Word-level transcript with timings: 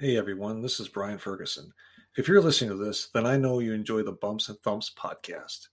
Hey 0.00 0.16
everyone, 0.16 0.62
this 0.62 0.78
is 0.78 0.86
Brian 0.86 1.18
Ferguson. 1.18 1.72
If 2.16 2.28
you're 2.28 2.40
listening 2.40 2.70
to 2.70 2.76
this, 2.76 3.08
then 3.12 3.26
I 3.26 3.36
know 3.36 3.58
you 3.58 3.72
enjoy 3.72 4.04
the 4.04 4.12
Bumps 4.12 4.48
and 4.48 4.56
Thumps 4.60 4.92
podcast. 4.96 5.66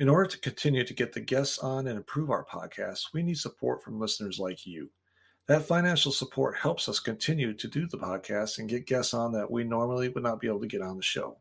In 0.00 0.08
order 0.08 0.28
to 0.30 0.38
continue 0.40 0.82
to 0.82 0.92
get 0.92 1.12
the 1.12 1.20
guests 1.20 1.60
on 1.60 1.86
and 1.86 1.96
improve 1.96 2.28
our 2.28 2.44
podcast, 2.44 3.14
we 3.14 3.22
need 3.22 3.38
support 3.38 3.80
from 3.80 4.00
listeners 4.00 4.40
like 4.40 4.66
you. 4.66 4.90
That 5.46 5.62
financial 5.62 6.10
support 6.10 6.56
helps 6.56 6.88
us 6.88 6.98
continue 6.98 7.54
to 7.54 7.68
do 7.68 7.86
the 7.86 7.98
podcast 7.98 8.58
and 8.58 8.68
get 8.68 8.88
guests 8.88 9.14
on 9.14 9.30
that 9.34 9.48
we 9.48 9.62
normally 9.62 10.08
would 10.08 10.24
not 10.24 10.40
be 10.40 10.48
able 10.48 10.62
to 10.62 10.66
get 10.66 10.82
on 10.82 10.96
the 10.96 11.02
show. 11.04 11.36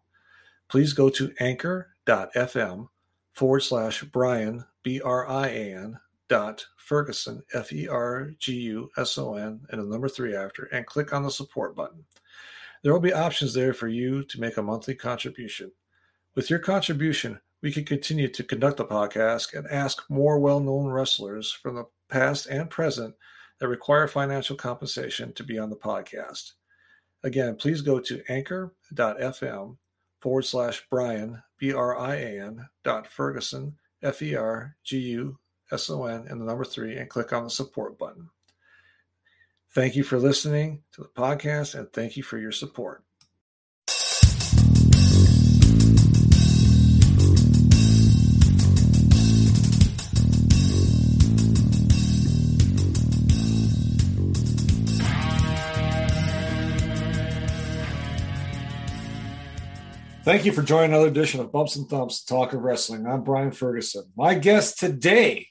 Please 0.69 0.93
go 0.93 1.09
to 1.09 1.33
anchor.fm 1.39 2.87
forward 3.33 3.61
slash 3.61 4.03
Brian, 4.03 4.63
B 4.83 5.01
R 5.01 5.27
I 5.27 5.47
A 5.47 5.75
N, 5.75 5.97
dot 6.31 6.65
Ferguson, 6.77 7.43
F 7.53 7.73
E 7.73 7.89
R 7.89 8.31
G 8.39 8.53
U 8.53 8.89
S 8.95 9.17
O 9.17 9.35
N, 9.35 9.59
and 9.69 9.81
the 9.81 9.85
number 9.85 10.07
three 10.07 10.33
after, 10.33 10.63
and 10.71 10.85
click 10.85 11.11
on 11.11 11.23
the 11.23 11.29
support 11.29 11.75
button. 11.75 12.05
There 12.81 12.93
will 12.93 13.01
be 13.01 13.11
options 13.11 13.53
there 13.53 13.73
for 13.73 13.89
you 13.89 14.23
to 14.23 14.39
make 14.39 14.55
a 14.55 14.63
monthly 14.63 14.95
contribution. 14.95 15.73
With 16.33 16.49
your 16.49 16.59
contribution, 16.59 17.41
we 17.61 17.73
can 17.73 17.83
continue 17.83 18.29
to 18.29 18.45
conduct 18.45 18.77
the 18.77 18.85
podcast 18.85 19.53
and 19.53 19.67
ask 19.67 20.09
more 20.09 20.39
well 20.39 20.61
known 20.61 20.87
wrestlers 20.87 21.51
from 21.51 21.75
the 21.75 21.83
past 22.07 22.47
and 22.47 22.69
present 22.69 23.13
that 23.59 23.67
require 23.67 24.07
financial 24.07 24.55
compensation 24.55 25.33
to 25.33 25.43
be 25.43 25.59
on 25.59 25.69
the 25.69 25.75
podcast. 25.75 26.53
Again, 27.23 27.57
please 27.57 27.81
go 27.81 27.99
to 27.99 28.23
anchor.fm 28.29 29.75
forward 30.21 30.45
slash 30.45 30.81
Brian, 30.89 31.43
B 31.57 31.73
R 31.73 31.99
I 31.99 32.15
A 32.15 32.41
N, 32.41 32.69
dot 32.85 33.05
Ferguson, 33.05 33.75
F 34.01 34.21
E 34.21 34.33
R 34.33 34.77
G 34.85 34.97
U 34.97 35.37
S 35.71 35.89
O 35.89 36.05
N, 36.05 36.25
and 36.27 36.41
the 36.41 36.45
number 36.45 36.65
three, 36.65 36.97
and 36.97 37.09
click 37.09 37.31
on 37.33 37.43
the 37.43 37.49
support 37.49 37.97
button. 37.97 38.29
Thank 39.73 39.95
you 39.95 40.03
for 40.03 40.19
listening 40.19 40.83
to 40.91 41.01
the 41.01 41.07
podcast 41.07 41.75
and 41.75 41.91
thank 41.93 42.17
you 42.17 42.23
for 42.23 42.37
your 42.37 42.51
support. 42.51 43.05
Thank 60.23 60.45
you 60.45 60.51
for 60.51 60.61
joining 60.61 60.91
another 60.91 61.07
edition 61.07 61.39
of 61.39 61.51
Bumps 61.51 61.77
and 61.77 61.89
Thumps 61.89 62.23
Talk 62.23 62.53
of 62.53 62.61
Wrestling. 62.61 63.07
I'm 63.07 63.23
Brian 63.23 63.51
Ferguson. 63.51 64.03
My 64.15 64.35
guest 64.35 64.77
today 64.77 65.47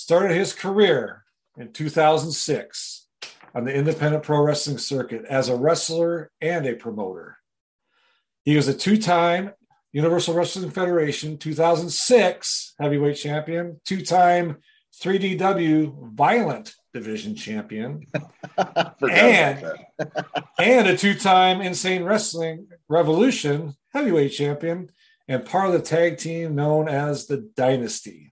started 0.00 0.34
his 0.34 0.54
career 0.54 1.24
in 1.58 1.70
2006 1.74 3.06
on 3.54 3.64
the 3.64 3.74
independent 3.74 4.22
pro 4.22 4.40
wrestling 4.40 4.78
circuit 4.78 5.26
as 5.26 5.50
a 5.50 5.54
wrestler 5.54 6.30
and 6.40 6.64
a 6.64 6.74
promoter. 6.74 7.36
He 8.42 8.56
was 8.56 8.66
a 8.66 8.72
two 8.72 8.96
time 8.96 9.50
Universal 9.92 10.32
Wrestling 10.32 10.70
Federation 10.70 11.36
2006 11.36 12.74
heavyweight 12.80 13.18
champion, 13.18 13.78
two 13.84 14.02
time 14.02 14.56
3DW 15.02 16.14
violent 16.14 16.74
division 16.94 17.34
champion, 17.36 18.06
and, 19.02 19.70
and 20.58 20.88
a 20.88 20.96
two 20.96 21.14
time 21.14 21.60
Insane 21.60 22.04
Wrestling 22.04 22.68
Revolution 22.88 23.74
heavyweight 23.92 24.32
champion, 24.32 24.88
and 25.28 25.44
part 25.44 25.66
of 25.66 25.74
the 25.74 25.82
tag 25.82 26.16
team 26.16 26.54
known 26.54 26.88
as 26.88 27.26
the 27.26 27.36
Dynasty. 27.54 28.29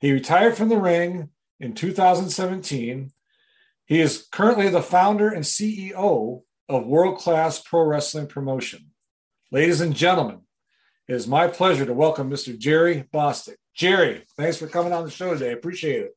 He 0.00 0.12
retired 0.12 0.56
from 0.56 0.68
the 0.68 0.78
ring 0.78 1.30
in 1.58 1.74
2017. 1.74 3.10
He 3.84 4.00
is 4.00 4.28
currently 4.30 4.68
the 4.68 4.82
founder 4.82 5.28
and 5.28 5.44
CEO 5.44 6.42
of 6.68 6.86
World 6.86 7.18
Class 7.18 7.60
Pro 7.60 7.82
Wrestling 7.82 8.28
Promotion. 8.28 8.92
Ladies 9.50 9.80
and 9.80 9.94
gentlemen, 9.94 10.42
it 11.08 11.14
is 11.14 11.26
my 11.26 11.48
pleasure 11.48 11.84
to 11.84 11.94
welcome 11.94 12.30
Mr. 12.30 12.56
Jerry 12.56 13.08
Bostick. 13.12 13.56
Jerry, 13.74 14.24
thanks 14.36 14.58
for 14.58 14.68
coming 14.68 14.92
on 14.92 15.04
the 15.04 15.10
show 15.10 15.32
today. 15.32 15.52
Appreciate 15.52 16.02
it. 16.02 16.16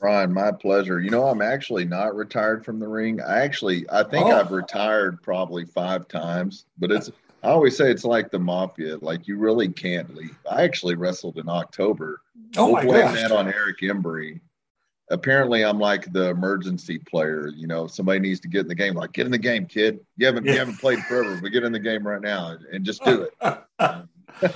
Ron, 0.00 0.32
my 0.32 0.52
pleasure. 0.52 1.00
You 1.00 1.10
know, 1.10 1.26
I'm 1.28 1.42
actually 1.42 1.84
not 1.86 2.14
retired 2.14 2.64
from 2.64 2.78
the 2.78 2.88
ring. 2.88 3.20
I 3.22 3.40
actually, 3.40 3.86
I 3.90 4.02
think 4.02 4.26
oh. 4.26 4.38
I've 4.38 4.52
retired 4.52 5.22
probably 5.22 5.64
five 5.64 6.08
times, 6.08 6.66
but 6.78 6.92
it's, 6.92 7.10
I 7.42 7.48
always 7.48 7.76
say 7.76 7.90
it's 7.90 8.04
like 8.04 8.30
the 8.30 8.38
mafia. 8.38 8.98
Like 9.00 9.28
you 9.28 9.36
really 9.36 9.68
can't 9.68 10.14
leave. 10.14 10.36
I 10.50 10.62
actually 10.62 10.96
wrestled 10.96 11.38
in 11.38 11.48
October. 11.48 12.20
Oh 12.56 12.72
my 12.72 12.84
gosh. 12.84 13.14
that 13.14 13.32
on 13.32 13.48
Eric 13.48 13.80
Embry. 13.80 14.40
Apparently, 15.10 15.64
I'm 15.64 15.78
like 15.78 16.12
the 16.12 16.28
emergency 16.28 16.98
player. 16.98 17.48
You 17.48 17.66
know, 17.66 17.86
somebody 17.86 18.18
needs 18.18 18.40
to 18.40 18.48
get 18.48 18.62
in 18.62 18.68
the 18.68 18.74
game. 18.74 18.94
Like, 18.94 19.12
get 19.12 19.24
in 19.24 19.32
the 19.32 19.38
game, 19.38 19.66
kid. 19.66 20.00
You 20.16 20.26
haven't 20.26 20.44
yeah. 20.44 20.52
you 20.52 20.58
haven't 20.58 20.80
played 20.80 20.98
forever, 21.04 21.38
but 21.40 21.48
get 21.48 21.64
in 21.64 21.72
the 21.72 21.78
game 21.78 22.06
right 22.06 22.20
now 22.20 22.56
and 22.72 22.84
just 22.84 23.02
do 23.04 23.22
it. 23.22 23.32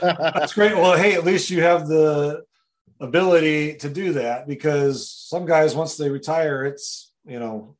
That's 0.02 0.52
great. 0.52 0.76
Well, 0.76 0.96
hey, 0.96 1.14
at 1.14 1.24
least 1.24 1.50
you 1.50 1.62
have 1.62 1.88
the 1.88 2.44
ability 3.02 3.74
to 3.74 3.88
do 3.88 4.12
that 4.12 4.46
because 4.46 5.10
some 5.10 5.44
guys 5.44 5.74
once 5.74 5.96
they 5.96 6.08
retire 6.08 6.64
it's 6.64 7.12
you 7.26 7.38
know 7.38 7.74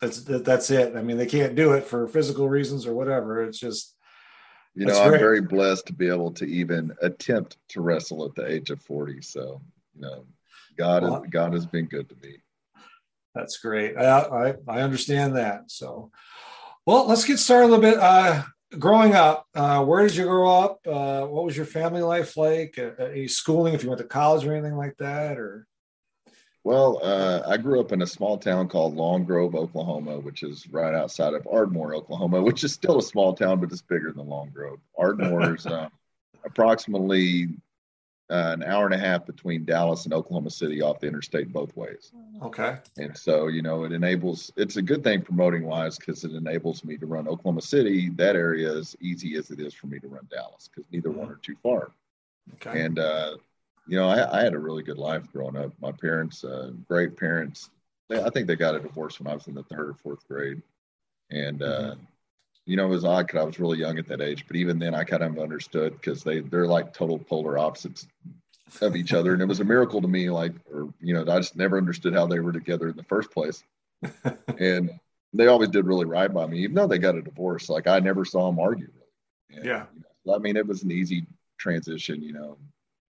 that's 0.00 0.18
that's 0.24 0.68
it 0.70 0.96
i 0.96 1.02
mean 1.02 1.16
they 1.16 1.26
can't 1.26 1.54
do 1.54 1.72
it 1.72 1.84
for 1.84 2.08
physical 2.08 2.48
reasons 2.48 2.84
or 2.84 2.92
whatever 2.92 3.44
it's 3.44 3.58
just 3.58 3.91
you 4.74 4.86
know 4.86 5.00
i'm 5.02 5.12
very 5.12 5.40
blessed 5.40 5.86
to 5.86 5.92
be 5.92 6.08
able 6.08 6.30
to 6.30 6.44
even 6.44 6.92
attempt 7.02 7.56
to 7.68 7.80
wrestle 7.80 8.24
at 8.24 8.34
the 8.34 8.46
age 8.46 8.70
of 8.70 8.80
40 8.82 9.20
so 9.22 9.60
you 9.94 10.00
know 10.00 10.24
god 10.76 11.02
well, 11.02 11.24
god 11.30 11.52
has 11.52 11.66
been 11.66 11.86
good 11.86 12.08
to 12.08 12.16
me 12.22 12.36
that's 13.34 13.58
great 13.58 13.96
I, 13.96 14.20
I 14.20 14.54
i 14.68 14.80
understand 14.80 15.36
that 15.36 15.70
so 15.70 16.10
well 16.86 17.06
let's 17.06 17.24
get 17.24 17.38
started 17.38 17.66
a 17.66 17.68
little 17.68 17.82
bit 17.82 17.98
uh 17.98 18.42
growing 18.78 19.14
up, 19.14 19.46
uh, 19.54 19.84
where 19.84 20.06
did 20.06 20.16
you 20.16 20.24
grow 20.24 20.60
up? 20.60 20.80
Uh, 20.86 21.26
what 21.26 21.44
was 21.44 21.56
your 21.56 21.66
family 21.66 22.02
life 22.02 22.36
like? 22.36 22.78
Uh, 22.78 23.02
any 23.04 23.28
schooling, 23.28 23.74
if 23.74 23.82
you 23.82 23.88
went 23.88 24.00
to 24.00 24.06
college 24.06 24.44
or 24.44 24.54
anything 24.54 24.76
like 24.76 24.96
that, 24.98 25.38
or? 25.38 25.66
Well, 26.64 27.00
uh, 27.02 27.42
I 27.46 27.56
grew 27.56 27.80
up 27.80 27.90
in 27.90 28.02
a 28.02 28.06
small 28.06 28.38
town 28.38 28.68
called 28.68 28.94
Long 28.94 29.24
Grove, 29.24 29.56
Oklahoma, 29.56 30.20
which 30.20 30.44
is 30.44 30.68
right 30.68 30.94
outside 30.94 31.34
of 31.34 31.46
Ardmore, 31.50 31.94
Oklahoma, 31.94 32.40
which 32.40 32.62
is 32.62 32.72
still 32.72 32.98
a 32.98 33.02
small 33.02 33.34
town, 33.34 33.58
but 33.60 33.72
it's 33.72 33.82
bigger 33.82 34.12
than 34.12 34.28
Long 34.28 34.50
Grove. 34.50 34.78
Ardmore 34.96 35.56
is 35.56 35.66
uh, 35.66 35.88
approximately 36.44 37.48
uh, 38.30 38.52
an 38.54 38.62
hour 38.62 38.84
and 38.84 38.94
a 38.94 38.98
half 38.98 39.26
between 39.26 39.64
Dallas 39.64 40.04
and 40.04 40.14
Oklahoma 40.14 40.50
City 40.50 40.80
off 40.80 41.00
the 41.00 41.08
interstate 41.08 41.52
both 41.52 41.76
ways. 41.76 42.12
Okay. 42.40 42.76
And 42.96 43.16
so, 43.16 43.48
you 43.48 43.60
know, 43.60 43.82
it 43.82 43.90
enables, 43.90 44.52
it's 44.56 44.76
a 44.76 44.82
good 44.82 45.02
thing 45.02 45.20
promoting 45.20 45.64
wise 45.64 45.98
because 45.98 46.22
it 46.22 46.32
enables 46.32 46.84
me 46.84 46.96
to 46.96 47.06
run 47.06 47.26
Oklahoma 47.26 47.60
City, 47.60 48.08
that 48.10 48.36
area, 48.36 48.72
as 48.72 48.96
easy 49.00 49.36
as 49.36 49.50
it 49.50 49.58
is 49.58 49.74
for 49.74 49.88
me 49.88 49.98
to 49.98 50.06
run 50.06 50.28
Dallas 50.30 50.70
because 50.72 50.88
neither 50.92 51.10
mm-hmm. 51.10 51.18
one 51.18 51.28
are 51.30 51.40
too 51.42 51.56
far. 51.60 51.90
Okay. 52.54 52.82
And, 52.82 53.00
uh, 53.00 53.36
you 53.86 53.96
know, 53.96 54.08
I, 54.08 54.40
I, 54.40 54.42
had 54.42 54.54
a 54.54 54.58
really 54.58 54.82
good 54.82 54.98
life 54.98 55.30
growing 55.32 55.56
up. 55.56 55.72
My 55.80 55.92
parents, 55.92 56.44
uh, 56.44 56.70
great 56.88 57.16
parents, 57.16 57.70
they, 58.08 58.22
I 58.22 58.30
think 58.30 58.46
they 58.46 58.56
got 58.56 58.76
a 58.76 58.80
divorce 58.80 59.18
when 59.18 59.26
I 59.26 59.34
was 59.34 59.46
in 59.48 59.54
the 59.54 59.64
third 59.64 59.90
or 59.90 59.94
fourth 59.94 60.26
grade. 60.28 60.62
And, 61.30 61.62
uh, 61.62 61.66
mm-hmm 61.66 62.04
you 62.64 62.76
know, 62.76 62.86
it 62.86 62.90
was 62.90 63.04
odd 63.04 63.26
because 63.26 63.40
I 63.40 63.44
was 63.44 63.58
really 63.58 63.78
young 63.78 63.98
at 63.98 64.06
that 64.08 64.20
age. 64.20 64.46
But 64.46 64.56
even 64.56 64.78
then, 64.78 64.94
I 64.94 65.04
kind 65.04 65.22
of 65.22 65.38
understood 65.38 65.94
because 65.94 66.22
they 66.22 66.40
they're 66.40 66.66
like 66.66 66.92
total 66.92 67.18
polar 67.18 67.58
opposites 67.58 68.06
of 68.80 68.96
each 68.96 69.12
other, 69.12 69.32
and 69.32 69.42
it 69.42 69.46
was 69.46 69.60
a 69.60 69.64
miracle 69.64 70.00
to 70.00 70.08
me. 70.08 70.30
Like, 70.30 70.52
or 70.72 70.92
you 71.00 71.14
know, 71.14 71.22
I 71.22 71.38
just 71.38 71.56
never 71.56 71.76
understood 71.76 72.14
how 72.14 72.26
they 72.26 72.40
were 72.40 72.52
together 72.52 72.88
in 72.88 72.96
the 72.96 73.04
first 73.04 73.30
place. 73.30 73.62
and 74.58 74.90
they 75.32 75.46
always 75.46 75.70
did 75.70 75.86
really 75.86 76.04
right 76.04 76.32
by 76.32 76.46
me, 76.46 76.60
even 76.60 76.74
though 76.74 76.86
they 76.86 76.98
got 76.98 77.16
a 77.16 77.22
divorce. 77.22 77.68
Like, 77.68 77.86
I 77.86 77.98
never 77.98 78.24
saw 78.24 78.46
them 78.46 78.60
argue. 78.60 78.88
Really. 78.92 79.58
And, 79.58 79.64
yeah. 79.64 79.86
You 79.94 80.02
know, 80.26 80.34
I 80.34 80.38
mean, 80.38 80.56
it 80.56 80.66
was 80.66 80.82
an 80.82 80.90
easy 80.90 81.26
transition, 81.58 82.22
you 82.22 82.32
know, 82.32 82.58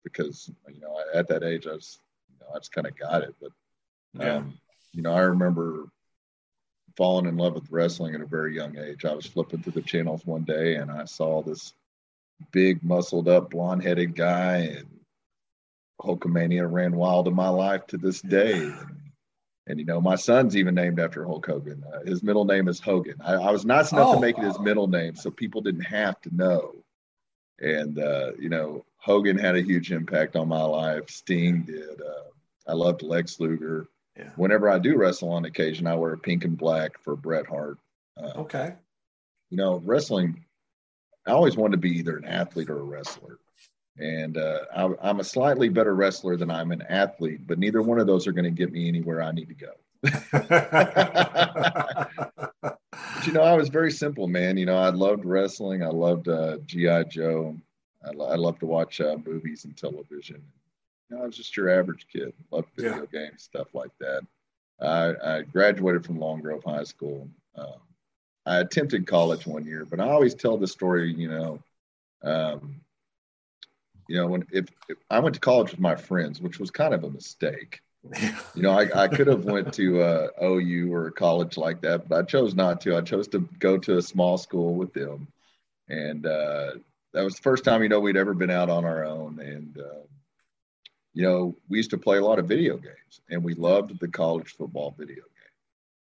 because 0.05 0.51
you 0.73 0.81
know 0.81 0.99
at 1.15 1.29
that 1.29 1.43
age 1.43 1.67
I 1.67 1.73
was, 1.73 2.01
you 2.31 2.37
know, 2.41 2.55
I 2.55 2.59
just 2.59 2.73
kind 2.73 2.87
of 2.87 2.99
got 2.99 3.23
it. 3.23 3.35
But 3.41 3.53
yeah. 4.15 4.37
um, 4.37 4.59
you 4.93 5.03
know, 5.03 5.13
I 5.13 5.21
remember 5.21 5.87
falling 6.97 7.27
in 7.27 7.37
love 7.37 7.55
with 7.55 7.71
wrestling 7.71 8.15
at 8.15 8.21
a 8.21 8.27
very 8.27 8.55
young 8.55 8.77
age. 8.79 9.05
I 9.05 9.15
was 9.15 9.27
flipping 9.27 9.63
through 9.63 9.73
the 9.73 9.83
channels 9.83 10.27
one 10.27 10.45
day 10.45 10.77
and 10.77 10.91
I 10.91 11.05
saw 11.05 11.43
this 11.43 11.73
big, 12.53 12.83
muscled 12.83 13.29
up, 13.29 13.51
blonde 13.51 13.83
headed 13.83 14.15
guy, 14.15 14.57
and 14.77 14.89
Hulkamania 16.01 16.71
ran 16.71 16.97
wild 16.97 17.29
in 17.29 17.35
my 17.35 17.49
life 17.49 17.87
to 17.89 17.99
this 17.99 18.21
day. 18.21 18.53
And, 18.53 19.01
and 19.67 19.79
you 19.79 19.85
know, 19.85 20.01
my 20.01 20.17
son's 20.17 20.57
even 20.57 20.75
named 20.75 20.99
after 20.99 21.25
Hulk 21.25 21.47
Hogan. 21.47 21.85
Uh, 21.93 22.01
his 22.05 22.23
middle 22.23 22.45
name 22.45 22.69
is 22.69 22.81
Hogan. 22.81 23.17
I, 23.25 23.35
I 23.35 23.51
was 23.51 23.65
nice 23.65 23.93
enough 23.93 24.09
oh, 24.09 24.15
to 24.15 24.21
make 24.21 24.39
it 24.39 24.45
his 24.45 24.59
middle 24.59 24.89
name 24.89 25.15
so 25.15 25.31
people 25.31 25.61
didn't 25.61 25.83
have 25.83 26.21
to 26.23 26.35
know. 26.35 26.75
And, 27.61 27.99
uh, 27.99 28.33
you 28.39 28.49
know, 28.49 28.85
Hogan 29.01 29.39
had 29.39 29.57
a 29.57 29.63
huge 29.63 29.93
impact 29.93 30.37
on 30.37 30.49
my 30.49 30.63
life. 30.63 31.09
Sting 31.09 31.63
did. 31.63 32.01
Uh, 32.01 32.29
I 32.69 32.75
loved 32.75 33.03
Lex 33.03 33.41
Luger. 33.41 33.89
Yeah. 34.17 34.31
Whenever 34.37 34.69
I 34.69 34.79
do 34.79 34.97
wrestle 34.97 35.31
on 35.31 35.47
occasion, 35.47 35.87
I 35.87 35.95
wear 35.95 36.17
pink 36.17 36.45
and 36.45 36.57
black 36.57 37.03
for 37.03 37.17
Bret 37.17 37.47
Hart. 37.47 37.79
Uh, 38.17 38.41
okay. 38.41 38.75
You 39.49 39.57
know, 39.57 39.81
wrestling, 39.85 40.45
I 41.27 41.33
always 41.33 41.57
wanted 41.57 41.73
to 41.73 41.79
be 41.79 41.99
either 41.99 42.17
an 42.17 42.27
athlete 42.27 42.69
or 42.69 42.79
a 42.79 42.85
wrestler. 42.85 43.39
And 43.99 44.37
uh, 44.37 44.61
I, 44.75 45.11
am 45.11 45.21
a 45.21 45.25
slightly 45.25 45.69
better 45.69 45.95
wrestler 45.95 46.37
than 46.37 46.51
I'm 46.51 46.71
an 46.71 46.83
athlete, 46.83 47.47
but 47.47 47.59
neither 47.59 47.83
one 47.83 47.99
of 47.99 48.07
those 48.07 48.27
are 48.27 48.33
going 48.33 48.45
to 48.45 48.51
get 48.51 48.73
me 48.73 48.89
anywhere 48.89 49.23
I 49.23 49.33
need 49.33 49.49
to 49.49 49.55
go. 49.55 49.73
you 53.27 53.33
know, 53.33 53.43
I 53.43 53.55
was 53.55 53.69
very 53.69 53.91
simple, 53.91 54.27
man. 54.27 54.57
You 54.57 54.67
know, 54.67 54.79
I 54.79 54.91
loved 54.91 55.25
wrestling. 55.25 55.83
I 55.83 55.89
loved 55.89 56.29
uh, 56.29 56.59
GI 56.67 57.05
Joe. 57.11 57.57
I, 58.05 58.11
I 58.11 58.37
loved 58.37 58.61
to 58.61 58.67
watch 58.67 59.01
uh, 59.01 59.17
movies 59.25 59.65
and 59.65 59.77
television. 59.77 60.43
You 61.09 61.17
know, 61.17 61.23
I 61.23 61.27
was 61.27 61.37
just 61.37 61.57
your 61.57 61.71
average 61.71 62.07
kid. 62.13 62.33
Loved 62.51 62.69
video 62.77 63.07
yeah. 63.13 63.21
games, 63.21 63.43
stuff 63.43 63.75
like 63.75 63.91
that. 64.01 64.23
I, 64.81 65.37
I, 65.39 65.43
graduated 65.43 66.07
from 66.07 66.19
Long 66.19 66.41
Grove 66.41 66.65
High 66.65 66.85
School. 66.85 67.29
Um, 67.57 67.81
I 68.47 68.61
attempted 68.61 69.07
college 69.07 69.47
one 69.47 69.67
year, 69.67 69.85
but 69.85 70.01
I 70.01 70.09
always 70.09 70.35
tell 70.35 70.57
the 70.57 70.67
story. 70.67 71.13
You 71.13 71.29
know, 71.29 71.63
um, 72.23 72.81
you 74.09 74.17
know, 74.17 74.27
when 74.27 74.47
if, 74.51 74.67
if, 74.89 74.99
I 75.11 75.19
went 75.19 75.35
to 75.35 75.41
college 75.41 75.71
with 75.71 75.81
my 75.81 75.97
friends, 75.97 76.41
which 76.41 76.59
was 76.59 76.71
kind 76.71 76.95
of 76.95 77.05
a 77.05 77.11
mistake. 77.11 77.81
you 78.55 78.63
know, 78.63 78.71
I, 78.71 79.03
I 79.03 79.09
could 79.09 79.27
have 79.27 79.45
went 79.45 79.75
to 79.75 80.01
uh, 80.03 80.29
OU 80.43 80.91
or 80.91 81.09
a 81.09 81.13
college 81.13 81.59
like 81.59 81.83
that, 81.83 82.09
but 82.09 82.19
I 82.19 82.23
chose 82.23 82.55
not 82.55 82.81
to. 82.83 82.97
I 82.97 83.03
chose 83.03 83.29
to 83.29 83.41
go 83.59 83.77
to 83.77 83.99
a 83.99 84.03
small 84.03 84.39
school 84.39 84.75
with 84.75 84.95
them, 84.95 85.29
and 85.89 86.25
uh, 86.25 86.73
that 87.13 87.25
was 87.25 87.35
the 87.35 87.43
first 87.43 87.65
time 87.65 87.83
you 87.83 87.89
know 87.89 88.01
we'd 88.01 88.17
ever 88.17 88.35
been 88.35 88.51
out 88.51 88.71
on 88.71 88.85
our 88.85 89.05
own. 89.05 89.41
And 89.41 89.79
uh, 89.79 90.07
you 91.13 91.23
know, 91.23 91.57
we 91.69 91.79
used 91.79 91.91
to 91.91 91.99
play 91.99 92.19
a 92.19 92.25
lot 92.25 92.39
of 92.39 92.47
video 92.47 92.77
games, 92.77 93.21
and 93.29 93.43
we 93.43 93.55
loved 93.55 93.99
the 93.99 94.09
college 94.09 94.55
football 94.57 94.95
video 94.97 95.17
game. 95.17 95.25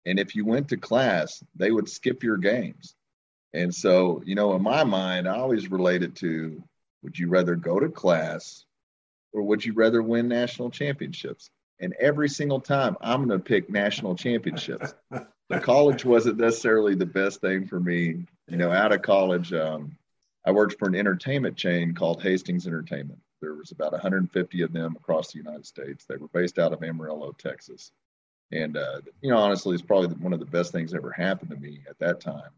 And 0.05 0.19
if 0.19 0.35
you 0.35 0.45
went 0.45 0.69
to 0.69 0.77
class, 0.77 1.43
they 1.55 1.71
would 1.71 1.89
skip 1.89 2.23
your 2.23 2.37
games. 2.37 2.95
And 3.53 3.73
so, 3.73 4.21
you 4.25 4.35
know, 4.35 4.55
in 4.55 4.61
my 4.61 4.83
mind, 4.83 5.27
I 5.27 5.37
always 5.37 5.71
related 5.71 6.15
to 6.17 6.61
would 7.03 7.17
you 7.17 7.29
rather 7.29 7.55
go 7.55 7.79
to 7.79 7.89
class 7.89 8.65
or 9.31 9.43
would 9.43 9.63
you 9.63 9.73
rather 9.73 10.01
win 10.01 10.27
national 10.27 10.71
championships? 10.71 11.49
And 11.79 11.93
every 11.99 12.29
single 12.29 12.59
time, 12.59 12.97
I'm 12.99 13.25
going 13.25 13.37
to 13.37 13.43
pick 13.43 13.69
national 13.69 14.15
championships. 14.15 14.93
the 15.49 15.59
college 15.59 16.03
wasn't 16.03 16.37
necessarily 16.37 16.95
the 16.95 17.05
best 17.05 17.41
thing 17.41 17.67
for 17.67 17.79
me. 17.79 18.25
You 18.47 18.57
know, 18.57 18.71
out 18.71 18.91
of 18.91 19.01
college, 19.01 19.53
um, 19.53 19.97
I 20.45 20.51
worked 20.51 20.77
for 20.77 20.87
an 20.87 20.95
entertainment 20.95 21.57
chain 21.57 21.93
called 21.93 22.21
Hastings 22.21 22.67
Entertainment. 22.67 23.19
There 23.41 23.55
was 23.55 23.71
about 23.71 23.93
150 23.93 24.61
of 24.61 24.73
them 24.73 24.95
across 24.95 25.31
the 25.31 25.39
United 25.39 25.65
States. 25.65 26.05
They 26.05 26.17
were 26.17 26.27
based 26.27 26.59
out 26.59 26.71
of 26.71 26.83
Amarillo, 26.83 27.35
Texas. 27.37 27.91
And, 28.51 28.77
uh, 28.77 29.01
you 29.21 29.31
know, 29.31 29.37
honestly, 29.37 29.73
it's 29.73 29.81
probably 29.81 30.15
one 30.17 30.33
of 30.33 30.39
the 30.39 30.45
best 30.45 30.71
things 30.71 30.91
that 30.91 30.97
ever 30.97 31.11
happened 31.11 31.49
to 31.49 31.57
me 31.57 31.81
at 31.89 31.97
that 31.99 32.21
time. 32.21 32.51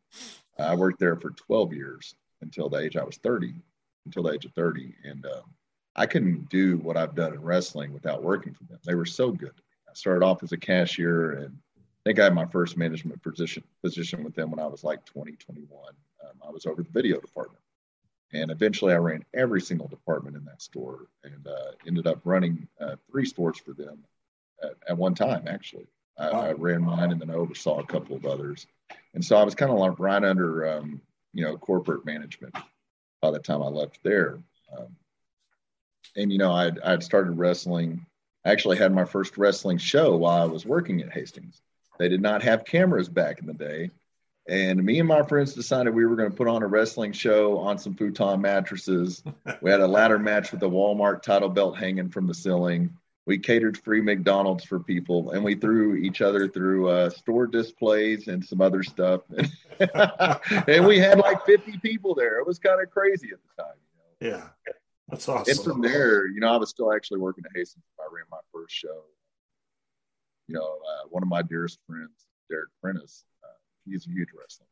I 0.60 0.76
worked 0.76 1.00
there 1.00 1.16
for 1.16 1.32
12 1.32 1.74
years 1.74 2.16
until 2.42 2.68
the 2.68 2.80
age 2.80 2.98
I 2.98 3.04
was 3.04 3.18
30, 3.18 3.54
until 4.06 4.24
the 4.24 4.34
age 4.34 4.46
of 4.46 4.52
30. 4.54 4.94
And, 5.06 5.26
uh, 5.26 5.42
I 5.96 6.06
couldn't 6.06 6.50
do 6.50 6.78
what 6.78 6.98
I've 6.98 7.16
done 7.16 7.34
in 7.34 7.42
wrestling 7.42 7.94
without 7.94 8.22
working 8.22 8.54
for 8.54 8.66
them. 8.66 8.80
They 8.86 8.96
were 8.96 9.06
so 9.06 9.32
good. 9.32 9.54
I 9.90 9.94
started 9.94 10.24
off 10.24 10.44
as 10.44 10.52
a 10.52 10.58
cashier 10.58 11.32
and 11.32 11.58
I 11.78 11.82
think 12.04 12.20
I 12.20 12.26
had 12.26 12.36
my 12.36 12.46
first 12.46 12.78
management 12.78 13.22
position 13.24 13.64
position 13.84 14.24
with 14.24 14.36
them 14.36 14.52
when 14.52 14.60
I 14.60 14.68
was 14.68 14.84
like 14.84 15.04
20, 15.06 15.32
21. 15.34 15.80
Um, 16.24 16.32
I 16.48 16.52
was 16.52 16.68
over 16.68 16.84
the 16.84 16.92
video 16.92 17.20
department. 17.20 17.64
And 18.34 18.52
eventually 18.52 18.94
I 18.94 18.98
ran 18.98 19.24
every 19.34 19.62
single 19.62 19.88
department 19.88 20.36
in 20.36 20.44
that 20.46 20.62
store 20.62 21.08
and 21.24 21.48
uh, 21.48 21.72
ended 21.86 22.08
up 22.08 22.20
running 22.26 22.68
uh, 22.80 22.96
three 23.10 23.26
stores 23.26 23.58
for 23.58 23.74
them 23.74 24.04
at, 24.62 24.74
at 24.90 24.98
one 24.98 25.16
time, 25.16 25.48
actually. 25.48 25.88
I, 26.18 26.32
wow. 26.32 26.42
I, 26.42 26.52
ran 26.54 26.82
mine 26.82 27.12
and 27.12 27.22
then 27.22 27.30
I 27.30 27.36
oversaw 27.36 27.80
a 27.80 27.86
couple 27.86 28.16
of 28.16 28.26
others. 28.26 28.68
And 29.14 29.24
so 29.24 29.38
I 29.38 29.44
was 29.44 29.56
kind 29.56 29.72
of 29.72 29.78
like 29.78 30.00
right 30.00 30.24
under, 30.24 30.68
um, 30.68 31.02
you 31.34 31.44
know, 31.44 31.58
corporate 31.58 32.06
management 32.06 32.56
by 33.22 33.32
the 33.32 33.40
time 33.40 33.62
I 33.62 33.68
left 33.68 34.00
there. 34.04 34.40
Um, 34.76 34.96
and 36.16 36.32
you 36.32 36.38
know, 36.38 36.52
I'd, 36.52 36.80
I'd 36.80 37.04
started 37.04 37.32
wrestling. 37.32 38.06
I 38.46 38.52
actually 38.52 38.78
had 38.78 38.94
my 38.94 39.06
first 39.06 39.38
wrestling 39.38 39.78
show 39.78 40.16
while 40.16 40.42
I 40.42 40.46
was 40.46 40.66
working 40.66 41.02
at 41.02 41.14
Hastings. 41.14 41.62
They 42.00 42.10
did 42.10 42.22
not 42.22 42.44
have 42.44 42.66
cameras 42.66 43.10
back 43.10 43.40
in 43.40 43.46
the 43.46 43.54
day. 43.54 43.92
And 44.50 44.82
me 44.84 45.00
and 45.00 45.08
my 45.08 45.24
friends 45.24 45.54
decided 45.54 45.94
we 45.94 46.06
were 46.06 46.16
going 46.16 46.30
to 46.30 46.36
put 46.36 46.48
on 46.48 46.64
a 46.64 46.68
wrestling 46.68 47.12
show 47.12 47.58
on 47.58 47.78
some 47.78 47.96
futon 47.96 48.42
mattresses. 48.42 49.22
we 49.62 49.70
had 49.70 49.82
a 49.82 49.88
ladder 49.88 50.18
match 50.18 50.52
with 50.52 50.64
a 50.64 50.68
Walmart 50.68 51.22
title 51.22 51.50
belt 51.50 51.78
hanging 51.78 52.10
from 52.10 52.28
the 52.28 52.34
ceiling. 52.34 52.96
We 53.26 53.38
catered 53.38 53.78
free 53.78 54.00
McDonald's 54.00 54.64
for 54.64 54.80
people, 54.80 55.32
and 55.32 55.44
we 55.44 55.56
threw 55.56 55.96
each 55.96 56.22
other 56.22 56.48
through 56.48 56.88
uh, 56.88 57.10
store 57.10 57.46
displays 57.46 58.30
and 58.30 58.44
some 58.44 58.62
other 58.62 58.84
stuff. 58.84 59.22
and 60.68 60.88
we 60.88 60.98
had 60.98 61.20
like 61.20 61.46
50 61.46 61.80
people 61.80 62.16
there. 62.16 62.40
It 62.40 62.48
was 62.48 62.58
kind 62.58 62.82
of 62.82 62.90
crazy 62.90 63.32
at 63.34 63.40
the 63.44 63.64
time. 63.64 63.76
You 64.22 64.32
know? 64.32 64.38
Yeah. 64.38 64.74
That's 65.10 65.28
awesome. 65.28 65.52
And 65.52 65.60
from 65.62 65.82
there, 65.82 66.28
you 66.28 66.40
know, 66.40 66.54
I 66.54 66.58
was 66.58 66.70
still 66.70 66.94
actually 66.94 67.20
working 67.20 67.44
at 67.46 67.52
Hastings. 67.54 67.84
I 68.00 68.04
ran 68.14 68.26
my 68.32 68.40
first 68.54 68.74
show. 68.74 69.04
You 70.48 70.56
know, 70.56 70.64
uh, 70.64 71.08
one 71.10 71.22
of 71.22 71.28
my 71.28 71.42
dearest 71.42 71.80
friends, 71.86 72.28
Derek 72.50 72.70
Prentice, 72.82 73.26
he's 73.90 74.08
a 74.08 74.12
huge 74.12 74.30
wrestler. 74.38 74.68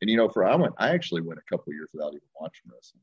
And 0.00 0.10
you 0.10 0.16
know, 0.16 0.28
for 0.28 0.44
I 0.44 0.54
went, 0.56 0.74
I 0.78 0.90
actually 0.90 1.20
went 1.20 1.38
a 1.38 1.50
couple 1.50 1.72
years 1.72 1.90
without 1.92 2.12
even 2.12 2.26
watching 2.38 2.70
wrestling. 2.72 3.02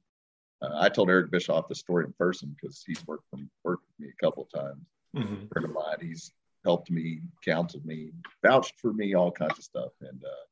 Uh, 0.62 0.83
I 0.83 0.89
told 0.89 1.09
Eric 1.09 1.31
Bischoff 1.31 1.69
the 1.69 1.75
story 1.75 2.06
in 2.06 2.13
person 2.13 2.56
because 2.59 2.83
he's 2.86 3.06
worked 3.07 3.24
from 3.30 3.50
worked 3.63 3.83
with 3.88 4.06
me 4.06 4.13
a 4.13 4.25
couple 4.25 4.44
of 4.44 4.62
times. 4.62 4.86
Mm-hmm. 5.15 5.47
friend 5.47 5.65
of 5.65 5.71
mine, 5.71 5.97
he's 6.01 6.31
helped 6.63 6.91
me, 6.91 7.21
counseled 7.44 7.83
me, 7.83 8.12
vouched 8.45 8.80
for 8.80 8.94
me, 8.94 9.15
all 9.15 9.31
kinds 9.31 9.57
of 9.57 9.63
stuff. 9.63 9.91
And 10.01 10.24
uh, 10.24 10.45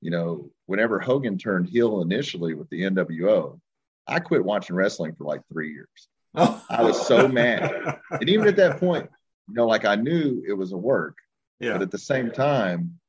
you 0.00 0.10
know, 0.10 0.50
whenever 0.66 1.00
Hogan 1.00 1.36
turned 1.36 1.68
heel 1.68 2.00
initially 2.00 2.54
with 2.54 2.70
the 2.70 2.82
NWO, 2.82 3.60
I 4.06 4.20
quit 4.20 4.44
watching 4.44 4.76
wrestling 4.76 5.14
for 5.14 5.24
like 5.24 5.42
three 5.52 5.72
years. 5.72 6.08
Oh. 6.34 6.62
I 6.70 6.82
was 6.82 7.06
so 7.06 7.28
mad. 7.28 7.98
And 8.10 8.28
even 8.28 8.48
at 8.48 8.56
that 8.56 8.78
point, 8.78 9.10
you 9.48 9.54
know, 9.54 9.66
like 9.66 9.84
I 9.84 9.96
knew 9.96 10.42
it 10.46 10.52
was 10.52 10.72
a 10.72 10.78
work. 10.78 11.16
Yeah. 11.58 11.72
But 11.72 11.82
at 11.82 11.90
the 11.90 11.98
same 11.98 12.30
time, 12.30 12.99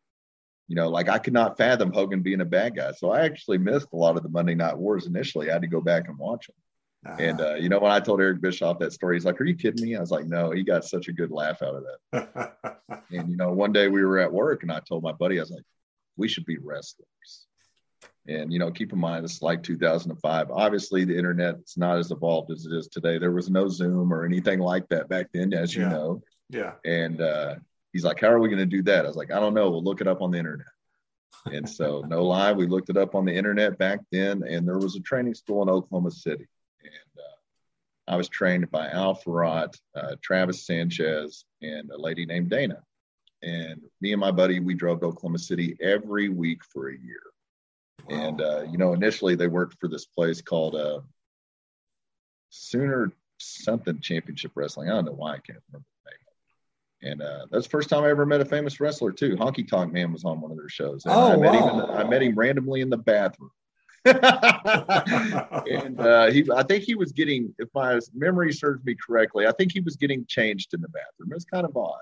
you 0.67 0.75
know, 0.75 0.89
like 0.89 1.09
I 1.09 1.17
could 1.17 1.33
not 1.33 1.57
fathom 1.57 1.91
Hogan 1.91 2.21
being 2.21 2.41
a 2.41 2.45
bad 2.45 2.75
guy. 2.75 2.91
So 2.93 3.11
I 3.11 3.21
actually 3.21 3.57
missed 3.57 3.87
a 3.93 3.97
lot 3.97 4.17
of 4.17 4.23
the 4.23 4.29
Monday 4.29 4.55
Night 4.55 4.77
Wars 4.77 5.05
initially. 5.05 5.49
I 5.49 5.53
had 5.53 5.61
to 5.63 5.67
go 5.67 5.81
back 5.81 6.07
and 6.07 6.17
watch 6.17 6.47
them. 6.47 6.55
Uh-huh. 7.05 7.17
And, 7.19 7.41
uh, 7.41 7.55
you 7.55 7.67
know, 7.67 7.79
when 7.79 7.91
I 7.91 7.99
told 7.99 8.21
Eric 8.21 8.41
Bischoff 8.41 8.77
that 8.79 8.93
story, 8.93 9.15
he's 9.15 9.25
like, 9.25 9.41
Are 9.41 9.45
you 9.45 9.55
kidding 9.55 9.83
me? 9.83 9.95
I 9.95 9.99
was 9.99 10.11
like, 10.11 10.25
No, 10.25 10.51
he 10.51 10.63
got 10.63 10.85
such 10.85 11.07
a 11.07 11.13
good 11.13 11.31
laugh 11.31 11.61
out 11.61 11.75
of 11.75 11.83
that. 12.11 12.77
and, 13.11 13.29
you 13.29 13.37
know, 13.37 13.51
one 13.51 13.71
day 13.71 13.87
we 13.87 14.03
were 14.03 14.19
at 14.19 14.31
work 14.31 14.63
and 14.63 14.71
I 14.71 14.79
told 14.79 15.03
my 15.03 15.11
buddy, 15.11 15.39
I 15.39 15.41
was 15.41 15.51
like, 15.51 15.65
We 16.15 16.27
should 16.27 16.45
be 16.45 16.57
wrestlers. 16.57 17.47
And 18.27 18.53
you 18.53 18.59
know, 18.59 18.71
keep 18.71 18.93
in 18.93 18.99
mind 18.99 19.25
it's 19.25 19.41
like 19.41 19.63
2005. 19.63 20.51
Obviously, 20.51 21.05
the 21.05 21.17
internet 21.17 21.55
is 21.65 21.75
not 21.75 21.97
as 21.97 22.11
evolved 22.11 22.51
as 22.51 22.65
it 22.65 22.73
is 22.73 22.87
today. 22.87 23.17
There 23.17 23.31
was 23.31 23.49
no 23.49 23.67
Zoom 23.67 24.13
or 24.13 24.25
anything 24.25 24.59
like 24.59 24.87
that 24.89 25.09
back 25.09 25.27
then, 25.33 25.53
as 25.53 25.75
you 25.75 25.87
know. 25.87 26.21
Yeah. 26.49 26.73
And 26.85 27.19
uh, 27.19 27.55
he's 27.93 28.03
like, 28.03 28.19
"How 28.19 28.29
are 28.29 28.39
we 28.39 28.49
going 28.49 28.59
to 28.59 28.65
do 28.65 28.83
that?" 28.83 29.05
I 29.05 29.07
was 29.07 29.17
like, 29.17 29.31
"I 29.31 29.39
don't 29.39 29.53
know. 29.53 29.69
We'll 29.69 29.83
look 29.83 30.01
it 30.01 30.07
up 30.07 30.21
on 30.21 30.31
the 30.31 30.37
internet." 30.39 30.67
and 31.45 31.67
so, 31.67 32.01
no 32.07 32.23
lie, 32.23 32.51
we 32.51 32.67
looked 32.67 32.89
it 32.89 32.97
up 32.97 33.15
on 33.15 33.25
the 33.25 33.35
internet 33.35 33.77
back 33.77 33.99
then, 34.11 34.43
and 34.43 34.67
there 34.67 34.77
was 34.77 34.95
a 34.95 35.01
training 35.01 35.33
school 35.33 35.61
in 35.63 35.69
Oklahoma 35.69 36.11
City, 36.11 36.47
and 36.83 37.23
uh, 37.23 38.13
I 38.13 38.15
was 38.15 38.29
trained 38.29 38.69
by 38.71 38.89
Al 38.89 39.15
Farrat, 39.15 39.75
uh, 39.95 40.15
Travis 40.21 40.65
Sanchez, 40.65 41.45
and 41.61 41.89
a 41.91 41.97
lady 41.97 42.25
named 42.25 42.49
Dana. 42.49 42.81
And 43.43 43.81
me 44.01 44.11
and 44.11 44.21
my 44.21 44.29
buddy, 44.29 44.59
we 44.59 44.75
drove 44.75 44.99
to 44.99 45.07
Oklahoma 45.07 45.39
City 45.39 45.75
every 45.81 46.29
week 46.29 46.61
for 46.63 46.89
a 46.89 46.97
year 46.97 47.23
and 48.09 48.41
uh, 48.41 48.63
you 48.63 48.77
know, 48.77 48.93
initially 48.93 49.35
they 49.35 49.47
worked 49.47 49.79
for 49.79 49.87
this 49.87 50.05
place 50.05 50.41
called 50.41 50.75
uh, 50.75 51.01
Sooner 52.49 53.11
something 53.37 53.99
Championship 53.99 54.51
Wrestling. 54.55 54.89
I 54.89 54.93
don't 54.93 55.05
know 55.05 55.13
why 55.13 55.33
I 55.33 55.39
can't 55.39 55.59
remember. 55.71 55.85
And 57.03 57.21
uh, 57.21 57.47
that's 57.49 57.65
the 57.65 57.71
first 57.71 57.89
time 57.89 58.03
I 58.03 58.09
ever 58.09 58.25
met 58.25 58.41
a 58.41 58.45
famous 58.45 58.79
wrestler 58.79 59.11
too. 59.11 59.35
Honky 59.35 59.67
Tonk 59.67 59.91
Man 59.91 60.11
was 60.11 60.23
on 60.23 60.39
one 60.39 60.51
of 60.51 60.57
their 60.57 60.69
shows. 60.69 61.05
And 61.05 61.13
oh, 61.13 61.31
I 61.31 61.35
met 61.35 61.53
wow. 61.53 61.79
him. 61.79 61.91
I 61.91 62.03
met 62.03 62.21
him 62.21 62.35
randomly 62.35 62.81
in 62.81 62.89
the 62.89 62.97
bathroom. 62.97 63.51
and 64.05 65.99
uh, 65.99 66.31
he, 66.31 66.47
I 66.55 66.63
think 66.63 66.83
he 66.83 66.95
was 66.95 67.11
getting, 67.11 67.53
if 67.59 67.69
my 67.75 67.99
memory 68.15 68.51
serves 68.51 68.83
me 68.83 68.95
correctly, 68.95 69.45
I 69.45 69.51
think 69.51 69.71
he 69.71 69.79
was 69.79 69.95
getting 69.95 70.25
changed 70.27 70.73
in 70.73 70.81
the 70.81 70.89
bathroom. 70.89 71.31
It 71.31 71.35
was 71.35 71.45
kind 71.45 71.67
of 71.67 71.77
odd, 71.77 72.01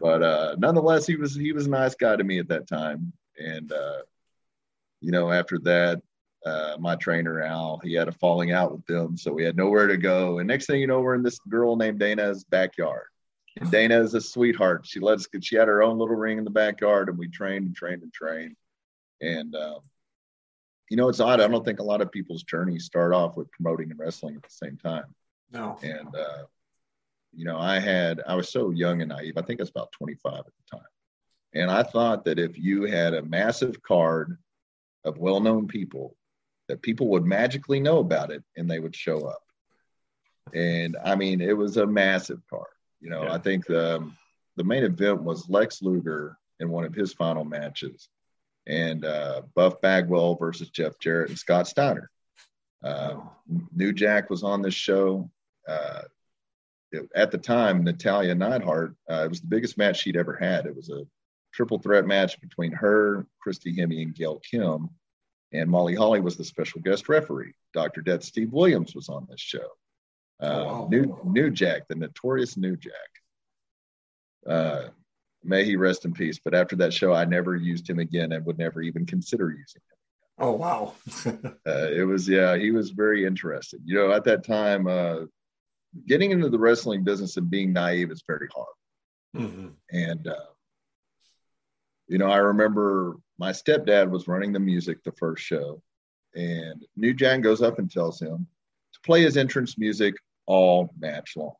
but 0.00 0.22
uh, 0.22 0.56
nonetheless, 0.58 1.06
he 1.06 1.16
was 1.16 1.34
he 1.34 1.52
was 1.52 1.66
a 1.66 1.70
nice 1.70 1.94
guy 1.94 2.16
to 2.16 2.24
me 2.24 2.38
at 2.38 2.48
that 2.48 2.66
time. 2.66 3.12
And 3.38 3.70
uh, 3.70 3.98
you 5.02 5.12
know, 5.12 5.30
after 5.30 5.58
that, 5.58 6.00
uh, 6.46 6.76
my 6.78 6.96
trainer 6.96 7.42
Al, 7.42 7.80
he 7.84 7.92
had 7.92 8.08
a 8.08 8.12
falling 8.12 8.52
out 8.52 8.72
with 8.72 8.86
them, 8.86 9.18
so 9.18 9.30
we 9.30 9.44
had 9.44 9.56
nowhere 9.56 9.86
to 9.86 9.98
go. 9.98 10.38
And 10.38 10.48
next 10.48 10.64
thing 10.64 10.80
you 10.80 10.86
know, 10.86 11.00
we're 11.00 11.16
in 11.16 11.22
this 11.22 11.38
girl 11.50 11.76
named 11.76 11.98
Dana's 11.98 12.44
backyard. 12.44 13.08
And 13.60 13.70
Dana 13.70 14.00
is 14.00 14.14
a 14.14 14.20
sweetheart. 14.20 14.84
She 14.84 15.00
let 15.00 15.18
us. 15.18 15.28
She 15.40 15.56
had 15.56 15.68
her 15.68 15.82
own 15.82 15.98
little 15.98 16.16
ring 16.16 16.38
in 16.38 16.44
the 16.44 16.50
backyard, 16.50 17.08
and 17.08 17.18
we 17.18 17.28
trained 17.28 17.66
and 17.66 17.74
trained 17.74 18.02
and 18.02 18.12
trained. 18.12 18.56
And 19.20 19.54
um, 19.54 19.80
you 20.90 20.96
know, 20.96 21.08
it's 21.08 21.20
odd. 21.20 21.40
I 21.40 21.46
don't 21.46 21.64
think 21.64 21.78
a 21.78 21.84
lot 21.84 22.00
of 22.00 22.10
people's 22.10 22.42
journeys 22.42 22.84
start 22.84 23.12
off 23.14 23.36
with 23.36 23.50
promoting 23.52 23.90
and 23.90 23.98
wrestling 23.98 24.36
at 24.36 24.42
the 24.42 24.50
same 24.50 24.76
time. 24.76 25.14
No. 25.52 25.78
And 25.82 26.14
uh, 26.14 26.44
you 27.32 27.44
know, 27.44 27.58
I 27.58 27.78
had 27.78 28.22
I 28.26 28.34
was 28.34 28.50
so 28.50 28.70
young 28.70 29.02
and 29.02 29.10
naive. 29.10 29.34
I 29.36 29.42
think 29.42 29.60
I 29.60 29.62
was 29.62 29.70
about 29.70 29.92
25 29.92 30.32
at 30.38 30.44
the 30.46 30.76
time, 30.76 30.86
and 31.54 31.70
I 31.70 31.84
thought 31.84 32.24
that 32.24 32.40
if 32.40 32.58
you 32.58 32.84
had 32.84 33.14
a 33.14 33.22
massive 33.22 33.82
card 33.82 34.36
of 35.04 35.18
well 35.18 35.40
known 35.40 35.68
people 35.68 36.16
that 36.68 36.82
people 36.82 37.08
would 37.08 37.24
magically 37.24 37.80
know 37.80 37.98
about 37.98 38.30
it 38.30 38.42
and 38.56 38.70
they 38.70 38.78
would 38.78 38.96
show 38.96 39.26
up. 39.26 39.42
And 40.54 40.96
I 41.04 41.14
mean, 41.14 41.40
it 41.40 41.56
was 41.56 41.76
a 41.76 41.86
massive 41.86 42.40
card. 42.48 42.66
You 43.04 43.10
know, 43.10 43.24
yeah. 43.24 43.34
I 43.34 43.38
think 43.38 43.66
the, 43.66 44.10
the 44.56 44.64
main 44.64 44.82
event 44.82 45.22
was 45.22 45.48
Lex 45.48 45.82
Luger 45.82 46.36
in 46.58 46.70
one 46.70 46.84
of 46.84 46.94
his 46.94 47.12
final 47.12 47.44
matches. 47.44 48.08
and 48.66 49.04
uh, 49.04 49.42
Buff 49.54 49.80
Bagwell 49.80 50.36
versus 50.36 50.70
Jeff 50.70 50.98
Jarrett 50.98 51.28
and 51.28 51.38
Scott 51.38 51.68
Steiner. 51.68 52.10
Uh, 52.82 53.16
New 53.74 53.92
Jack 53.92 54.30
was 54.30 54.42
on 54.42 54.62
this 54.62 54.74
show. 54.74 55.30
Uh, 55.68 56.02
it, 56.92 57.08
at 57.14 57.30
the 57.30 57.38
time, 57.38 57.84
Natalya 57.84 58.34
Neidhart, 58.34 58.94
uh, 59.10 59.24
it 59.24 59.28
was 59.28 59.40
the 59.40 59.48
biggest 59.48 59.76
match 59.76 60.00
she'd 60.00 60.16
ever 60.16 60.34
had. 60.34 60.66
It 60.66 60.74
was 60.74 60.90
a 60.90 61.06
triple 61.52 61.78
threat 61.78 62.06
match 62.06 62.40
between 62.40 62.72
her, 62.72 63.26
Christy 63.40 63.74
Hemme, 63.76 64.02
and 64.02 64.14
Gail 64.14 64.40
Kim. 64.50 64.88
And 65.52 65.70
Molly 65.70 65.94
Holly 65.94 66.20
was 66.20 66.36
the 66.36 66.44
special 66.44 66.80
guest 66.80 67.08
referee. 67.08 67.54
Dr. 67.74 68.00
Death 68.00 68.24
Steve 68.24 68.52
Williams 68.52 68.94
was 68.94 69.08
on 69.08 69.26
this 69.30 69.40
show. 69.40 69.68
Uh, 70.42 70.46
oh, 70.46 70.64
wow. 70.64 70.88
New, 70.90 71.20
New 71.24 71.50
Jack, 71.50 71.88
the 71.88 71.94
notorious 71.94 72.56
New 72.56 72.76
Jack. 72.76 72.92
Uh, 74.46 74.88
may 75.44 75.64
he 75.64 75.76
rest 75.76 76.04
in 76.04 76.12
peace. 76.12 76.40
But 76.42 76.54
after 76.54 76.76
that 76.76 76.92
show, 76.92 77.12
I 77.12 77.24
never 77.24 77.56
used 77.56 77.88
him 77.88 77.98
again 77.98 78.32
and 78.32 78.44
would 78.46 78.58
never 78.58 78.82
even 78.82 79.06
consider 79.06 79.50
using 79.50 79.82
him. 79.90 79.98
Oh 80.36 80.52
wow! 80.52 80.94
uh, 81.26 81.90
it 81.92 82.04
was 82.04 82.28
yeah, 82.28 82.56
he 82.56 82.72
was 82.72 82.90
very 82.90 83.24
interested. 83.24 83.80
You 83.84 83.94
know, 83.94 84.12
at 84.12 84.24
that 84.24 84.44
time, 84.44 84.88
uh, 84.88 85.26
getting 86.08 86.32
into 86.32 86.48
the 86.48 86.58
wrestling 86.58 87.04
business 87.04 87.36
and 87.36 87.48
being 87.48 87.72
naive 87.72 88.10
is 88.10 88.24
very 88.26 88.48
hard. 88.52 88.66
Mm-hmm. 89.36 89.68
And 89.92 90.26
uh, 90.26 90.50
you 92.08 92.18
know, 92.18 92.26
I 92.26 92.38
remember 92.38 93.16
my 93.38 93.52
stepdad 93.52 94.10
was 94.10 94.26
running 94.26 94.52
the 94.52 94.58
music 94.58 95.04
the 95.04 95.12
first 95.12 95.44
show, 95.44 95.80
and 96.34 96.84
New 96.96 97.14
Jack 97.14 97.42
goes 97.42 97.62
up 97.62 97.78
and 97.78 97.88
tells 97.88 98.20
him 98.20 98.48
play 99.04 99.22
his 99.22 99.36
entrance 99.36 99.78
music 99.78 100.14
all 100.46 100.92
match 100.98 101.36
long. 101.36 101.54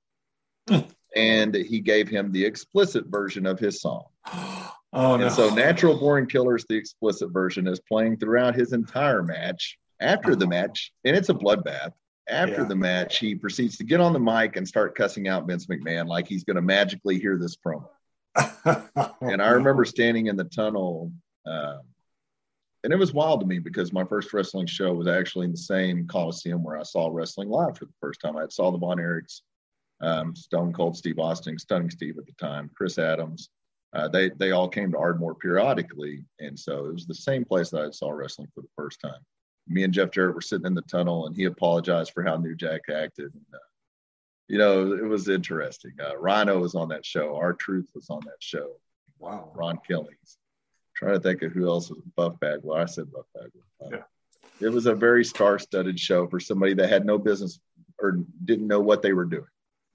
and 1.17 1.55
he 1.55 1.81
gave 1.81 2.09
him 2.09 2.33
the 2.33 2.45
explicit 2.45 3.07
version 3.07 3.47
of 3.47 3.59
his 3.59 3.81
song. 3.81 4.05
Oh, 4.97 5.17
no. 5.17 5.29
So 5.29 5.53
Natural 5.53 5.99
Born 5.99 6.27
Killers, 6.27 6.65
the 6.69 6.77
explicit 6.77 7.33
version, 7.33 7.67
is 7.67 7.81
playing 7.81 8.19
throughout 8.19 8.55
his 8.55 8.73
entire 8.73 9.25
match. 9.25 9.77
After 9.99 10.37
the 10.37 10.47
match, 10.47 10.93
and 11.05 11.17
it's 11.17 11.31
a 11.31 11.35
bloodbath. 11.35 11.91
After 12.29 12.63
yeah. 12.63 12.69
the 12.69 12.77
match, 12.77 13.19
he 13.19 13.35
proceeds 13.35 13.77
to 13.79 13.85
get 13.85 14.01
on 14.01 14.13
the 14.13 14.21
mic 14.21 14.55
and 14.55 14.69
start 14.69 14.95
cussing 14.95 15.27
out 15.27 15.49
Vince 15.49 15.67
McMahon 15.67 16.07
like 16.07 16.29
he's 16.29 16.45
going 16.45 16.55
to 16.55 16.63
magically 16.63 17.19
hear 17.19 17.37
this 17.37 17.57
promo. 17.57 17.89
and 19.21 19.43
I 19.43 19.51
remember 19.51 19.85
standing 19.85 20.27
in 20.29 20.37
the 20.37 20.45
tunnel, 20.45 21.13
um, 21.45 21.81
and 22.85 22.93
it 22.93 22.99
was 22.99 23.15
wild 23.15 23.41
to 23.41 23.47
me 23.47 23.59
because 23.59 23.93
my 23.93 24.05
first 24.05 24.33
wrestling 24.33 24.67
show 24.67 24.93
was 24.93 25.09
actually 25.09 25.47
in 25.47 25.53
the 25.53 25.57
same 25.57 26.07
Coliseum 26.07 26.63
where 26.63 26.79
I 26.79 26.83
saw 26.83 27.09
wrestling 27.11 27.49
live 27.49 27.79
for 27.79 27.87
the 27.87 27.95
first 27.99 28.21
time. 28.21 28.37
I 28.37 28.47
saw 28.49 28.71
the 28.71 28.79
Von 28.79 28.99
Erichs 28.99 29.41
um, 30.03 30.37
Stone 30.37 30.75
Cold 30.75 30.97
Steve 30.97 31.19
Austin, 31.19 31.59
Stunning 31.59 31.91
Steve 31.91 32.19
at 32.19 32.27
the 32.27 32.33
time, 32.33 32.71
Chris 32.77 32.99
Adams. 32.99 33.49
Uh, 33.95 34.09
they 34.09 34.29
they 34.39 34.51
all 34.51 34.69
came 34.69 34.93
to 34.93 34.99
Ardmore 34.99 35.37
periodically, 35.37 36.25
and 36.41 36.59
so 36.59 36.87
it 36.87 36.93
was 36.93 37.07
the 37.07 37.15
same 37.15 37.45
place 37.45 37.71
that 37.71 37.81
I 37.81 37.91
saw 37.91 38.11
wrestling 38.11 38.49
for 38.55 38.61
the 38.61 38.69
first 38.77 39.01
time. 39.01 39.21
Me 39.67 39.83
and 39.83 39.95
Jeff 39.95 40.11
Jarrett 40.11 40.35
were 40.35 40.43
sitting 40.43 40.67
in 40.67 40.75
the 40.75 40.83
tunnel, 40.83 41.27
and 41.27 41.35
he 41.35 41.45
apologized 41.45 42.13
for 42.13 42.23
how 42.23 42.37
New 42.37 42.55
Jack 42.55 42.83
acted. 42.91 43.33
And, 43.33 43.55
uh, 43.55 43.59
you 44.49 44.59
know, 44.59 44.93
it 44.93 45.05
was 45.05 45.29
interesting. 45.29 45.93
Uh, 46.05 46.19
Rhino 46.19 46.59
was 46.59 46.75
on 46.75 46.89
that 46.89 47.07
show. 47.07 47.37
R-Truth 47.37 47.89
was 47.95 48.11
on 48.11 48.21
that 48.27 48.41
show. 48.41 48.73
Wow. 49.19 49.53
Ron 49.55 49.79
Killings. 49.87 50.37
Trying 50.95 51.15
to 51.15 51.21
think 51.21 51.43
of 51.43 51.53
who 51.53 51.69
else 51.69 51.91
was 51.91 52.03
Buff 52.17 52.39
Bagwell. 52.41 52.77
I 52.77 52.85
said 52.87 53.11
Buff 53.13 53.27
Bagwell. 53.35 53.65
Uh, 53.85 53.97
yeah. 53.97 54.67
It 54.67 54.73
was 54.73 54.87
a 54.87 54.95
very 54.95 55.25
star-studded 55.25 55.99
show 55.99 56.29
for 56.29 56.39
somebody 56.39 56.75
that 56.75 56.89
had 56.89 57.05
no 57.05 57.19
business 57.19 57.59
or 57.99 58.21
didn't 58.45 58.69
know 58.69 58.81
what 58.81 59.03
they 59.03 59.13
were 59.13 59.25
doing. 59.25 59.47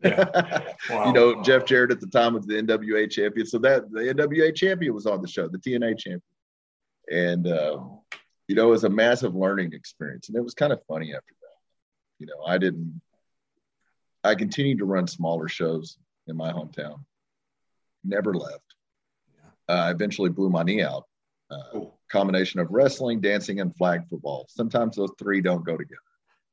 Yeah. 0.03 0.63
Wow. 0.89 1.06
you 1.06 1.13
know, 1.13 1.44
Jeff 1.44 1.65
Jarrett 1.65 1.91
at 1.91 2.00
the 2.00 2.08
time 2.08 2.34
was 2.34 2.48
the 2.48 2.56
NWA 2.56 3.12
champion. 3.12 3.46
So 3.46 3.60
that 3.60 3.91
the 3.91 4.00
NWA 4.00 4.56
champion 4.56 4.94
was 4.94 5.06
on 5.06 5.22
the 5.22 5.27
show, 5.27 5.48
the 5.48 5.60
TNA 5.60 6.00
champion. 6.00 6.22
And, 7.12 7.46
uh, 7.46 7.79
you 8.48 8.56
know, 8.56 8.68
it 8.68 8.72
was 8.72 8.86
a 8.86 8.89
massive 8.89 9.36
learning 9.36 9.74
experience. 9.74 10.29
And 10.29 10.38
it 10.38 10.44
was 10.44 10.53
kind 10.56 10.74
of 10.74 10.82
funny 10.88 11.13
after 11.13 11.36
that. 11.41 11.58
You 12.18 12.25
know, 12.25 12.44
I 12.48 12.58
didn't, 12.58 13.01
I 14.24 14.36
continued 14.36 14.79
to 14.79 14.86
run 14.86 15.06
smaller 15.06 15.48
shows 15.48 15.98
in 16.27 16.36
my 16.36 16.51
hometown, 16.51 17.03
never 18.03 18.34
left. 18.34 18.63
Uh, 19.70 19.74
I 19.74 19.92
eventually 19.92 20.30
blew 20.30 20.50
my 20.50 20.64
knee 20.64 20.82
out. 20.82 21.06
Uh, 21.52 21.82
combination 22.12 22.60
of 22.60 22.70
wrestling, 22.70 23.22
dancing, 23.22 23.60
and 23.60 23.76
flag 23.76 24.08
football. 24.08 24.46
Sometimes 24.50 24.96
those 24.96 25.12
three 25.18 25.42
don't 25.42 25.66
go 25.66 25.78
together. 25.78 26.02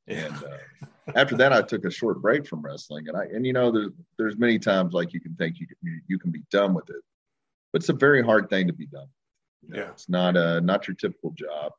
And 0.07 0.35
uh, 0.43 0.87
after 1.15 1.35
that, 1.37 1.51
I 1.51 1.61
took 1.61 1.85
a 1.85 1.91
short 1.91 2.21
break 2.21 2.47
from 2.47 2.61
wrestling, 2.61 3.07
and 3.07 3.17
I 3.17 3.25
and 3.25 3.45
you 3.45 3.53
know 3.53 3.71
there's 3.71 3.91
there's 4.17 4.37
many 4.37 4.57
times 4.57 4.93
like 4.93 5.13
you 5.13 5.19
can 5.19 5.35
think 5.35 5.59
you 5.59 5.67
can, 5.67 6.01
you 6.07 6.17
can 6.17 6.31
be 6.31 6.43
done 6.51 6.73
with 6.73 6.89
it, 6.89 7.03
but 7.71 7.81
it's 7.81 7.89
a 7.89 7.93
very 7.93 8.23
hard 8.23 8.49
thing 8.49 8.67
to 8.67 8.73
be 8.73 8.87
done. 8.87 9.07
You 9.61 9.69
know, 9.69 9.79
yeah, 9.79 9.89
it's 9.89 10.07
not 10.07 10.37
a 10.37 10.61
not 10.61 10.87
your 10.87 10.95
typical 10.95 11.31
job, 11.31 11.73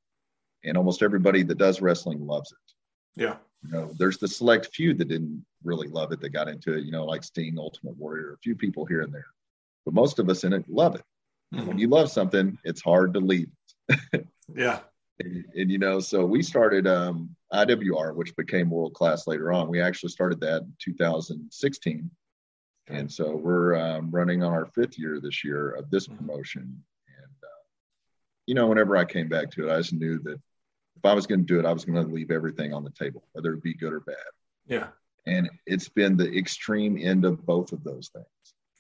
and 0.64 0.76
almost 0.76 1.02
everybody 1.02 1.42
that 1.42 1.58
does 1.58 1.80
wrestling 1.80 2.26
loves 2.26 2.52
it. 2.52 3.22
Yeah, 3.22 3.36
you 3.64 3.72
know, 3.72 3.94
there's 3.98 4.18
the 4.18 4.28
select 4.28 4.68
few 4.74 4.92
that 4.94 5.08
didn't 5.08 5.44
really 5.64 5.88
love 5.88 6.12
it 6.12 6.20
that 6.20 6.30
got 6.30 6.48
into 6.48 6.74
it. 6.74 6.84
You 6.84 6.92
know, 6.92 7.06
like 7.06 7.24
Sting, 7.24 7.58
Ultimate 7.58 7.96
Warrior, 7.96 8.34
a 8.34 8.38
few 8.38 8.54
people 8.54 8.84
here 8.84 9.00
and 9.00 9.12
there, 9.12 9.26
but 9.86 9.94
most 9.94 10.18
of 10.18 10.28
us 10.28 10.44
in 10.44 10.52
it 10.52 10.68
love 10.68 10.94
it. 10.94 11.02
Mm-hmm. 11.54 11.66
When 11.66 11.78
you 11.78 11.88
love 11.88 12.10
something, 12.10 12.58
it's 12.64 12.82
hard 12.82 13.14
to 13.14 13.20
leave. 13.20 13.48
yeah, 14.54 14.80
and, 15.20 15.44
and, 15.56 15.70
you 15.70 15.78
know, 15.78 15.98
so 15.98 16.24
we 16.24 16.42
started 16.42 16.86
um, 16.86 17.34
IWR, 17.52 18.14
which 18.14 18.36
became 18.36 18.70
world 18.70 18.94
class 18.94 19.26
later 19.26 19.52
on. 19.52 19.68
We 19.68 19.80
actually 19.80 20.10
started 20.10 20.40
that 20.40 20.62
in 20.62 20.72
2016. 20.78 22.10
And 22.88 23.10
so 23.10 23.36
we're 23.36 23.76
um, 23.76 24.10
running 24.10 24.42
on 24.42 24.52
our 24.52 24.66
fifth 24.66 24.98
year 24.98 25.20
this 25.20 25.44
year 25.44 25.70
of 25.70 25.90
this 25.90 26.06
mm-hmm. 26.06 26.18
promotion. 26.18 26.62
And, 26.62 27.32
uh, 27.42 27.62
you 28.46 28.54
know, 28.54 28.66
whenever 28.66 28.96
I 28.96 29.04
came 29.04 29.28
back 29.28 29.50
to 29.52 29.68
it, 29.68 29.72
I 29.72 29.78
just 29.78 29.92
knew 29.92 30.18
that 30.20 30.40
if 30.96 31.04
I 31.04 31.14
was 31.14 31.26
going 31.26 31.40
to 31.40 31.46
do 31.46 31.58
it, 31.58 31.66
I 31.66 31.72
was 31.72 31.84
going 31.84 32.02
to 32.02 32.14
leave 32.14 32.30
everything 32.30 32.72
on 32.72 32.84
the 32.84 32.90
table, 32.90 33.24
whether 33.32 33.52
it 33.52 33.62
be 33.62 33.74
good 33.74 33.92
or 33.92 34.00
bad. 34.00 34.16
Yeah. 34.66 34.88
And 35.26 35.50
it's 35.66 35.88
been 35.88 36.16
the 36.16 36.32
extreme 36.36 36.98
end 37.00 37.24
of 37.24 37.44
both 37.44 37.72
of 37.72 37.84
those 37.84 38.08
things. 38.08 38.26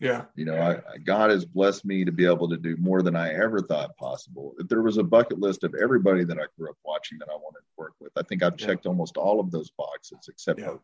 Yeah. 0.00 0.24
You 0.36 0.44
know, 0.44 0.56
I, 0.56 0.98
God 0.98 1.30
has 1.30 1.44
blessed 1.44 1.84
me 1.84 2.04
to 2.04 2.12
be 2.12 2.24
able 2.24 2.48
to 2.48 2.56
do 2.56 2.76
more 2.76 3.02
than 3.02 3.16
I 3.16 3.34
ever 3.34 3.60
thought 3.60 3.96
possible. 3.96 4.54
If 4.58 4.68
there 4.68 4.82
was 4.82 4.96
a 4.96 5.02
bucket 5.02 5.40
list 5.40 5.64
of 5.64 5.74
everybody 5.74 6.24
that 6.24 6.38
I 6.38 6.44
grew 6.56 6.70
up 6.70 6.76
watching 6.84 7.18
that 7.18 7.28
I 7.28 7.34
wanted 7.34 7.60
to 7.60 7.72
work 7.76 7.94
with, 8.00 8.12
I 8.16 8.22
think 8.22 8.42
I've 8.42 8.56
checked 8.56 8.84
yeah. 8.84 8.90
almost 8.90 9.16
all 9.16 9.40
of 9.40 9.50
those 9.50 9.70
boxes 9.70 10.28
except 10.28 10.60
yeah. 10.60 10.74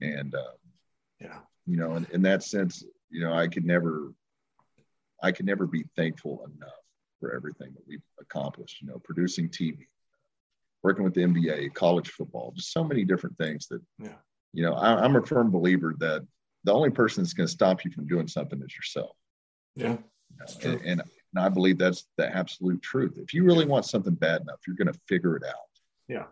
And, 0.00 0.34
uh, 0.34 0.52
yeah, 1.20 1.38
you 1.66 1.76
know, 1.76 1.94
in, 1.94 2.06
in 2.12 2.22
that 2.22 2.42
sense, 2.42 2.84
you 3.10 3.20
know, 3.20 3.32
I 3.32 3.46
could 3.46 3.64
never, 3.64 4.12
I 5.22 5.30
could 5.30 5.46
never 5.46 5.66
be 5.66 5.84
thankful 5.96 6.44
enough 6.44 6.72
for 7.20 7.32
everything 7.34 7.72
that 7.72 7.86
we've 7.86 8.02
accomplished, 8.20 8.82
you 8.82 8.88
know, 8.88 9.00
producing 9.04 9.48
TV, 9.48 9.86
working 10.82 11.04
with 11.04 11.14
the 11.14 11.20
NBA, 11.20 11.74
college 11.74 12.10
football, 12.10 12.52
just 12.56 12.72
so 12.72 12.82
many 12.82 13.04
different 13.04 13.38
things 13.38 13.68
that, 13.68 13.80
yeah. 14.00 14.14
you 14.52 14.64
know, 14.64 14.74
I, 14.74 15.04
I'm 15.04 15.14
a 15.14 15.24
firm 15.24 15.52
believer 15.52 15.94
that 15.98 16.26
the 16.64 16.72
only 16.72 16.90
person 16.90 17.22
that's 17.22 17.34
going 17.34 17.46
to 17.46 17.52
stop 17.52 17.84
you 17.84 17.90
from 17.90 18.06
doing 18.06 18.28
something 18.28 18.60
is 18.62 18.74
yourself. 18.74 19.16
Yeah. 19.74 19.96
You 20.30 20.36
know, 20.38 20.46
and, 20.62 20.80
and, 20.86 21.02
and 21.34 21.44
I 21.44 21.48
believe 21.48 21.78
that's 21.78 22.06
the 22.16 22.34
absolute 22.34 22.82
truth. 22.82 23.18
If 23.18 23.34
you 23.34 23.44
really 23.44 23.66
want 23.66 23.84
something 23.84 24.14
bad 24.14 24.42
enough, 24.42 24.60
you're 24.66 24.76
going 24.76 24.92
to 24.92 25.00
figure 25.08 25.36
it 25.36 25.44
out. 25.44 25.54
Yeah. 26.08 26.26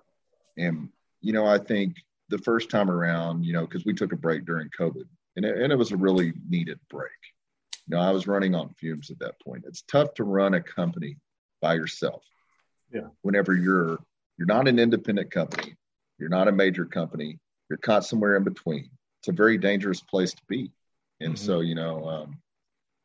And, 0.56 0.90
you 1.20 1.32
know, 1.32 1.46
I 1.46 1.58
think 1.58 1.96
the 2.28 2.38
first 2.38 2.70
time 2.70 2.90
around, 2.90 3.44
you 3.44 3.52
know, 3.52 3.66
because 3.66 3.84
we 3.84 3.94
took 3.94 4.12
a 4.12 4.16
break 4.16 4.44
during 4.44 4.68
COVID 4.78 5.04
and 5.36 5.44
it, 5.44 5.58
and 5.58 5.72
it 5.72 5.76
was 5.76 5.92
a 5.92 5.96
really 5.96 6.32
needed 6.48 6.78
break. 6.88 7.10
You 7.86 7.96
know, 7.96 8.02
I 8.02 8.10
was 8.10 8.26
running 8.26 8.54
on 8.54 8.74
fumes 8.74 9.10
at 9.10 9.18
that 9.18 9.40
point. 9.40 9.64
It's 9.66 9.82
tough 9.82 10.14
to 10.14 10.24
run 10.24 10.54
a 10.54 10.62
company 10.62 11.16
by 11.60 11.74
yourself. 11.74 12.22
Yeah. 12.92 13.08
Whenever 13.22 13.54
you're, 13.54 13.98
you're 14.38 14.46
not 14.46 14.68
an 14.68 14.78
independent 14.78 15.30
company, 15.30 15.74
you're 16.18 16.28
not 16.28 16.48
a 16.48 16.52
major 16.52 16.84
company, 16.84 17.38
you're 17.68 17.78
caught 17.78 18.04
somewhere 18.04 18.36
in 18.36 18.44
between 18.44 18.90
it's 19.20 19.28
a 19.28 19.32
very 19.32 19.58
dangerous 19.58 20.00
place 20.00 20.32
to 20.32 20.42
be. 20.48 20.70
And 21.20 21.34
mm-hmm. 21.34 21.46
so, 21.46 21.60
you 21.60 21.74
know, 21.74 22.08
um, 22.08 22.38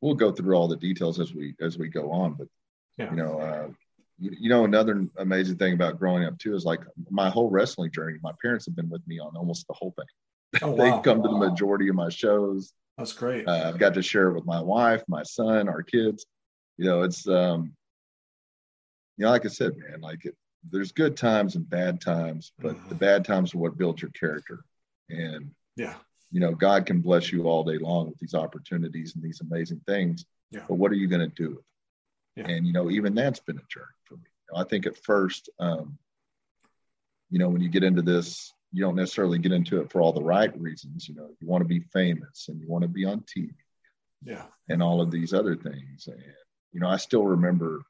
we'll 0.01 0.15
go 0.15 0.31
through 0.31 0.55
all 0.55 0.67
the 0.67 0.77
details 0.77 1.19
as 1.19 1.33
we 1.33 1.55
as 1.59 1.77
we 1.77 1.89
go 1.89 2.11
on. 2.11 2.33
But 2.33 2.47
yeah. 2.97 3.09
you 3.09 3.17
know, 3.17 3.39
uh, 3.39 3.67
you, 4.17 4.31
you, 4.39 4.49
know, 4.49 4.63
another 4.63 5.05
amazing 5.17 5.57
thing 5.57 5.73
about 5.73 5.99
growing 5.99 6.23
up 6.23 6.37
too 6.37 6.55
is 6.55 6.63
like 6.63 6.81
my 7.09 7.29
whole 7.29 7.49
wrestling 7.49 7.91
journey. 7.91 8.17
My 8.23 8.31
parents 8.41 8.65
have 8.65 8.75
been 8.75 8.89
with 8.89 9.05
me 9.07 9.19
on 9.19 9.35
almost 9.35 9.67
the 9.67 9.73
whole 9.73 9.93
thing. 9.97 10.05
Oh, 10.61 10.73
They've 10.73 11.03
come 11.03 11.17
wow. 11.17 11.23
to 11.23 11.29
the 11.31 11.49
majority 11.49 11.89
of 11.89 11.95
my 11.95 12.07
shows. 12.07 12.71
That's 12.97 13.11
great. 13.11 13.45
Uh, 13.45 13.63
I've 13.67 13.77
got 13.77 13.93
to 13.95 14.01
share 14.01 14.29
it 14.29 14.35
with 14.35 14.45
my 14.45 14.61
wife, 14.61 15.03
my 15.09 15.23
son, 15.23 15.67
our 15.67 15.83
kids. 15.83 16.25
You 16.77 16.85
know, 16.85 17.01
it's 17.01 17.27
um, 17.27 17.73
you 19.17 19.25
know, 19.25 19.31
like 19.31 19.43
I 19.43 19.49
said, 19.49 19.73
man, 19.75 19.99
like 19.99 20.23
it, 20.23 20.35
there's 20.71 20.93
good 20.93 21.17
times 21.17 21.57
and 21.57 21.69
bad 21.69 21.99
times, 21.99 22.53
but 22.57 22.75
mm-hmm. 22.75 22.87
the 22.87 22.95
bad 22.95 23.25
times 23.25 23.53
are 23.53 23.57
what 23.57 23.77
build 23.77 24.01
your 24.01 24.11
character. 24.11 24.63
And 25.09 25.51
yeah. 25.75 25.95
You 26.31 26.39
know, 26.39 26.53
God 26.53 26.85
can 26.85 26.99
bless 26.99 27.31
you 27.31 27.43
all 27.43 27.63
day 27.63 27.77
long 27.77 28.07
with 28.07 28.19
these 28.19 28.33
opportunities 28.33 29.15
and 29.15 29.23
these 29.23 29.41
amazing 29.41 29.81
things. 29.87 30.25
Yeah. 30.51 30.63
But 30.67 30.75
what 30.75 30.91
are 30.91 30.95
you 30.95 31.07
going 31.07 31.29
to 31.29 31.35
do 31.35 31.55
with? 31.55 31.65
Yeah. 32.35 32.51
And, 32.53 32.67
you 32.67 32.73
know, 32.73 32.89
even 32.89 33.15
that's 33.15 33.39
been 33.39 33.57
a 33.57 33.67
journey 33.69 33.85
for 34.03 34.15
me. 34.15 34.23
You 34.25 34.53
know, 34.55 34.61
I 34.61 34.65
think 34.65 34.85
at 34.85 34.97
first, 34.97 35.49
um, 35.59 35.97
you 37.29 37.39
know, 37.39 37.49
when 37.49 37.61
you 37.61 37.69
get 37.69 37.83
into 37.83 38.01
this, 38.01 38.51
you 38.73 38.81
don't 38.81 38.95
necessarily 38.95 39.39
get 39.39 39.53
into 39.53 39.79
it 39.79 39.91
for 39.91 40.01
all 40.01 40.11
the 40.11 40.23
right 40.23 40.57
reasons. 40.59 41.07
You 41.07 41.15
know, 41.15 41.29
you 41.39 41.47
want 41.47 41.61
to 41.61 41.67
be 41.67 41.79
famous 41.93 42.47
and 42.49 42.59
you 42.59 42.67
want 42.67 42.81
to 42.81 42.89
be 42.89 43.05
on 43.05 43.21
TV. 43.21 43.51
Yeah. 44.23 44.43
And 44.67 44.83
all 44.83 45.01
of 45.01 45.11
these 45.11 45.33
other 45.33 45.55
things. 45.55 46.07
And, 46.07 46.21
you 46.73 46.81
know, 46.81 46.89
I 46.89 46.97
still 46.97 47.23
remember 47.23 47.83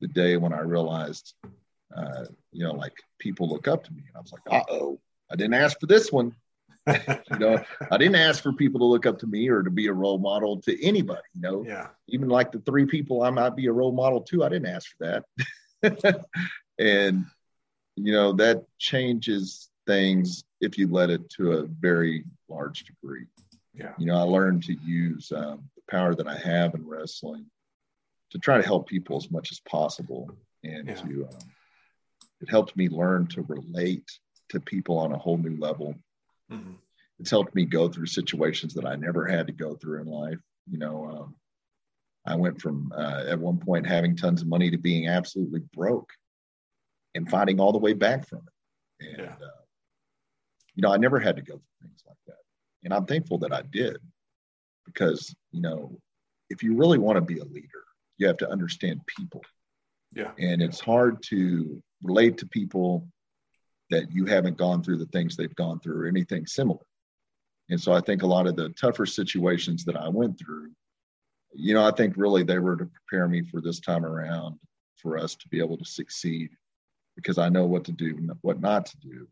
the 0.00 0.08
day 0.08 0.36
when 0.36 0.52
I 0.52 0.60
realized, 0.60 1.34
uh, 1.94 2.24
you 2.52 2.64
know, 2.64 2.72
like 2.72 2.94
people 3.18 3.48
look 3.48 3.68
up 3.68 3.84
to 3.84 3.92
me, 3.92 4.02
and 4.08 4.16
I 4.16 4.20
was 4.20 4.32
like, 4.32 4.42
uh 4.50 4.64
oh, 4.70 5.00
I 5.30 5.36
didn't 5.36 5.54
ask 5.54 5.78
for 5.78 5.86
this 5.86 6.12
one. 6.12 6.34
you 7.30 7.38
know, 7.38 7.62
I 7.90 7.98
didn't 7.98 8.16
ask 8.16 8.42
for 8.42 8.52
people 8.52 8.80
to 8.80 8.84
look 8.84 9.06
up 9.06 9.18
to 9.20 9.26
me 9.26 9.48
or 9.48 9.62
to 9.62 9.70
be 9.70 9.88
a 9.88 9.92
role 9.92 10.18
model 10.18 10.60
to 10.62 10.84
anybody. 10.84 11.20
You 11.34 11.40
know, 11.40 11.64
yeah. 11.66 11.88
Even 12.08 12.28
like 12.28 12.52
the 12.52 12.60
three 12.60 12.86
people 12.86 13.22
I 13.22 13.30
might 13.30 13.56
be 13.56 13.66
a 13.66 13.72
role 13.72 13.92
model 13.92 14.20
to, 14.22 14.44
I 14.44 14.48
didn't 14.48 14.72
ask 14.72 14.90
for 14.96 15.22
that. 15.82 16.24
and 16.78 17.24
you 17.96 18.12
know 18.12 18.32
that 18.34 18.64
changes 18.78 19.70
things 19.86 20.44
if 20.60 20.78
you 20.78 20.88
let 20.88 21.10
it 21.10 21.28
to 21.30 21.52
a 21.52 21.66
very 21.66 22.24
large 22.48 22.84
degree. 22.84 23.26
Yeah. 23.74 23.92
You 23.98 24.06
know, 24.06 24.16
I 24.16 24.22
learned 24.22 24.64
to 24.64 24.76
use 24.84 25.32
um, 25.34 25.68
the 25.74 25.82
power 25.90 26.14
that 26.14 26.26
I 26.26 26.36
have 26.38 26.74
in 26.74 26.86
wrestling 26.86 27.46
to 28.30 28.38
try 28.38 28.56
to 28.56 28.66
help 28.66 28.88
people 28.88 29.16
as 29.16 29.30
much 29.30 29.52
as 29.52 29.60
possible, 29.60 30.30
and 30.64 30.88
yeah. 30.88 30.94
to 30.94 31.28
um, 31.30 31.38
it 32.40 32.50
helped 32.50 32.76
me 32.76 32.88
learn 32.88 33.26
to 33.28 33.42
relate 33.42 34.10
to 34.50 34.60
people 34.60 34.98
on 34.98 35.12
a 35.12 35.18
whole 35.18 35.38
new 35.38 35.56
level. 35.58 35.94
Mm-hmm. 36.52 36.72
It's 37.18 37.30
helped 37.30 37.54
me 37.54 37.64
go 37.64 37.88
through 37.88 38.06
situations 38.06 38.74
that 38.74 38.86
I 38.86 38.96
never 38.96 39.26
had 39.26 39.46
to 39.46 39.52
go 39.52 39.74
through 39.74 40.02
in 40.02 40.06
life. 40.06 40.38
You 40.70 40.78
know, 40.78 41.06
um, 41.06 41.34
I 42.26 42.34
went 42.34 42.60
from 42.60 42.92
uh, 42.96 43.24
at 43.28 43.38
one 43.38 43.58
point 43.58 43.86
having 43.86 44.16
tons 44.16 44.42
of 44.42 44.48
money 44.48 44.70
to 44.70 44.78
being 44.78 45.08
absolutely 45.08 45.60
broke 45.74 46.10
and 47.14 47.30
fighting 47.30 47.60
all 47.60 47.72
the 47.72 47.78
way 47.78 47.94
back 47.94 48.28
from 48.28 48.40
it. 48.40 49.06
And, 49.08 49.18
yeah. 49.18 49.32
uh, 49.32 49.62
you 50.74 50.82
know, 50.82 50.92
I 50.92 50.98
never 50.98 51.18
had 51.18 51.36
to 51.36 51.42
go 51.42 51.54
through 51.54 51.88
things 51.88 52.02
like 52.06 52.18
that. 52.26 52.36
And 52.84 52.92
I'm 52.92 53.06
thankful 53.06 53.38
that 53.38 53.52
I 53.52 53.62
did 53.62 53.96
because, 54.84 55.34
you 55.52 55.62
know, 55.62 55.98
if 56.50 56.62
you 56.62 56.74
really 56.74 56.98
want 56.98 57.16
to 57.16 57.22
be 57.22 57.38
a 57.38 57.44
leader, 57.44 57.84
you 58.18 58.26
have 58.26 58.36
to 58.38 58.50
understand 58.50 59.00
people. 59.06 59.42
Yeah. 60.12 60.32
And 60.38 60.62
it's 60.62 60.80
hard 60.80 61.22
to 61.24 61.82
relate 62.02 62.38
to 62.38 62.46
people 62.46 63.08
that 63.90 64.12
you 64.12 64.26
haven't 64.26 64.56
gone 64.56 64.82
through 64.82 64.98
the 64.98 65.06
things 65.06 65.36
they've 65.36 65.54
gone 65.54 65.80
through 65.80 66.02
or 66.02 66.06
anything 66.06 66.46
similar. 66.46 66.84
And 67.68 67.80
so 67.80 67.92
I 67.92 68.00
think 68.00 68.22
a 68.22 68.26
lot 68.26 68.46
of 68.46 68.56
the 68.56 68.70
tougher 68.70 69.06
situations 69.06 69.84
that 69.84 69.96
I 69.96 70.08
went 70.08 70.38
through, 70.38 70.70
you 71.54 71.74
know, 71.74 71.86
I 71.86 71.90
think 71.90 72.14
really 72.16 72.42
they 72.42 72.58
were 72.58 72.76
to 72.76 72.86
prepare 72.86 73.28
me 73.28 73.42
for 73.42 73.60
this 73.60 73.80
time 73.80 74.04
around 74.04 74.58
for 74.96 75.18
us 75.18 75.34
to 75.36 75.48
be 75.48 75.58
able 75.58 75.76
to 75.78 75.84
succeed 75.84 76.50
because 77.16 77.38
I 77.38 77.48
know 77.48 77.64
what 77.64 77.84
to 77.84 77.92
do, 77.92 78.16
and 78.16 78.30
what 78.42 78.60
not 78.60 78.86
to 78.86 78.96
do. 78.98 79.28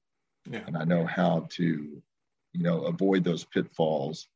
Yeah. 0.51 0.63
And 0.67 0.77
I 0.77 0.85
know 0.85 1.05
how 1.07 1.47
to, 1.51 1.65
you 1.65 2.63
know, 2.63 2.85
avoid 2.85 3.25
those 3.25 3.45
pitfalls 3.45 4.27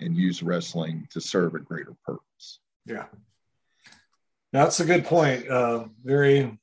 and 0.00 0.16
use 0.16 0.42
wrestling 0.42 1.08
to 1.10 1.20
serve 1.20 1.54
a 1.54 1.58
greater 1.58 1.94
purpose. 2.04 2.60
Yeah. 2.86 3.06
That's 4.52 4.78
a 4.80 4.84
good 4.84 5.04
point. 5.04 5.48
Uh, 5.48 5.86
very, 6.04 6.58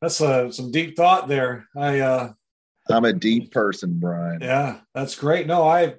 that's 0.00 0.20
uh, 0.20 0.50
some 0.50 0.70
deep 0.70 0.96
thought 0.96 1.28
there. 1.28 1.66
I, 1.76 2.00
uh, 2.00 2.32
I'm 2.90 3.04
a 3.04 3.12
deep 3.12 3.50
person, 3.50 3.98
Brian. 3.98 4.40
Yeah, 4.40 4.78
that's 4.94 5.14
great. 5.14 5.46
No, 5.46 5.66
I, 5.66 5.96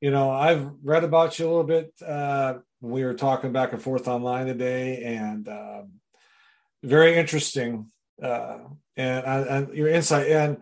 you 0.00 0.10
know, 0.10 0.30
I've 0.30 0.70
read 0.82 1.04
about 1.04 1.38
you 1.38 1.46
a 1.46 1.48
little 1.48 1.64
bit. 1.64 1.92
Uh, 2.04 2.58
we 2.80 3.04
were 3.04 3.14
talking 3.14 3.52
back 3.52 3.72
and 3.72 3.82
forth 3.82 4.08
online 4.08 4.46
today, 4.46 5.02
and 5.04 5.48
um, 5.48 5.92
very 6.82 7.16
interesting 7.16 7.90
uh, 8.22 8.58
and, 8.96 9.26
and 9.26 9.74
your 9.74 9.88
insight 9.88 10.28
and 10.28 10.58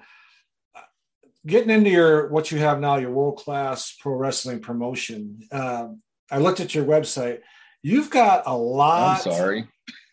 getting 1.46 1.70
into 1.70 1.90
your 1.90 2.28
what 2.28 2.50
you 2.50 2.58
have 2.58 2.80
now, 2.80 2.96
your 2.96 3.10
world 3.10 3.38
class 3.38 3.94
pro 4.00 4.14
wrestling 4.14 4.60
promotion. 4.60 5.40
Um, 5.50 6.02
I 6.30 6.38
looked 6.38 6.60
at 6.60 6.74
your 6.74 6.84
website. 6.84 7.40
You've 7.82 8.10
got 8.10 8.44
a 8.46 8.56
lot. 8.56 9.26
I'm 9.26 9.32
sorry. 9.32 9.68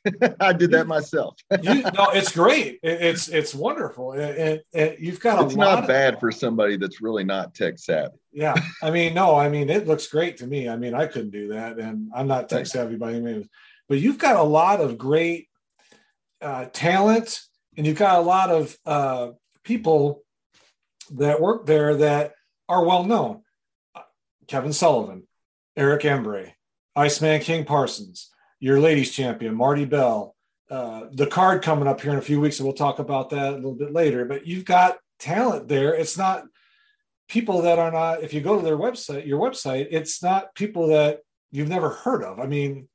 I 0.40 0.54
did 0.54 0.72
that 0.72 0.88
myself. 0.88 1.36
you, 1.62 1.82
no, 1.98 2.10
it's 2.12 2.32
great. 2.32 2.80
It, 2.84 3.02
it's 3.02 3.28
it's 3.28 3.54
wonderful. 3.54 4.14
It, 4.14 4.66
it, 4.74 5.00
you've 5.00 5.20
got 5.20 5.42
a. 5.42 5.46
It's 5.46 5.56
not 5.56 5.88
bad 5.88 6.16
of, 6.16 6.20
for 6.20 6.32
somebody 6.32 6.78
that's 6.78 7.02
really 7.02 7.24
not 7.24 7.54
tech 7.54 7.80
savvy. 7.80 8.18
Yeah, 8.32 8.56
I 8.82 8.92
mean, 8.92 9.14
no, 9.14 9.36
I 9.36 9.50
mean 9.50 9.70
it 9.70 9.88
looks 9.88 10.08
great 10.08 10.38
to 10.38 10.48
me. 10.48 10.70
I 10.70 10.76
mean, 10.76 10.94
I 10.94 11.08
couldn't 11.08 11.32
do 11.32 11.50
that, 11.50 11.78
and 11.80 12.10
I'm 12.16 12.28
not 12.28 12.50
tech 12.50 12.66
savvy 12.66 12.96
by 12.96 13.12
any 13.12 13.22
means. 13.22 13.48
But 13.88 14.00
you've 14.00 14.20
got 14.20 14.36
a 14.36 14.44
lot 14.44 14.82
of 14.82 14.98
great 14.98 15.50
uh, 16.42 16.66
talent, 16.72 17.42
and 17.76 17.86
you've 17.86 17.98
got 17.98 18.20
a 18.20 18.22
lot 18.22 18.52
of 18.52 18.78
uh, 18.86 19.30
people 19.64 20.24
that 21.12 21.42
work 21.42 21.66
there 21.66 21.96
that 21.98 22.34
are 22.68 22.86
well 22.86 23.04
known. 23.04 23.42
Kevin 24.48 24.74
Sullivan, 24.74 25.28
Eric 25.76 26.04
Embry, 26.04 26.54
Iceman 26.96 27.42
King 27.42 27.66
Parsons, 27.66 28.32
your 28.60 28.80
ladies 28.80 29.12
champion, 29.12 29.56
Marti 29.56 29.86
Belle. 29.86 30.36
Uh, 30.70 31.08
the 31.12 31.28
card 31.28 31.64
coming 31.64 31.88
up 31.88 32.02
here 32.02 32.12
in 32.12 32.20
a 32.20 32.22
few 32.22 32.40
weeks, 32.40 32.60
and 32.60 32.68
we'll 32.68 32.76
talk 32.76 33.00
about 33.00 33.32
that 33.32 33.54
a 33.54 33.56
little 33.56 33.74
bit 33.74 33.92
later. 33.92 34.26
But 34.26 34.46
you've 34.46 34.66
got 34.66 34.98
talent 35.18 35.68
there. 35.68 35.94
It's 35.96 36.18
not 36.18 36.44
people 37.28 37.62
that 37.64 37.80
are 37.80 37.92
not, 37.92 38.24
if 38.24 38.34
you 38.34 38.42
go 38.42 38.58
to 38.58 38.64
their 38.64 38.78
website, 38.78 39.26
your 39.26 39.40
website, 39.40 39.88
it's 39.92 40.22
not 40.22 40.54
people 40.56 40.88
that 40.88 41.22
you've 41.52 41.70
never 41.70 41.90
heard 41.90 42.24
of. 42.24 42.40
I 42.40 42.46
mean, 42.46 42.88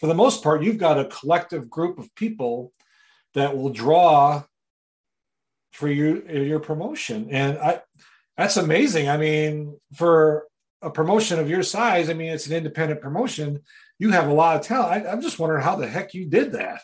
for 0.00 0.06
the 0.06 0.14
most 0.14 0.42
part, 0.42 0.62
you've 0.62 0.78
got 0.78 0.98
a 0.98 1.06
collective 1.06 1.70
group 1.70 1.98
of 1.98 2.14
people 2.14 2.72
that 3.34 3.56
will 3.56 3.70
draw 3.70 4.42
for 5.72 5.88
you 5.88 6.22
your 6.28 6.60
promotion, 6.60 7.28
and 7.30 7.58
I 7.58 7.80
that's 8.36 8.56
amazing. 8.56 9.08
I 9.08 9.16
mean, 9.16 9.78
for 9.94 10.46
a 10.82 10.90
promotion 10.90 11.38
of 11.38 11.48
your 11.48 11.62
size, 11.62 12.08
I 12.10 12.14
mean, 12.14 12.32
it's 12.32 12.46
an 12.46 12.56
independent 12.56 13.00
promotion. 13.00 13.62
You 13.98 14.10
have 14.10 14.28
a 14.28 14.32
lot 14.32 14.56
of 14.56 14.62
talent. 14.62 15.06
I, 15.06 15.12
am 15.12 15.22
just 15.22 15.38
wondering 15.38 15.62
how 15.62 15.76
the 15.76 15.86
heck 15.86 16.12
you 16.12 16.26
did 16.26 16.52
that. 16.52 16.82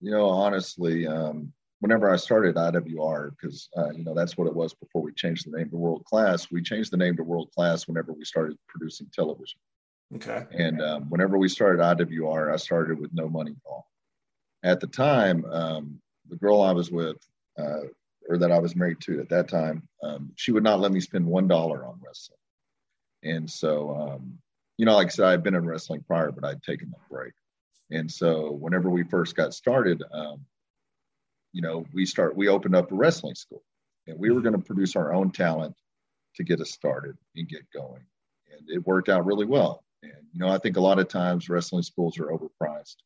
You 0.00 0.10
know, 0.10 0.28
honestly, 0.28 1.06
um, 1.06 1.52
whenever 1.80 2.12
I 2.12 2.16
started 2.16 2.56
IWR, 2.56 3.30
because 3.30 3.68
uh, 3.76 3.90
you 3.90 4.04
know 4.04 4.14
that's 4.14 4.36
what 4.36 4.48
it 4.48 4.54
was 4.54 4.74
before 4.74 5.02
we 5.02 5.12
changed 5.12 5.46
the 5.46 5.56
name 5.56 5.70
to 5.70 5.76
World 5.76 6.04
Class. 6.04 6.50
We 6.50 6.62
changed 6.62 6.92
the 6.92 6.96
name 6.96 7.16
to 7.16 7.22
World 7.22 7.50
Class 7.54 7.86
whenever 7.86 8.12
we 8.12 8.24
started 8.24 8.56
producing 8.68 9.08
television. 9.12 9.60
Okay. 10.14 10.44
And 10.52 10.80
um, 10.82 11.10
whenever 11.10 11.36
we 11.38 11.48
started 11.48 11.80
IWR, 11.80 12.52
I 12.52 12.56
started 12.56 12.98
with 13.00 13.12
no 13.12 13.28
money 13.28 13.52
at 13.52 13.68
all. 13.68 13.88
At 14.62 14.80
the 14.80 14.86
time, 14.86 15.44
um, 15.46 16.00
the 16.28 16.36
girl 16.36 16.62
I 16.62 16.72
was 16.72 16.90
with, 16.90 17.16
uh, 17.58 17.82
or 18.28 18.38
that 18.38 18.52
I 18.52 18.58
was 18.58 18.76
married 18.76 19.00
to 19.02 19.20
at 19.20 19.28
that 19.30 19.48
time, 19.48 19.86
um, 20.02 20.32
she 20.36 20.52
would 20.52 20.62
not 20.62 20.80
let 20.80 20.92
me 20.92 21.00
spend 21.00 21.26
one 21.26 21.48
dollar 21.48 21.84
on 21.84 22.00
wrestling. 22.04 22.38
And 23.22 23.50
so, 23.50 23.96
um, 23.96 24.38
you 24.78 24.84
know, 24.84 24.94
like 24.94 25.08
I 25.08 25.10
said, 25.10 25.26
I've 25.26 25.42
been 25.42 25.54
in 25.54 25.66
wrestling 25.66 26.04
prior, 26.06 26.30
but 26.30 26.44
I'd 26.44 26.62
taken 26.62 26.92
a 26.94 27.12
break. 27.12 27.32
And 27.90 28.10
so, 28.10 28.52
whenever 28.52 28.90
we 28.90 29.04
first 29.04 29.36
got 29.36 29.54
started, 29.54 30.02
um, 30.12 30.40
you 31.52 31.62
know, 31.62 31.86
we 31.94 32.04
start 32.04 32.36
we 32.36 32.48
opened 32.48 32.74
up 32.74 32.92
a 32.92 32.94
wrestling 32.94 33.34
school, 33.34 33.62
and 34.06 34.18
we 34.18 34.30
were 34.30 34.40
going 34.40 34.54
to 34.54 34.60
produce 34.60 34.96
our 34.96 35.12
own 35.14 35.30
talent 35.30 35.74
to 36.36 36.44
get 36.44 36.60
us 36.60 36.70
started 36.70 37.16
and 37.36 37.48
get 37.48 37.70
going. 37.72 38.02
And 38.52 38.68
it 38.68 38.86
worked 38.86 39.08
out 39.08 39.24
really 39.24 39.46
well. 39.46 39.84
And, 40.02 40.12
you 40.32 40.40
know, 40.40 40.48
I 40.48 40.58
think 40.58 40.76
a 40.76 40.80
lot 40.80 40.98
of 40.98 41.08
times 41.08 41.48
wrestling 41.48 41.82
schools 41.82 42.18
are 42.18 42.26
overpriced. 42.26 42.96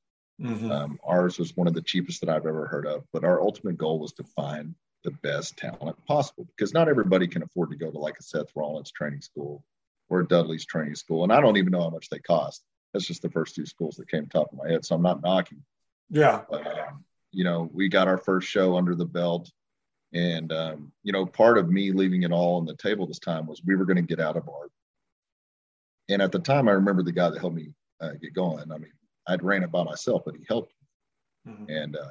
Mm-hmm. 0.41 0.71
Um, 0.71 0.99
ours 1.05 1.39
was 1.39 1.57
one 1.57 1.67
of 1.67 1.75
the 1.75 1.83
cheapest 1.83 2.21
that 2.21 2.31
I've 2.31 2.47
ever 2.47 2.67
heard 2.67 2.87
of, 2.87 3.05
but 3.13 3.25
our 3.25 3.41
ultimate 3.41 3.77
goal 3.77 4.01
was 4.01 4.13
to 4.15 4.25
find 4.25 4.75
the 5.05 5.11
best 5.23 5.57
talent 5.57 5.97
possible 6.07 6.47
because 6.57 6.75
not 6.75 6.89
everybody 6.89 7.27
can 7.27 7.43
afford 7.43 7.71
to 7.71 7.77
go 7.77 7.91
to 7.91 7.99
like 7.99 8.19
a 8.19 8.23
Seth 8.23 8.55
Rollins 8.55 8.91
training 8.91 9.21
school 9.21 9.63
or 10.11 10.25
Dudley's 10.25 10.67
training 10.67 10.97
school. 10.97 11.25
And 11.25 11.33
I 11.33 11.41
don't 11.41 11.57
even 11.57 11.73
know 11.73 11.83
how 11.83 11.91
much 11.91 12.11
they 12.11 12.19
cost. 12.19 12.63
That's 12.93 13.07
just 13.07 13.23
the 13.23 13.31
first 13.31 13.55
two 13.55 13.65
schools 13.65 13.97
that 13.97 14.11
came 14.11 14.27
top 14.27 14.53
of 14.53 14.59
my 14.59 14.69
head. 14.69 14.85
So 14.85 14.95
I'm 14.97 15.03
not 15.03 15.23
knocking. 15.23 15.63
Yeah. 16.11 16.43
But, 16.51 16.67
um, 16.67 17.05
you 17.31 17.45
know, 17.45 17.71
we 17.73 17.89
got 17.89 18.09
our 18.09 18.19
first 18.19 18.49
show 18.49 18.77
under 18.77 18.95
the 18.95 19.07
belt. 19.07 19.51
And, 20.13 20.53
um, 20.53 20.93
you 21.05 21.13
know, 21.13 21.25
part 21.25 21.57
of 21.57 21.71
me 21.71 21.93
leaving 21.93 22.25
it 22.25 22.33
all 22.33 22.59
on 22.59 22.67
the 22.67 22.75
table 22.75 23.07
this 23.07 23.21
time 23.21 23.47
was 23.47 23.63
we 23.65 23.77
were 23.77 23.85
going 23.85 23.97
to 23.97 24.03
get 24.03 24.21
out 24.21 24.37
of 24.37 24.49
our 24.49 24.69
and 26.11 26.21
at 26.21 26.33
the 26.33 26.39
time, 26.41 26.69
I 26.69 26.73
remember 26.73 27.03
the 27.03 27.13
guy 27.13 27.31
that 27.31 27.39
helped 27.39 27.57
me 27.57 27.73
uh, 28.01 28.13
get 28.21 28.35
going. 28.35 28.71
I 28.73 28.79
mean, 28.79 28.93
I'd 29.29 29.45
ran 29.45 29.63
it 29.63 29.71
by 29.71 29.85
myself, 29.85 30.23
but 30.25 30.35
he 30.35 30.45
helped 30.49 30.73
me. 31.47 31.53
Mm-hmm. 31.53 31.71
And 31.71 31.97
uh, 31.97 32.11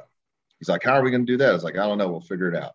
he's 0.58 0.70
like, 0.70 0.84
"How 0.84 0.94
are 0.94 1.04
we 1.04 1.12
going 1.12 1.26
to 1.26 1.32
do 1.32 1.38
that?" 1.38 1.50
I 1.50 1.54
was 1.54 1.64
like, 1.64 1.78
"I 1.78 1.86
don't 1.86 1.98
know. 1.98 2.08
We'll 2.08 2.22
figure 2.22 2.50
it 2.50 2.56
out." 2.56 2.74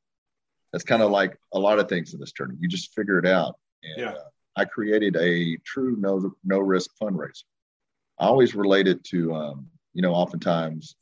That's 0.72 0.84
kind 0.84 1.02
of 1.02 1.10
like 1.10 1.38
a 1.52 1.58
lot 1.58 1.78
of 1.78 1.88
things 1.88 2.14
in 2.14 2.20
this 2.20 2.32
journey. 2.32 2.56
You 2.60 2.68
just 2.68 2.94
figure 2.94 3.18
it 3.18 3.26
out. 3.26 3.56
And 3.82 4.02
yeah. 4.02 4.10
uh, 4.10 4.24
I 4.56 4.64
created 4.64 5.16
a 5.16 5.56
true 5.64 5.96
no 5.98 6.34
no 6.44 6.58
risk 6.58 6.90
fundraiser. 7.00 7.44
I 8.18 8.26
always 8.26 8.54
related 8.54 9.04
to, 9.06 9.34
um, 9.34 9.66
you 9.92 10.02
know, 10.02 10.14
oftentimes 10.14 10.96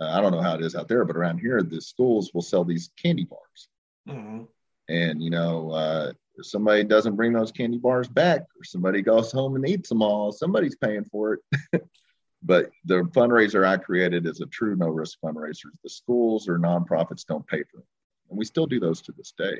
uh, 0.00 0.10
I 0.10 0.20
don't 0.20 0.32
know 0.32 0.42
how 0.42 0.54
it 0.54 0.62
is 0.62 0.74
out 0.74 0.88
there, 0.88 1.04
but 1.04 1.16
around 1.16 1.38
here, 1.38 1.62
the 1.62 1.80
schools 1.80 2.32
will 2.34 2.42
sell 2.42 2.64
these 2.64 2.90
candy 3.00 3.24
bars. 3.24 3.68
Mm-hmm. 4.08 4.44
And 4.88 5.22
you 5.22 5.30
know, 5.30 5.70
uh, 5.70 6.12
if 6.36 6.46
somebody 6.46 6.84
doesn't 6.84 7.16
bring 7.16 7.32
those 7.32 7.52
candy 7.52 7.78
bars 7.78 8.08
back 8.08 8.42
or 8.42 8.64
somebody 8.64 9.02
goes 9.02 9.32
home 9.32 9.56
and 9.56 9.68
eats 9.68 9.88
them 9.88 10.02
all, 10.02 10.32
somebody's 10.32 10.76
paying 10.76 11.04
for 11.04 11.34
it. 11.72 11.82
but 12.42 12.70
the 12.84 13.02
fundraiser 13.14 13.66
I 13.66 13.78
created 13.78 14.26
is 14.26 14.40
a 14.40 14.46
true 14.46 14.76
no 14.76 14.88
risk 14.88 15.18
fundraiser. 15.24 15.70
The 15.82 15.90
schools 15.90 16.48
or 16.48 16.58
nonprofits 16.58 17.24
don't 17.26 17.46
pay 17.46 17.62
for 17.64 17.78
it. 17.78 17.86
And 18.28 18.38
we 18.38 18.44
still 18.44 18.66
do 18.66 18.80
those 18.80 19.00
to 19.02 19.12
this 19.12 19.32
day. 19.36 19.58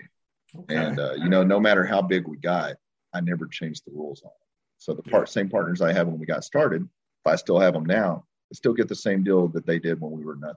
Okay. 0.55 0.77
And, 0.77 1.01
uh, 1.01 1.15
you 1.15 1.29
know, 1.29 1.43
no 1.43 1.59
matter 1.59 1.85
how 1.85 2.03
big 2.03 2.29
we 2.29 2.37
got, 2.37 2.77
I 3.17 3.21
never 3.21 3.47
changed 3.47 3.85
the 3.87 3.93
rules 3.93 4.23
on 4.23 4.31
it. 4.31 4.47
So 4.79 4.93
the 4.93 5.03
part, 5.03 5.29
same 5.29 5.49
partners 5.49 5.81
I 5.81 5.93
had 5.93 6.07
when 6.07 6.19
we 6.19 6.27
got 6.27 6.45
started, 6.45 6.83
if 6.83 7.27
I 7.27 7.37
still 7.37 7.59
have 7.59 7.75
them 7.75 7.87
now, 7.87 8.25
I 8.53 8.55
still 8.55 8.75
get 8.75 8.89
the 8.89 8.95
same 8.95 9.25
deal 9.25 9.49
that 9.49 9.67
they 9.67 9.79
did 9.79 10.01
when 10.01 10.13
we 10.13 10.25
were 10.25 10.37
nothing. 10.37 10.57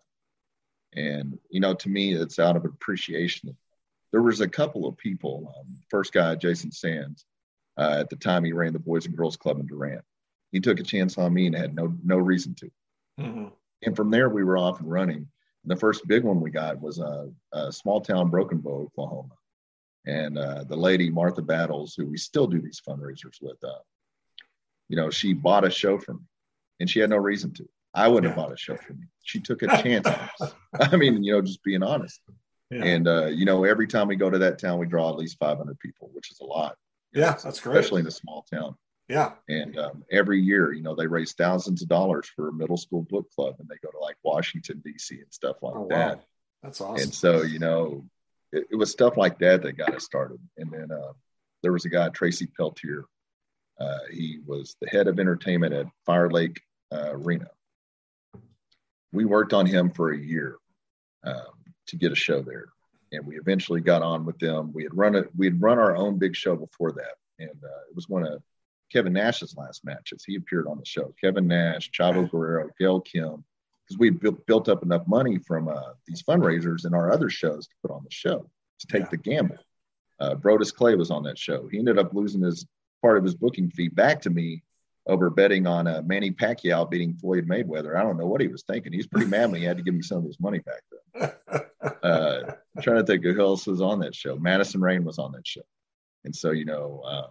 And, 0.96 1.40
you 1.50 1.60
know, 1.60 1.74
to 1.76 1.90
me, 1.90 2.14
it's 2.14 2.40
out 2.40 2.56
of 2.56 2.66
appreciation. 2.66 3.56
There 4.12 4.22
was 4.22 4.42
a 4.42 4.48
couple 4.48 4.88
of 4.88 4.98
people, 4.98 5.54
um, 5.58 5.68
first 5.90 6.14
guy, 6.14 6.36
Jason 6.36 6.72
Sands, 6.72 7.26
uh, 7.78 7.98
at 8.00 8.10
the 8.10 8.16
time 8.16 8.44
he 8.44 8.54
ran 8.54 8.74
the 8.74 8.80
Boys 8.80 9.06
and 9.06 9.16
Girls 9.16 9.38
Club 9.38 9.60
in 9.60 9.68
Durant. 9.68 10.04
He 10.52 10.60
took 10.60 10.80
a 10.80 10.84
chance 10.84 11.18
on 11.18 11.34
me 11.34 11.46
and 11.46 11.56
had 11.56 11.76
no, 11.76 11.96
no 12.04 12.18
reason 12.18 12.56
to. 12.56 12.72
Mm-hmm. 13.20 13.46
And 13.84 13.96
from 13.96 14.12
there, 14.12 14.30
we 14.30 14.44
were 14.44 14.58
off 14.58 14.80
and 14.80 14.92
running. 14.92 15.28
And 15.64 15.72
the 15.72 15.76
first 15.76 16.08
big 16.08 16.24
one 16.24 16.42
we 16.42 16.50
got 16.52 16.82
was 16.82 17.00
a, 17.00 17.30
a 17.54 17.72
small 17.72 18.02
town, 18.02 18.30
Broken 18.30 18.58
Bow, 18.58 18.90
Oklahoma. 18.98 19.36
And 20.06 20.38
uh, 20.38 20.64
the 20.64 20.76
lady, 20.76 21.10
Martha 21.10 21.42
Battles, 21.42 21.94
who 21.96 22.06
we 22.06 22.18
still 22.18 22.48
do 22.48 22.62
these 22.62 22.82
fundraisers 22.88 23.42
with, 23.42 23.58
uh, 23.64 23.80
you 24.88 24.96
know, 24.96 25.10
she 25.10 25.34
bought 25.34 25.66
a 25.66 25.70
show 25.70 26.00
from 26.00 26.18
me 26.18 26.24
and 26.80 26.90
she 26.90 27.00
had 27.00 27.10
no 27.10 27.18
reason 27.18 27.54
to. 27.56 27.68
I 27.94 28.08
wouldn't 28.08 28.26
yeah. 28.26 28.36
have 28.36 28.48
bought 28.48 28.54
a 28.54 28.58
show 28.58 28.78
for 28.78 28.94
me. 28.94 29.06
She 29.24 29.40
took 29.40 29.62
a 29.62 29.68
chance 29.68 30.08
I 30.80 30.96
mean, 30.96 31.24
you 31.24 31.34
know, 31.34 31.42
just 31.42 31.64
being 31.64 31.84
honest. 31.84 32.22
Yeah. 32.70 32.84
And 32.84 33.08
uh, 33.08 33.26
you 33.26 33.46
know, 33.46 33.64
every 33.64 33.88
time 33.88 34.08
we 34.08 34.16
go 34.16 34.30
to 34.30 34.38
that 34.40 34.60
town, 34.60 34.80
we 34.80 34.86
draw 34.86 35.10
at 35.10 35.18
least 35.18 35.38
500 35.40 35.80
people, 35.80 36.10
which 36.14 36.32
is 36.32 36.40
a 36.40 36.46
lot. 36.46 36.76
Yeah, 37.14 37.36
that's 37.44 37.60
great, 37.60 37.78
especially 37.78 38.02
in 38.02 38.08
a 38.08 38.12
small 38.12 38.46
town. 38.52 38.76
Yeah. 39.08 39.32
And 39.48 39.78
um, 39.80 40.04
every 40.12 40.40
year, 40.40 40.72
you 40.72 40.84
know, 40.84 40.94
they 40.94 41.08
raise 41.08 41.34
thousands 41.34 41.82
of 41.82 41.90
dollars 41.90 42.30
for 42.36 42.50
a 42.50 42.54
middle 42.54 42.78
school 42.78 43.08
book 43.10 43.28
club, 43.32 43.56
and 43.58 43.68
they 43.68 43.78
go 43.82 43.90
to 43.90 43.98
like 43.98 44.18
Washington 44.24 44.82
D.C. 44.86 45.16
and 45.16 45.34
stuff 45.34 45.58
like 45.64 45.74
oh, 45.76 45.88
that. 45.90 46.18
Wow. 46.18 46.24
That's 46.62 46.82
awesome. 46.82 47.04
And 47.04 47.14
so, 47.14 47.42
you 47.42 47.58
know, 47.58 48.06
it, 48.52 48.68
it, 48.72 48.76
was 48.76 48.92
stuff 48.92 49.18
like 49.18 49.40
that 49.40 49.62
that 49.64 49.78
got 49.78 49.94
us 49.94 50.06
started. 50.06 50.40
And 50.58 50.72
then 50.72 50.92
uh, 50.92 51.14
there 51.64 51.74
was 51.74 51.86
a 51.86 51.90
guy, 51.90 52.10
Tracy 52.10 52.48
Peltier. 52.48 53.06
Uh, 53.80 54.00
he 54.12 54.40
was 54.46 54.76
the 54.82 54.90
head 54.90 55.08
of 55.08 55.20
entertainment 55.20 55.74
at 55.74 55.88
Fire 56.06 56.30
Lake 56.30 56.62
uh, 56.92 57.16
Reno 57.16 57.48
we 59.12 59.26
worked 59.26 59.54
on 59.54 59.66
him 59.66 59.92
for 59.92 60.12
a 60.12 60.18
year 60.18 60.58
um, 61.24 61.36
to 61.88 61.96
get 61.96 62.12
a 62.12 62.16
show 62.16 62.42
there, 62.42 62.68
and 63.12 63.26
we 63.26 63.38
eventually 63.38 63.82
got 63.82 64.02
on 64.02 64.26
with 64.26 64.38
them. 64.40 64.72
We 64.74 64.84
had 64.84 64.96
run 64.96 65.16
it. 65.16 65.30
We 65.38 65.48
had 65.48 65.62
run 65.62 65.80
our 65.80 65.96
own 65.96 66.18
big 66.18 66.36
show 66.36 66.56
before 66.56 66.92
that, 66.94 67.16
and 67.40 67.50
uh, 67.50 67.82
it 67.90 67.96
was 67.96 68.10
one 68.10 68.26
of 68.26 68.42
Kevin 68.92 69.14
Nash's 69.14 69.56
last 69.58 69.84
matches. 69.86 70.24
He 70.26 70.36
appeared 70.36 70.68
on 70.68 70.78
the 70.78 70.86
show. 70.86 71.14
Kevin 71.20 71.48
Nash, 71.48 71.92
Chavo 71.92 72.30
Guerrero, 72.30 72.70
Gail 72.80 73.02
Kim, 73.02 73.44
because 73.90 74.00
we 74.00 74.12
built, 74.12 74.46
built 74.46 74.70
up 74.70 74.84
enough 74.84 75.08
money 75.08 75.40
from 75.40 75.68
uh, 75.68 75.94
these 76.06 76.22
fundraisers 76.22 76.86
and 76.86 76.94
our 76.94 77.12
other 77.12 77.30
shows 77.30 77.68
to 77.68 77.76
put 77.82 77.92
on 77.92 78.04
the 78.04 78.12
show 78.12 78.50
to 78.80 78.88
take 78.88 79.04
yeah. 79.04 79.10
the 79.10 79.18
gamble. 79.18 79.58
Uh, 80.20 80.36
Brodus 80.36 80.74
Clay 80.74 80.96
was 80.96 81.12
on 81.12 81.24
that 81.24 81.38
show. 81.38 81.68
He 81.68 81.80
ended 81.80 81.98
up 81.98 82.14
losing 82.14 82.42
his 82.42 82.66
part 83.02 83.18
of 83.18 83.24
his 83.24 83.36
booking 83.36 83.72
fee 83.72 83.88
back 83.88 84.22
to 84.22 84.30
me 84.30 84.64
over 85.08 85.30
betting 85.30 85.66
on 85.66 85.88
uh, 85.88 86.04
Manny 86.06 86.30
Pacquiao 86.30 86.90
beating 86.90 87.16
Floyd 87.16 87.48
Mayweather. 87.48 87.96
I 87.96 88.04
don't 88.04 88.18
know 88.18 88.28
what 88.28 88.42
he 88.42 88.48
was 88.48 88.64
thinking. 88.64 88.94
He's 88.94 89.08
pretty 89.08 89.28
mad 89.28 89.52
when 89.52 89.60
he 89.60 89.66
had 89.66 89.78
to 89.78 89.84
give 89.84 89.96
me 89.96 90.04
some 90.04 90.20
of 90.20 90.26
his 90.26 90.40
money 90.40 90.60
back 90.60 90.82
then. 91.14 91.32
Uh, 92.04 92.56
I'm 92.76 92.84
trying 92.84 92.98
to 92.98 93.06
think 93.06 93.24
of 93.26 93.36
who 93.36 93.42
else 93.42 93.66
was 93.66 93.82
on 93.82 94.00
that 94.00 94.14
show. 94.14 94.36
Madison 94.36 94.82
Rayne 94.82 95.06
was 95.06 95.18
on 95.18 95.32
that 95.32 95.48
show. 95.48 95.62
And 96.26 96.36
so, 96.36 96.52
you 96.52 96.66
know, 96.66 97.02
uh, 97.06 97.28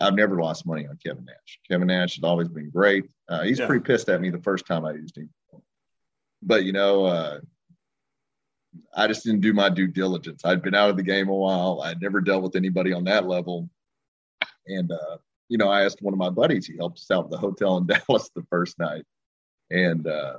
I've 0.00 0.14
never 0.14 0.40
lost 0.40 0.66
money 0.66 0.86
on 0.86 0.98
Kevin 1.04 1.24
Nash. 1.24 1.58
Kevin 1.66 1.88
Nash 1.88 2.16
has 2.16 2.24
always 2.24 2.48
been 2.48 2.70
great. 2.70 3.10
Uh, 3.28 3.42
he's 3.42 3.58
yeah. 3.58 3.66
pretty 3.66 3.82
pissed 3.82 4.08
at 4.08 4.20
me 4.20 4.30
the 4.30 4.42
first 4.42 4.66
time 4.66 4.84
I 4.84 4.92
used 4.92 5.16
him. 5.16 5.30
But, 6.48 6.64
you 6.64 6.72
know, 6.72 7.04
uh, 7.04 7.40
I 8.96 9.06
just 9.06 9.22
didn't 9.22 9.42
do 9.42 9.52
my 9.52 9.68
due 9.68 9.86
diligence. 9.86 10.46
I'd 10.46 10.62
been 10.62 10.74
out 10.74 10.88
of 10.88 10.96
the 10.96 11.02
game 11.02 11.28
a 11.28 11.34
while. 11.34 11.82
I'd 11.82 12.00
never 12.00 12.22
dealt 12.22 12.42
with 12.42 12.56
anybody 12.56 12.94
on 12.94 13.04
that 13.04 13.26
level. 13.26 13.68
And, 14.66 14.90
uh, 14.90 15.18
you 15.50 15.58
know, 15.58 15.68
I 15.68 15.84
asked 15.84 16.00
one 16.00 16.14
of 16.14 16.18
my 16.18 16.30
buddies, 16.30 16.66
he 16.66 16.76
helped 16.76 17.00
us 17.00 17.10
out 17.10 17.26
at 17.26 17.30
the 17.30 17.36
hotel 17.36 17.76
in 17.76 17.86
Dallas 18.08 18.30
the 18.34 18.46
first 18.48 18.78
night. 18.78 19.04
And 19.70 20.06
uh, 20.06 20.38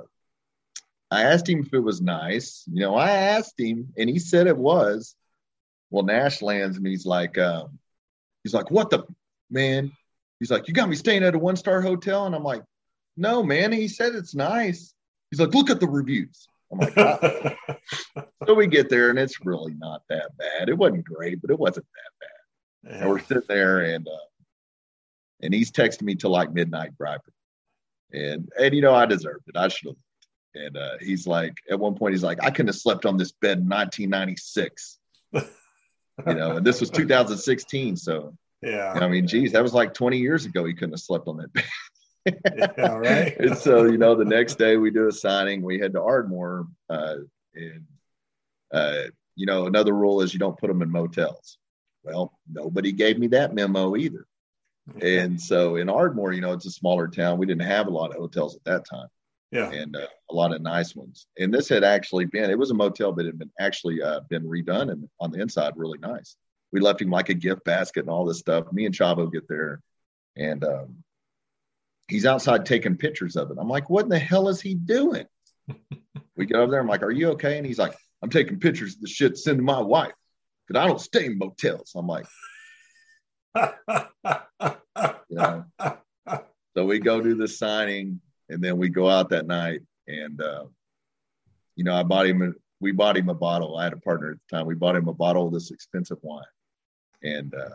I 1.12 1.22
asked 1.22 1.48
him 1.48 1.60
if 1.60 1.72
it 1.72 1.78
was 1.78 2.00
nice. 2.00 2.64
You 2.66 2.80
know, 2.80 2.96
I 2.96 3.10
asked 3.10 3.58
him 3.58 3.92
and 3.96 4.10
he 4.10 4.18
said 4.18 4.48
it 4.48 4.58
was. 4.58 5.14
Well, 5.90 6.04
Nash 6.04 6.42
lands 6.42 6.76
and 6.76 6.86
he's 6.86 7.06
like, 7.06 7.38
um, 7.38 7.78
he's 8.42 8.54
like, 8.54 8.68
what 8.68 8.90
the 8.90 9.04
man? 9.48 9.92
He's 10.40 10.50
like, 10.50 10.66
you 10.66 10.74
got 10.74 10.88
me 10.88 10.96
staying 10.96 11.22
at 11.22 11.36
a 11.36 11.38
one 11.38 11.56
star 11.56 11.80
hotel. 11.80 12.26
And 12.26 12.34
I'm 12.34 12.42
like, 12.42 12.64
no, 13.16 13.44
man. 13.44 13.70
He 13.70 13.86
said 13.86 14.16
it's 14.16 14.34
nice. 14.34 14.92
He's 15.30 15.40
like, 15.40 15.54
look 15.54 15.70
at 15.70 15.80
the 15.80 15.88
reviews. 15.88 16.48
I'm 16.72 16.78
like, 16.78 16.96
oh. 16.96 17.54
so 18.46 18.54
we 18.54 18.66
get 18.66 18.88
there 18.88 19.10
and 19.10 19.18
it's 19.18 19.44
really 19.44 19.74
not 19.74 20.02
that 20.08 20.36
bad. 20.36 20.68
It 20.68 20.76
wasn't 20.76 21.04
great, 21.04 21.40
but 21.40 21.50
it 21.50 21.58
wasn't 21.58 21.86
that 21.86 22.20
bad. 22.20 22.92
Yeah. 22.92 23.02
And 23.02 23.10
we're 23.10 23.20
sitting 23.20 23.42
there 23.48 23.80
and 23.80 24.06
uh, 24.06 24.26
and 25.42 25.54
he's 25.54 25.70
texting 25.70 26.02
me 26.02 26.14
till 26.14 26.30
like 26.30 26.52
midnight 26.52 26.96
griping. 26.96 27.34
And 28.12 28.48
and 28.58 28.74
you 28.74 28.82
know, 28.82 28.94
I 28.94 29.06
deserved 29.06 29.44
it. 29.48 29.56
I 29.56 29.68
should 29.68 29.88
have. 29.88 29.96
And 30.52 30.76
uh, 30.76 30.98
he's 31.00 31.26
like, 31.26 31.54
at 31.70 31.78
one 31.78 31.94
point, 31.94 32.12
he's 32.12 32.24
like, 32.24 32.42
I 32.42 32.50
couldn't 32.50 32.68
have 32.68 32.76
slept 32.76 33.06
on 33.06 33.16
this 33.16 33.30
bed 33.30 33.58
in 33.58 33.68
1996. 33.68 34.98
you 35.32 35.42
know, 36.26 36.56
and 36.56 36.66
this 36.66 36.80
was 36.80 36.90
2016. 36.94 37.96
So 37.96 38.36
yeah, 38.62 38.92
I 38.92 39.08
mean, 39.08 39.26
geez, 39.26 39.52
that 39.52 39.62
was 39.62 39.74
like 39.74 39.94
20 39.94 40.18
years 40.18 40.44
ago. 40.44 40.64
He 40.64 40.74
couldn't 40.74 40.92
have 40.92 41.00
slept 41.00 41.28
on 41.28 41.36
that 41.38 41.52
bed. 41.52 41.64
yeah, 42.26 42.94
right. 42.94 43.36
and 43.40 43.56
so, 43.56 43.84
you 43.84 43.98
know, 43.98 44.14
the 44.14 44.24
next 44.24 44.56
day 44.56 44.76
we 44.76 44.90
do 44.90 45.08
a 45.08 45.12
signing. 45.12 45.62
We 45.62 45.78
head 45.78 45.92
to 45.94 46.02
Ardmore, 46.02 46.66
uh, 46.88 47.16
and 47.54 47.84
uh, 48.72 49.02
you 49.36 49.46
know, 49.46 49.66
another 49.66 49.94
rule 49.94 50.20
is 50.20 50.32
you 50.32 50.38
don't 50.38 50.58
put 50.58 50.68
them 50.68 50.82
in 50.82 50.90
motels. 50.90 51.58
Well, 52.02 52.38
nobody 52.50 52.92
gave 52.92 53.18
me 53.18 53.28
that 53.28 53.54
memo 53.54 53.96
either. 53.96 54.26
And 55.00 55.40
so 55.40 55.76
in 55.76 55.88
Ardmore, 55.88 56.32
you 56.32 56.40
know, 56.40 56.52
it's 56.52 56.66
a 56.66 56.70
smaller 56.70 57.08
town. 57.08 57.38
We 57.38 57.46
didn't 57.46 57.66
have 57.66 57.86
a 57.86 57.90
lot 57.90 58.10
of 58.10 58.16
hotels 58.16 58.56
at 58.56 58.64
that 58.64 58.84
time. 58.88 59.08
Yeah. 59.52 59.70
And 59.70 59.96
uh, 59.96 60.06
a 60.30 60.34
lot 60.34 60.54
of 60.54 60.62
nice 60.62 60.94
ones. 60.94 61.26
And 61.38 61.52
this 61.52 61.68
had 61.68 61.84
actually 61.84 62.24
been, 62.24 62.50
it 62.50 62.58
was 62.58 62.70
a 62.70 62.74
motel, 62.74 63.12
but 63.12 63.24
it 63.24 63.28
had 63.28 63.38
been 63.38 63.50
actually 63.58 64.02
uh, 64.02 64.20
been 64.28 64.44
redone 64.44 64.90
and 64.90 65.08
on 65.20 65.30
the 65.32 65.40
inside, 65.40 65.74
really 65.76 65.98
nice. 65.98 66.36
We 66.72 66.80
left 66.80 67.02
him 67.02 67.10
like 67.10 67.28
a 67.30 67.34
gift 67.34 67.64
basket 67.64 68.00
and 68.00 68.10
all 68.10 68.24
this 68.24 68.38
stuff. 68.38 68.72
Me 68.72 68.86
and 68.86 68.94
Chavo 68.94 69.30
get 69.30 69.48
there 69.48 69.80
and 70.36 70.64
um, 70.64 71.02
he's 72.10 72.26
outside 72.26 72.66
taking 72.66 72.96
pictures 72.96 73.36
of 73.36 73.50
it. 73.50 73.56
I'm 73.60 73.68
like, 73.68 73.88
what 73.88 74.04
in 74.04 74.10
the 74.10 74.18
hell 74.18 74.48
is 74.48 74.60
he 74.60 74.74
doing? 74.74 75.26
we 76.36 76.46
get 76.46 76.56
over 76.56 76.70
there. 76.70 76.80
I'm 76.80 76.88
like, 76.88 77.02
are 77.02 77.10
you 77.10 77.30
okay? 77.30 77.56
And 77.56 77.66
he's 77.66 77.78
like, 77.78 77.96
I'm 78.22 78.30
taking 78.30 78.60
pictures 78.60 78.94
of 78.94 79.00
the 79.00 79.08
shit, 79.08 79.38
send 79.38 79.58
to 79.58 79.62
my 79.62 79.80
wife 79.80 80.12
because 80.66 80.82
I 80.82 80.86
don't 80.86 81.00
stay 81.00 81.26
in 81.26 81.38
motels. 81.38 81.92
I'm 81.94 82.06
like, 82.06 82.26
you 85.30 85.36
know? 85.36 85.64
so 86.76 86.84
we 86.84 86.98
go 86.98 87.20
do 87.20 87.34
the 87.34 87.48
signing 87.48 88.20
and 88.48 88.62
then 88.62 88.76
we 88.76 88.88
go 88.88 89.08
out 89.08 89.30
that 89.30 89.46
night 89.46 89.80
and 90.06 90.40
uh, 90.40 90.64
you 91.76 91.84
know 91.84 91.94
i 91.94 92.02
bought 92.02 92.26
him 92.26 92.42
a, 92.42 92.52
we 92.80 92.92
bought 92.92 93.16
him 93.16 93.28
a 93.28 93.34
bottle 93.34 93.76
i 93.76 93.84
had 93.84 93.92
a 93.92 93.96
partner 93.98 94.32
at 94.32 94.36
the 94.48 94.56
time 94.56 94.66
we 94.66 94.74
bought 94.74 94.96
him 94.96 95.08
a 95.08 95.14
bottle 95.14 95.46
of 95.46 95.52
this 95.52 95.70
expensive 95.70 96.18
wine 96.22 96.44
and 97.22 97.54
uh, 97.54 97.74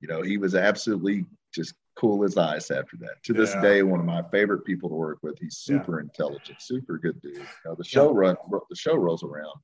you 0.00 0.08
know 0.08 0.22
he 0.22 0.36
was 0.36 0.54
absolutely 0.54 1.24
just 1.54 1.74
cool 1.96 2.24
as 2.24 2.36
ice 2.36 2.70
after 2.70 2.96
that 2.98 3.22
to 3.24 3.32
this 3.32 3.54
yeah. 3.54 3.62
day 3.62 3.82
one 3.82 4.00
of 4.00 4.06
my 4.06 4.22
favorite 4.30 4.64
people 4.64 4.88
to 4.88 4.94
work 4.94 5.18
with 5.22 5.38
he's 5.40 5.56
super 5.56 5.98
yeah. 5.98 6.04
intelligent 6.04 6.60
super 6.60 6.98
good 6.98 7.20
dude 7.22 7.36
you 7.36 7.44
know, 7.64 7.74
the 7.74 7.84
show 7.84 8.12
yeah. 8.12 8.18
run 8.18 8.36
the 8.68 8.76
show 8.76 8.94
rolls 8.94 9.24
around 9.24 9.58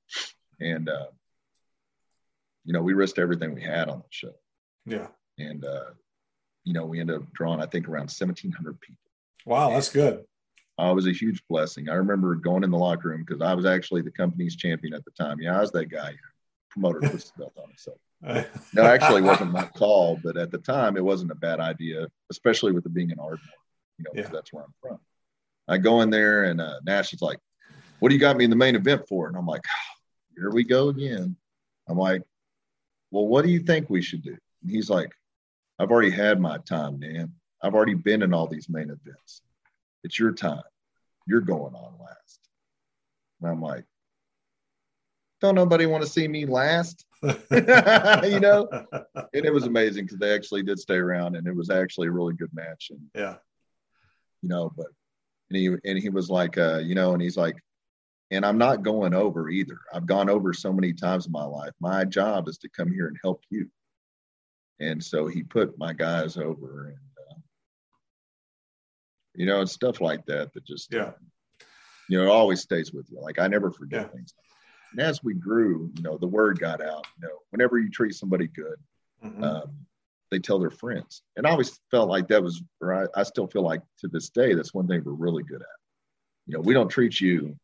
and 0.60 0.88
uh, 0.88 1.06
you 2.64 2.72
know 2.72 2.80
we 2.80 2.94
risked 2.94 3.18
everything 3.18 3.54
we 3.54 3.62
had 3.62 3.88
on 3.88 3.98
the 3.98 4.04
show 4.10 4.32
yeah 4.86 5.08
and 5.38 5.64
uh, 5.64 5.90
you 6.64 6.72
know, 6.72 6.86
we 6.86 7.00
ended 7.00 7.16
up 7.16 7.32
drawing, 7.32 7.60
I 7.60 7.66
think, 7.66 7.88
around 7.88 8.02
1,700 8.02 8.80
people. 8.80 8.98
Wow, 9.44 9.70
that's 9.70 9.88
good. 9.88 10.24
I 10.78 10.90
was 10.92 11.06
a 11.06 11.12
huge 11.12 11.42
blessing. 11.48 11.88
I 11.88 11.94
remember 11.94 12.34
going 12.34 12.64
in 12.64 12.70
the 12.70 12.78
locker 12.78 13.08
room 13.08 13.24
because 13.26 13.42
I 13.42 13.54
was 13.54 13.66
actually 13.66 14.02
the 14.02 14.10
company's 14.10 14.56
champion 14.56 14.94
at 14.94 15.04
the 15.04 15.10
time. 15.10 15.38
Yeah, 15.40 15.56
I 15.56 15.60
was 15.60 15.72
that 15.72 15.86
guy. 15.86 16.14
Promoter 16.72 17.00
puts 17.00 17.30
the 17.30 17.38
belt 17.38 17.52
on 17.56 17.68
himself. 17.68 17.98
no, 18.74 18.82
actually, 18.82 19.22
it 19.22 19.26
wasn't 19.26 19.52
my 19.52 19.64
call, 19.64 20.18
but 20.22 20.36
at 20.36 20.50
the 20.50 20.58
time, 20.58 20.96
it 20.96 21.04
wasn't 21.04 21.30
a 21.30 21.34
bad 21.36 21.60
idea, 21.60 22.06
especially 22.30 22.72
with 22.72 22.86
it 22.86 22.94
being 22.94 23.10
in 23.10 23.18
Ardmore. 23.18 23.38
You 23.98 24.04
know, 24.04 24.10
yeah. 24.14 24.28
that's 24.28 24.52
where 24.52 24.64
I'm 24.64 24.74
from. 24.80 24.98
I 25.68 25.78
go 25.78 26.00
in 26.00 26.10
there, 26.10 26.44
and 26.44 26.60
uh, 26.60 26.80
Nash 26.84 27.12
is 27.12 27.20
like, 27.20 27.38
"What 27.98 28.08
do 28.08 28.14
you 28.14 28.20
got 28.20 28.36
me 28.36 28.44
in 28.44 28.50
the 28.50 28.56
main 28.56 28.76
event 28.76 29.08
for?" 29.08 29.28
And 29.28 29.36
I'm 29.36 29.46
like, 29.46 29.62
oh, 29.66 29.94
"Here 30.36 30.50
we 30.50 30.64
go 30.64 30.88
again." 30.88 31.36
I'm 31.88 31.98
like, 31.98 32.22
"Well, 33.10 33.26
what 33.26 33.44
do 33.44 33.50
you 33.50 33.60
think 33.60 33.90
we 33.90 34.02
should 34.02 34.22
do?" 34.22 34.36
And 34.62 34.70
he's 34.70 34.88
like, 34.88 35.10
I've 35.82 35.90
already 35.90 36.10
had 36.10 36.40
my 36.40 36.58
time, 36.58 37.00
man. 37.00 37.32
I've 37.60 37.74
already 37.74 37.94
been 37.94 38.22
in 38.22 38.32
all 38.32 38.46
these 38.46 38.68
main 38.68 38.90
events. 38.90 39.42
It's 40.04 40.16
your 40.16 40.32
time. 40.32 40.62
You're 41.26 41.40
going 41.40 41.74
on 41.74 41.94
last. 42.00 42.40
And 43.40 43.50
I'm 43.50 43.60
like, 43.60 43.84
don't 45.42 45.54
nobody 45.56 45.86
want 45.86 46.02
to 46.04 46.08
see 46.08 46.26
me 46.28 46.46
last? 46.46 47.04
you 47.22 48.40
know? 48.40 48.68
And 49.34 49.44
it 49.44 49.52
was 49.52 49.64
amazing 49.64 50.04
because 50.04 50.18
they 50.18 50.32
actually 50.34 50.62
did 50.62 50.78
stay 50.78 50.94
around 50.94 51.36
and 51.36 51.46
it 51.46 51.54
was 51.54 51.68
actually 51.68 52.08
a 52.08 52.12
really 52.12 52.34
good 52.34 52.54
match. 52.54 52.90
And 52.90 53.00
yeah. 53.14 53.36
You 54.40 54.48
know, 54.48 54.72
but 54.76 54.86
and 55.50 55.56
he 55.58 55.66
and 55.84 55.98
he 55.98 56.08
was 56.08 56.30
like, 56.30 56.56
uh, 56.58 56.78
you 56.78 56.94
know, 56.94 57.12
and 57.12 57.20
he's 57.20 57.36
like, 57.36 57.56
and 58.30 58.46
I'm 58.46 58.56
not 58.58 58.82
going 58.82 59.14
over 59.14 59.50
either. 59.50 59.78
I've 59.92 60.06
gone 60.06 60.30
over 60.30 60.52
so 60.52 60.72
many 60.72 60.92
times 60.92 61.26
in 61.26 61.32
my 61.32 61.44
life. 61.44 61.72
My 61.80 62.04
job 62.04 62.48
is 62.48 62.58
to 62.58 62.68
come 62.68 62.90
here 62.90 63.08
and 63.08 63.18
help 63.22 63.42
you. 63.50 63.68
And 64.80 65.02
so 65.02 65.26
he 65.26 65.42
put 65.42 65.76
my 65.78 65.92
guys 65.92 66.36
over. 66.36 66.86
And, 66.86 66.96
uh, 67.30 67.40
You 69.34 69.46
know, 69.46 69.60
and 69.60 69.68
stuff 69.68 70.00
like 70.00 70.24
that 70.26 70.52
that 70.54 70.64
just 70.64 70.92
yeah, 70.92 71.12
you 72.08 72.18
know, 72.18 72.24
it 72.24 72.30
always 72.30 72.60
stays 72.62 72.92
with 72.92 73.10
you. 73.10 73.20
Like 73.20 73.38
I 73.38 73.48
never 73.48 73.70
forget 73.70 74.02
Yeah. 74.02 74.08
things. 74.08 74.34
And 74.92 75.00
as 75.00 75.22
we 75.24 75.34
grew, 75.34 75.90
you 75.96 76.02
know, 76.02 76.16
the 76.18 76.26
word 76.26 76.58
got 76.60 76.80
out. 76.80 77.06
You 77.20 77.28
know, 77.28 77.34
whenever 77.50 77.78
you 77.78 77.90
treat 77.90 78.14
somebody 78.14 78.46
good, 78.46 78.76
Mhm. 79.24 79.42
um, 79.42 79.86
they 80.30 80.38
tell 80.38 80.58
their 80.58 80.70
friends. 80.70 81.22
And 81.36 81.46
I 81.46 81.50
always 81.50 81.78
felt 81.90 82.08
like 82.08 82.28
that 82.28 82.42
was, 82.42 82.62
or 82.80 82.94
I, 82.94 83.06
I 83.20 83.22
still 83.22 83.46
feel 83.46 83.62
like 83.62 83.82
to 83.98 84.08
this 84.08 84.30
day, 84.30 84.54
that's 84.54 84.74
one 84.74 84.86
thing 84.86 85.02
we're 85.04 85.12
really 85.12 85.42
good 85.42 85.60
at. 85.62 85.78
You 86.46 86.54
know, 86.54 86.60
we 86.60 86.74
don't 86.74 86.88
treat 86.88 87.20
you 87.20 87.56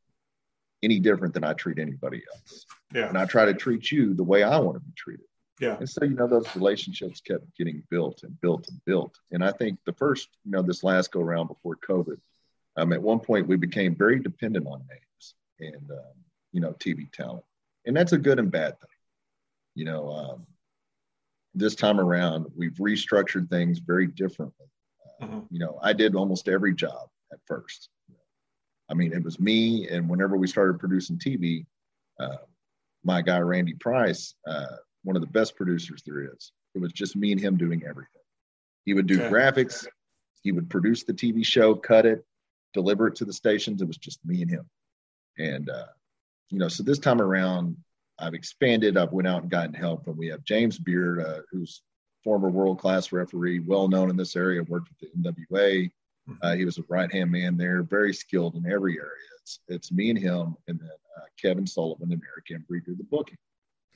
any 0.83 1.01
different 1.01 1.35
than 1.35 1.45
I 1.45 1.55
treat 1.55 1.79
anybody 1.79 2.23
else. 2.35 2.67
yeah, 2.95 3.09
And 3.09 3.19
I 3.19 3.25
try 3.27 3.45
to 3.47 3.55
treat 3.55 3.91
you 3.91 4.15
the 4.15 4.23
way 4.23 4.43
I 4.43 4.59
want 4.59 4.77
to 4.77 4.81
be 4.81 4.93
treated. 4.97 5.27
yeah, 5.61 5.77
And 5.79 5.89
so, 5.89 6.05
you 6.05 6.15
know, 6.15 6.29
those 6.29 6.55
relationships 6.55 7.21
kept 7.21 7.45
getting 7.57 7.83
built 7.91 8.23
and 8.23 8.41
built 8.41 8.69
and 8.69 8.81
built. 8.85 9.19
And 9.33 9.43
I 9.45 9.51
think 9.51 9.79
the 9.85 9.93
first, 9.95 10.29
you 10.45 10.53
know, 10.53 10.63
this 10.63 10.85
last 10.85 11.11
go 11.11 11.21
around 11.21 11.49
before 11.49 11.77
COVID, 11.77 12.21
um, 12.77 12.93
at 12.93 13.03
one 13.03 13.19
point 13.19 13.49
we 13.49 13.57
became 13.57 13.97
very 13.97 14.21
dependent 14.21 14.67
on 14.69 14.87
names 14.89 15.35
and, 15.59 15.91
um, 15.91 16.15
you 16.53 16.61
know, 16.61 16.73
TV 16.75 17.11
talent. 17.13 17.45
And 17.87 17.97
that's 17.97 18.13
a 18.13 18.19
good 18.19 18.39
and 18.39 18.51
bad 18.51 18.79
thing. 18.81 18.91
You 19.75 19.85
know, 19.85 20.11
um, 20.11 20.47
this 21.55 21.75
time 21.75 22.01
around, 22.01 22.47
we've 22.57 22.75
restructured 22.75 23.49
things 23.49 23.79
very 23.79 24.07
differently. 24.07 24.67
Uh, 25.21 25.27
Mhm. 25.27 25.47
You 25.51 25.59
know, 25.59 25.79
I 25.83 25.93
did 25.93 26.15
almost 26.15 26.49
every 26.49 26.75
job 26.75 27.09
at 27.33 27.41
first. 27.47 27.89
I 28.91 28.95
mean, 28.95 29.13
it 29.13 29.23
was 29.23 29.39
me. 29.39 29.89
And 29.89 30.09
whenever 30.09 30.37
we 30.37 30.47
started 30.47 30.79
producing 30.79 31.19
TV, 31.19 31.67
uh, 32.19 32.39
my 33.05 33.23
guy, 33.23 33.39
Randy 33.39 33.75
Price, 33.75 34.35
uh, 34.47 34.77
one 35.05 35.17
of 35.17 35.23
the 35.23 35.29
best 35.29 35.57
producers 35.57 36.03
there 36.07 36.23
is, 36.35 36.53
it 36.75 36.79
was 36.81 36.93
just 36.93 37.17
me 37.17 37.33
and 37.33 37.41
him 37.41 37.57
doing 37.57 37.85
everything. 37.85 38.23
He 38.85 38.95
would 38.95 39.07
do 39.07 39.21
Okay. 39.21 39.29
graphics, 39.31 39.87
he 40.43 40.53
would 40.53 40.71
produce 40.71 41.05
the 41.05 41.13
TV 41.13 41.45
show, 41.45 41.75
cut 41.75 42.07
it, 42.07 42.25
deliver 42.73 43.09
it 43.09 43.15
to 43.17 43.25
the 43.25 43.33
stations. 43.33 43.83
It 43.83 43.89
was 43.89 43.99
just 43.99 44.25
me 44.25 44.43
and 44.43 44.51
him. 44.51 44.71
And, 45.39 45.69
uh, 45.69 45.89
you 46.51 46.59
know, 46.59 46.69
so 46.69 46.83
this 46.83 46.99
time 46.99 47.21
around, 47.21 47.77
I've 48.19 48.35
expanded. 48.35 48.97
I've 48.97 49.13
went 49.13 49.29
out 49.29 49.43
and 49.43 49.51
gotten 49.51 49.75
help, 49.75 50.07
and 50.07 50.17
we 50.17 50.29
have 50.29 50.43
James 50.45 50.79
Beard, 50.79 51.21
uh, 51.25 51.41
who's 51.51 51.83
former 52.25 52.51
world 52.51 52.79
class 52.79 53.13
referee, 53.13 53.61
well 53.61 53.89
known 53.89 54.11
in 54.11 54.17
this 54.17 54.35
area, 54.35 54.63
worked 54.65 54.89
with 54.89 54.99
the 55.13 55.31
NWA. 55.53 55.91
Uh, 56.43 56.55
he 56.55 56.65
was 56.67 56.77
a 56.77 56.85
right 56.89 57.11
hand 57.11 57.31
man 57.31 57.57
there, 57.57 57.83
very 57.83 58.13
skilled 58.13 58.55
in 58.57 58.71
every 58.71 58.99
area. 58.99 59.09
It's, 59.41 59.61
it's 59.69 59.93
me 59.93 60.11
and 60.11 60.19
him, 60.19 60.57
and 60.67 60.79
then 60.79 60.91
uh, 61.17 61.23
Kevin 61.41 61.67
Sullivan 61.67 62.13
and 62.13 62.21
Eric 62.23 62.49
Embry 62.63 62.85
do 62.85 62.95
the 62.95 63.05
booking. 63.05 63.39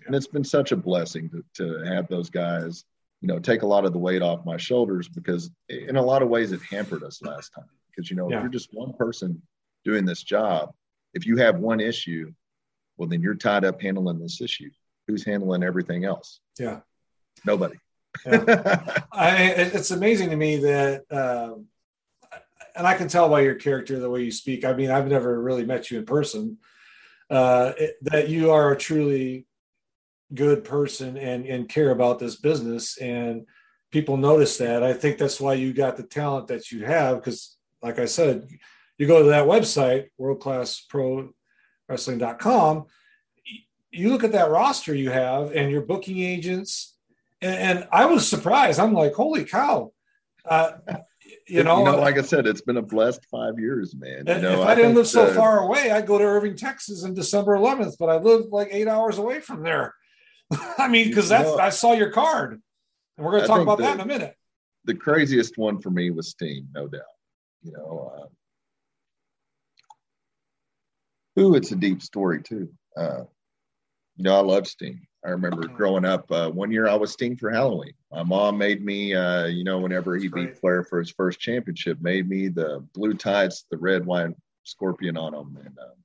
And 0.07 0.15
it's 0.15 0.27
been 0.27 0.45
such 0.45 0.73
a 0.73 0.77
blessing 0.77 1.29
to, 1.31 1.45
to 1.57 1.85
have 1.85 2.09
those 2.09 2.31
guys, 2.31 2.85
you 3.21 3.29
know, 3.29 3.39
take 3.39 3.63
a 3.63 3.67
lot 3.67 3.85
of 3.85 3.93
the 3.93 3.99
weight 3.99 4.23
off 4.23 4.47
my 4.47 4.57
shoulders 4.57 5.09
because 5.09 5.51
in 5.69 5.97
a 5.97 6.03
lot 6.03 6.23
of 6.23 6.29
ways 6.29 6.53
it 6.53 6.61
hampered 6.71 7.03
us 7.03 7.21
last 7.23 7.51
time. 7.51 7.69
Because, 7.91 8.11
you 8.11 8.17
know, 8.17 8.31
Yeah. 8.31 8.39
if 8.39 8.43
you're 8.43 8.51
just 8.51 8.73
one 8.73 8.95
person 8.95 9.41
doing 9.85 10.07
this 10.07 10.23
job, 10.23 10.73
if 11.13 11.27
you 11.27 11.37
have 11.37 11.59
one 11.59 11.81
issue, 11.81 12.33
well, 13.03 13.09
then 13.09 13.21
you're 13.21 13.35
tied 13.35 13.65
up 13.65 13.83
handling 13.83 14.21
this 14.21 14.41
issue. 14.41 14.71
Who's 15.09 15.25
handling 15.25 15.65
everything 15.65 16.05
else? 16.05 16.39
yeah. 16.57 16.81
Nobody. 17.45 17.75
I, 18.27 19.55
it's 19.57 19.91
amazing 19.91 20.31
to 20.31 20.37
me 20.37 20.59
that, 20.59 21.03
um, 21.11 21.67
and 22.77 22.87
I 22.87 22.95
can 22.95 23.09
tell 23.09 23.29
by 23.29 23.41
your 23.41 23.57
character 23.57 23.99
the 23.99 24.09
way 24.09 24.23
you 24.23 24.31
speak. 24.31 24.65
I 24.65 24.73
mean, 24.75 24.91
I've 24.93 25.09
never 25.09 25.43
really 25.43 25.65
met 25.65 25.91
you 25.91 25.99
in 25.99 26.05
person. 26.07 26.59
Uh, 27.29 27.73
it- 27.77 27.97
that 28.03 28.29
you 28.29 28.53
are 28.53 28.71
a 28.71 28.77
truly 28.79 29.47
good 30.33 30.63
person 30.63 31.17
and 31.17 31.45
and 31.47 31.69
care 31.69 31.91
about 31.91 32.21
this 32.21 32.37
business, 32.37 32.97
and 32.99 33.47
people 33.91 34.17
notice 34.17 34.59
that. 34.59 34.85
I 34.85 34.93
think 34.93 35.19
that's 35.19 35.41
why 35.41 35.55
you 35.55 35.73
got 35.73 35.97
the 35.97 36.05
talent 36.05 36.47
that 36.49 36.71
you 36.71 36.85
have. 36.85 37.17
Because, 37.17 37.57
like 37.83 37.99
I 37.99 38.05
said, 38.05 38.47
you 38.99 39.09
go 39.09 39.23
to 39.25 39.31
that 39.31 39.47
website, 39.49 40.11
worldclassprowrestling.com. 41.93 42.87
You 43.91 44.09
look 44.09 44.25
at 44.25 44.33
that 44.33 44.51
roster 44.51 44.95
you 44.95 45.11
have, 45.11 45.55
and 45.55 45.71
your 45.71 45.83
booking 45.83 46.19
agents 46.19 46.93
and, 47.43 47.79
and 47.79 47.89
I 47.93 48.07
was 48.07 48.27
surprised. 48.27 48.81
I'm 48.81 48.95
like, 48.95 49.13
holy 49.15 49.45
cow! 49.45 49.93
Uh, 50.45 50.73
you 51.47 51.65
know, 51.65 51.83
like 51.83 52.19
I 52.19 52.23
said, 52.23 52.47
it's 52.47 52.63
been 52.63 52.77
a 52.77 52.83
blessed 52.83 53.27
five 53.31 53.59
years, 53.59 53.95
man. 53.95 54.25
You 54.27 54.35
if 54.35 54.43
know, 54.43 54.63
I, 54.63 54.75
didn't 54.75 54.95
live 54.95 55.09
so 55.09 55.27
the- 55.27 55.35
far 55.35 55.61
away, 55.61 55.91
I'd 55.91 56.07
go 56.07 56.19
to 56.19 56.25
Irving, 56.25 56.57
Texas, 56.57 57.03
in 57.05 57.15
December 57.15 57.57
11th. 57.57 57.97
But 57.99 58.09
I 58.09 58.17
live 58.17 58.47
like 58.51 58.69
eight 58.71 58.89
hours 58.89 59.19
away 59.19 59.41
from 59.41 59.63
there. 59.63 59.95
I 60.79 60.89
mean, 60.89 61.09
because 61.09 61.29
that's 61.29 61.49
know- 61.49 61.59
I 61.59 61.71
saw 61.71 61.93
your 61.93 62.11
card, 62.11 62.63
and 63.17 63.27
we're 63.27 63.33
going 63.33 63.43
to 63.43 63.49
talk 63.49 63.61
about 63.61 63.79
that 63.79 63.97
in 63.97 64.01
a 64.01 64.07
minute. 64.07 64.37
the 64.85 64.95
craziest 64.95 65.59
one 65.59 65.81
for 65.81 65.91
me 65.91 66.11
was 66.11 66.31
Sting, 66.31 66.69
no 66.75 66.87
doubt. 66.87 67.03
You 67.63 67.73
know, 67.73 68.13
uh, 68.17 68.27
ooh, 71.39 71.55
it's 71.55 71.73
a 71.73 71.77
deep 71.77 72.03
story 72.03 72.43
too. 72.43 72.69
Uh, 72.97 73.25
you 74.17 74.25
know, 74.25 74.37
I 74.37 74.41
love 74.41 74.67
Sting. 74.67 75.07
I 75.25 75.31
remember 75.31 75.63
Mhm. 75.69 75.73
growing 75.73 76.05
up. 76.05 76.31
Uh, 76.31 76.51
one 76.51 76.71
year 76.71 76.89
I 76.89 76.95
was 76.95 77.13
Sting 77.13 77.37
for 77.37 77.51
Halloween. 77.51 77.95
My 78.11 78.23
mom 78.23 78.59
made 78.59 78.85
me, 78.85 79.15
uh, 79.15 79.47
you 79.47 79.65
know, 79.65 79.79
whenever 79.79 80.17
he 80.17 80.29
That's 80.29 80.35
beat. 80.35 80.59
Flair 80.59 80.85
for 80.85 80.99
his 80.99 81.11
first 81.11 81.41
championship, 81.41 82.01
made 82.01 82.29
me 82.29 82.49
the 82.49 82.81
blue 82.93 83.15
tights, 83.15 83.65
the 83.71 83.79
red 83.79 84.05
wine 84.05 84.35
scorpion 84.65 85.17
on 85.17 85.33
them, 85.33 85.57
and 85.65 85.79
um, 85.79 86.05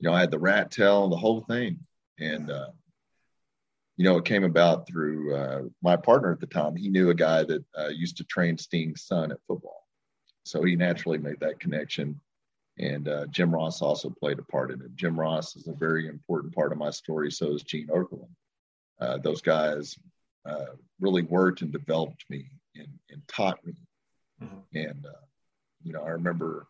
you 0.00 0.08
know, 0.08 0.14
I 0.14 0.20
had 0.20 0.30
the 0.30 0.38
rat 0.38 0.70
tail, 0.70 1.04
and 1.04 1.12
the 1.12 1.16
whole 1.16 1.42
thing, 1.42 1.86
and. 2.18 2.50
Uh, 2.50 2.70
you 3.96 4.04
know, 4.04 4.16
it 4.16 4.24
came 4.24 4.42
about 4.42 4.88
through 4.88 5.34
uh, 5.36 5.62
my 5.80 5.94
partner 5.94 6.32
at 6.32 6.40
the 6.40 6.48
time. 6.48 6.74
He 6.74 6.88
knew 6.88 7.10
a 7.10 7.14
guy 7.14 7.44
that 7.44 7.64
uh, 7.78 7.88
used 7.88 8.16
to 8.16 8.24
train 8.24 8.58
Sting's 8.58 9.02
son 9.02 9.30
at 9.30 9.38
football. 9.46 9.86
So 10.44 10.64
he 10.64 10.74
naturally 10.74 11.18
made 11.18 11.38
that 11.38 11.60
connection. 11.60 12.20
And 12.78 13.08
uh, 13.08 13.26
Jim 13.26 13.54
Ross 13.54 13.82
also 13.82 14.10
played 14.10 14.38
a 14.38 14.42
part 14.42 14.70
in 14.72 14.80
it. 14.80 14.94
Jim 14.96 15.18
Ross 15.18 15.54
is 15.56 15.68
a 15.68 15.72
very 15.72 16.08
important 16.08 16.54
part 16.54 16.72
of 16.72 16.78
my 16.78 16.90
story. 16.90 17.30
So 17.30 17.52
is 17.54 17.62
Gene 17.62 17.86
Okerlund. 17.88 18.28
Uh, 19.00 19.18
those 19.18 19.40
guys 19.40 19.96
uh, 20.44 20.74
really 21.00 21.22
worked 21.22 21.62
and 21.62 21.70
developed 21.72 22.24
me 22.28 22.46
and, 22.74 22.88
and 23.10 23.22
taught 23.28 23.64
me. 23.64 23.74
Mhm. 24.42 24.62
And, 24.74 25.06
uh, 25.06 25.24
you 25.82 25.92
know, 25.92 26.02
I 26.02 26.10
remember 26.10 26.66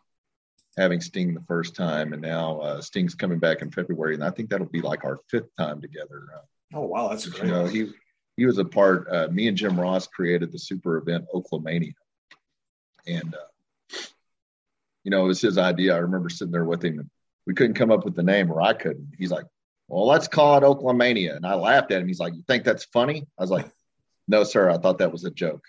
having 0.77 1.01
Sting 1.01 1.33
the 1.35 1.41
first 1.49 1.75
time, 1.75 2.13
and 2.13 2.21
now 2.21 2.59
uh, 2.61 2.81
Sting's 2.81 3.15
coming 3.15 3.39
back 3.39 3.63
in 3.63 3.71
February. 3.71 4.15
And 4.15 4.25
I 4.25 4.31
think 4.31 4.51
that'll 4.51 4.67
be 4.67 4.83
like 4.83 5.05
our 5.05 5.19
fifth 5.31 5.55
time 5.57 5.81
together. 5.81 6.25
Uh, 6.35 6.41
Oh 6.73 6.81
wow, 6.87 7.09
that's 7.09 7.27
you 7.27 7.31
great. 7.33 7.47
know, 7.47 7.67
he 7.67 7.93
he 8.37 8.47
was 8.47 8.59
a 8.59 8.65
part. 8.65 9.07
Uh, 9.09 9.29
me 9.31 9.47
and 9.47 9.57
Jim 9.57 9.79
Ross 9.81 10.09
created 10.09 10.51
the 10.51 10.59
super 10.59 10.97
event 10.97 11.25
Oklahomania, 11.33 11.93
and 13.07 13.33
uh, 13.33 13.39
you 15.05 15.11
know 15.11 15.25
it 15.25 15.29
was 15.29 15.41
his 15.41 15.59
idea. 15.59 15.95
I 15.95 15.99
remember 15.99 16.29
sitting 16.29 16.53
there 16.53 16.65
with 16.65 16.85
him. 16.85 16.99
And 16.99 17.11
we 17.47 17.55
couldn't 17.55 17.75
come 17.75 17.91
up 17.91 18.05
with 18.05 18.17
the 18.17 18.23
name, 18.23 18.51
or 18.51 18.61
I 18.61 18.73
couldn't. 18.73 19.13
He's 19.19 19.31
like, 19.31 19.45
"Well, 19.89 20.07
let's 20.07 20.29
call 20.29 20.57
it 20.59 20.65
Oklahomania," 20.65 21.37
and 21.37 21.47
I 21.47 21.55
laughed 21.55 21.93
at 21.93 22.01
him. 22.01 22.09
He's 22.09 22.21
like, 22.21 22.35
"You 22.35 22.43
think 22.47 22.65
that's 22.65 22.85
funny?" 22.87 23.27
I 23.39 23.43
was 23.43 23.51
like, 23.51 23.71
"No, 24.27 24.45
sir. 24.45 24.71
I 24.71 24.79
thought 24.79 24.99
that 24.99 25.13
was 25.13 25.25
a 25.25 25.31
joke." 25.31 25.65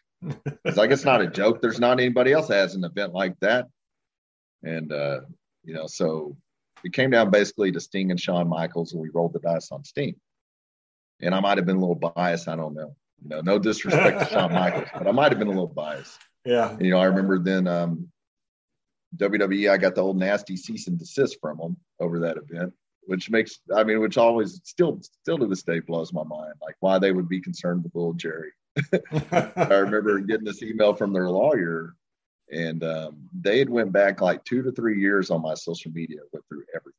He's 0.63 0.77
like, 0.77 0.91
"It's 0.91 1.05
not 1.05 1.21
a 1.21 1.27
joke. 1.27 1.61
There's 1.61 1.79
not 1.79 1.99
anybody 1.99 2.31
else 2.31 2.47
that 2.47 2.55
has 2.55 2.75
an 2.75 2.83
event 2.83 3.13
like 3.13 3.39
that." 3.41 3.67
And 4.63 4.91
uh, 4.91 5.21
you 5.63 5.73
know, 5.73 5.87
so 5.87 6.35
we 6.83 6.89
came 6.89 7.11
down 7.11 7.29
basically 7.29 7.71
to 7.73 7.79
Sting 7.79 8.11
and 8.11 8.19
Shawn 8.19 8.47
Michaels, 8.47 8.93
and 8.93 9.01
we 9.01 9.09
rolled 9.09 9.33
the 9.33 9.39
dice 9.39 9.71
on 9.71 9.83
Sting 9.83 10.15
and 11.21 11.33
I 11.33 11.39
might 11.39 11.57
have 11.57 11.65
been 11.65 11.77
a 11.77 11.79
little 11.79 11.95
biased. 11.95 12.47
I 12.47 12.55
don't 12.55 12.73
know. 12.73 12.95
You 13.23 13.29
know, 13.29 13.41
no 13.41 13.59
disrespect 13.59 14.19
to 14.19 14.25
Shawn 14.33 14.53
Michaels, 14.53 14.89
but 14.93 15.07
I 15.07 15.11
might 15.11 15.31
have 15.31 15.39
been 15.39 15.47
a 15.47 15.51
little 15.51 15.67
biased. 15.67 16.19
yeah, 16.45 16.71
And, 16.71 16.81
you 16.81 16.91
know, 16.91 16.99
I 16.99 17.05
remember 17.05 17.39
then 17.39 17.67
um, 17.67 18.09
WWE, 19.17 19.69
I 19.71 19.77
got 19.77 19.95
the 19.95 20.01
old 20.01 20.17
nasty 20.17 20.57
cease 20.57 20.87
and 20.87 20.97
desist 20.97 21.37
from 21.41 21.57
them 21.57 21.77
over 21.99 22.19
that 22.19 22.37
event, 22.37 22.73
which 23.03 23.29
makes, 23.29 23.59
I 23.75 23.83
mean, 23.83 23.99
which 23.99 24.17
always 24.17 24.61
still, 24.63 24.99
still 25.01 25.37
to 25.37 25.47
this 25.47 25.63
day 25.63 25.79
blows 25.79 26.13
my 26.13 26.23
mind, 26.23 26.53
like 26.61 26.75
why 26.79 26.99
they 26.99 27.11
would 27.11 27.29
be 27.29 27.41
concerned 27.41 27.83
with 27.83 27.95
little 27.95 28.13
Jerry. 28.13 28.51
I 29.31 29.75
remember 29.75 30.19
getting 30.19 30.45
this 30.45 30.61
email 30.61 30.93
from 30.93 31.13
their 31.13 31.29
lawyer, 31.29 31.95
and 32.51 32.83
um, 32.83 33.29
they 33.39 33.59
had 33.59 33.69
went 33.69 33.91
back 33.91 34.21
like 34.21 34.43
two 34.43 34.61
to 34.63 34.71
three 34.71 34.99
years 34.99 35.31
on 35.31 35.41
my 35.41 35.53
social 35.53 35.91
media, 35.91 36.19
went 36.33 36.45
through 36.47 36.65
everything, 36.75 36.93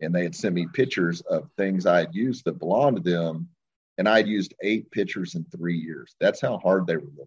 and 0.00 0.14
they 0.14 0.22
had 0.22 0.34
sent 0.34 0.54
me 0.54 0.66
pictures 0.72 1.20
of 1.22 1.50
things 1.56 1.86
I 1.86 1.98
had 1.98 2.14
used 2.14 2.44
that 2.44 2.58
belonged 2.58 3.04
to 3.04 3.10
them, 3.10 3.48
and 3.98 4.08
I'd 4.08 4.28
used 4.28 4.54
eight 4.62 4.90
pictures 4.90 5.34
in 5.34 5.44
three 5.44 5.76
years. 5.76 6.14
That's 6.20 6.40
how 6.40 6.58
hard 6.58 6.86
they 6.86 6.96
were 6.96 7.12
looking, 7.16 7.26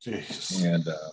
Jesus. 0.00 0.62
and 0.62 0.86
uh, 0.86 1.10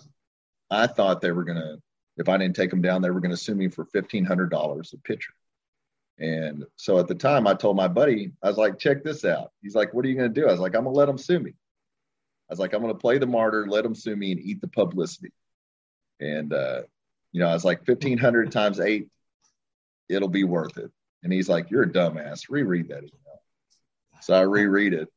I 0.69 0.87
thought 0.87 1.21
they 1.21 1.31
were 1.31 1.43
gonna, 1.43 1.77
if 2.17 2.29
I 2.29 2.37
didn't 2.37 2.55
take 2.55 2.69
them 2.69 2.81
down, 2.81 3.01
they 3.01 3.09
were 3.09 3.19
gonna 3.19 3.37
sue 3.37 3.55
me 3.55 3.67
for 3.67 3.85
fifteen 3.85 4.25
hundred 4.25 4.51
dollars 4.51 4.93
a 4.93 4.97
picture. 4.97 5.33
And 6.17 6.63
so 6.77 6.97
at 6.99 7.07
the 7.07 7.15
time, 7.15 7.45
I 7.47 7.53
told 7.53 7.75
my 7.75 7.87
buddy, 7.87 8.31
I 8.41 8.47
was 8.47 8.57
like, 8.57 8.79
check 8.79 9.03
this 9.03 9.25
out. 9.25 9.51
He's 9.61 9.75
like, 9.75 9.93
what 9.93 10.05
are 10.05 10.07
you 10.07 10.15
going 10.15 10.33
to 10.33 10.41
do? 10.41 10.47
I 10.47 10.51
was 10.51 10.61
like, 10.61 10.75
I'm 10.75 10.83
going 10.83 10.93
to 10.93 10.97
let 10.97 11.07
them 11.07 11.17
sue 11.17 11.39
me. 11.39 11.51
I 11.51 12.53
was 12.53 12.59
like, 12.59 12.73
I'm 12.73 12.81
going 12.81 12.93
to 12.93 12.99
play 12.99 13.17
the 13.17 13.27
martyr, 13.27 13.67
let 13.67 13.83
them 13.83 13.95
sue 13.95 14.15
me, 14.15 14.31
and 14.31 14.39
eat 14.39 14.61
the 14.61 14.67
publicity. 14.67 15.33
And, 16.21 16.53
uh, 16.53 16.83
you 17.31 17.41
know, 17.41 17.47
I 17.47 17.53
was 17.53 17.65
like, 17.65 17.85
1500 17.85 18.51
times 18.51 18.79
eight, 18.79 19.09
it'll 20.07 20.29
be 20.29 20.45
worth 20.45 20.77
it. 20.77 20.91
And 21.23 21.33
he's 21.33 21.49
like, 21.49 21.69
you're 21.69 21.83
a 21.83 21.89
dumbass. 21.89 22.49
Reread 22.49 22.89
that 22.89 22.99
email. 22.99 23.41
So 24.21 24.35
I 24.35 24.41
reread 24.41 24.93
it. 24.93 25.09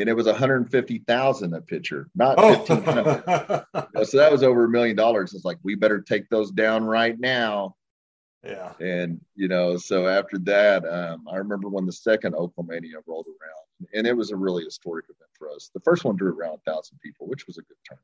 And 0.00 0.08
it 0.08 0.14
was 0.14 0.26
150,000 0.26 1.54
a 1.54 1.60
picture, 1.60 2.08
not 2.14 2.36
oh. 2.38 2.58
1500. 2.58 4.04
so 4.06 4.16
that 4.16 4.32
was 4.32 4.42
over 4.42 4.64
a 4.64 4.68
million 4.68 4.96
dollars. 4.96 5.34
It's 5.34 5.44
like 5.44 5.58
we 5.62 5.74
better 5.74 6.00
take 6.00 6.28
those 6.28 6.50
down 6.50 6.84
right 6.84 7.18
now. 7.18 7.76
Yeah. 8.42 8.72
And 8.80 9.20
you 9.34 9.48
know, 9.48 9.76
so 9.76 10.06
after 10.08 10.38
that, 10.38 10.84
um, 10.86 11.28
I 11.30 11.36
remember 11.36 11.68
when 11.68 11.86
the 11.86 11.92
second 11.92 12.34
Oklahomania 12.34 13.02
rolled 13.06 13.26
around, 13.26 13.88
and 13.94 14.06
it 14.06 14.16
was 14.16 14.30
a 14.30 14.36
really 14.36 14.64
historic 14.64 15.04
event 15.06 15.30
for 15.38 15.50
us. 15.50 15.70
The 15.74 15.80
first 15.80 16.04
one 16.04 16.16
drew 16.16 16.32
around 16.34 16.58
a 16.66 16.70
thousand 16.70 16.98
people, 17.00 17.26
which 17.26 17.46
was 17.46 17.58
a 17.58 17.62
good 17.62 17.76
turnout. 17.86 18.02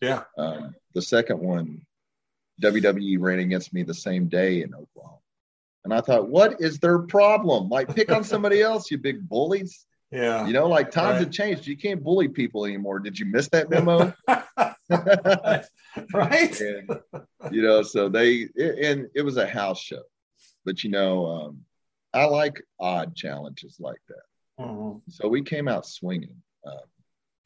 Yeah. 0.00 0.42
Um, 0.42 0.74
the 0.94 1.02
second 1.02 1.40
one, 1.40 1.80
WWE 2.62 3.16
ran 3.18 3.38
against 3.38 3.72
me 3.72 3.82
the 3.82 3.94
same 3.94 4.28
day 4.28 4.62
in 4.62 4.74
Oklahoma. 4.74 5.18
And 5.84 5.94
I 5.94 6.00
thought, 6.02 6.28
what 6.28 6.60
is 6.60 6.78
their 6.78 6.98
problem? 6.98 7.68
Like, 7.70 7.94
pick 7.94 8.12
on 8.12 8.22
somebody 8.22 8.60
else, 8.62 8.90
you 8.90 8.98
big 8.98 9.26
bullies. 9.26 9.86
Yeah. 10.10 10.46
You 10.46 10.52
know, 10.52 10.68
like 10.68 10.90
times 10.90 11.14
right. 11.14 11.20
have 11.20 11.30
changed. 11.30 11.66
You 11.66 11.76
can't 11.76 12.02
bully 12.02 12.28
people 12.28 12.64
anymore. 12.64 12.98
Did 12.98 13.18
you 13.18 13.26
miss 13.26 13.48
that 13.48 13.68
memo? 13.68 14.14
right. 16.14 16.60
and, 16.60 16.90
you 17.50 17.62
know, 17.62 17.82
so 17.82 18.08
they, 18.08 18.48
it, 18.54 18.78
and 18.78 19.08
it 19.14 19.22
was 19.22 19.36
a 19.36 19.46
house 19.46 19.80
show. 19.80 20.02
But, 20.64 20.82
you 20.82 20.90
know, 20.90 21.26
um, 21.26 21.60
I 22.14 22.24
like 22.24 22.62
odd 22.80 23.14
challenges 23.14 23.76
like 23.78 24.00
that. 24.08 24.64
Mm-hmm. 24.64 24.98
So 25.10 25.28
we 25.28 25.42
came 25.42 25.68
out 25.68 25.86
swinging. 25.86 26.42
Um, 26.66 26.80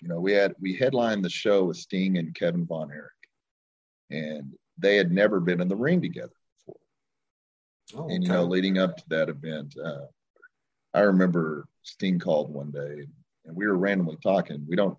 you 0.00 0.08
know, 0.08 0.20
we 0.20 0.32
had, 0.32 0.54
we 0.60 0.76
headlined 0.76 1.24
the 1.24 1.30
show 1.30 1.64
with 1.64 1.76
Sting 1.76 2.18
and 2.18 2.34
Kevin 2.34 2.66
Von 2.66 2.90
Erich. 2.90 3.10
And 4.10 4.52
they 4.78 4.96
had 4.96 5.10
never 5.10 5.40
been 5.40 5.60
in 5.60 5.68
the 5.68 5.76
ring 5.76 6.00
together 6.00 6.32
before. 6.58 6.80
Oh, 7.96 8.08
and, 8.08 8.22
you 8.22 8.28
know, 8.28 8.44
leading 8.44 8.78
up 8.78 8.96
to 8.96 9.04
that 9.08 9.28
event, 9.28 9.74
uh, 9.82 10.06
I 10.94 11.00
remember 11.00 11.66
Sting 11.82 12.18
called 12.18 12.52
one 12.52 12.70
day 12.70 13.06
and 13.44 13.56
we 13.56 13.66
were 13.66 13.76
randomly 13.76 14.18
talking. 14.22 14.64
We 14.68 14.76
don't, 14.76 14.96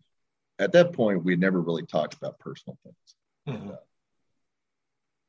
at 0.60 0.72
that 0.74 0.94
point, 0.94 1.24
we 1.24 1.36
never 1.36 1.62
really 1.62 1.86
talked 1.86 2.14
about 2.14 2.40
personal 2.40 2.78
things. 2.84 3.58
Mm-hmm. 3.58 3.70
Uh, 3.72 3.76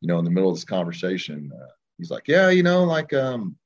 you 0.01 0.09
know, 0.09 0.19
in 0.19 0.25
the 0.25 0.31
middle 0.31 0.51
of 0.51 0.57
this 0.57 0.65
conversation, 0.65 1.51
uh, 1.55 1.71
he's 1.99 2.11
like, 2.11 2.29
Yeah, 2.29 2.51
you 2.51 2.63
know, 2.63 2.85
like, 2.85 3.13
um, 3.13 3.57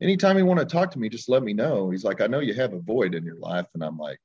anytime 0.00 0.36
you 0.36 0.44
want 0.44 0.60
to 0.60 0.66
talk 0.66 0.90
to 0.92 0.98
me, 0.98 1.08
just 1.08 1.28
let 1.28 1.42
me 1.42 1.52
know. 1.52 1.90
He's 1.90 2.04
like, 2.04 2.20
I 2.20 2.26
know 2.26 2.40
you 2.40 2.54
have 2.54 2.72
a 2.72 2.80
void 2.80 3.14
in 3.14 3.24
your 3.24 3.38
life. 3.38 3.66
And 3.74 3.82
I'm 3.82 3.96
like, 3.96 4.18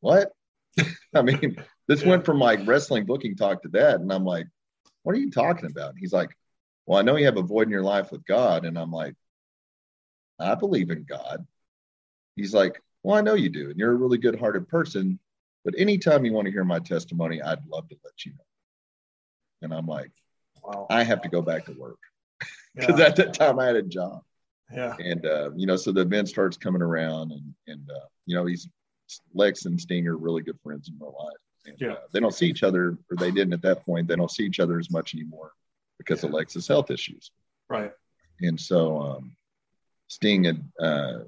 What? 0.00 0.32
I 1.14 1.22
mean, 1.22 1.56
this 1.88 2.02
yeah. 2.02 2.08
went 2.08 2.24
from 2.24 2.38
like 2.38 2.66
wrestling 2.66 3.04
booking 3.04 3.36
talk 3.36 3.62
to 3.62 3.68
that. 3.70 4.00
And 4.00 4.12
I'm 4.12 4.24
like, 4.24 4.46
What 5.02 5.14
are 5.14 5.20
you 5.20 5.30
talking 5.30 5.66
about? 5.66 5.90
And 5.90 5.98
he's 5.98 6.12
like, 6.12 6.30
Well, 6.86 6.98
I 6.98 7.02
know 7.02 7.16
you 7.16 7.26
have 7.26 7.36
a 7.36 7.42
void 7.42 7.64
in 7.64 7.72
your 7.72 7.82
life 7.82 8.10
with 8.10 8.24
God. 8.24 8.64
And 8.64 8.78
I'm 8.78 8.92
like, 8.92 9.14
I 10.38 10.54
believe 10.54 10.90
in 10.90 11.04
God. 11.04 11.46
He's 12.36 12.54
like, 12.54 12.80
Well, 13.02 13.16
I 13.16 13.20
know 13.20 13.34
you 13.34 13.48
do. 13.48 13.70
And 13.70 13.78
you're 13.78 13.92
a 13.92 13.96
really 13.96 14.18
good 14.18 14.38
hearted 14.38 14.68
person. 14.68 15.18
But 15.64 15.74
anytime 15.78 16.24
you 16.24 16.32
want 16.32 16.46
to 16.46 16.52
hear 16.52 16.64
my 16.64 16.78
testimony, 16.78 17.42
I'd 17.42 17.66
love 17.66 17.88
to 17.88 17.96
let 18.04 18.24
you 18.24 18.32
know. 18.32 18.44
And 19.62 19.74
I'm 19.74 19.86
like, 19.86 20.10
wow. 20.62 20.86
I 20.88 21.02
have 21.02 21.20
to 21.22 21.28
go 21.28 21.42
back 21.42 21.66
to 21.66 21.72
work 21.72 21.98
because 22.74 22.98
yeah. 22.98 23.06
at 23.06 23.16
that 23.16 23.34
time 23.34 23.58
I 23.58 23.66
had 23.66 23.76
a 23.76 23.82
job. 23.82 24.22
Yeah. 24.72 24.94
And, 24.98 25.26
uh, 25.26 25.50
you 25.56 25.66
know, 25.66 25.76
so 25.76 25.92
the 25.92 26.02
event 26.02 26.28
starts 26.28 26.56
coming 26.56 26.82
around 26.82 27.32
and, 27.32 27.54
and, 27.66 27.90
uh, 27.90 28.06
you 28.26 28.34
know, 28.34 28.46
he's 28.46 28.68
Lex 29.34 29.64
and 29.64 29.80
Sting 29.80 30.06
are 30.06 30.16
really 30.16 30.42
good 30.42 30.58
friends 30.62 30.88
in 30.88 30.98
real 31.00 31.14
life. 31.18 31.38
And, 31.66 31.76
yeah. 31.80 31.92
Uh, 31.94 32.06
they 32.12 32.20
don't 32.20 32.34
see 32.34 32.46
each 32.46 32.62
other, 32.62 32.96
or 33.10 33.16
they 33.18 33.30
didn't 33.30 33.54
at 33.54 33.62
that 33.62 33.84
point. 33.84 34.08
They 34.08 34.16
don't 34.16 34.30
see 34.30 34.44
each 34.44 34.60
other 34.60 34.78
as 34.78 34.90
much 34.90 35.14
anymore 35.14 35.52
because 35.98 36.22
yeah. 36.22 36.28
of 36.28 36.34
Lex's 36.34 36.68
health 36.68 36.90
issues. 36.90 37.30
Right. 37.68 37.92
And 38.40 38.60
so, 38.60 39.00
um, 39.00 39.32
Sting 40.08 40.44
had, 40.44 40.64
uh, 40.80 41.20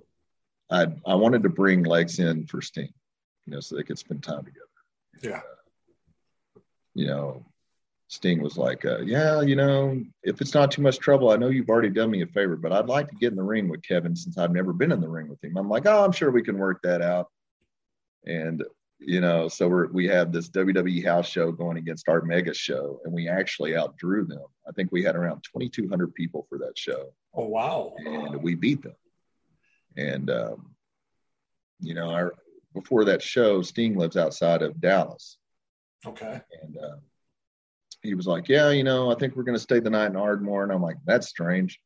I 0.70 0.86
I 1.06 1.14
wanted 1.14 1.42
to 1.44 1.48
bring 1.48 1.84
Lex 1.84 2.18
in 2.18 2.46
for 2.46 2.60
Sting, 2.60 2.92
you 3.46 3.52
know, 3.52 3.60
so 3.60 3.76
they 3.76 3.82
could 3.82 3.98
spend 3.98 4.22
time 4.22 4.44
together. 4.44 4.66
Yeah. 5.22 5.40
Uh, 6.56 6.60
you 6.94 7.06
know, 7.06 7.46
Sting 8.08 8.42
was 8.42 8.58
like, 8.58 8.84
uh, 8.84 9.00
"Yeah, 9.00 9.42
you 9.42 9.54
know, 9.54 10.02
if 10.22 10.40
it's 10.40 10.54
not 10.54 10.70
too 10.72 10.82
much 10.82 10.98
trouble, 10.98 11.30
I 11.30 11.36
know 11.36 11.48
you've 11.48 11.68
already 11.68 11.90
done 11.90 12.10
me 12.10 12.22
a 12.22 12.26
favor, 12.26 12.56
but 12.56 12.72
I'd 12.72 12.86
like 12.86 13.08
to 13.08 13.14
get 13.14 13.30
in 13.30 13.36
the 13.36 13.42
ring 13.42 13.68
with 13.68 13.82
Kevin 13.82 14.16
since 14.16 14.36
I've 14.36 14.50
never 14.52 14.72
been 14.72 14.92
in 14.92 15.00
the 15.00 15.08
ring 15.08 15.28
with 15.28 15.42
him." 15.44 15.56
I'm 15.56 15.68
like, 15.68 15.86
"Oh, 15.86 16.04
I'm 16.04 16.12
sure 16.12 16.30
we 16.30 16.42
can 16.42 16.58
work 16.58 16.80
that 16.82 17.02
out." 17.02 17.28
And 18.26 18.64
you 19.00 19.20
know, 19.20 19.48
so 19.48 19.68
we're 19.68 19.86
we 19.88 20.06
have 20.08 20.30
this 20.30 20.50
WWE 20.50 21.04
house 21.04 21.28
show 21.28 21.50
going 21.50 21.78
against 21.78 22.08
our 22.08 22.22
mega 22.22 22.52
show, 22.52 23.00
and 23.04 23.12
we 23.12 23.28
actually 23.28 23.72
outdrew 23.72 24.26
them. 24.26 24.44
I 24.68 24.72
think 24.72 24.92
we 24.92 25.02
had 25.02 25.16
around 25.16 25.42
2,200 25.52 26.14
people 26.14 26.46
for 26.48 26.58
that 26.58 26.76
show. 26.76 27.12
Oh 27.34 27.46
wow! 27.46 27.94
And 27.98 28.42
we 28.42 28.54
beat 28.54 28.82
them. 28.82 28.96
And 29.96 30.30
um, 30.30 30.74
you 31.80 31.94
know, 31.94 32.10
our 32.10 32.34
before 32.74 33.04
that 33.06 33.22
show, 33.22 33.62
Sting 33.62 33.96
lives 33.96 34.16
outside 34.16 34.62
of 34.62 34.80
Dallas. 34.80 35.38
Okay. 36.06 36.40
And 36.62 36.76
uh, 36.78 36.96
he 38.02 38.14
was 38.14 38.26
like, 38.26 38.48
"Yeah, 38.48 38.70
you 38.70 38.84
know, 38.84 39.10
I 39.10 39.14
think 39.14 39.34
we're 39.34 39.44
going 39.44 39.56
to 39.56 39.62
stay 39.62 39.80
the 39.80 39.90
night 39.90 40.10
in 40.10 40.16
Ardmore." 40.16 40.62
And 40.62 40.72
I'm 40.72 40.82
like, 40.82 40.98
"That's 41.06 41.28
strange." 41.28 41.80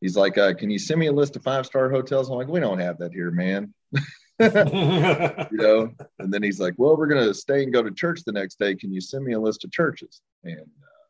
He's 0.00 0.16
like, 0.16 0.36
uh, 0.36 0.54
"Can 0.54 0.70
you 0.70 0.78
send 0.78 1.00
me 1.00 1.06
a 1.06 1.12
list 1.12 1.36
of 1.36 1.42
five 1.42 1.66
star 1.66 1.90
hotels?" 1.90 2.28
I'm 2.28 2.36
like, 2.36 2.48
"We 2.48 2.60
don't 2.60 2.78
have 2.78 2.98
that 2.98 3.12
here, 3.12 3.30
man." 3.30 3.72
you 5.50 5.58
know. 5.58 5.92
And 6.18 6.32
then 6.32 6.42
he's 6.42 6.60
like, 6.60 6.74
"Well, 6.76 6.96
we're 6.96 7.06
going 7.06 7.26
to 7.26 7.34
stay 7.34 7.62
and 7.62 7.72
go 7.72 7.82
to 7.82 7.90
church 7.90 8.22
the 8.24 8.32
next 8.32 8.58
day. 8.58 8.74
Can 8.74 8.92
you 8.92 9.00
send 9.00 9.24
me 9.24 9.34
a 9.34 9.40
list 9.40 9.64
of 9.64 9.70
churches?" 9.70 10.20
And 10.44 10.58
uh, 10.58 11.02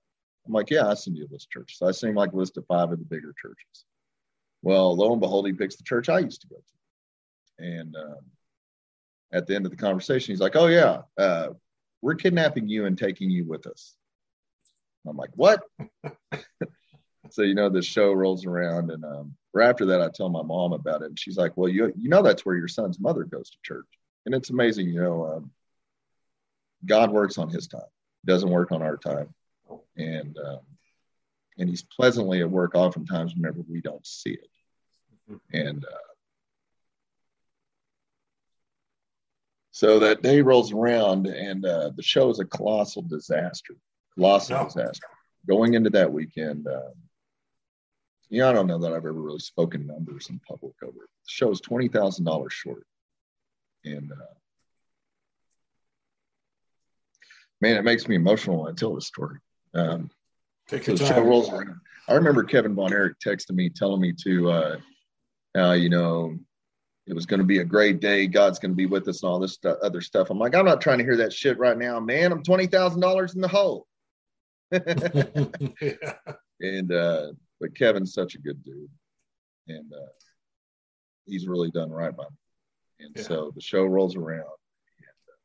I'm 0.47 0.53
like, 0.53 0.71
"Yeah, 0.71 0.89
I 0.89 0.95
send 0.95 1.17
you 1.17 1.25
a 1.25 1.33
list 1.33 1.47
of 1.47 1.51
churches." 1.51 1.79
So 1.79 1.89
I 1.89 1.93
send 1.93 2.11
him 2.11 2.17
like 2.17 2.33
a 2.33 2.37
list 2.37 2.57
of 2.57 2.67
five 2.67 2.93
of 2.93 2.99
the 2.99 3.05
bigger 3.05 3.35
churches. 3.41 3.85
Well, 4.63 4.97
lo 4.97 5.13
and 5.13 5.21
behold, 5.21 5.47
he 5.47 5.53
picks 5.53 5.77
the 5.77 5.85
church 5.85 6.09
I 6.09 6.21
used 6.21 6.41
to 6.43 6.49
go 6.49 6.57
to. 6.57 7.65
And 7.65 7.97
um, 7.97 8.25
at 9.33 9.47
the 9.47 9.55
end 9.55 9.67
of 9.67 9.71
the 9.71 9.77
conversation, 9.77 10.33
he's 10.33 10.41
like, 10.41 10.57
"Oh 10.57 10.67
yeah, 10.67 11.03
uh, 11.19 11.49
we're 12.01 12.15
kidnapping 12.15 12.69
you 12.69 12.87
and 12.87 12.99
taking 12.99 13.31
you 13.31 13.47
with 13.47 13.67
us." 13.67 13.97
I'm 15.07 15.17
like, 15.17 15.31
"What?" 15.35 15.63
so 17.31 17.43
you 17.43 17.55
know, 17.55 17.69
the 17.69 17.83
show 17.83 18.13
rolls 18.13 18.47
around, 18.47 18.91
and 18.91 19.05
um, 19.05 19.35
right 19.53 19.69
after 19.69 19.87
that, 19.87 20.03
I 20.03 20.09
tell 20.09 20.29
my 20.29 20.43
mom 20.43 20.73
about 20.73 21.03
it, 21.03 21.07
and 21.07 21.19
she's 21.19 21.37
like, 21.37 21.57
"Well, 21.57 21.69
you 21.69 21.93
you 21.97 22.09
know 22.09 22.23
that's 22.23 22.45
where 22.45 22.57
your 22.57 22.69
son's 22.69 23.01
mother 23.01 23.25
goes 23.25 23.51
to 23.51 23.57
church," 23.63 23.87
and 24.27 24.35
it's 24.35 24.51
amazing, 24.51 24.89
you 24.89 25.01
know. 25.01 25.27
Um, 25.27 25.51
God 26.85 27.11
works 27.11 27.39
on 27.39 27.49
His 27.49 27.69
time; 27.69 27.81
doesn't 28.25 28.51
work 28.51 28.73
on 28.73 28.83
our 28.83 28.97
time, 28.97 29.35
and 29.97 30.37
um, 30.39 30.61
and 31.59 31.69
He's 31.69 31.83
pleasantly 31.83 32.41
at 32.41 32.51
work 32.51 32.75
oftentimes 32.75 33.35
whenever 33.35 33.61
we 33.69 33.81
don't 33.81 34.07
see 34.07 34.33
it. 34.33 34.49
And 35.53 35.85
uh, 35.85 36.13
so 39.71 39.99
that 40.01 40.23
day 40.23 40.43
rolls 40.43 40.73
around, 40.73 41.27
and 41.27 41.65
uh, 41.65 41.91
the 41.97 42.03
show 42.03 42.29
is 42.31 42.41
a 42.41 42.45
colossal 42.45 43.03
disaster. 43.03 43.75
Colossal 44.15 44.59
no. 44.59 44.65
disaster. 44.65 45.07
Going 45.49 45.75
into 45.75 45.91
that 45.91 46.13
weekend, 46.13 46.67
um, 46.69 46.93
you 48.33 48.41
know, 48.41 48.49
I 48.49 48.53
don't 48.55 48.67
know 48.67 48.79
that 48.79 48.93
I've 48.93 48.97
ever 48.97 49.13
really 49.13 49.41
spoken 49.41 49.87
numbers 49.87 50.31
in 50.31 50.41
public 50.49 50.75
over 50.83 51.05
it. 51.05 51.11
The 51.25 51.27
show 51.27 51.51
is 51.51 51.61
twenty 51.61 51.89
thousand 51.89 52.25
dollars 52.25 52.55
short, 52.55 52.87
and 53.85 54.11
uh, 54.11 54.35
man, 57.61 57.77
it 57.77 57.85
makes 57.85 58.09
me 58.09 58.17
emotional 58.17 58.63
when 58.63 58.73
I 58.73 58.75
tell 58.75 58.95
this 58.95 59.07
story. 59.07 59.39
Um, 59.75 60.11
Take 60.67 60.85
so 60.85 60.95
the 60.95 61.07
show 61.07 61.21
rolls 61.21 61.51
around. 61.51 61.77
I 62.09 62.15
remember 62.15 62.43
Kevin 62.43 62.75
Von 62.75 62.91
Erich 62.91 63.19
texting 63.23 63.53
me, 63.53 63.69
telling 63.69 64.01
me 64.01 64.15
to 64.25 64.51
uh, 64.51 64.77
uh, 65.55 65.73
you 65.73 65.91
know, 65.91 66.35
it 67.07 67.13
was 67.13 67.27
going 67.27 67.41
to 67.41 67.47
be 67.47 67.59
a 67.59 67.65
great 67.65 68.01
day. 68.01 68.27
God's 68.27 68.59
going 68.59 68.73
to 68.73 68.77
be 68.77 68.87
with 68.87 69.07
us 69.09 69.23
and 69.23 69.31
all 69.31 69.41
this 69.41 69.59
st- 69.63 69.77
other 69.83 70.01
stuff. 70.01 70.31
I'm 70.31 70.39
like, 70.39 70.55
I'm 70.55 70.65
not 70.65 70.81
trying 70.81 70.99
to 70.99 71.05
hear 71.05 71.19
that 71.19 71.35
shit 71.35 71.59
right 71.59 71.77
now, 71.77 72.01
man. 72.01 72.33
I'm 72.33 72.43
twenty 72.43 72.67
thousand 72.67 73.03
dollars 73.03 73.35
in 73.35 73.43
the 73.43 73.49
hole. 73.49 73.87
yeah. 74.73 76.15
And 76.61 76.93
uh, 76.93 77.33
but 77.63 77.77
Kevin's 77.77 78.13
such 78.13 78.35
a 78.35 78.39
good 78.39 78.63
dude, 78.65 78.91
and 79.69 79.91
uh, 79.93 80.13
he's 81.25 81.47
really 81.47 81.71
done 81.71 81.91
right 81.91 82.15
by 82.15 82.25
me. 82.25 83.07
And 83.07 83.13
yeah. 83.17 83.23
so 83.23 83.53
the 83.55 83.61
show 83.61 83.85
rolls 83.85 84.17
around, 84.17 84.41
and 84.41 85.23
uh, 85.29 85.39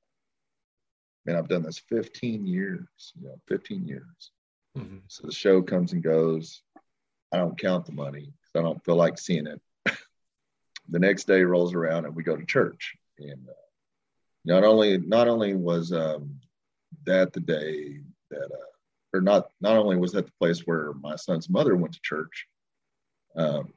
man, 1.25 1.35
I've 1.37 1.47
done 1.47 1.61
this 1.61 1.77
15 1.77 2.47
years. 2.47 3.13
You 3.15 3.27
know, 3.27 3.35
15 3.47 3.87
years. 3.87 4.31
Mm-hmm. 4.75 4.97
So 5.07 5.27
the 5.27 5.33
show 5.33 5.61
comes 5.61 5.93
and 5.93 6.03
goes. 6.03 6.63
I 7.31 7.37
don't 7.37 7.59
count 7.59 7.85
the 7.85 7.91
money 7.91 8.31
because 8.41 8.55
I 8.55 8.61
don't 8.61 8.83
feel 8.83 8.95
like 8.95 9.19
seeing 9.19 9.47
it 9.47 9.61
the 10.89 10.99
next 10.99 11.27
day 11.27 11.43
rolls 11.43 11.73
around 11.73 12.05
and 12.05 12.15
we 12.15 12.23
go 12.23 12.37
to 12.37 12.45
church. 12.45 12.95
And 13.19 13.47
uh, 13.47 13.53
not 14.45 14.63
only 14.63 14.97
not 14.97 15.27
only 15.27 15.53
was 15.53 15.91
um, 15.91 16.39
that 17.05 17.33
the 17.33 17.41
day 17.41 17.99
that, 18.31 18.45
uh, 18.45 18.76
or 19.13 19.21
not 19.21 19.49
not 19.61 19.77
only 19.77 19.97
was 19.97 20.11
that 20.13 20.25
the 20.25 20.31
place 20.39 20.61
where 20.61 20.93
my 20.93 21.15
son's 21.15 21.49
mother 21.49 21.75
went 21.75 21.93
to 21.93 21.99
church, 22.01 22.47
um, 23.35 23.73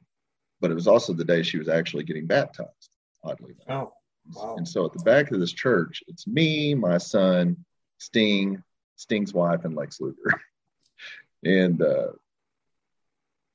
but 0.59 0.71
it 0.71 0.75
was 0.75 0.87
also 0.87 1.13
the 1.13 1.25
day 1.25 1.43
she 1.43 1.57
was 1.57 1.69
actually 1.69 2.03
getting 2.03 2.27
baptized. 2.27 2.89
Oddly 3.23 3.53
enough. 3.67 3.89
Oh, 3.89 3.93
wow. 4.33 4.55
And 4.57 4.67
so 4.67 4.85
at 4.85 4.93
the 4.93 5.03
back 5.03 5.31
of 5.31 5.39
this 5.39 5.51
church, 5.51 6.03
it's 6.07 6.25
me, 6.25 6.73
my 6.73 6.97
son, 6.97 7.63
Sting, 7.99 8.63
Sting's 8.95 9.33
wife, 9.33 9.63
and 9.63 9.75
Lex 9.75 10.01
Luger. 10.01 10.41
and 11.45 11.81
uh, 11.81 12.07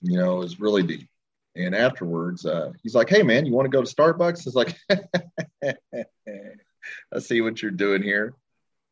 you 0.03 0.19
know, 0.19 0.37
it 0.37 0.41
was 0.41 0.61
really 0.61 0.83
deep 0.83 1.09
and 1.57 1.75
afterwards, 1.75 2.45
uh, 2.45 2.73
he's 2.83 2.95
like, 2.95 3.09
"Hey, 3.09 3.23
man, 3.23 3.47
you 3.47 3.53
want 3.53 3.65
to 3.67 3.77
go 3.77 3.83
to 3.83 3.95
Starbucks?" 3.95 4.47
It's 4.47 4.55
like, 4.55 4.77
"I 7.13 7.19
see 7.19 7.41
what 7.41 7.63
you're 7.63 7.71
doing 7.71 8.03
here." 8.03 8.35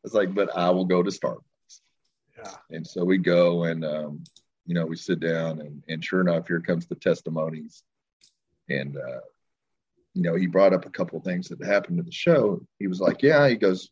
It's 0.03 0.13
like, 0.13 0.33
"But 0.33 0.55
I 0.57 0.71
will 0.71 0.85
go 0.85 1.03
to 1.03 1.11
Starbucks." 1.11 1.43
Yeah. 2.45 2.77
And 2.77 2.85
so 2.85 3.03
we 3.03 3.17
go, 3.17 3.63
and 3.63 3.83
um, 3.83 4.23
you 4.65 4.75
know, 4.75 4.85
we 4.85 4.95
sit 4.95 5.19
down, 5.19 5.59
and 5.61 5.83
and 5.87 6.03
sure 6.03 6.21
enough, 6.21 6.47
here 6.47 6.61
comes 6.61 6.85
the 6.85 6.95
testimonies, 6.95 7.83
and 8.69 8.97
uh, 8.97 9.21
you 10.13 10.21
know, 10.21 10.35
he 10.35 10.47
brought 10.47 10.73
up 10.73 10.85
a 10.85 10.91
couple 10.91 11.19
things 11.19 11.49
that 11.49 11.63
happened 11.63 11.97
to 11.97 12.03
the 12.03 12.11
show. 12.11 12.61
He 12.79 12.87
was 12.87 12.99
like, 12.99 13.23
"Yeah," 13.23 13.47
he 13.49 13.55
goes, 13.55 13.89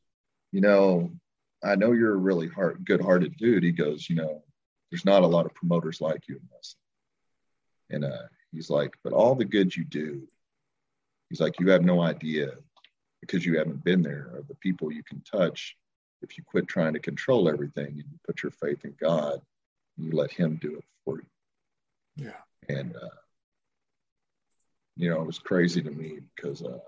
"You 0.51 0.61
know, 0.61 1.11
I 1.63 1.75
know 1.75 1.93
you're 1.93 2.13
a 2.13 2.17
really 2.17 2.47
hard, 2.47 2.85
good-hearted 2.85 3.37
dude." 3.37 3.63
He 3.63 3.71
goes, 3.71 4.09
"You 4.09 4.17
know, 4.17 4.43
there's 4.91 5.05
not 5.05 5.23
a 5.23 5.27
lot 5.27 5.45
of 5.45 5.53
promoters 5.55 5.99
like 6.01 6.27
you 6.27 6.35
in 6.35 6.47
this." 6.55 6.75
And 7.89 8.05
uh, 8.05 8.27
he's 8.51 8.69
like, 8.69 8.93
but 9.03 9.13
all 9.13 9.35
the 9.35 9.45
good 9.45 9.75
you 9.75 9.83
do, 9.83 10.27
he's 11.29 11.39
like, 11.39 11.59
you 11.59 11.69
have 11.69 11.83
no 11.83 12.01
idea 12.01 12.51
because 13.21 13.45
you 13.45 13.57
haven't 13.57 13.83
been 13.83 14.01
there 14.01 14.31
of 14.37 14.47
the 14.47 14.55
people 14.55 14.91
you 14.91 15.03
can 15.03 15.21
touch 15.21 15.77
if 16.23 16.37
you 16.37 16.43
quit 16.43 16.67
trying 16.67 16.93
to 16.93 16.99
control 16.99 17.49
everything 17.49 17.87
and 17.87 17.97
you 17.97 18.19
put 18.25 18.41
your 18.41 18.51
faith 18.51 18.85
in 18.85 18.95
God 18.99 19.41
you 19.97 20.11
let 20.11 20.31
Him 20.31 20.57
do 20.61 20.77
it 20.77 20.85
for 21.05 21.17
you. 21.17 21.25
Yeah. 22.27 22.75
And, 22.75 22.95
uh, 22.95 23.09
you 24.95 25.09
know, 25.09 25.21
it 25.21 25.27
was 25.27 25.39
crazy 25.39 25.81
to 25.81 25.91
me 25.91 26.19
because, 26.35 26.61
uh, 26.61 26.79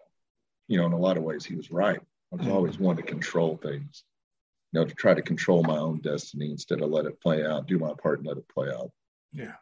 you 0.67 0.77
know, 0.77 0.85
in 0.85 0.93
a 0.93 0.99
lot 0.99 1.17
of 1.17 1.23
ways, 1.23 1.45
he 1.45 1.55
was 1.55 1.71
right. 1.71 1.99
I 2.31 2.35
was 2.35 2.47
always 2.47 2.79
one 2.79 2.97
to 2.97 3.03
control 3.03 3.57
things, 3.57 4.03
you 4.71 4.79
know, 4.79 4.85
to 4.85 4.93
try 4.93 5.13
to 5.13 5.21
control 5.21 5.63
my 5.63 5.77
own 5.77 5.99
destiny 5.99 6.51
instead 6.51 6.81
of 6.81 6.89
let 6.89 7.05
it 7.05 7.21
play 7.21 7.45
out, 7.45 7.67
do 7.67 7.79
my 7.79 7.93
part 8.01 8.19
and 8.19 8.27
let 8.27 8.37
it 8.37 8.47
play 8.49 8.69
out. 8.69 8.91
Yeah. 9.31 9.53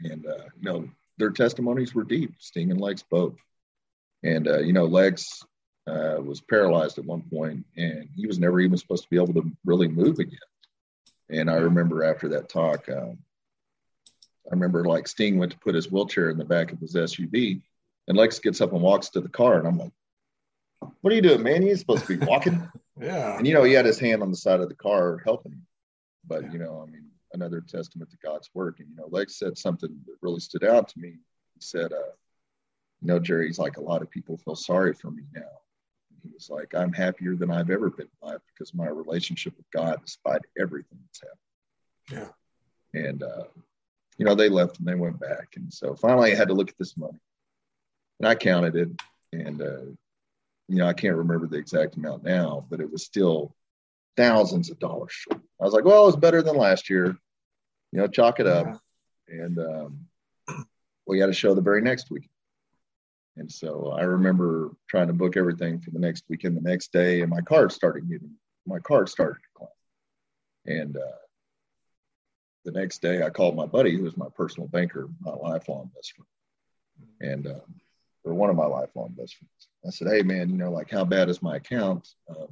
And, 0.00 0.26
uh, 0.26 0.44
you 0.58 0.62
know, 0.62 0.88
their 1.18 1.30
testimonies 1.30 1.94
were 1.94 2.04
deep, 2.04 2.34
Sting 2.38 2.70
and 2.70 2.80
Lex 2.80 3.02
both. 3.02 3.36
And, 4.22 4.48
uh, 4.48 4.60
you 4.60 4.72
know, 4.72 4.84
Lex 4.84 5.42
uh, 5.86 6.16
was 6.22 6.40
paralyzed 6.40 6.98
at 6.98 7.04
one 7.04 7.22
point 7.22 7.64
and 7.76 8.08
he 8.14 8.26
was 8.26 8.38
never 8.38 8.60
even 8.60 8.76
supposed 8.78 9.02
to 9.04 9.10
be 9.10 9.16
able 9.16 9.34
to 9.34 9.50
really 9.64 9.88
move 9.88 10.18
again. 10.18 10.38
And 11.30 11.50
I 11.50 11.54
remember 11.56 12.04
after 12.04 12.28
that 12.30 12.48
talk, 12.48 12.88
um, 12.88 13.18
I 14.46 14.50
remember 14.54 14.84
like 14.84 15.08
Sting 15.08 15.38
went 15.38 15.52
to 15.52 15.58
put 15.58 15.74
his 15.74 15.90
wheelchair 15.90 16.30
in 16.30 16.38
the 16.38 16.44
back 16.44 16.72
of 16.72 16.80
his 16.80 16.94
SUV 16.94 17.62
and 18.08 18.16
Lex 18.18 18.38
gets 18.40 18.60
up 18.60 18.72
and 18.72 18.82
walks 18.82 19.08
to 19.10 19.20
the 19.20 19.28
car. 19.28 19.58
And 19.58 19.68
I'm 19.68 19.78
like, 19.78 19.92
what 21.00 21.12
are 21.12 21.16
you 21.16 21.22
doing, 21.22 21.42
man? 21.42 21.62
He's 21.62 21.80
supposed 21.80 22.06
to 22.06 22.16
be 22.18 22.26
walking. 22.26 22.68
Yeah. 23.00 23.38
and, 23.38 23.46
you 23.46 23.54
know, 23.54 23.62
he 23.64 23.72
had 23.72 23.86
his 23.86 23.98
hand 23.98 24.20
on 24.20 24.30
the 24.30 24.36
side 24.36 24.60
of 24.60 24.68
the 24.68 24.74
car 24.74 25.22
helping 25.24 25.52
him. 25.52 25.66
But, 26.26 26.42
Yeah. 26.42 26.52
you 26.52 26.58
know, 26.58 26.84
I 26.86 26.90
mean, 26.90 27.06
another 27.32 27.62
testament 27.62 28.10
to 28.10 28.18
God's 28.22 28.50
work. 28.52 28.78
And, 28.80 28.90
you 28.90 28.96
know, 28.96 29.06
Lex 29.08 29.38
said 29.38 29.56
something 29.56 29.88
that 30.06 30.16
really 30.20 30.40
stood 30.40 30.64
out 30.64 30.88
to 30.88 30.98
me. 30.98 31.12
He 31.54 31.60
said, 31.60 31.94
uh, 31.94 32.12
you 33.00 33.06
know, 33.08 33.18
Jerry's 33.18 33.58
like, 33.58 33.78
a 33.78 33.82
lot 33.82 34.02
of 34.02 34.10
people 34.10 34.36
feel 34.36 34.54
sorry 34.54 34.92
for 34.92 35.10
me 35.10 35.22
now. 35.34 35.48
He 36.22 36.30
was 36.32 36.50
like, 36.50 36.74
I'm 36.74 36.92
happier 36.92 37.36
than 37.36 37.50
I've 37.50 37.70
ever 37.70 37.90
been 37.90 38.08
in 38.22 38.28
life 38.28 38.40
because 38.52 38.74
my 38.74 38.88
relationship 38.88 39.56
with 39.56 39.70
God, 39.70 40.00
despite 40.04 40.42
everything 40.58 40.98
that's 41.06 41.22
happened. 41.22 42.32
Yeah. 42.94 43.00
And, 43.08 43.22
uh, 43.22 43.44
you 44.18 44.24
know, 44.24 44.34
they 44.34 44.48
left 44.48 44.78
and 44.78 44.88
they 44.88 44.94
went 44.94 45.20
back. 45.20 45.54
And 45.56 45.72
so 45.72 45.94
finally 45.94 46.32
I 46.32 46.34
had 46.34 46.48
to 46.48 46.54
look 46.54 46.68
at 46.68 46.78
this 46.78 46.96
money 46.96 47.18
and 48.18 48.28
I 48.28 48.34
counted 48.34 48.76
it. 48.76 48.88
And, 49.32 49.62
uh, 49.62 49.84
you 50.68 50.76
know, 50.76 50.86
I 50.86 50.92
can't 50.92 51.16
remember 51.16 51.46
the 51.46 51.58
exact 51.58 51.96
amount 51.96 52.24
now, 52.24 52.66
but 52.68 52.80
it 52.80 52.90
was 52.90 53.04
still 53.04 53.54
thousands 54.16 54.70
of 54.70 54.78
dollars 54.78 55.12
short. 55.12 55.40
I 55.60 55.64
was 55.64 55.72
like, 55.72 55.84
well, 55.84 56.08
it's 56.08 56.16
better 56.16 56.42
than 56.42 56.56
last 56.56 56.90
year. 56.90 57.16
You 57.92 57.98
know, 57.98 58.06
chalk 58.06 58.40
it 58.40 58.46
up. 58.46 58.66
Yeah. 59.28 59.44
And 59.44 59.58
um, 59.58 60.06
we 61.06 61.18
had 61.18 61.28
a 61.28 61.32
show 61.32 61.54
the 61.54 61.60
very 61.60 61.80
next 61.80 62.10
week. 62.10 62.28
And 63.40 63.50
so 63.50 63.94
I 63.98 64.02
remember 64.02 64.70
trying 64.86 65.06
to 65.06 65.14
book 65.14 65.34
everything 65.38 65.80
for 65.80 65.90
the 65.92 65.98
next 65.98 66.24
weekend, 66.28 66.58
the 66.58 66.60
next 66.60 66.92
day, 66.92 67.22
and 67.22 67.30
my 67.30 67.40
card 67.40 67.72
started 67.72 68.06
getting 68.06 68.32
my 68.66 68.78
card 68.80 69.08
started 69.08 69.36
to 69.36 69.40
decline. 69.54 70.78
And 70.78 70.96
uh, 70.98 71.20
the 72.66 72.72
next 72.72 73.00
day, 73.00 73.22
I 73.22 73.30
called 73.30 73.56
my 73.56 73.64
buddy, 73.64 73.96
who 73.96 74.02
was 74.02 74.16
my 74.18 74.28
personal 74.36 74.68
banker, 74.68 75.08
my 75.22 75.32
lifelong 75.32 75.90
best 75.94 76.12
friend, 76.12 77.32
and 77.32 77.46
um, 77.46 77.74
or 78.24 78.34
one 78.34 78.50
of 78.50 78.56
my 78.56 78.66
lifelong 78.66 79.14
best 79.16 79.36
friends. 79.36 79.68
I 79.86 79.90
said, 79.90 80.08
"Hey, 80.08 80.20
man, 80.20 80.50
you 80.50 80.58
know, 80.58 80.70
like 80.70 80.90
how 80.90 81.06
bad 81.06 81.30
is 81.30 81.40
my 81.40 81.56
account? 81.56 82.06
Um, 82.28 82.48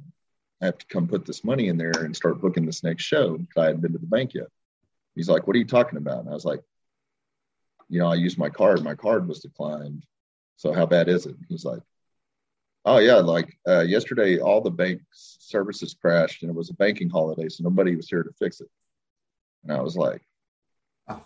I 0.59 0.65
have 0.65 0.79
to 0.79 0.87
come 0.87 1.07
put 1.07 1.23
this 1.23 1.43
money 1.43 1.67
in 1.67 1.77
there 1.77 1.91
and 1.99 2.15
start 2.15 2.41
booking 2.41 2.65
this 2.65 2.83
next 2.83 3.03
show 3.03 3.37
because 3.37 3.61
I 3.61 3.65
hadn't 3.65 3.81
been 3.81 3.93
to 3.93 3.99
the 3.99 4.07
bank 4.07 4.33
yet." 4.33 4.47
He's 5.13 5.29
like, 5.29 5.45
"What 5.45 5.55
are 5.55 5.59
you 5.59 5.65
talking 5.65 5.99
about?" 5.99 6.21
And 6.21 6.29
I 6.29 6.33
was 6.33 6.45
like, 6.45 6.63
"You 7.89 7.99
know, 7.99 8.07
I 8.07 8.15
used 8.15 8.39
my 8.39 8.49
card. 8.49 8.83
My 8.83 8.95
card 8.95 9.27
was 9.27 9.41
declined. 9.41 10.03
So 10.59 10.73
how 10.73 10.85
bad 10.85 11.07
is 11.07 11.25
it?" 11.25 11.37
He's 11.47 11.63
like, 11.63 11.81
"Oh 12.83 12.97
yeah, 12.97 13.15
like 13.15 13.57
uh, 13.65 13.79
yesterday, 13.79 14.39
all 14.39 14.59
the 14.59 14.69
bank 14.69 15.01
services 15.13 15.95
crashed, 15.99 16.43
and 16.43 16.49
it 16.51 16.55
was 16.55 16.69
a 16.69 16.73
banking 16.73 17.09
holiday, 17.09 17.47
so 17.47 17.63
nobody 17.63 17.95
was 17.95 18.09
here 18.09 18.23
to 18.23 18.33
fix 18.33 18.59
it." 18.59 18.67
And 19.63 19.71
I 19.71 19.79
was 19.81 19.95
like, 19.95 20.21
Oh. 21.07 21.23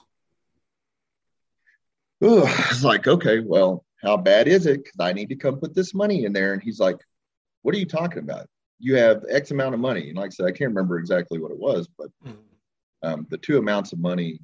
Ooh, 2.24 2.44
I 2.44 2.66
was 2.70 2.84
like, 2.86 3.08
okay, 3.08 3.40
well, 3.40 3.84
how 4.04 4.18
bad 4.18 4.48
is 4.48 4.66
it? 4.68 4.84
Because 4.84 5.00
I 5.00 5.14
need 5.14 5.30
to 5.30 5.36
come 5.36 5.58
put 5.60 5.74
this 5.74 5.94
money 5.96 6.26
in 6.26 6.32
there. 6.34 6.54
And 6.54 6.62
he's 6.62 6.80
like, 6.80 6.98
what 7.64 7.76
are 7.76 7.80
you 7.80 7.86
talking 7.86 8.20
about? 8.20 8.48
You 8.80 8.96
have 8.98 9.26
X 9.30 9.52
amount 9.52 9.74
of 9.74 9.82
money. 9.82 10.10
And 10.10 10.18
like 10.18 10.28
I 10.28 10.30
said, 10.30 10.46
I 10.46 10.52
can't 10.52 10.70
remember 10.70 11.00
exactly 11.00 11.40
what 11.40 11.52
it 11.52 11.60
was, 11.60 11.88
but 11.98 12.10
Mhm. 12.24 12.38
um, 13.02 13.28
the 13.30 13.38
two 13.38 13.58
amounts 13.58 13.94
of 13.94 14.00
money 14.00 14.40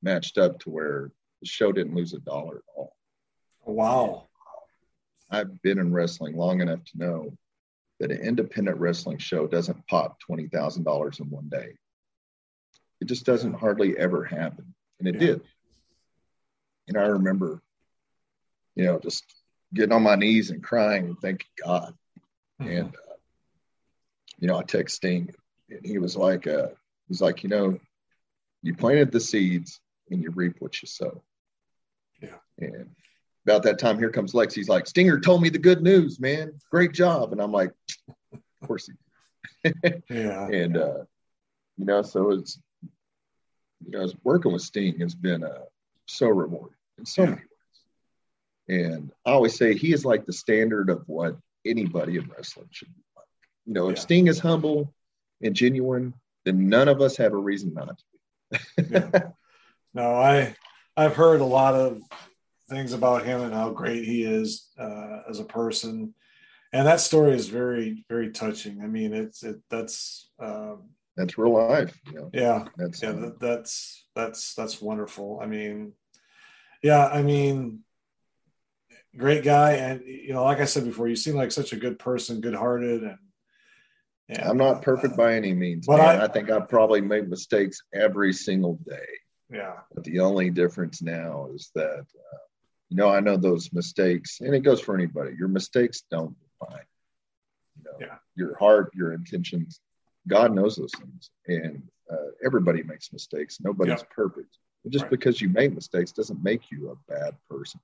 matched 0.00 0.38
up 0.38 0.58
to 0.60 0.70
where 0.70 1.10
the 1.40 1.46
show 1.46 1.70
didn't 1.72 1.94
lose 1.94 2.14
a 2.14 2.18
dollar 2.20 2.56
at 2.58 2.64
all. 2.74 2.96
Wow. 3.64 4.28
I've 5.30 5.62
been 5.62 5.78
in 5.78 5.92
wrestling 5.92 6.36
long 6.36 6.60
enough 6.60 6.84
to 6.84 6.98
know 6.98 7.36
that 8.00 8.10
an 8.10 8.20
independent 8.20 8.78
wrestling 8.78 9.18
show 9.18 9.46
doesn't 9.46 9.86
pop 9.86 10.18
$20,000 10.28 11.20
in 11.20 11.30
one 11.30 11.48
day. 11.48 11.76
It 13.00 13.06
just 13.06 13.24
doesn't 13.24 13.54
hardly 13.54 13.96
ever 13.96 14.24
happen. 14.24 14.74
And 14.98 15.08
it 15.08 15.14
Yeah. 15.14 15.20
did. 15.20 15.48
And 16.88 16.96
I 16.98 17.06
remember, 17.06 17.62
you 18.74 18.84
know, 18.84 18.98
just 18.98 19.24
getting 19.72 19.92
on 19.92 20.02
my 20.02 20.16
knees 20.16 20.50
and 20.50 20.62
crying 20.62 21.06
and 21.06 21.18
thanking 21.20 21.50
God. 21.62 21.96
Mhm. 22.60 22.78
And, 22.78 22.96
uh, 22.96 23.16
you 24.38 24.48
know, 24.48 24.58
I 24.58 24.64
text 24.64 24.96
Sting 24.96 25.34
and 25.70 25.86
he 25.86 25.98
was 25.98 26.16
like, 26.16 26.46
uh, 26.46 26.68
he's 27.08 27.22
like, 27.22 27.42
you 27.42 27.48
know, 27.48 27.80
you 28.62 28.74
planted 28.74 29.10
the 29.12 29.20
seeds 29.20 29.80
and 30.10 30.22
you 30.22 30.30
reap 30.30 30.60
what 30.60 30.82
you 30.82 30.86
sow. 30.88 31.22
Yeah. 32.20 32.38
And 32.58 32.94
about 33.46 33.62
that 33.64 33.78
time, 33.78 33.98
here 33.98 34.10
comes 34.10 34.34
Lex. 34.34 34.54
He's 34.54 34.68
like, 34.68 34.86
Stinger 34.86 35.18
told 35.20 35.42
me 35.42 35.48
the 35.48 35.58
good 35.58 35.82
news, 35.82 36.20
man. 36.20 36.52
Great 36.70 36.92
job. 36.92 37.32
And 37.32 37.40
I'm 37.40 37.52
like, 37.52 37.72
of 38.32 38.68
course 38.68 38.88
he 38.88 39.72
yeah. 40.08 40.46
and 40.52 40.76
uh, 40.76 40.98
you 41.76 41.84
know, 41.84 42.02
so 42.02 42.30
it's 42.32 42.58
you 43.84 43.90
know, 43.98 44.02
it's 44.04 44.14
working 44.22 44.52
with 44.52 44.62
Sting 44.62 45.00
has 45.00 45.14
been 45.14 45.42
uh, 45.42 45.64
so 46.06 46.28
rewarding 46.28 46.76
in 46.98 47.06
so 47.06 47.22
Yeah. 47.22 47.28
many 47.30 47.40
ways. 48.68 48.84
And 48.86 49.12
I 49.26 49.32
always 49.32 49.56
say 49.56 49.74
he 49.74 49.92
is 49.92 50.04
like 50.04 50.24
the 50.24 50.32
standard 50.32 50.88
of 50.90 51.02
what 51.06 51.36
anybody 51.66 52.16
in 52.16 52.28
wrestling 52.28 52.68
should 52.70 52.94
be 52.94 53.02
like. 53.16 53.26
You 53.66 53.72
know, 53.74 53.88
if 53.88 53.96
Yeah. 53.96 54.02
Sting 54.02 54.26
is 54.28 54.38
humble 54.38 54.92
and 55.42 55.54
genuine, 55.54 56.14
then 56.44 56.68
none 56.68 56.88
of 56.88 57.00
us 57.00 57.16
have 57.16 57.32
a 57.32 57.36
reason 57.36 57.74
not 57.74 57.98
to. 57.98 58.64
Yeah. 58.88 59.30
No, 59.94 60.14
I 60.14 60.54
I've 60.96 61.14
heard 61.16 61.40
a 61.40 61.44
lot 61.44 61.74
of 61.74 62.00
things 62.72 62.92
about 62.92 63.24
him 63.24 63.40
and 63.42 63.52
how 63.54 63.70
great 63.70 64.04
he 64.04 64.24
is 64.24 64.70
uh, 64.78 65.20
as 65.28 65.38
a 65.40 65.44
person, 65.44 66.14
and 66.72 66.86
that 66.86 67.00
story 67.00 67.34
is 67.34 67.48
very 67.48 68.04
very 68.08 68.30
touching. 68.30 68.82
I 68.82 68.86
mean, 68.86 69.12
it's 69.12 69.42
it 69.42 69.56
that's 69.70 70.30
um, 70.40 70.90
That's 71.16 71.36
real 71.38 71.52
life. 71.52 71.98
You 72.06 72.14
know, 72.14 72.30
yeah 72.32 72.64
that's 72.76 73.02
yeah 73.02 73.12
that, 73.12 73.38
that's 73.40 74.06
that's 74.14 74.54
that's 74.54 74.80
wonderful. 74.80 75.38
I 75.42 75.46
mean, 75.46 75.92
yeah, 76.82 77.06
I 77.06 77.22
mean, 77.22 77.80
great 79.16 79.44
guy, 79.44 79.72
and 79.74 80.02
you 80.06 80.32
know, 80.32 80.44
like 80.44 80.60
I 80.60 80.64
said 80.64 80.84
before, 80.84 81.08
you 81.08 81.16
seem 81.16 81.34
like 81.34 81.52
such 81.52 81.72
a 81.72 81.76
good 81.76 81.98
person, 81.98 82.40
good 82.40 82.54
hearted, 82.54 83.02
and, 83.02 83.18
I'm 84.40 84.56
not 84.56 84.82
perfect 84.82 85.16
by 85.16 85.34
any 85.34 85.52
means, 85.52 85.86
But. 85.86 86.00
I- 86.00 86.24
I, 86.24 86.28
think 86.28 86.50
I 86.50 86.60
probably 86.60 87.00
make 87.00 87.28
mistakes 87.28 87.82
every 87.92 88.32
single 88.32 88.78
day. 88.86 89.08
yeah 89.50 89.74
But 89.94 90.04
the 90.04 90.20
only 90.20 90.50
difference 90.50 91.02
now 91.02 91.48
is 91.54 91.70
that, 91.74 92.00
uh, 92.00 92.38
you 92.92 92.96
know, 92.96 93.08
I 93.08 93.20
know 93.20 93.38
those 93.38 93.72
mistakes, 93.72 94.40
and 94.42 94.54
it 94.54 94.60
goes 94.60 94.78
for 94.78 94.94
anybody. 94.94 95.34
Your 95.38 95.48
mistakes 95.48 96.02
don't 96.10 96.36
define, 96.42 96.84
you 97.78 97.84
know, 97.84 97.96
Yeah. 97.98 98.18
your 98.34 98.54
heart, 98.58 98.92
your 98.94 99.14
intentions. 99.14 99.80
God 100.28 100.54
knows 100.54 100.76
those 100.76 100.92
things, 101.00 101.30
and 101.46 101.82
uh, 102.10 102.32
everybody 102.44 102.82
makes 102.82 103.10
mistakes. 103.10 103.60
Nobody's 103.62 104.00
Yeah. 104.02 104.06
perfect. 104.14 104.58
But 104.82 104.92
just 104.92 105.04
Right. 105.04 105.10
because 105.10 105.40
you 105.40 105.48
make 105.48 105.72
mistakes 105.72 106.12
doesn't 106.12 106.42
make 106.44 106.70
you 106.70 106.90
a 106.90 106.96
bad 107.10 107.34
person. 107.48 107.80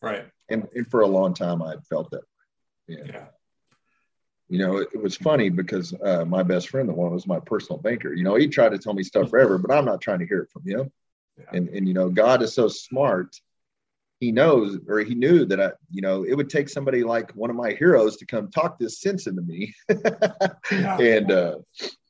right 0.00 0.30
And, 0.48 0.68
and 0.76 0.86
for 0.88 1.00
a 1.00 1.06
long 1.08 1.34
time, 1.34 1.60
I 1.60 1.76
felt 1.90 2.10
that. 2.12 2.22
way. 2.88 2.96
And, 3.00 3.08
yeah 3.08 3.28
you 4.48 4.60
know, 4.60 4.76
it, 4.76 4.88
it 4.94 5.02
was 5.02 5.16
funny 5.16 5.48
because 5.48 5.92
uh, 6.04 6.24
my 6.24 6.40
best 6.44 6.68
friend, 6.68 6.88
the 6.88 6.92
one 6.92 7.12
was 7.12 7.26
my 7.26 7.40
personal 7.40 7.82
banker. 7.82 8.12
You 8.14 8.22
know, 8.22 8.36
he 8.36 8.46
tried 8.46 8.68
to 8.68 8.78
tell 8.78 8.94
me 8.94 9.02
stuff 9.02 9.30
forever, 9.30 9.58
but 9.58 9.72
I'm 9.72 9.84
not 9.84 10.00
trying 10.00 10.20
to 10.20 10.26
hear 10.26 10.38
it 10.42 10.50
from 10.50 10.62
him. 10.64 10.92
Yeah. 11.36 11.44
And 11.52 11.68
and 11.70 11.88
you 11.88 11.94
know, 11.94 12.08
God 12.08 12.42
is 12.42 12.54
so 12.54 12.68
smart 12.68 13.34
he 14.18 14.32
knows 14.32 14.78
or 14.88 15.00
he 15.00 15.14
knew 15.14 15.44
that 15.44 15.60
I, 15.60 15.72
you 15.90 16.00
know, 16.00 16.24
it 16.24 16.34
would 16.34 16.48
take 16.48 16.68
somebody 16.68 17.04
like 17.04 17.32
one 17.32 17.50
of 17.50 17.56
my 17.56 17.72
heroes 17.72 18.16
to 18.16 18.26
come 18.26 18.50
talk 18.50 18.78
this 18.78 19.00
sense 19.00 19.26
into 19.26 19.42
me. 19.42 19.74
yeah. 20.70 20.96
And, 21.00 21.30
uh, 21.30 21.56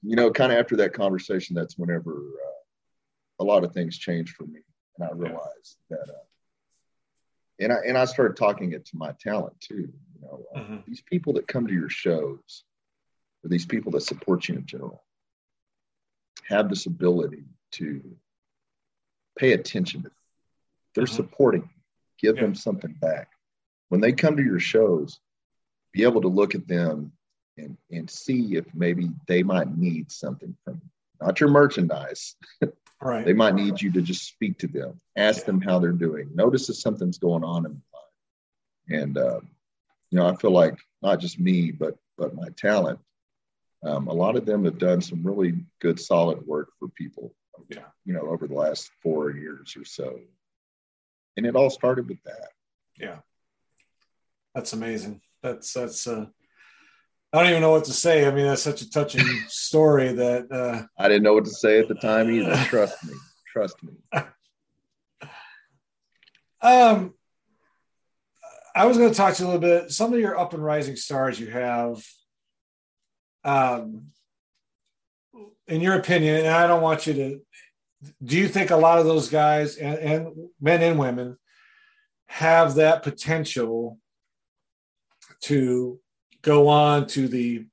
you 0.03 0.15
know, 0.15 0.31
kind 0.31 0.53
of 0.53 0.59
after 0.59 0.77
that 0.77 0.93
conversation, 0.93 1.57
that's 1.57 1.77
whenever 1.77 2.13
uh, 2.13 3.43
a 3.43 3.45
lot 3.45 3.65
of 3.65 3.73
things 3.73 3.99
changed 3.99 4.37
for 4.37 4.45
me. 4.45 4.61
And 4.99 5.09
I 5.09 5.13
realized 5.13 5.77
yeah. 5.91 5.97
that, 6.07 6.13
uh, 6.13 6.19
and 7.59 7.73
I, 7.73 7.77
and 7.87 7.99
I 7.99 8.05
started 8.05 8.37
talking 8.37 8.73
it 8.73 8.85
to 8.87 8.97
my 8.97 9.13
talent 9.21 9.61
too. 9.61 9.93
You 10.15 10.21
know, 10.23 10.45
uh, 10.55 10.59
mm-hmm. 10.61 10.77
these 10.87 11.03
people 11.03 11.33
that 11.35 11.49
come 11.49 11.67
to 11.67 11.75
your 11.75 11.89
shows, 11.89 12.65
or 13.45 13.49
these 13.49 13.67
people 13.67 13.93
that 13.93 14.03
support 14.03 14.49
you 14.49 14.57
in 14.57 14.67
general, 14.67 15.03
have 16.49 16.69
this 16.69 16.87
ability 16.87 17.45
to 17.73 18.03
pay 19.37 19.53
attention 19.53 20.03
to 20.03 20.09
them. 20.09 20.17
They're 20.95 21.05
mm-hmm. 21.05 21.17
supporting 21.17 21.71
give 22.21 22.37
yeah. 22.37 22.43
them 22.43 22.55
something 22.55 22.95
back. 23.01 23.31
When 23.89 24.01
they 24.01 24.13
come 24.13 24.37
to 24.37 24.43
your 24.43 24.61
shows, 24.61 25.19
be 25.93 26.03
able 26.03 26.23
to 26.23 26.29
look 26.29 26.55
at 26.55 26.69
them 26.69 27.13
and, 27.57 27.77
and 27.91 28.11
see 28.11 28.57
if 28.57 28.67
maybe 28.75 29.11
they 29.29 29.43
might 29.43 29.77
need 29.77 30.11
something 30.11 30.57
from 30.65 30.75
you. 30.75 30.91
Not 31.21 31.41
your 31.41 31.51
merchandise. 31.51 32.35
Right. 32.99 33.27
they 33.27 33.35
might 33.35 33.55
need 33.55 33.83
you 33.83 33.93
to 33.93 34.01
just 34.01 34.27
speak 34.27 34.59
to 34.61 34.67
them, 34.67 34.99
ask 35.17 35.41
yeah. 35.41 35.47
them 35.49 35.61
how 35.61 35.79
they're 35.79 35.93
doing, 35.93 36.31
notice 36.35 36.71
if 36.71 36.77
something's 36.77 37.19
going 37.19 37.45
on 37.45 37.67
in 37.67 37.73
life. 37.93 39.01
And 39.03 39.19
uh, 39.19 39.41
you 40.11 40.19
know, 40.19 40.27
I 40.27 40.35
feel 40.37 40.51
like 40.53 40.79
not 41.03 41.21
just 41.21 41.39
me, 41.39 41.73
but 41.73 41.97
but 42.17 42.35
my 42.35 42.49
talent. 42.57 42.99
Um, 43.85 44.09
a 44.09 44.13
lot 44.15 44.37
of 44.37 44.47
them 44.47 44.65
have 44.65 44.79
done 44.79 45.03
some 45.03 45.23
really 45.23 45.55
good, 45.81 46.01
solid 46.01 46.47
work 46.47 46.71
for 46.79 46.89
people. 46.89 47.35
Yeah. 47.69 47.81
You 48.07 48.15
know, 48.15 48.23
over 48.23 48.47
the 48.47 48.55
last 48.55 48.91
four 49.03 49.31
years 49.31 49.77
or 49.77 49.85
so 49.85 50.19
and 51.37 51.47
it 51.47 51.57
all 51.57 51.71
started 51.71 52.09
with 52.09 52.23
that. 52.25 52.49
Yeah, 52.99 53.19
that's 54.55 54.73
amazing. 54.73 55.21
That's 55.43 55.73
that's. 55.73 56.07
Uh, 56.07 56.27
I 57.33 57.41
don't 57.41 57.51
even 57.51 57.63
know 57.63 57.73
what 57.73 57.85
to 57.85 57.93
say. 57.93 58.27
I 58.27 58.31
mean, 58.31 58.47
that's 58.47 58.63
such 58.63 58.81
a 58.83 58.91
touching 58.91 59.27
story 59.49 60.13
that 60.13 60.51
uh, 60.51 60.87
I 60.99 61.09
didn't 61.09 61.25
know 61.25 61.35
what 61.35 61.45
to 61.45 61.51
say 61.51 61.81
at 61.81 61.89
the 61.89 61.95
time 61.95 62.31
either. 62.31 62.55
Trust 62.65 63.05
me. 63.05 63.15
Trust 63.53 63.77
me. 63.83 63.93
Um, 66.63 67.15
I 68.75 68.87
was 68.87 68.99
going 68.99 69.11
to 69.11 69.17
talk 69.17 69.35
to 69.35 69.43
you 69.43 69.49
a 69.49 69.51
little 69.53 69.61
bit. 69.61 69.93
Some 69.93 70.13
of 70.13 70.19
your 70.19 70.37
up 70.37 70.53
and 70.53 70.65
rising 70.65 70.97
stars 70.97 71.39
you 71.39 71.47
have. 71.47 72.05
Um, 73.45 74.09
in 75.69 75.81
your 75.81 75.95
opinion, 75.95 76.37
and 76.37 76.49
I 76.49 76.67
don't 76.67 76.83
want 76.83 77.07
you 77.07 77.15
to 77.15 77.41
do 78.23 78.37
you 78.37 78.49
think 78.49 78.71
a 78.71 78.77
lot 78.77 78.99
of 78.99 79.07
those 79.07 79.29
guys 79.29 79.77
and, 79.77 79.99
and 79.99 80.49
men 80.61 80.83
and 80.83 80.99
women 80.99 81.37
have 82.27 82.75
that 82.75 83.03
potential 83.03 83.99
to 85.43 86.01
go 86.43 86.69
on 86.69 87.07
to 87.09 87.29
the 87.29 87.67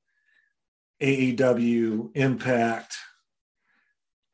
AEW 1.02 2.10
Impact, 2.14 2.96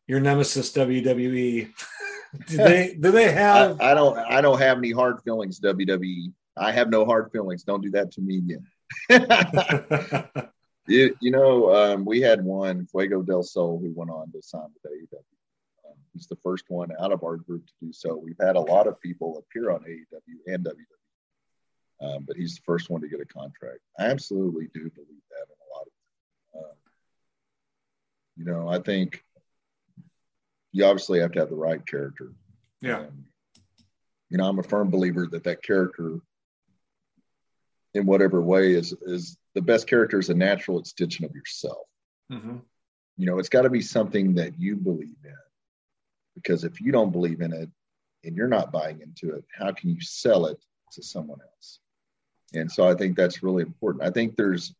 your 0.06 0.20
nemesis 0.20 0.72
WWE? 0.72 1.70
do 2.46 2.56
they 2.56 2.96
do 2.98 3.10
they 3.10 3.32
have? 3.32 3.80
I, 3.80 3.92
I, 3.92 3.94
don't 3.94 4.18
I 4.18 4.40
don't 4.40 4.60
have 4.60 4.78
any 4.78 4.92
hard 4.92 5.22
feelings. 5.22 5.60
WWE. 5.60 6.32
I 6.56 6.72
have 6.72 6.90
no 6.90 7.04
hard 7.04 7.30
feelings. 7.32 7.64
Don't 7.64 7.82
do 7.82 7.90
that 7.92 8.12
to 8.12 8.20
me 8.20 8.38
again. 8.38 8.66
you, 10.86 11.16
you 11.20 11.30
know, 11.30 11.74
um, 11.74 12.04
we 12.04 12.20
had 12.20 12.44
one 12.44 12.86
Fuego 12.86 13.22
del 13.22 13.42
Sol 13.42 13.78
who 13.78 13.92
went 13.94 14.10
on 14.10 14.30
to 14.32 14.42
sign 14.42 14.66
with 14.82 14.92
AEW. 14.92 15.39
He's 16.12 16.26
the 16.26 16.36
first 16.36 16.64
one 16.68 16.90
out 16.98 17.12
of 17.12 17.22
our 17.22 17.36
group 17.36 17.66
to 17.66 17.72
do 17.80 17.92
so. 17.92 18.16
We've 18.16 18.40
had 18.40 18.56
a 18.56 18.60
lot 18.60 18.86
of 18.86 19.00
people 19.00 19.38
appear 19.38 19.70
on 19.70 19.80
AEW 19.80 20.52
and 20.52 20.64
WWE, 20.64 22.16
um, 22.16 22.24
but 22.26 22.36
he's 22.36 22.56
the 22.56 22.62
first 22.64 22.90
one 22.90 23.00
to 23.02 23.08
get 23.08 23.20
a 23.20 23.26
contract. 23.26 23.80
I 23.98 24.06
absolutely 24.06 24.68
do 24.74 24.90
believe 24.90 25.22
that 25.30 25.46
in 25.46 25.56
a 25.60 25.76
lot 25.76 25.86
of. 25.86 26.64
Um, 26.64 26.76
you 28.36 28.44
know, 28.44 28.68
I 28.68 28.80
think 28.80 29.22
you 30.72 30.84
obviously 30.84 31.20
have 31.20 31.32
to 31.32 31.40
have 31.40 31.50
the 31.50 31.56
right 31.56 31.84
character. 31.86 32.32
Yeah. 32.80 33.06
you 34.30 34.38
know, 34.38 34.48
I'm 34.48 34.58
a 34.58 34.62
firm 34.62 34.90
believer 34.90 35.26
that 35.26 35.44
that 35.44 35.62
character, 35.62 36.18
in 37.94 38.06
whatever 38.06 38.40
way, 38.40 38.72
is 38.72 38.94
is 39.02 39.36
the 39.54 39.62
best 39.62 39.86
character 39.86 40.18
is 40.18 40.30
a 40.30 40.34
natural 40.34 40.78
extension 40.78 41.24
of 41.24 41.34
yourself. 41.34 41.86
Mm-hmm. 42.32 42.58
You 43.16 43.26
know, 43.26 43.38
it's 43.38 43.48
got 43.48 43.62
to 43.62 43.70
be 43.70 43.82
something 43.82 44.34
that 44.36 44.58
you 44.58 44.76
believe 44.76 45.16
in 45.24 45.34
because 46.42 46.64
if 46.64 46.80
you 46.80 46.92
don't 46.92 47.12
believe 47.12 47.40
in 47.40 47.52
it 47.52 47.68
and 48.24 48.36
you're 48.36 48.48
not 48.48 48.72
buying 48.72 49.00
into 49.00 49.34
it, 49.34 49.44
how 49.56 49.72
can 49.72 49.90
you 49.90 50.00
sell 50.00 50.46
it 50.46 50.58
to 50.92 51.02
someone 51.02 51.40
else? 51.40 51.80
And 52.54 52.70
so 52.70 52.88
I 52.88 52.94
think 52.94 53.16
that's 53.16 53.42
really 53.42 53.62
important. 53.62 54.04
I 54.04 54.10
think 54.10 54.36
there's 54.36 54.74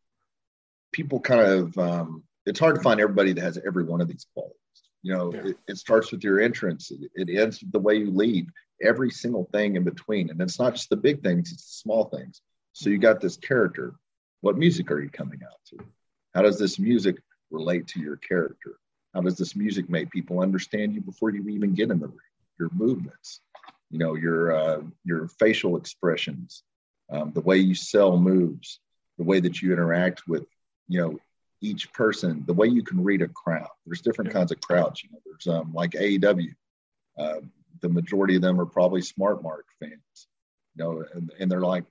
people 0.91 1.19
kind 1.19 1.41
of, 1.41 1.77
um, 1.77 2.23
it's 2.45 2.59
hard 2.59 2.75
to 2.75 2.81
find 2.81 2.99
everybody 2.99 3.33
that 3.33 3.41
has 3.41 3.59
every 3.65 3.83
one 3.83 4.01
of 4.01 4.07
these 4.07 4.25
qualities. 4.33 4.57
You 5.03 5.15
know, 5.15 5.33
yeah. 5.33 5.47
it, 5.47 5.57
it, 5.67 5.77
starts 5.77 6.11
with 6.11 6.23
your 6.23 6.39
entrance, 6.39 6.91
it, 6.91 7.09
it 7.15 7.39
ends 7.39 7.61
with 7.61 7.71
the 7.71 7.79
way 7.79 7.95
you 7.95 8.11
leave, 8.11 8.47
every 8.81 9.09
single 9.09 9.47
thing 9.51 9.75
in 9.75 9.83
between. 9.83 10.29
And 10.29 10.39
it's 10.41 10.59
not 10.59 10.73
just 10.73 10.89
the 10.89 10.97
big 10.97 11.23
things, 11.23 11.51
it's 11.51 11.65
the 11.65 11.81
small 11.81 12.05
things. 12.05 12.41
So 12.73 12.89
you 12.89 12.97
got 12.97 13.19
this 13.19 13.37
character. 13.37 13.95
What 14.41 14.57
music 14.57 14.91
are 14.91 14.99
you 14.99 15.09
coming 15.09 15.39
out 15.43 15.59
to? 15.69 15.85
How 16.33 16.41
does 16.41 16.59
this 16.59 16.79
music 16.79 17.17
relate 17.49 17.87
to 17.87 17.99
your 17.99 18.17
character? 18.17 18.77
How 19.13 19.21
does 19.21 19.37
this 19.37 19.55
music 19.55 19.89
make 19.89 20.09
people 20.09 20.39
understand 20.39 20.93
you 20.93 21.01
before 21.01 21.31
you 21.31 21.47
even 21.49 21.73
get 21.73 21.91
in 21.91 21.99
the 21.99 22.07
ring? 22.07 22.17
Your 22.59 22.69
movements, 22.73 23.41
you 23.89 23.99
know, 23.99 24.15
your 24.15 24.55
uh, 24.55 24.81
your 25.03 25.27
facial 25.27 25.77
expressions, 25.77 26.63
um, 27.09 27.31
the 27.33 27.41
way 27.41 27.57
you 27.57 27.75
sell 27.75 28.17
moves, 28.17 28.79
the 29.17 29.23
way 29.23 29.39
that 29.39 29.61
you 29.61 29.73
interact 29.73 30.27
with, 30.27 30.45
you 30.87 31.01
know, 31.01 31.19
each 31.61 31.91
person, 31.93 32.43
the 32.47 32.53
way 32.53 32.67
you 32.67 32.83
can 32.83 33.03
read 33.03 33.21
a 33.21 33.27
crowd. 33.27 33.69
There's 33.85 34.01
different 34.01 34.31
kinds 34.31 34.51
of 34.51 34.61
crowds. 34.61 35.03
You 35.03 35.09
know, 35.11 35.19
there's 35.25 35.47
um, 35.47 35.73
like 35.73 35.91
AEW. 35.91 36.53
Uh, 37.17 37.41
the 37.81 37.89
majority 37.89 38.35
of 38.35 38.41
them 38.41 38.59
are 38.59 38.65
probably 38.65 39.01
Smart 39.01 39.43
Mark 39.43 39.65
fans, 39.79 40.27
you 40.75 40.83
know, 40.83 41.03
and, 41.13 41.31
and 41.39 41.51
they're 41.51 41.61
like 41.61 41.83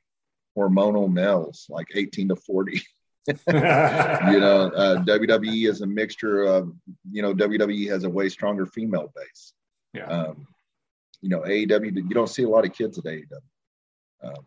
hormonal 0.57 1.13
males, 1.13 1.67
like 1.69 1.89
18 1.95 2.29
to 2.29 2.37
40. 2.37 2.83
you 3.29 4.41
know, 4.41 4.71
uh, 4.75 5.05
WWE 5.05 5.69
is 5.69 5.83
a 5.83 5.87
mixture 5.87 6.43
of, 6.45 6.73
you 7.11 7.23
know, 7.23 7.35
WWE 7.35 7.89
has 7.91 8.05
a 8.05 8.11
way 8.11 8.29
stronger 8.29 8.67
female 8.67 9.13
base. 9.15 9.53
Yeah. 9.93 10.07
Um, 10.07 10.47
you 11.21 11.29
know, 11.29 11.41
AEW, 11.41 11.95
you 11.97 12.15
don't 12.15 12.31
see 12.31 12.45
a 12.45 12.49
lot 12.49 12.65
of 12.65 12.73
kids 12.73 12.99
at 12.99 13.05
AEW. 13.05 13.27
Um, 14.23 14.47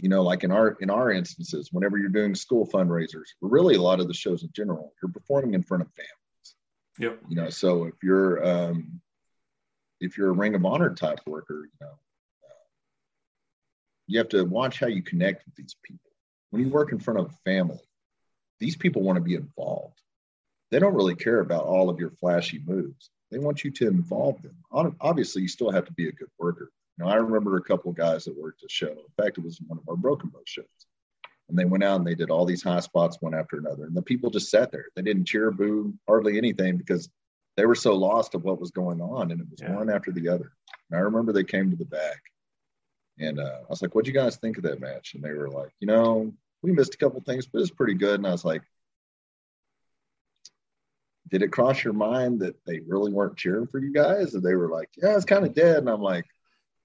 you 0.00 0.08
know, 0.08 0.22
like 0.22 0.44
in 0.44 0.50
our 0.50 0.76
in 0.80 0.90
our 0.90 1.10
instances, 1.10 1.70
whenever 1.72 1.96
you're 1.96 2.10
doing 2.10 2.34
school 2.34 2.68
fundraisers, 2.68 3.28
really 3.40 3.76
a 3.76 3.82
lot 3.82 3.98
of 3.98 4.08
the 4.08 4.14
shows 4.14 4.42
in 4.42 4.50
general, 4.52 4.92
you're 5.02 5.10
performing 5.10 5.54
in 5.54 5.62
front 5.62 5.82
of 5.82 5.88
families. 5.92 6.54
Yep. 6.98 7.20
You 7.28 7.36
know, 7.36 7.50
so 7.50 7.84
if 7.84 7.94
you're 8.02 8.46
um, 8.46 9.00
if 10.00 10.18
you're 10.18 10.30
a 10.30 10.34
Ring 10.34 10.54
of 10.54 10.64
Honor 10.64 10.94
type 10.94 11.20
worker, 11.26 11.64
you 11.64 11.86
know, 11.86 11.92
uh, 11.92 12.64
you 14.06 14.18
have 14.18 14.28
to 14.30 14.44
watch 14.44 14.80
how 14.80 14.86
you 14.86 15.02
connect 15.02 15.46
with 15.46 15.54
these 15.54 15.74
people 15.82 16.05
when 16.56 16.64
you 16.64 16.72
work 16.72 16.90
in 16.90 16.98
front 16.98 17.20
of 17.20 17.26
a 17.26 17.50
family, 17.50 17.84
these 18.60 18.76
people 18.76 19.02
want 19.02 19.16
to 19.16 19.22
be 19.22 19.34
involved. 19.34 20.00
They 20.70 20.78
don't 20.78 20.94
really 20.94 21.14
care 21.14 21.40
about 21.40 21.64
all 21.64 21.90
of 21.90 22.00
your 22.00 22.10
flashy 22.10 22.62
moves. 22.66 23.10
They 23.30 23.38
want 23.38 23.62
you 23.62 23.70
to 23.72 23.88
involve 23.88 24.40
them. 24.40 24.56
Obviously, 25.00 25.42
you 25.42 25.48
still 25.48 25.70
have 25.70 25.84
to 25.84 25.92
be 25.92 26.08
a 26.08 26.12
good 26.12 26.30
worker. 26.38 26.70
You 26.96 27.04
know, 27.04 27.10
I 27.10 27.16
remember 27.16 27.58
a 27.58 27.62
couple 27.62 27.90
of 27.90 27.96
guys 27.96 28.24
that 28.24 28.40
worked 28.40 28.62
a 28.62 28.68
show. 28.70 28.88
In 28.88 29.22
fact, 29.22 29.36
it 29.36 29.44
was 29.44 29.60
one 29.66 29.78
of 29.78 29.86
our 29.86 29.96
Broken 29.96 30.30
Bow 30.30 30.40
shows. 30.46 30.64
And 31.50 31.58
they 31.58 31.66
went 31.66 31.84
out 31.84 31.98
and 31.98 32.06
they 32.06 32.14
did 32.14 32.30
all 32.30 32.46
these 32.46 32.62
high 32.62 32.80
spots 32.80 33.18
one 33.20 33.34
after 33.34 33.58
another. 33.58 33.84
And 33.84 33.94
the 33.94 34.00
people 34.00 34.30
just 34.30 34.50
sat 34.50 34.72
there. 34.72 34.86
They 34.96 35.02
didn't 35.02 35.26
cheer, 35.26 35.50
boo, 35.50 35.92
hardly 36.08 36.38
anything 36.38 36.78
because 36.78 37.10
they 37.58 37.66
were 37.66 37.74
so 37.74 37.94
lost 37.94 38.34
of 38.34 38.44
what 38.44 38.58
was 38.58 38.70
going 38.70 39.02
on. 39.02 39.30
And 39.30 39.42
it 39.42 39.46
was 39.50 39.60
yeah. 39.60 39.74
one 39.74 39.90
after 39.90 40.10
the 40.10 40.30
other. 40.30 40.52
And 40.90 40.98
I 40.98 41.02
remember 41.02 41.32
they 41.32 41.44
came 41.44 41.70
to 41.70 41.76
the 41.76 41.84
back 41.84 42.22
and 43.18 43.38
uh, 43.38 43.60
I 43.62 43.68
was 43.68 43.82
like, 43.82 43.94
"What'd 43.94 44.08
you 44.08 44.14
guys 44.14 44.36
think 44.36 44.56
of 44.56 44.64
that 44.64 44.80
match?" 44.80 45.14
And 45.14 45.22
they 45.22 45.32
were 45.32 45.48
like, 45.48 45.72
"You 45.80 45.86
know, 45.86 46.32
we 46.62 46.72
missed 46.72 46.94
a 46.94 46.98
couple 46.98 47.20
things, 47.20 47.46
but 47.46 47.60
it's 47.60 47.70
pretty 47.70 47.94
good." 47.94 48.16
And 48.16 48.26
I 48.26 48.32
was 48.32 48.44
like, 48.44 48.62
"Did 51.28 51.42
it 51.42 51.52
cross 51.52 51.82
your 51.82 51.92
mind 51.92 52.40
that 52.40 52.56
they 52.66 52.80
really 52.80 53.12
weren't 53.12 53.36
cheering 53.36 53.66
for 53.66 53.78
you 53.78 53.92
guys?" 53.92 54.34
And 54.34 54.42
they 54.42 54.54
were 54.54 54.68
like, 54.68 54.90
"Yeah, 54.96 55.16
it's 55.16 55.24
kind 55.24 55.44
of 55.44 55.54
dead." 55.54 55.78
And 55.78 55.88
I'm 55.88 56.02
like, 56.02 56.26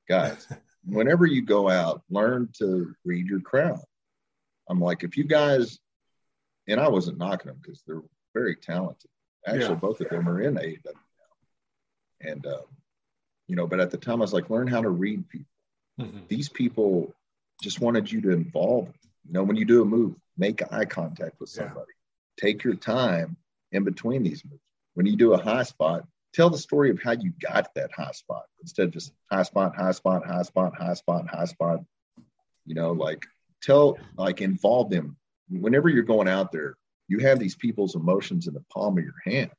"Guys, 0.08 0.48
whenever 0.86 1.26
you 1.26 1.42
go 1.42 1.70
out, 1.70 2.04
learn 2.10 2.50
to 2.60 2.94
read 3.06 3.28
your 3.28 3.42
crowd." 3.42 3.82
I'm 4.70 4.80
like, 4.80 5.04
if 5.04 5.18
you 5.18 5.26
guys, 5.26 5.80
and 6.68 6.80
I 6.80 6.88
wasn't 6.88 7.18
knocking 7.18 7.48
them 7.48 7.60
because 7.62 7.82
they're 7.86 8.04
very 8.34 8.56
talented. 8.56 9.10
Actually, 9.46 9.70
yeah. 9.70 9.76
both 9.76 10.00
of 10.00 10.10
them 10.10 10.30
are 10.30 10.40
in 10.40 10.56
AEW 10.56 10.80
now, 10.86 12.30
and 12.30 12.46
um, 12.46 12.66
you 13.48 13.56
know, 13.56 13.68
but 13.68 13.80
at 13.80 13.92
the 13.92 13.98
time 13.98 14.22
I 14.22 14.22
was 14.22 14.34
like, 14.34 14.50
learn 14.50 14.68
how 14.68 14.82
to 14.82 14.90
read 14.90 15.28
people 15.28 15.52
Mm-hmm. 16.02 16.20
These 16.28 16.50
people 16.50 17.14
just 17.62 17.80
wanted 17.80 18.12
you 18.12 18.22
to 18.22 18.32
involve 18.32 18.86
them. 18.86 19.11
You 19.26 19.34
know, 19.34 19.44
when 19.44 19.58
you 19.58 19.66
do 19.66 19.82
a 19.82 19.86
move, 19.86 20.16
make 20.38 20.62
eye 20.72 20.86
contact 20.86 21.40
with 21.40 21.50
somebody. 21.50 21.76
Yeah. 21.78 22.48
Take 22.48 22.64
your 22.64 22.76
time 22.76 23.38
in 23.72 23.84
between 23.84 24.24
these 24.24 24.44
moves. 24.44 24.62
When 24.94 25.06
you 25.06 25.16
do 25.16 25.34
a 25.34 25.42
high 25.42 25.64
spot, 25.64 26.06
tell 26.34 26.50
the 26.50 26.58
story 26.58 26.90
of 26.90 27.02
how 27.02 27.12
you 27.12 27.34
got 27.40 27.74
that 27.76 27.92
high 27.96 28.12
spot 28.12 28.46
instead 28.62 28.88
of 28.88 28.92
just 28.92 29.14
high 29.32 29.44
spot, 29.44 29.76
high 29.76 29.92
spot, 29.92 30.26
high 30.26 30.42
spot, 30.44 30.76
high 30.76 30.94
spot, 30.94 31.28
high 31.30 31.46
spot. 31.46 31.80
You 32.66 32.76
know, 32.76 32.92
like 32.92 33.26
tell, 33.62 33.98
like 34.18 34.42
involve 34.42 34.90
them. 34.90 35.18
Whenever 35.50 35.90
you're 35.90 36.04
going 36.04 36.28
out 36.28 36.52
there, 36.52 36.76
you 37.08 37.20
have 37.20 37.40
these 37.40 37.56
people's 37.56 37.96
emotions 37.96 38.48
in 38.48 38.54
the 38.54 38.64
palm 38.74 38.98
of 38.98 39.04
your 39.04 39.14
hand, 39.26 39.52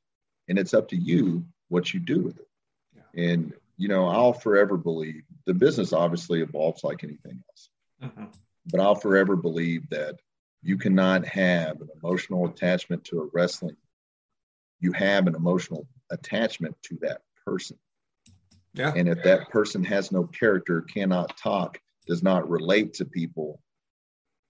and 0.49 0.59
it's 0.59 0.73
up 0.73 0.89
to 0.89 0.97
you 0.97 1.45
what 1.69 1.93
you 1.93 2.01
do 2.01 2.21
with 2.21 2.39
it. 2.39 2.49
Yeah. 2.95 3.25
And 3.25 3.53
you 3.77 3.89
know, 3.89 4.07
I'll 4.07 4.33
forever 4.33 4.77
believe 4.77 5.23
the 5.45 5.55
business 5.55 5.93
obviously 5.93 6.41
evolves 6.41 6.85
like 6.85 7.05
anything 7.05 7.43
else, 7.49 7.69
mm-hmm. 8.03 8.25
But 8.67 8.81
I'll 8.81 8.95
forever 8.95 9.37
believe 9.37 9.89
that 9.91 10.21
you 10.63 10.79
cannot 10.79 11.27
have 11.27 11.81
an 11.81 11.89
emotional 12.03 12.47
attachment 12.47 13.05
to 13.07 13.23
a 13.23 13.29
wrestling. 13.33 13.77
You 14.81 14.93
have 14.93 15.27
an 15.27 15.35
emotional 15.35 15.87
attachment 16.11 16.77
to 16.85 16.99
that 17.03 17.23
person. 17.45 17.79
Yeah. 18.75 18.93
And 18.95 19.09
if 19.09 19.23
that 19.25 19.51
person 19.51 19.85
has 19.85 20.13
no 20.13 20.25
character, 20.25 20.81
cannot 20.83 21.37
talk, 21.37 21.79
does 22.07 22.23
not 22.23 22.49
relate 22.49 22.95
to 22.95 23.05
people, 23.05 23.61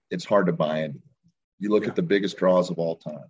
it's 0.09 0.25
hard 0.25 0.45
to 0.47 0.53
buy 0.53 0.83
into. 0.83 0.99
You 1.59 1.69
look 1.69 1.83
yeah. 1.83 1.89
at 1.89 1.95
the 1.95 2.03
biggest 2.03 2.37
draws 2.37 2.69
of 2.69 2.77
all 2.77 2.95
time. 2.95 3.27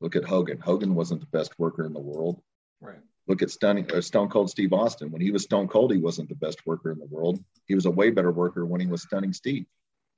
Look 0.00 0.14
at 0.14 0.24
Hogan. 0.24 0.58
Hogan 0.58 0.94
wasn't 0.94 1.20
the 1.20 1.26
best 1.26 1.58
worker 1.58 1.84
in 1.84 1.92
the 1.92 2.00
world. 2.00 2.40
Right. 2.80 3.00
Look 3.26 3.42
at 3.42 3.50
Stunning, 3.50 3.90
uh, 3.92 4.00
Stone 4.00 4.28
Cold 4.28 4.48
Steve 4.48 4.72
Austin. 4.72 5.10
When 5.10 5.20
he 5.20 5.30
was 5.30 5.42
Stone 5.42 5.68
Cold, 5.68 5.92
he 5.92 5.98
wasn't 5.98 6.28
the 6.28 6.34
best 6.34 6.64
worker 6.66 6.92
in 6.92 6.98
the 6.98 7.06
world. 7.06 7.42
He 7.66 7.74
was 7.74 7.86
a 7.86 7.90
way 7.90 8.10
better 8.10 8.30
worker 8.30 8.64
when 8.64 8.80
he 8.80 8.86
was 8.86 9.02
Stunning 9.02 9.32
Steve. 9.32 9.66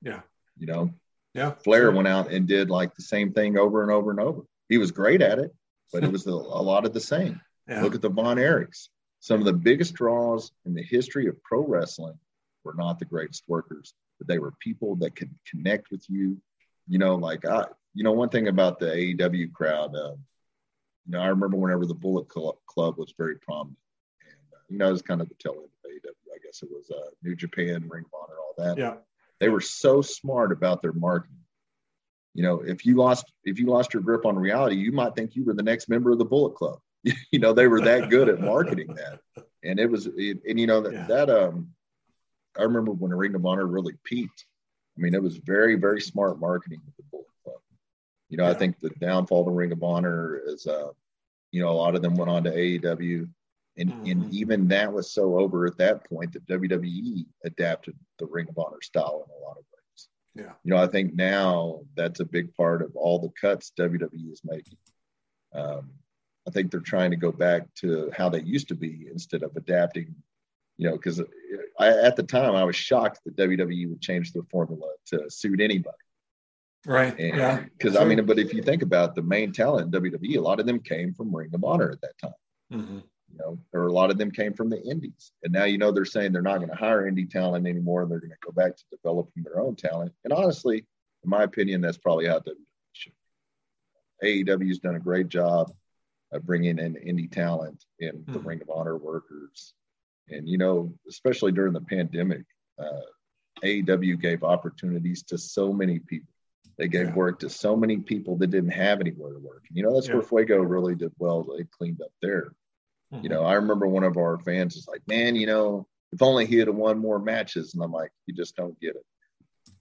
Yeah. 0.01 0.21
You 0.57 0.67
know. 0.67 0.93
Yeah. 1.33 1.51
Flair 1.63 1.83
sure. 1.83 1.91
went 1.91 2.07
out 2.07 2.31
and 2.31 2.47
did 2.47 2.69
like 2.69 2.95
the 2.95 3.03
same 3.03 3.31
thing 3.33 3.57
over 3.57 3.83
and 3.83 3.91
over 3.91 4.11
and 4.11 4.19
over. 4.19 4.41
He 4.69 4.77
was 4.77 4.91
great 4.91 5.21
at 5.21 5.39
it, 5.39 5.53
but 5.91 6.03
it 6.03 6.11
was 6.11 6.27
a, 6.27 6.31
a 6.31 6.63
lot 6.63 6.85
of 6.85 6.93
the 6.93 6.99
same. 6.99 7.41
Yeah. 7.67 7.81
Look 7.81 7.95
at 7.95 8.01
the 8.01 8.09
Von 8.09 8.37
Erichs. 8.37 8.89
Some 9.19 9.39
of 9.39 9.45
the 9.45 9.53
biggest 9.53 9.93
draws 9.93 10.51
in 10.65 10.73
the 10.73 10.83
history 10.83 11.27
of 11.27 11.41
pro 11.43 11.65
wrestling 11.65 12.17
were 12.63 12.73
not 12.75 12.99
the 12.99 13.05
greatest 13.05 13.43
workers, 13.47 13.93
but 14.17 14.27
they 14.27 14.39
were 14.39 14.53
people 14.59 14.95
that 14.97 15.15
could 15.15 15.33
connect 15.49 15.91
with 15.91 16.03
you. 16.09 16.41
You 16.87 16.99
know, 16.99 17.15
like 17.15 17.45
I, 17.45 17.65
you 17.93 18.03
know, 18.03 18.11
one 18.11 18.29
thing 18.29 18.47
about 18.47 18.79
the 18.79 18.87
AEW 18.87 19.53
crowd, 19.53 19.95
uh, 19.95 20.15
you 21.05 21.11
know, 21.11 21.19
I 21.19 21.27
remember 21.27 21.57
whenever 21.57 21.85
the 21.85 21.93
Bullet 21.93 22.27
Club 22.29 22.97
was 22.97 23.13
very 23.17 23.37
prominent, 23.37 23.77
and 24.25 24.53
uh, 24.53 24.63
you 24.69 24.77
know, 24.77 24.89
it 24.89 24.91
was 24.91 25.01
kind 25.01 25.21
of 25.21 25.29
the 25.29 25.35
tail 25.35 25.53
end 25.53 25.63
of 25.63 25.91
AEW. 25.91 26.35
I 26.35 26.37
guess 26.43 26.63
it 26.63 26.69
was 26.71 26.89
uh, 26.89 27.09
New 27.23 27.35
Japan, 27.35 27.87
Ring 27.87 28.05
of 28.05 28.19
Honor, 28.19 28.39
all 28.39 28.55
that. 28.57 28.77
Yeah, 28.77 28.95
they 29.41 29.49
were 29.49 29.59
so 29.59 30.01
smart 30.01 30.51
about 30.51 30.81
their 30.81 30.93
marketing. 30.93 31.35
You 32.33 32.43
know, 32.43 32.61
if 32.61 32.85
you 32.85 32.95
lost 32.95 33.25
if 33.43 33.59
you 33.59 33.65
lost 33.65 33.93
your 33.93 34.03
grip 34.03 34.25
on 34.25 34.37
reality, 34.37 34.77
you 34.77 34.93
might 34.93 35.15
think 35.15 35.35
you 35.35 35.43
were 35.43 35.53
the 35.53 35.63
next 35.63 35.89
member 35.89 36.11
of 36.11 36.19
the 36.19 36.25
Bullet 36.25 36.55
Club. 36.55 36.79
you 37.03 37.39
know, 37.39 37.51
they 37.51 37.67
were 37.67 37.81
that 37.81 38.09
good 38.09 38.29
at 38.29 38.39
marketing 38.39 38.95
that, 38.95 39.19
and 39.63 39.79
it 39.79 39.89
was, 39.89 40.05
and 40.05 40.59
you 40.59 40.67
know 40.67 40.79
that 40.81 40.93
yeah. 40.93 41.07
that 41.07 41.29
um, 41.29 41.71
I 42.57 42.63
remember 42.63 42.91
when 42.91 43.11
Ring 43.13 43.35
of 43.35 43.45
Honor 43.45 43.65
really 43.65 43.95
peaked. 44.05 44.45
I 44.97 45.01
mean, 45.01 45.15
it 45.15 45.23
was 45.23 45.37
very 45.37 45.75
very 45.75 45.99
smart 45.99 46.39
marketing 46.39 46.79
with 46.85 46.95
the 46.95 47.03
Bullet 47.11 47.25
Club. 47.43 47.59
You 48.29 48.37
know, 48.37 48.45
yeah. 48.45 48.51
I 48.51 48.53
think 48.53 48.79
the 48.79 48.91
downfall 48.91 49.47
of 49.47 49.53
Ring 49.53 49.71
of 49.71 49.83
Honor 49.83 50.39
is, 50.45 50.67
uh, 50.67 50.91
you 51.51 51.61
know, 51.61 51.69
a 51.69 51.73
lot 51.73 51.95
of 51.95 52.03
them 52.03 52.15
went 52.15 52.29
on 52.29 52.43
to 52.43 52.51
AEW, 52.51 53.27
and 53.81 53.91
mm-hmm. 53.91 54.11
and 54.11 54.33
even 54.33 54.67
that 54.69 54.93
was 54.93 55.11
so 55.11 55.37
over 55.39 55.65
at 55.65 55.77
that 55.77 56.07
point 56.07 56.33
that 56.33 56.47
WWE 56.47 57.25
adapted 57.43 57.95
the 58.19 58.27
Ring 58.27 58.47
of 58.47 58.57
Honor 58.57 58.81
style 58.81 59.25
in 59.27 59.35
a 59.35 59.45
lot 59.45 59.57
of 59.57 59.63
ways. 59.73 60.07
Yeah. 60.35 60.53
You 60.63 60.71
know, 60.71 60.81
I 60.81 60.87
think 60.87 61.15
now 61.15 61.81
that's 61.95 62.19
a 62.19 62.25
big 62.25 62.53
part 62.53 62.81
of 62.81 62.95
all 62.95 63.19
the 63.19 63.31
cuts 63.39 63.73
WWE 63.77 64.31
is 64.31 64.41
making. 64.45 64.77
Um, 65.53 65.89
I 66.47 66.51
think 66.51 66.71
they're 66.71 66.79
trying 66.79 67.11
to 67.11 67.17
go 67.17 67.31
back 67.31 67.73
to 67.75 68.11
how 68.15 68.29
they 68.29 68.41
used 68.41 68.67
to 68.69 68.75
be 68.75 69.07
instead 69.11 69.43
of 69.43 69.55
adapting. 69.55 70.15
You 70.77 70.89
know, 70.89 70.95
because 70.95 71.19
at 71.79 72.15
the 72.15 72.23
time 72.23 72.55
I 72.55 72.63
was 72.63 72.75
shocked 72.75 73.19
that 73.25 73.35
WWE 73.35 73.89
would 73.89 74.01
change 74.01 74.31
their 74.31 74.43
formula 74.49 74.93
to 75.07 75.29
suit 75.29 75.61
anybody. 75.61 75.97
Right. 76.85 77.17
And, 77.19 77.37
yeah. 77.37 77.63
Because 77.77 77.95
I 77.95 78.05
mean, 78.05 78.25
but 78.25 78.39
if 78.39 78.53
you 78.53 78.63
think 78.63 78.81
about 78.81 79.13
the 79.13 79.21
main 79.21 79.51
talent 79.51 79.93
in 79.93 80.01
WWE, 80.01 80.37
a 80.37 80.41
lot 80.41 80.59
of 80.59 80.65
them 80.65 80.79
came 80.79 81.13
from 81.13 81.35
Ring 81.35 81.51
of 81.53 81.63
Honor 81.63 81.91
at 81.91 82.01
that 82.01 82.17
time. 82.19 82.33
Mm-hmm. 82.73 82.99
You 83.31 83.37
know, 83.37 83.59
or 83.73 83.87
a 83.87 83.93
lot 83.93 84.11
of 84.11 84.17
them 84.17 84.31
came 84.31 84.53
from 84.53 84.69
the 84.69 84.81
indies. 84.81 85.31
And 85.43 85.53
now, 85.53 85.63
you 85.63 85.77
know, 85.77 85.91
they're 85.91 86.05
saying 86.05 86.31
they're 86.31 86.41
not 86.41 86.57
going 86.57 86.69
to 86.69 86.75
hire 86.75 87.09
indie 87.09 87.29
talent 87.29 87.67
anymore 87.67 88.01
and 88.01 88.11
they're 88.11 88.19
going 88.19 88.31
to 88.31 88.37
go 88.45 88.51
back 88.51 88.75
to 88.75 88.83
developing 88.91 89.43
their 89.43 89.59
own 89.59 89.75
talent. 89.75 90.13
And 90.23 90.33
honestly, 90.33 90.85
in 91.23 91.29
my 91.29 91.43
opinion, 91.43 91.81
that's 91.81 91.97
probably 91.97 92.27
how 92.27 92.39
WWE 92.39 92.55
should. 92.93 93.13
AEW's 94.23 94.79
done 94.79 94.95
a 94.95 94.99
great 94.99 95.29
job 95.29 95.71
of 96.31 96.45
bringing 96.45 96.77
in 96.79 96.95
indie 96.95 97.31
talent 97.31 97.83
in 97.99 98.23
the 98.27 98.39
mm-hmm. 98.39 98.47
Ring 98.47 98.61
of 98.61 98.69
Honor 98.69 98.97
workers. 98.97 99.73
And, 100.29 100.47
you 100.47 100.57
know, 100.57 100.93
especially 101.07 101.51
during 101.51 101.73
the 101.73 101.81
pandemic, 101.81 102.43
uh, 102.79 103.01
AEW 103.63 104.19
gave 104.19 104.43
opportunities 104.43 105.23
to 105.23 105.37
so 105.37 105.71
many 105.71 105.99
people 105.99 106.27
they 106.77 106.87
gave 106.87 107.09
yeah. 107.09 107.13
work 107.13 107.39
to 107.39 107.49
so 107.49 107.75
many 107.75 107.97
people 107.97 108.37
that 108.37 108.47
didn't 108.47 108.71
have 108.71 109.01
anywhere 109.01 109.33
to 109.33 109.39
work. 109.39 109.65
You 109.71 109.83
know, 109.83 109.93
that's 109.93 110.07
yeah. 110.07 110.15
where 110.15 110.23
Fuego 110.23 110.61
really 110.61 110.95
did 110.95 111.11
well. 111.19 111.43
They 111.43 111.63
cleaned 111.65 112.01
up 112.01 112.11
there. 112.23 112.53
Mm-hmm. 113.13 113.23
You 113.23 113.29
know, 113.29 113.43
I 113.43 113.53
remember 113.53 113.87
one 113.87 114.03
of 114.03 114.17
our 114.17 114.39
fans 114.39 114.75
was 114.75 114.87
like, 114.87 115.01
man, 115.07 115.35
you 115.35 115.47
know, 115.47 115.87
if 116.11 116.21
only 116.21 116.45
he 116.45 116.57
had 116.57 116.69
won 116.69 116.97
more 116.97 117.19
matches. 117.19 117.73
And 117.73 117.83
I'm 117.83 117.91
like, 117.91 118.11
you 118.25 118.33
just 118.33 118.55
don't 118.55 118.79
get 118.79 118.95
it. 118.95 119.05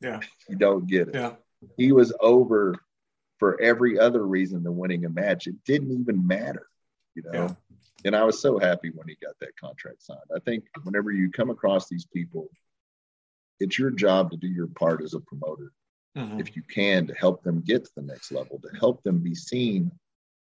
Yeah. 0.01 0.21
you 0.49 0.57
don't 0.57 0.87
get 0.87 1.09
it. 1.09 1.15
Yeah. 1.15 1.33
He 1.77 1.93
was 1.93 2.13
over 2.21 2.75
for 3.39 3.61
every 3.61 3.99
other 3.99 4.27
reason 4.27 4.63
than 4.63 4.77
winning 4.77 5.05
a 5.05 5.11
match. 5.11 5.47
It 5.47 5.57
didn't 5.65 5.93
even 5.93 6.27
matter, 6.27 6.67
you 7.15 7.23
know. 7.25 7.33
Yeah. 7.33 7.77
And 8.05 8.17
I 8.17 8.25
was 8.25 8.41
so 8.41 8.59
happy 8.59 8.91
when 8.95 9.09
he 9.09 9.17
got 9.23 9.35
that 9.41 9.57
contract 9.59 10.03
signed. 10.03 10.21
I 10.35 10.39
think 10.41 10.65
whenever 10.85 11.11
you 11.11 11.31
come 11.31 11.51
across 11.51 11.89
these 11.89 12.07
people, 12.07 12.49
it's 13.59 13.79
your 13.79 13.91
job 13.91 14.31
to 14.31 14.39
do 14.39 14.49
your 14.49 14.69
part 14.69 15.03
as 15.03 15.13
a 15.13 15.21
promoter 15.21 15.73
mm-hmm. 16.17 16.41
if 16.41 16.57
you 16.57 16.63
can, 16.63 17.07
to 17.07 17.15
help 17.15 17.43
them 17.43 17.61
get 17.61 17.85
to 17.85 17.91
the 17.97 18.03
next 18.03 18.33
level, 18.33 18.59
to 18.61 18.79
help 18.79 19.03
them 19.03 19.19
be 19.19 19.35
seen 19.35 19.91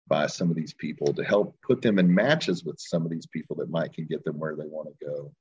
by 0.08 0.28
some 0.28 0.50
of 0.50 0.56
these 0.56 0.74
people, 0.74 1.14
to 1.14 1.24
help 1.24 1.56
put 1.62 1.82
them 1.82 2.00
in 2.00 2.14
matches 2.14 2.64
with 2.64 2.80
some 2.80 3.04
of 3.04 3.12
these 3.12 3.26
people 3.26 3.56
that 3.58 3.70
might 3.70 3.94
can 3.94 4.06
get 4.06 4.24
them 4.24 4.38
where 4.38 4.56
they 4.56 4.68
want 4.68 4.88
to 4.88 5.06
go. 5.06 5.32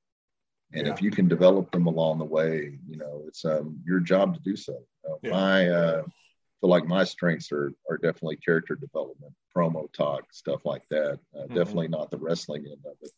And 0.73 0.87
yeah. 0.87 0.93
if 0.93 1.01
you 1.01 1.11
can 1.11 1.27
develop 1.27 1.71
them 1.71 1.85
along 1.85 2.19
the 2.19 2.25
way, 2.25 2.79
you 2.87 2.97
know, 2.97 3.23
it's 3.27 3.45
um, 3.45 3.79
your 3.85 3.99
job 3.99 4.33
to 4.33 4.39
do 4.41 4.55
so. 4.55 4.83
Know, 5.07 5.19
yeah. 5.21 5.29
My 5.31 5.69
uh, 5.69 6.03
feel 6.65 6.69
like 6.69 6.85
my 6.85 7.03
strengths 7.03 7.51
are 7.51 7.73
are 7.89 7.97
definitely 7.97 8.37
character 8.37 8.75
development, 8.75 9.33
promo 9.55 9.91
talk, 9.93 10.23
stuff 10.31 10.65
like 10.65 10.83
that. 10.89 11.19
Uh, 11.35 11.43
mm-hmm. 11.43 11.55
Definitely 11.55 11.89
not 11.89 12.11
the 12.11 12.17
wrestling 12.17 12.65
end 12.65 12.83
of 12.85 12.97
it, 13.01 13.11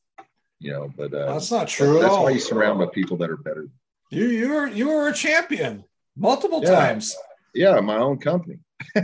you 0.59 0.71
know. 0.71 0.91
But 0.95 1.13
uh, 1.13 1.33
that's 1.33 1.51
not 1.51 1.67
true. 1.67 1.99
That's 1.99 2.13
why 2.13 2.31
you 2.31 2.39
surround 2.39 2.79
by 2.79 2.87
people 2.87 3.17
that 3.17 3.29
are 3.29 3.37
better. 3.37 3.67
You 4.09 4.27
you're 4.27 4.67
you 4.67 4.91
are 4.91 5.07
a 5.07 5.13
champion 5.13 5.85
multiple 6.15 6.61
yeah. 6.63 6.71
times. 6.71 7.15
Yeah, 7.53 7.79
my 7.79 7.97
own 7.97 8.19
company. 8.19 8.59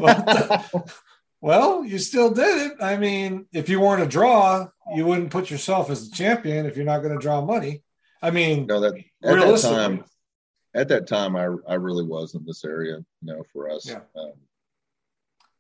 well, 1.43 1.83
you 1.83 1.99
still 1.99 2.31
did 2.31 2.71
it. 2.71 2.77
I 2.81 2.95
mean, 2.95 3.47
if 3.51 3.67
you 3.67 3.81
weren't 3.81 4.01
a 4.01 4.07
draw, 4.07 4.69
you 4.95 5.05
wouldn't 5.05 5.29
put 5.29 5.51
yourself 5.51 5.89
as 5.89 6.07
a 6.07 6.11
champion 6.11 6.65
if 6.65 6.77
you're 6.77 6.85
not 6.85 6.99
going 6.99 7.11
to 7.13 7.21
draw 7.21 7.41
money. 7.41 7.83
I 8.21 8.31
mean, 8.31 8.65
no, 8.65 8.79
that 8.79 8.93
at 9.21 9.35
that 9.41 9.61
time, 9.61 10.05
at 10.73 10.87
that 10.87 11.05
time, 11.05 11.35
I 11.35 11.49
I 11.67 11.73
really 11.73 12.05
was 12.05 12.35
in 12.35 12.45
this 12.45 12.63
area, 12.63 12.95
you 13.21 13.33
know, 13.33 13.43
for 13.51 13.69
us. 13.69 13.89
Yeah. 13.89 13.99
Um, 14.15 14.31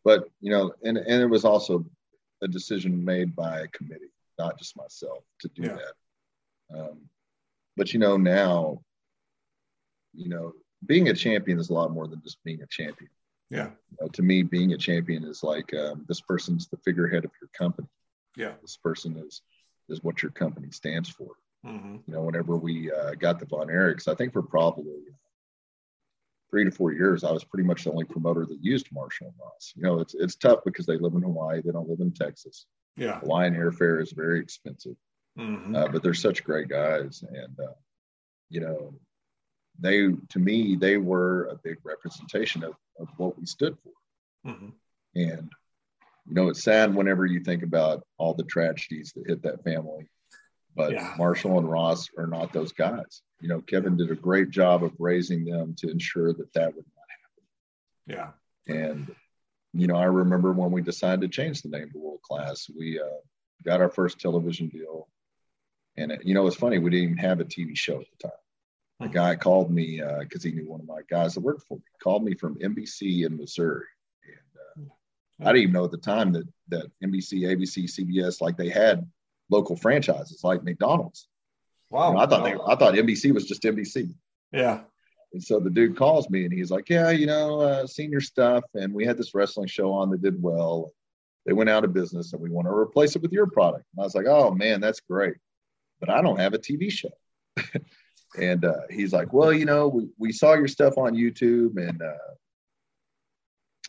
but 0.05 0.29
you 0.39 0.51
know, 0.51 0.71
and 0.83 0.97
and 0.97 1.21
it 1.21 1.29
was 1.29 1.43
also 1.43 1.85
a 2.41 2.47
decision 2.47 3.03
made 3.03 3.35
by 3.35 3.59
a 3.59 3.67
committee, 3.67 4.13
not 4.39 4.57
just 4.57 4.77
myself, 4.77 5.25
to 5.41 5.49
do 5.49 5.63
yeah. 5.63 5.77
that. 6.71 6.79
Um, 6.79 6.97
but 7.75 7.91
you 7.91 7.99
know, 7.99 8.15
now, 8.15 8.81
you 10.13 10.29
know, 10.29 10.53
being 10.85 11.09
a 11.09 11.13
champion 11.13 11.59
is 11.59 11.71
a 11.71 11.73
lot 11.73 11.91
more 11.91 12.07
than 12.07 12.21
just 12.21 12.41
being 12.45 12.61
a 12.61 12.67
champion. 12.67 13.09
Yeah. 13.53 13.69
You 13.91 13.97
know, 14.01 14.07
to 14.07 14.21
me, 14.23 14.43
being 14.43 14.73
a 14.73 14.77
champion 14.77 15.23
is 15.23 15.43
like 15.43 15.73
um, 15.73 16.05
this 16.07 16.21
person's 16.21 16.67
the 16.67 16.77
figurehead 16.77 17.23
of 17.23 17.31
your 17.39 17.49
company. 17.57 17.87
Yeah. 18.35 18.53
This 18.61 18.77
person 18.77 19.15
is 19.17 19.41
is 19.89 20.03
what 20.03 20.23
your 20.23 20.31
company 20.31 20.71
stands 20.71 21.09
for. 21.09 21.29
Mm-hmm. 21.65 21.97
You 22.07 22.13
know, 22.13 22.23
whenever 22.23 22.57
we 22.57 22.91
uh, 22.91 23.11
got 23.15 23.39
the 23.39 23.45
Von 23.45 23.67
Erichs, 23.67 24.07
I 24.07 24.15
think 24.15 24.33
for 24.33 24.41
probably 24.41 25.03
three 26.49 26.65
to 26.65 26.71
four 26.71 26.93
years, 26.93 27.23
I 27.23 27.31
was 27.31 27.43
pretty 27.43 27.67
much 27.67 27.83
the 27.83 27.91
only 27.91 28.05
promoter 28.05 28.45
that 28.45 28.57
used 28.61 28.87
Marshall 28.91 29.27
and 29.27 29.35
Ross. 29.39 29.73
You 29.75 29.83
know, 29.83 29.99
it's 29.99 30.15
it's 30.15 30.35
tough 30.35 30.59
because 30.65 30.85
they 30.85 30.97
live 30.97 31.13
in 31.13 31.21
Hawaii, 31.21 31.61
they 31.61 31.71
don't 31.71 31.89
live 31.89 31.99
in 31.99 32.11
Texas. 32.11 32.65
Yeah. 32.97 33.19
Hawaiian 33.19 33.55
airfare 33.55 34.01
is 34.01 34.11
very 34.11 34.39
expensive, 34.39 34.95
mm-hmm. 35.37 35.75
uh, 35.75 35.87
but 35.89 36.01
they're 36.01 36.13
such 36.13 36.43
great 36.43 36.69
guys, 36.69 37.23
and 37.27 37.59
uh, 37.59 37.73
you 38.49 38.61
know, 38.61 38.93
they 39.79 40.09
to 40.29 40.39
me 40.39 40.75
they 40.75 40.97
were 40.97 41.45
a 41.45 41.55
big 41.63 41.77
representation 41.83 42.63
of, 42.63 42.73
of 42.99 43.07
what 43.17 43.37
we 43.39 43.45
stood 43.45 43.77
for 43.83 44.51
mm-hmm. 44.51 44.69
and 45.15 45.51
you 46.27 46.33
know 46.33 46.49
it's 46.49 46.63
sad 46.63 46.93
whenever 46.93 47.25
you 47.25 47.39
think 47.39 47.63
about 47.63 48.03
all 48.17 48.33
the 48.33 48.43
tragedies 48.43 49.11
that 49.15 49.27
hit 49.27 49.41
that 49.43 49.63
family 49.63 50.07
but 50.75 50.91
yeah. 50.91 51.13
marshall 51.17 51.59
and 51.59 51.69
ross 51.69 52.09
are 52.17 52.27
not 52.27 52.53
those 52.53 52.71
guys 52.71 53.21
you 53.41 53.47
know 53.47 53.61
kevin 53.61 53.97
did 53.97 54.11
a 54.11 54.15
great 54.15 54.49
job 54.49 54.83
of 54.83 54.93
raising 54.99 55.45
them 55.45 55.75
to 55.77 55.89
ensure 55.89 56.33
that 56.33 56.51
that 56.53 56.73
would 56.75 56.85
not 58.07 58.15
happen 58.15 58.33
yeah 58.67 58.75
and 58.75 59.15
you 59.73 59.87
know 59.87 59.95
i 59.95 60.05
remember 60.05 60.51
when 60.51 60.71
we 60.71 60.81
decided 60.81 61.21
to 61.21 61.27
change 61.27 61.61
the 61.61 61.69
name 61.69 61.89
to 61.91 61.99
world 61.99 62.21
class 62.21 62.67
we 62.77 62.99
uh 62.99 63.19
got 63.63 63.81
our 63.81 63.89
first 63.89 64.19
television 64.19 64.67
deal. 64.67 65.07
And, 65.97 66.11
it, 66.11 66.25
you 66.25 66.33
know, 66.33 66.45
it's 66.47 66.55
funny, 66.55 66.79
we 66.79 66.89
didn't 66.89 67.05
even 67.05 67.17
have 67.17 67.39
a 67.39 67.45
TV 67.45 67.77
show 67.77 67.99
at 67.99 68.07
the 68.11 68.27
time. 68.27 68.37
A 68.99 69.07
guy 69.09 69.35
called 69.35 69.71
me 69.71 70.01
because 70.19 70.45
uh, 70.45 70.49
he 70.49 70.51
knew 70.51 70.69
one 70.69 70.79
of 70.79 70.87
my 70.87 71.01
guys 71.09 71.33
that 71.33 71.41
worked 71.41 71.67
for 71.67 71.77
me, 71.77 71.83
called 72.01 72.23
me 72.23 72.35
from 72.35 72.55
NBC 72.55 73.25
in 73.25 73.35
Missouri. 73.35 73.85
And 74.77 74.87
uh, 74.87 74.93
I 75.41 75.51
didn't 75.51 75.63
even 75.63 75.73
know 75.73 75.85
at 75.85 75.91
the 75.91 75.97
time 75.97 76.31
that, 76.33 76.47
that 76.69 76.91
NBC, 77.03 77.41
ABC, 77.41 77.85
CBS, 77.85 78.39
like 78.39 78.55
they 78.55 78.69
had 78.69 79.05
local 79.49 79.75
franchises 79.75 80.43
like 80.43 80.63
McDonald's. 80.63 81.27
Wow. 81.89 82.09
You 82.09 82.13
know, 82.15 82.19
I 82.21 82.27
thought 82.27 82.41
wow. 82.43 82.45
they, 82.45 82.73
I 82.73 82.75
thought 82.75 82.93
NBC 82.93 83.33
was 83.33 83.45
just 83.45 83.63
NBC. 83.63 84.13
Yeah. 84.51 84.81
And 85.33 85.43
so 85.43 85.59
the 85.59 85.69
dude 85.69 85.97
calls 85.97 86.29
me 86.29 86.45
and 86.45 86.53
he's 86.53 86.71
like, 86.71 86.89
Yeah, 86.89 87.09
you 87.09 87.25
know, 87.25 87.59
uh, 87.59 87.87
senior 87.87 88.21
stuff. 88.21 88.63
And 88.75 88.93
we 88.93 89.05
had 89.05 89.17
this 89.17 89.33
wrestling 89.33 89.67
show 89.67 89.91
on 89.91 90.11
that 90.11 90.21
did 90.21 90.41
well. 90.41 90.91
They 91.45 91.53
went 91.53 91.69
out 91.69 91.83
of 91.83 91.93
business 91.93 92.33
and 92.33 92.41
we 92.41 92.49
want 92.49 92.67
to 92.67 92.71
replace 92.71 93.15
it 93.15 93.21
with 93.21 93.33
your 93.33 93.47
product. 93.47 93.85
And 93.93 94.01
I 94.01 94.05
was 94.05 94.15
like, 94.15 94.27
Oh, 94.27 94.51
man, 94.51 94.79
that's 94.79 95.01
great. 95.01 95.35
But 95.99 96.09
I 96.09 96.21
don't 96.21 96.39
have 96.39 96.53
a 96.53 96.59
TV 96.59 96.91
show. 96.91 97.09
and 98.39 98.65
uh, 98.65 98.81
he's 98.89 99.13
like, 99.13 99.33
Well, 99.33 99.53
you 99.53 99.65
know, 99.65 99.87
we, 99.87 100.09
we 100.17 100.31
saw 100.31 100.53
your 100.53 100.67
stuff 100.67 100.97
on 100.97 101.13
YouTube. 101.13 101.77
And 101.77 102.01
uh, 102.01 102.33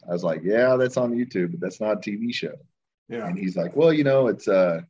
I 0.08 0.12
was 0.12 0.24
like, 0.24 0.42
Yeah, 0.42 0.76
that's 0.76 0.96
on 0.96 1.12
YouTube, 1.12 1.52
but 1.52 1.60
that's 1.60 1.80
not 1.80 1.96
a 1.96 2.10
TV 2.10 2.34
show. 2.34 2.54
Yeah. 3.08 3.26
And 3.26 3.38
he's 3.38 3.56
like, 3.56 3.74
Well, 3.76 3.92
you 3.92 4.04
know, 4.04 4.28
it's 4.28 4.48
uh, 4.48 4.80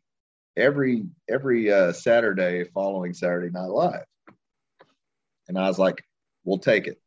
every 0.56 1.04
every 1.28 1.72
uh, 1.72 1.92
Saturday 1.92 2.64
following 2.72 3.14
Saturday 3.14 3.50
Night 3.50 3.70
Live. 3.70 4.04
And 5.48 5.58
I 5.58 5.68
was 5.68 5.78
like, 5.78 6.04
we'll 6.44 6.58
take 6.58 6.86
it. 6.86 7.00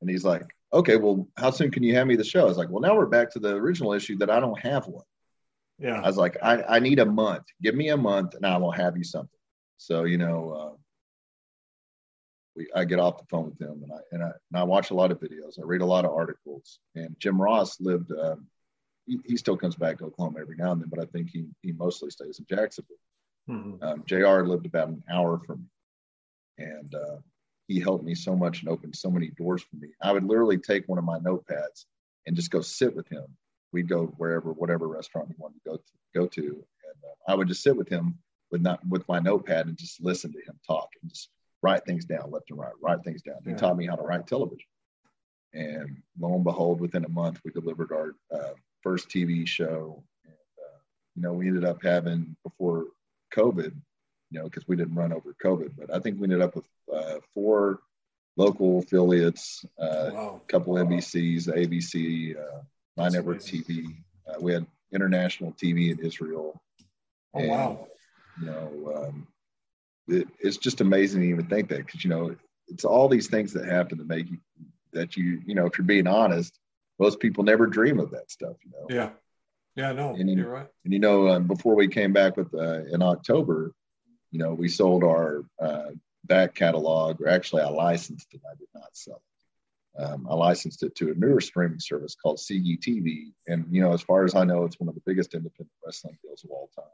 And 0.00 0.10
he's 0.10 0.24
like, 0.24 0.44
okay, 0.72 0.96
well, 0.96 1.28
how 1.36 1.50
soon 1.50 1.70
can 1.70 1.82
you 1.82 1.94
have 1.94 2.06
me 2.06 2.16
the 2.16 2.24
show? 2.24 2.40
I 2.40 2.44
was 2.44 2.58
like, 2.58 2.70
well, 2.70 2.80
now 2.80 2.96
we're 2.96 3.06
back 3.06 3.30
to 3.32 3.38
the 3.38 3.54
original 3.54 3.92
issue 3.92 4.16
that 4.18 4.30
I 4.30 4.40
don't 4.40 4.58
have 4.60 4.86
one. 4.86 5.04
Yeah. 5.78 6.00
I 6.00 6.06
was 6.06 6.16
like, 6.16 6.36
I, 6.42 6.62
I 6.62 6.78
need 6.78 6.98
a 6.98 7.06
month. 7.06 7.44
Give 7.62 7.74
me 7.74 7.88
a 7.88 7.96
month 7.96 8.34
and 8.34 8.46
I 8.46 8.56
will 8.58 8.70
have 8.70 8.96
you 8.96 9.04
something. 9.04 9.28
So, 9.76 10.04
you 10.04 10.18
know, 10.18 10.50
uh, 10.50 10.76
we, 12.56 12.68
I 12.74 12.84
get 12.84 12.98
off 12.98 13.18
the 13.18 13.26
phone 13.26 13.46
with 13.46 13.60
him 13.60 13.82
and 13.82 13.92
I, 13.92 13.98
and 14.12 14.22
I, 14.22 14.26
and 14.26 14.56
I 14.56 14.62
watch 14.64 14.90
a 14.90 14.94
lot 14.94 15.10
of 15.10 15.20
videos. 15.20 15.58
I 15.58 15.64
read 15.64 15.80
a 15.80 15.86
lot 15.86 16.04
of 16.04 16.12
articles 16.12 16.78
and 16.94 17.16
Jim 17.18 17.40
Ross 17.40 17.80
lived, 17.80 18.12
um, 18.12 18.46
he, 19.06 19.18
he, 19.24 19.36
still 19.36 19.56
comes 19.56 19.76
back 19.76 19.98
to 19.98 20.04
Oklahoma 20.04 20.40
every 20.40 20.56
now 20.56 20.72
and 20.72 20.80
then, 20.80 20.88
but 20.88 20.98
I 20.98 21.06
think 21.06 21.30
he, 21.30 21.46
he 21.62 21.72
mostly 21.72 22.10
stays 22.10 22.38
in 22.38 22.46
Jacksonville. 22.48 22.96
Mm-hmm. 23.48 23.84
Um, 23.84 24.04
JR 24.06 24.46
lived 24.46 24.66
about 24.66 24.88
an 24.88 25.02
hour 25.10 25.40
from 25.46 25.60
me. 26.58 26.64
And, 26.66 26.94
uh, 26.94 27.16
he 27.68 27.80
helped 27.80 28.04
me 28.04 28.14
so 28.14 28.36
much 28.36 28.60
and 28.60 28.68
opened 28.68 28.94
so 28.94 29.10
many 29.10 29.28
doors 29.28 29.62
for 29.62 29.76
me. 29.76 29.88
I 30.02 30.12
would 30.12 30.24
literally 30.24 30.58
take 30.58 30.86
one 30.86 30.98
of 30.98 31.04
my 31.04 31.18
notepads 31.18 31.86
and 32.26 32.36
just 32.36 32.50
go 32.50 32.60
sit 32.60 32.94
with 32.94 33.08
him. 33.08 33.24
We'd 33.72 33.88
go 33.88 34.06
wherever, 34.18 34.52
whatever 34.52 34.86
restaurant 34.86 35.28
he 35.28 35.34
wanted 35.38 35.62
to 35.64 35.70
go 35.70 35.76
to, 35.76 35.82
go 36.14 36.26
to, 36.26 36.42
and 36.42 37.04
uh, 37.04 37.32
I 37.32 37.34
would 37.34 37.48
just 37.48 37.62
sit 37.62 37.76
with 37.76 37.88
him 37.88 38.18
with 38.50 38.60
not 38.60 38.86
with 38.86 39.06
my 39.08 39.18
notepad 39.18 39.66
and 39.66 39.76
just 39.76 40.02
listen 40.02 40.32
to 40.32 40.38
him 40.38 40.58
talk 40.66 40.90
and 41.02 41.10
just 41.10 41.28
write 41.64 41.84
things 41.84 42.04
down 42.04 42.30
left 42.30 42.50
and 42.50 42.58
right, 42.58 42.72
write 42.80 43.02
things 43.04 43.22
down. 43.22 43.36
He 43.44 43.50
yeah. 43.50 43.56
taught 43.56 43.76
me 43.76 43.86
how 43.86 43.96
to 43.96 44.02
write 44.02 44.26
television, 44.26 44.68
and 45.52 46.02
lo 46.18 46.34
and 46.34 46.44
behold, 46.44 46.80
within 46.80 47.04
a 47.04 47.08
month, 47.08 47.40
we 47.44 47.50
delivered 47.50 47.92
our 47.92 48.14
uh, 48.32 48.54
first 48.82 49.08
TV 49.08 49.46
show. 49.46 50.02
And, 50.24 50.34
uh, 50.34 50.78
you 51.16 51.22
know, 51.22 51.32
we 51.32 51.48
ended 51.48 51.64
up 51.64 51.82
having 51.82 52.36
before 52.44 52.86
COVID 53.34 53.74
you 54.34 54.40
know, 54.40 54.44
because 54.46 54.66
we 54.66 54.74
didn't 54.74 54.96
run 54.96 55.12
over 55.12 55.34
COVID. 55.42 55.72
But 55.78 55.94
I 55.94 56.00
think 56.00 56.18
we 56.18 56.24
ended 56.24 56.42
up 56.42 56.56
with 56.56 56.66
uh, 56.92 57.20
four 57.32 57.78
local 58.36 58.80
affiliates, 58.80 59.64
uh, 59.78 60.10
wow. 60.12 60.40
a 60.42 60.46
couple 60.50 60.74
wow. 60.74 60.82
NBCs, 60.82 61.46
ABC, 61.46 62.36
uh, 62.36 62.62
My 62.96 63.08
Network 63.08 63.40
amazing. 63.40 63.62
TV. 63.62 63.96
Uh, 64.28 64.40
we 64.40 64.52
had 64.52 64.66
international 64.92 65.52
TV 65.52 65.92
in 65.92 66.04
Israel. 66.04 66.60
Oh 67.32 67.38
and, 67.38 67.48
wow! 67.48 67.88
You 68.40 68.46
know, 68.46 69.06
um, 69.06 69.28
it, 70.08 70.28
it's 70.40 70.56
just 70.56 70.80
amazing 70.80 71.22
to 71.22 71.28
even 71.28 71.46
think 71.46 71.68
that 71.68 71.86
because 71.86 72.04
you 72.04 72.10
know 72.10 72.34
it's 72.68 72.84
all 72.84 73.08
these 73.08 73.28
things 73.28 73.52
that 73.52 73.66
happen 73.66 73.98
to 73.98 74.04
make 74.04 74.30
you 74.30 74.38
that 74.92 75.16
you 75.16 75.42
you 75.46 75.54
know 75.54 75.66
if 75.66 75.78
you're 75.78 75.86
being 75.86 76.06
honest, 76.06 76.58
most 76.98 77.20
people 77.20 77.44
never 77.44 77.66
dream 77.66 77.98
of 77.98 78.10
that 78.10 78.30
stuff. 78.30 78.56
You 78.64 78.70
know. 78.72 78.86
Yeah. 78.88 79.10
Yeah, 79.76 79.90
no, 79.90 80.14
and, 80.14 80.30
you're 80.30 80.48
right. 80.48 80.68
And 80.84 80.92
you 80.92 81.00
know, 81.00 81.28
um, 81.28 81.48
before 81.48 81.74
we 81.74 81.88
came 81.88 82.12
back 82.12 82.36
with 82.36 82.54
uh, 82.54 82.84
in 82.84 83.02
October, 83.02 83.72
you 84.30 84.38
know, 84.38 84.54
we 84.54 84.68
sold 84.68 85.02
our 85.02 85.44
uh, 85.60 85.90
back 86.22 86.54
catalog, 86.54 87.20
or 87.20 87.28
actually, 87.28 87.62
I 87.62 87.68
licensed 87.68 88.32
it. 88.32 88.40
I 88.48 88.54
did 88.56 88.68
not 88.72 88.88
sell 88.92 89.20
it. 89.96 90.02
Um, 90.02 90.28
I 90.30 90.34
licensed 90.34 90.82
it 90.84 90.94
to 90.96 91.10
a 91.10 91.14
newer 91.14 91.40
streaming 91.40 91.80
service 91.80 92.14
called 92.14 92.38
CGTV, 92.38 93.32
and 93.48 93.66
you 93.70 93.80
know, 93.80 93.92
as 93.92 94.02
far 94.02 94.24
as 94.24 94.36
I 94.36 94.44
know, 94.44 94.64
it's 94.64 94.78
one 94.78 94.88
of 94.88 94.94
the 94.94 95.02
biggest 95.04 95.34
independent 95.34 95.70
wrestling 95.84 96.18
deals 96.22 96.44
of 96.44 96.50
all 96.50 96.70
time. 96.76 96.84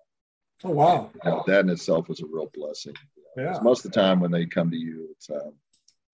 Oh 0.64 0.70
wow! 0.70 1.10
And, 1.22 1.40
that 1.46 1.60
in 1.60 1.70
itself 1.70 2.08
was 2.08 2.20
a 2.20 2.26
real 2.26 2.50
blessing. 2.52 2.94
Yeah. 3.36 3.58
Most 3.62 3.84
of 3.84 3.92
the 3.92 4.00
time, 4.00 4.20
when 4.20 4.30
they 4.30 4.46
come 4.46 4.70
to 4.70 4.76
you, 4.76 5.08
it's 5.12 5.30
um, 5.30 5.52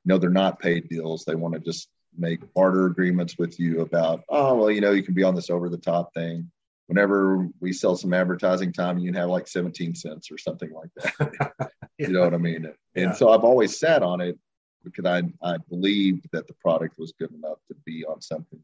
you 0.05 0.07
know 0.07 0.19
they're 0.19 0.31
not 0.31 0.61
paid 0.61 0.89
deals. 0.89 1.25
They 1.25 1.35
want 1.35 1.55
to 1.55 1.61
just 1.61 1.89
make 2.17 2.41
barter 2.55 2.87
agreements 2.87 3.37
with 3.39 3.59
you 3.61 3.81
about, 3.81 4.23
oh 4.29 4.55
well, 4.55 4.71
you 4.71 4.81
know, 4.81 4.93
you 4.93 5.03
can 5.03 5.15
be 5.15 5.25
on 5.25 5.35
this 5.35 5.51
over 5.51 5.69
the 5.69 5.79
top 5.79 6.15
thing 6.15 6.51
whenever 6.87 7.49
we 7.61 7.73
sell 7.73 7.97
some 7.97 8.15
advertising 8.15 8.73
time, 8.73 8.99
you 8.99 9.11
can 9.11 9.21
have 9.21 9.29
like 9.29 9.49
17 9.49 9.95
cents 9.95 10.31
or 10.31 10.39
something 10.39 10.73
like 10.73 10.91
that. 10.97 11.33
yeah. 11.59 11.67
You 11.99 12.09
know 12.09 12.25
what 12.25 12.35
I 12.35 12.39
mean? 12.39 12.67
And 12.67 12.77
yeah. 12.95 13.13
so 13.13 13.31
I've 13.31 13.43
always 13.43 13.79
sat 13.79 14.03
on 14.03 14.21
it 14.21 14.39
because 14.85 15.07
I, 15.07 15.23
I 15.43 15.57
believed 15.71 16.29
that 16.33 16.47
the 16.47 16.53
product 16.61 16.99
was 16.99 17.15
good 17.19 17.33
enough 17.33 17.57
to 17.69 17.75
be 17.87 18.05
on 18.05 18.21
something 18.21 18.61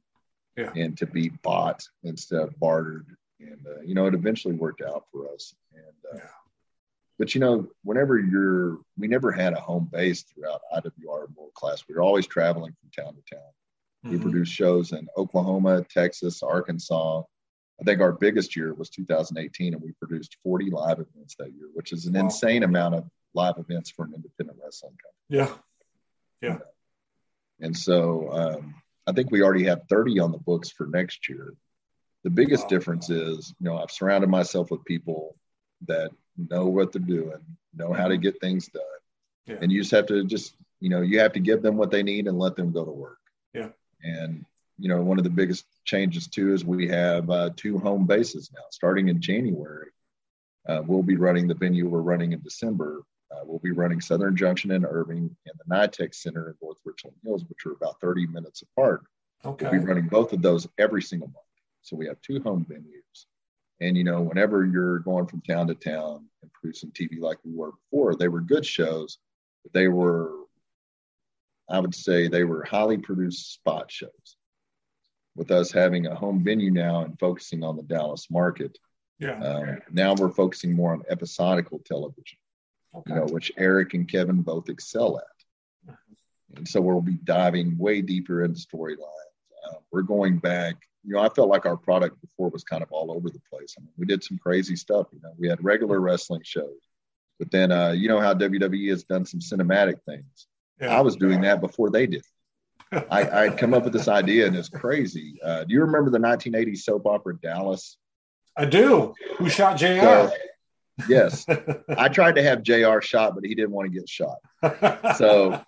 yeah. 0.54 0.70
and 0.76 0.98
to 0.98 1.06
be 1.06 1.30
bought 1.42 1.82
instead 2.04 2.40
of 2.40 2.60
bartered. 2.60 3.06
And, 3.50 3.66
uh, 3.66 3.80
you 3.82 3.94
know, 3.94 4.06
it 4.06 4.14
eventually 4.14 4.54
worked 4.54 4.82
out 4.82 5.04
for 5.12 5.32
us. 5.32 5.54
And, 5.74 6.20
uh, 6.20 6.26
but 7.18 7.34
you 7.34 7.40
know, 7.40 7.68
whenever 7.84 8.18
you're, 8.18 8.78
we 8.98 9.08
never 9.08 9.30
had 9.30 9.52
a 9.52 9.60
home 9.60 9.88
base 9.90 10.22
throughout 10.22 10.62
IWR 10.74 11.34
World 11.34 11.54
Class. 11.54 11.84
We 11.88 11.94
were 11.94 12.02
always 12.02 12.26
traveling 12.26 12.74
from 12.80 13.04
town 13.04 13.14
to 13.14 13.34
town. 13.34 13.44
Mm-hmm. 14.04 14.10
We 14.10 14.18
produced 14.18 14.52
shows 14.52 14.92
in 14.92 15.08
Oklahoma, 15.16 15.84
Texas, 15.88 16.42
Arkansas, 16.42 17.22
I 17.82 17.84
think 17.84 18.00
our 18.00 18.12
biggest 18.12 18.54
year 18.54 18.74
was 18.74 18.90
2018, 18.90 19.74
and 19.74 19.82
we 19.82 19.90
produced 19.92 20.36
40 20.44 20.70
live 20.70 21.00
events 21.00 21.34
that 21.40 21.52
year, 21.52 21.68
which 21.74 21.92
is 21.92 22.06
an 22.06 22.14
wow. 22.14 22.20
insane 22.20 22.62
amount 22.62 22.94
of 22.94 23.08
live 23.34 23.54
events 23.58 23.90
for 23.90 24.04
an 24.04 24.12
independent 24.14 24.58
wrestling 24.62 24.96
company. 25.02 25.50
Yeah. 26.40 26.48
Yeah. 26.48 26.58
And 27.60 27.76
so 27.76 28.30
um, 28.30 28.74
I 29.06 29.12
think 29.12 29.32
we 29.32 29.42
already 29.42 29.64
have 29.64 29.82
30 29.88 30.20
on 30.20 30.30
the 30.30 30.38
books 30.38 30.70
for 30.70 30.86
next 30.86 31.28
year. 31.28 31.54
The 32.24 32.30
biggest 32.30 32.68
difference 32.68 33.10
is, 33.10 33.54
you 33.58 33.68
know, 33.68 33.78
I've 33.78 33.90
surrounded 33.90 34.30
myself 34.30 34.70
with 34.70 34.84
people 34.84 35.36
that 35.86 36.10
know 36.36 36.66
what 36.66 36.92
they're 36.92 37.02
doing, 37.02 37.38
know 37.74 37.92
how 37.92 38.08
to 38.08 38.16
get 38.16 38.40
things 38.40 38.68
done. 38.68 38.82
Yeah. 39.46 39.56
And 39.60 39.72
you 39.72 39.80
just 39.80 39.90
have 39.90 40.06
to 40.06 40.24
just, 40.24 40.54
you 40.80 40.88
know, 40.88 41.00
you 41.00 41.18
have 41.18 41.32
to 41.32 41.40
give 41.40 41.62
them 41.62 41.76
what 41.76 41.90
they 41.90 42.02
need 42.02 42.28
and 42.28 42.38
let 42.38 42.54
them 42.54 42.72
go 42.72 42.84
to 42.84 42.90
work. 42.90 43.18
Yeah. 43.52 43.70
And 44.02 44.44
you 44.78 44.88
know, 44.88 45.00
one 45.00 45.18
of 45.18 45.24
the 45.24 45.30
biggest 45.30 45.64
changes 45.84 46.26
too 46.26 46.52
is 46.52 46.64
we 46.64 46.88
have 46.88 47.30
uh, 47.30 47.50
two 47.56 47.78
home 47.78 48.04
bases 48.04 48.50
now. 48.52 48.62
Starting 48.70 49.08
in 49.08 49.20
January, 49.20 49.90
uh, 50.68 50.82
we'll 50.84 51.04
be 51.04 51.16
running 51.16 51.46
the 51.46 51.54
venue 51.54 51.88
we're 51.88 52.00
running 52.00 52.32
in 52.32 52.40
December. 52.40 53.02
Uh, 53.30 53.42
we'll 53.44 53.60
be 53.60 53.70
running 53.70 54.00
Southern 54.00 54.36
Junction 54.36 54.72
in 54.72 54.84
Irving 54.84 55.34
and 55.46 55.54
the 55.56 55.74
NYTEX 55.74 56.16
Center 56.16 56.48
in 56.48 56.54
North 56.60 56.78
Richland 56.84 57.16
Hills, 57.24 57.44
which 57.48 57.64
are 57.64 57.72
about 57.72 58.00
30 58.00 58.26
minutes 58.26 58.62
apart. 58.62 59.04
Okay. 59.44 59.66
We'll 59.66 59.80
be 59.80 59.86
running 59.86 60.08
both 60.08 60.32
of 60.32 60.42
those 60.42 60.66
every 60.78 61.02
single 61.02 61.28
month. 61.28 61.38
So 61.82 61.96
we 61.96 62.06
have 62.06 62.20
two 62.20 62.40
home 62.42 62.66
venues. 62.68 63.26
And, 63.80 63.96
you 63.96 64.04
know, 64.04 64.20
whenever 64.20 64.64
you're 64.64 65.00
going 65.00 65.26
from 65.26 65.40
town 65.40 65.66
to 65.66 65.74
town 65.74 66.26
and 66.42 66.52
producing 66.52 66.92
TV 66.92 67.18
like 67.20 67.38
we 67.44 67.52
were 67.52 67.72
before, 67.72 68.14
they 68.14 68.28
were 68.28 68.40
good 68.40 68.64
shows, 68.64 69.18
but 69.64 69.72
they 69.72 69.88
were, 69.88 70.30
I 71.68 71.80
would 71.80 71.94
say, 71.94 72.28
they 72.28 72.44
were 72.44 72.64
highly 72.64 72.98
produced 72.98 73.52
spot 73.52 73.90
shows 73.90 74.36
with 75.34 75.50
us 75.50 75.72
having 75.72 76.06
a 76.06 76.14
home 76.14 76.44
venue 76.44 76.70
now 76.70 77.02
and 77.02 77.18
focusing 77.18 77.64
on 77.64 77.76
the 77.76 77.82
Dallas 77.82 78.30
market. 78.30 78.78
Yeah. 79.18 79.42
Um, 79.42 79.78
now 79.90 80.14
we're 80.14 80.30
focusing 80.30 80.72
more 80.72 80.92
on 80.92 81.02
episodical 81.08 81.80
television, 81.80 82.38
okay. 82.94 83.14
you 83.14 83.16
know, 83.16 83.26
which 83.26 83.50
Eric 83.56 83.94
and 83.94 84.06
Kevin 84.08 84.42
both 84.42 84.68
excel 84.68 85.18
at. 85.18 85.96
And 86.56 86.68
so 86.68 86.80
we'll 86.80 87.00
be 87.00 87.18
diving 87.24 87.78
way 87.78 88.02
deeper 88.02 88.44
into 88.44 88.60
storylines. 88.60 89.31
Uh, 89.72 89.78
we're 89.90 90.02
going 90.02 90.38
back. 90.38 90.76
You 91.04 91.14
know, 91.14 91.20
I 91.20 91.28
felt 91.28 91.48
like 91.48 91.66
our 91.66 91.76
product 91.76 92.20
before 92.20 92.48
was 92.48 92.64
kind 92.64 92.82
of 92.82 92.92
all 92.92 93.10
over 93.10 93.28
the 93.28 93.40
place. 93.50 93.74
I 93.78 93.80
mean, 93.80 93.92
we 93.98 94.06
did 94.06 94.22
some 94.22 94.38
crazy 94.38 94.76
stuff. 94.76 95.08
You 95.12 95.20
know, 95.22 95.32
we 95.38 95.48
had 95.48 95.62
regular 95.64 96.00
wrestling 96.00 96.42
shows, 96.44 96.78
but 97.38 97.50
then 97.50 97.72
uh, 97.72 97.90
you 97.90 98.08
know 98.08 98.20
how 98.20 98.34
WWE 98.34 98.90
has 98.90 99.04
done 99.04 99.24
some 99.24 99.40
cinematic 99.40 100.02
things. 100.06 100.46
Yeah. 100.80 100.96
I 100.96 101.00
was 101.00 101.16
doing 101.16 101.40
that 101.42 101.60
before 101.60 101.90
they 101.90 102.06
did. 102.06 102.24
I, 102.92 103.44
I'd 103.44 103.58
come 103.58 103.72
up 103.72 103.84
with 103.84 103.92
this 103.92 104.08
idea 104.08 104.46
and 104.46 104.54
it's 104.54 104.68
crazy. 104.68 105.38
Uh, 105.42 105.64
do 105.64 105.72
you 105.72 105.80
remember 105.80 106.10
the 106.10 106.18
1980s 106.18 106.78
soap 106.78 107.06
opera 107.06 107.38
Dallas? 107.38 107.96
I 108.56 108.66
do. 108.66 109.14
Who 109.38 109.48
shot 109.48 109.78
JR? 109.78 110.00
So, 110.00 110.32
yes. 111.08 111.46
I 111.88 112.08
tried 112.08 112.34
to 112.34 112.42
have 112.42 112.62
JR 112.62 113.00
shot, 113.00 113.34
but 113.34 113.44
he 113.44 113.54
didn't 113.54 113.70
want 113.70 113.90
to 113.90 113.98
get 113.98 114.08
shot. 114.08 114.36
So 115.16 115.62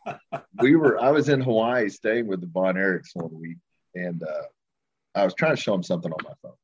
we 0.61 0.77
were, 0.77 1.01
I 1.01 1.11
was 1.11 1.29
in 1.29 1.41
Hawaii 1.41 1.89
staying 1.89 2.27
with 2.27 2.41
the 2.41 2.47
Von 2.47 2.75
Erichs 2.75 3.15
one 3.15 3.33
week 3.41 3.57
and 3.95 4.23
uh, 4.23 4.43
I 5.15 5.25
was 5.25 5.35
trying 5.35 5.57
to 5.57 5.61
show 5.61 5.75
him 5.75 5.83
something 5.83 6.13
on 6.13 6.19
my 6.25 6.35
phone. 6.43 6.57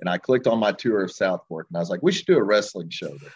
And 0.00 0.08
I 0.08 0.18
clicked 0.18 0.46
on 0.46 0.58
my 0.58 0.72
tour 0.72 1.02
of 1.02 1.10
Southfork 1.10 1.64
and 1.68 1.76
I 1.76 1.80
was 1.80 1.90
like, 1.90 2.02
we 2.02 2.12
should 2.12 2.26
do 2.26 2.38
a 2.38 2.42
wrestling 2.42 2.90
show 2.90 3.08
there. 3.08 3.32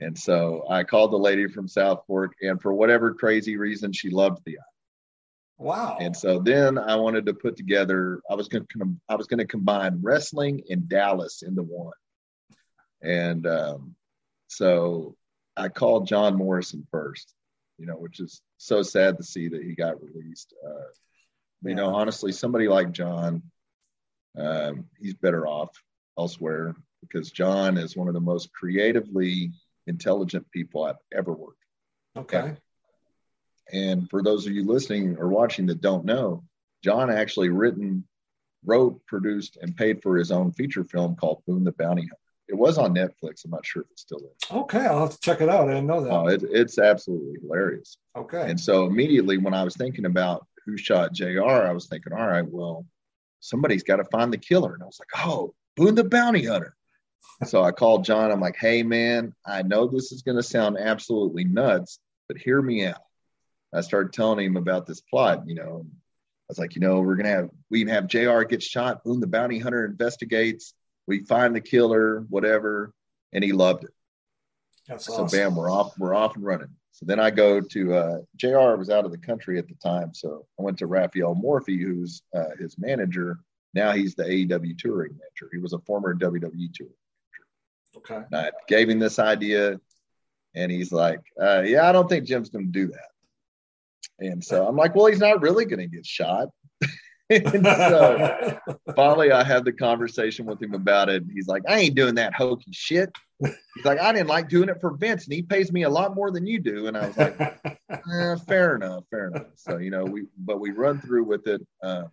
And 0.00 0.16
so 0.16 0.64
I 0.70 0.84
called 0.84 1.10
the 1.10 1.16
lady 1.16 1.48
from 1.48 1.66
Southfork, 1.66 2.30
and 2.40 2.62
for 2.62 2.72
whatever 2.72 3.12
crazy 3.12 3.56
reason, 3.56 3.92
she 3.92 4.10
loved 4.10 4.42
the 4.44 4.52
idea. 4.52 4.64
Wow. 5.58 5.98
And 6.00 6.16
so 6.16 6.38
then 6.38 6.78
I 6.78 6.94
wanted 6.94 7.26
to 7.26 7.34
put 7.34 7.56
together, 7.56 8.20
I 8.30 8.34
was 8.34 8.46
going 8.46 8.64
to, 8.64 8.96
I 9.08 9.16
was 9.16 9.26
going 9.26 9.38
to 9.38 9.44
combine 9.44 9.98
wrestling 10.00 10.62
and 10.70 10.88
Dallas 10.88 11.42
into 11.42 11.64
one. 11.64 11.92
And 13.02 13.44
um, 13.46 13.96
so 14.46 15.16
I 15.56 15.68
called 15.68 16.06
John 16.06 16.36
Morrison 16.36 16.86
first, 16.92 17.34
you 17.76 17.86
know, 17.86 17.96
which 17.96 18.20
is 18.20 18.40
so 18.58 18.82
sad 18.82 19.16
to 19.16 19.24
see 19.24 19.48
that 19.48 19.64
he 19.64 19.74
got 19.74 20.00
released. 20.00 20.54
Uh, 20.64 20.92
you 21.62 21.74
know, 21.74 21.94
honestly, 21.94 22.32
somebody 22.32 22.68
like 22.68 22.92
John, 22.92 23.42
um, 24.36 24.84
he's 25.00 25.14
better 25.14 25.46
off 25.46 25.70
elsewhere 26.18 26.76
because 27.00 27.30
John 27.30 27.76
is 27.76 27.96
one 27.96 28.08
of 28.08 28.14
the 28.14 28.20
most 28.20 28.52
creatively 28.52 29.52
intelligent 29.86 30.50
people 30.50 30.84
I've 30.84 30.96
ever 31.16 31.32
worked. 31.32 31.64
Okay. 32.16 32.54
And 33.72 34.08
for 34.08 34.22
those 34.22 34.46
of 34.46 34.52
you 34.52 34.64
listening 34.64 35.16
or 35.18 35.28
watching 35.28 35.66
that 35.66 35.80
don't 35.80 36.04
know, 36.04 36.44
John 36.82 37.10
actually 37.10 37.50
written, 37.50 38.04
wrote, 38.64 39.04
produced, 39.06 39.58
and 39.60 39.76
paid 39.76 40.02
for 40.02 40.16
his 40.16 40.30
own 40.30 40.52
feature 40.52 40.84
film 40.84 41.16
called 41.16 41.42
Boone 41.46 41.64
the 41.64 41.72
Bounty 41.72 42.02
Hunter. 42.02 42.16
It 42.48 42.56
was 42.56 42.78
on 42.78 42.94
Netflix. 42.94 43.44
I'm 43.44 43.50
not 43.50 43.66
sure 43.66 43.82
if 43.82 43.90
it's 43.90 44.02
still 44.02 44.20
there. 44.20 44.58
Okay, 44.60 44.86
I'll 44.86 45.00
have 45.00 45.10
to 45.10 45.20
check 45.20 45.42
it 45.42 45.50
out. 45.50 45.68
I 45.68 45.74
didn't 45.74 45.86
know 45.86 46.02
that. 46.02 46.10
Oh, 46.10 46.28
it, 46.28 46.42
it's 46.50 46.78
absolutely 46.78 47.40
hilarious. 47.42 47.98
Okay. 48.16 48.50
And 48.50 48.58
so 48.58 48.86
immediately 48.86 49.36
when 49.36 49.52
I 49.52 49.64
was 49.64 49.76
thinking 49.76 50.06
about 50.06 50.46
who 50.68 50.76
shot 50.76 51.12
JR, 51.12 51.42
I 51.42 51.72
was 51.72 51.86
thinking, 51.86 52.12
all 52.12 52.26
right, 52.26 52.46
well, 52.46 52.86
somebody's 53.40 53.82
got 53.82 53.96
to 53.96 54.04
find 54.04 54.32
the 54.32 54.38
killer. 54.38 54.74
And 54.74 54.82
I 54.82 54.86
was 54.86 55.00
like, 55.00 55.26
oh, 55.26 55.54
Boone 55.76 55.94
the 55.94 56.04
Bounty 56.04 56.44
Hunter. 56.44 56.76
so 57.44 57.62
I 57.62 57.72
called 57.72 58.04
John. 58.04 58.30
I'm 58.30 58.40
like, 58.40 58.56
hey, 58.56 58.82
man, 58.82 59.34
I 59.46 59.62
know 59.62 59.86
this 59.86 60.12
is 60.12 60.22
going 60.22 60.36
to 60.36 60.42
sound 60.42 60.76
absolutely 60.78 61.44
nuts, 61.44 61.98
but 62.28 62.38
hear 62.38 62.60
me 62.60 62.84
out. 62.84 63.00
I 63.72 63.80
started 63.80 64.12
telling 64.12 64.44
him 64.44 64.56
about 64.56 64.86
this 64.86 65.00
plot, 65.00 65.42
you 65.46 65.54
know. 65.54 65.86
I 65.86 66.50
was 66.50 66.58
like, 66.58 66.74
you 66.74 66.80
know, 66.80 67.00
we're 67.00 67.16
gonna 67.16 67.28
have 67.28 67.50
we 67.68 67.84
have 67.90 68.06
JR 68.06 68.40
get 68.44 68.62
shot, 68.62 69.04
Boone 69.04 69.20
the 69.20 69.26
bounty 69.26 69.58
hunter 69.58 69.84
investigates, 69.84 70.72
we 71.06 71.24
find 71.24 71.54
the 71.54 71.60
killer, 71.60 72.24
whatever, 72.30 72.94
and 73.34 73.44
he 73.44 73.52
loved 73.52 73.84
it. 73.84 73.90
That's 74.86 75.04
so 75.04 75.24
awesome. 75.24 75.38
bam, 75.38 75.54
we're 75.54 75.70
off, 75.70 75.98
we're 75.98 76.14
off 76.14 76.36
and 76.36 76.44
running. 76.44 76.70
So 76.98 77.06
then 77.06 77.20
I 77.20 77.30
go 77.30 77.60
to 77.60 77.94
uh, 77.94 78.18
JR 78.36 78.74
was 78.74 78.90
out 78.90 79.04
of 79.04 79.12
the 79.12 79.18
country 79.18 79.56
at 79.56 79.68
the 79.68 79.76
time, 79.76 80.12
so 80.12 80.46
I 80.58 80.62
went 80.62 80.78
to 80.78 80.88
Rafael 80.88 81.36
Morffi, 81.36 81.80
who's 81.80 82.22
uh, 82.34 82.56
his 82.58 82.76
manager. 82.76 83.38
Now 83.72 83.92
he's 83.92 84.16
the 84.16 84.24
AEW 84.24 84.76
touring 84.76 85.12
manager. 85.12 85.48
He 85.52 85.58
was 85.60 85.74
a 85.74 85.78
former 85.80 86.12
WWE 86.12 86.74
touring 86.74 86.94
manager. 87.14 87.98
Okay. 87.98 88.26
And 88.32 88.34
I 88.34 88.50
gave 88.66 88.88
him 88.88 88.98
this 88.98 89.20
idea, 89.20 89.78
and 90.56 90.72
he's 90.72 90.90
like, 90.90 91.20
uh, 91.40 91.62
"Yeah, 91.64 91.88
I 91.88 91.92
don't 91.92 92.08
think 92.08 92.26
Jim's 92.26 92.50
going 92.50 92.66
to 92.66 92.72
do 92.72 92.88
that." 92.88 93.10
And 94.18 94.44
so 94.44 94.66
I'm 94.66 94.74
like, 94.74 94.96
well, 94.96 95.06
he's 95.06 95.20
not 95.20 95.40
really 95.40 95.66
going 95.66 95.78
to 95.78 95.86
get 95.86 96.04
shot. 96.04 96.48
And 97.30 97.64
so 97.64 98.58
finally, 98.96 99.32
I 99.32 99.44
had 99.44 99.64
the 99.64 99.72
conversation 99.72 100.46
with 100.46 100.62
him 100.62 100.74
about 100.74 101.08
it. 101.08 101.24
He's 101.32 101.48
like, 101.48 101.62
I 101.68 101.78
ain't 101.78 101.94
doing 101.94 102.14
that 102.16 102.34
hokey 102.34 102.72
shit. 102.72 103.10
He's 103.40 103.84
like, 103.84 104.00
I 104.00 104.12
didn't 104.12 104.28
like 104.28 104.48
doing 104.48 104.68
it 104.68 104.80
for 104.80 104.96
Vince, 104.96 105.24
and 105.24 105.32
he 105.34 105.42
pays 105.42 105.70
me 105.70 105.82
a 105.82 105.90
lot 105.90 106.14
more 106.14 106.30
than 106.30 106.46
you 106.46 106.58
do. 106.58 106.86
And 106.86 106.96
I 106.96 107.06
was 107.06 107.16
like, 107.16 107.40
eh, 107.40 108.36
fair 108.46 108.76
enough, 108.76 109.04
fair 109.10 109.28
enough. 109.28 109.46
So 109.56 109.78
you 109.78 109.90
know, 109.90 110.04
we 110.04 110.26
but 110.38 110.60
we 110.60 110.70
run 110.70 111.00
through 111.00 111.24
with 111.24 111.46
it. 111.46 111.64
Uh, 111.82 112.04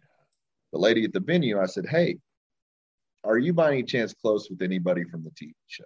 the 0.72 0.80
lady 0.80 1.06
at 1.06 1.14
the 1.14 1.22
venue, 1.22 1.60
I 1.60 1.68
said, 1.68 1.86
hey, 1.88 2.18
are 3.24 3.38
you 3.38 3.54
by 3.54 3.72
any 3.72 3.84
chance 3.84 4.14
close 4.14 4.50
with 4.50 4.62
anybody 4.62 5.06
from 5.06 5.24
the 5.24 5.32
TV 5.32 5.54
show? 5.68 5.86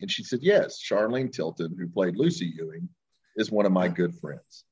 And 0.00 0.10
she 0.10 0.24
said, 0.24 0.40
yes, 0.42 0.82
Charlene 0.82 1.30
Tilton, 1.30 1.76
who 1.78 1.86
played 1.86 2.16
Lucy 2.16 2.52
Ewing, 2.56 2.88
is 3.36 3.50
one 3.50 3.66
of 3.66 3.72
my 3.72 3.88
good 3.88 4.14
friends. 4.14 4.64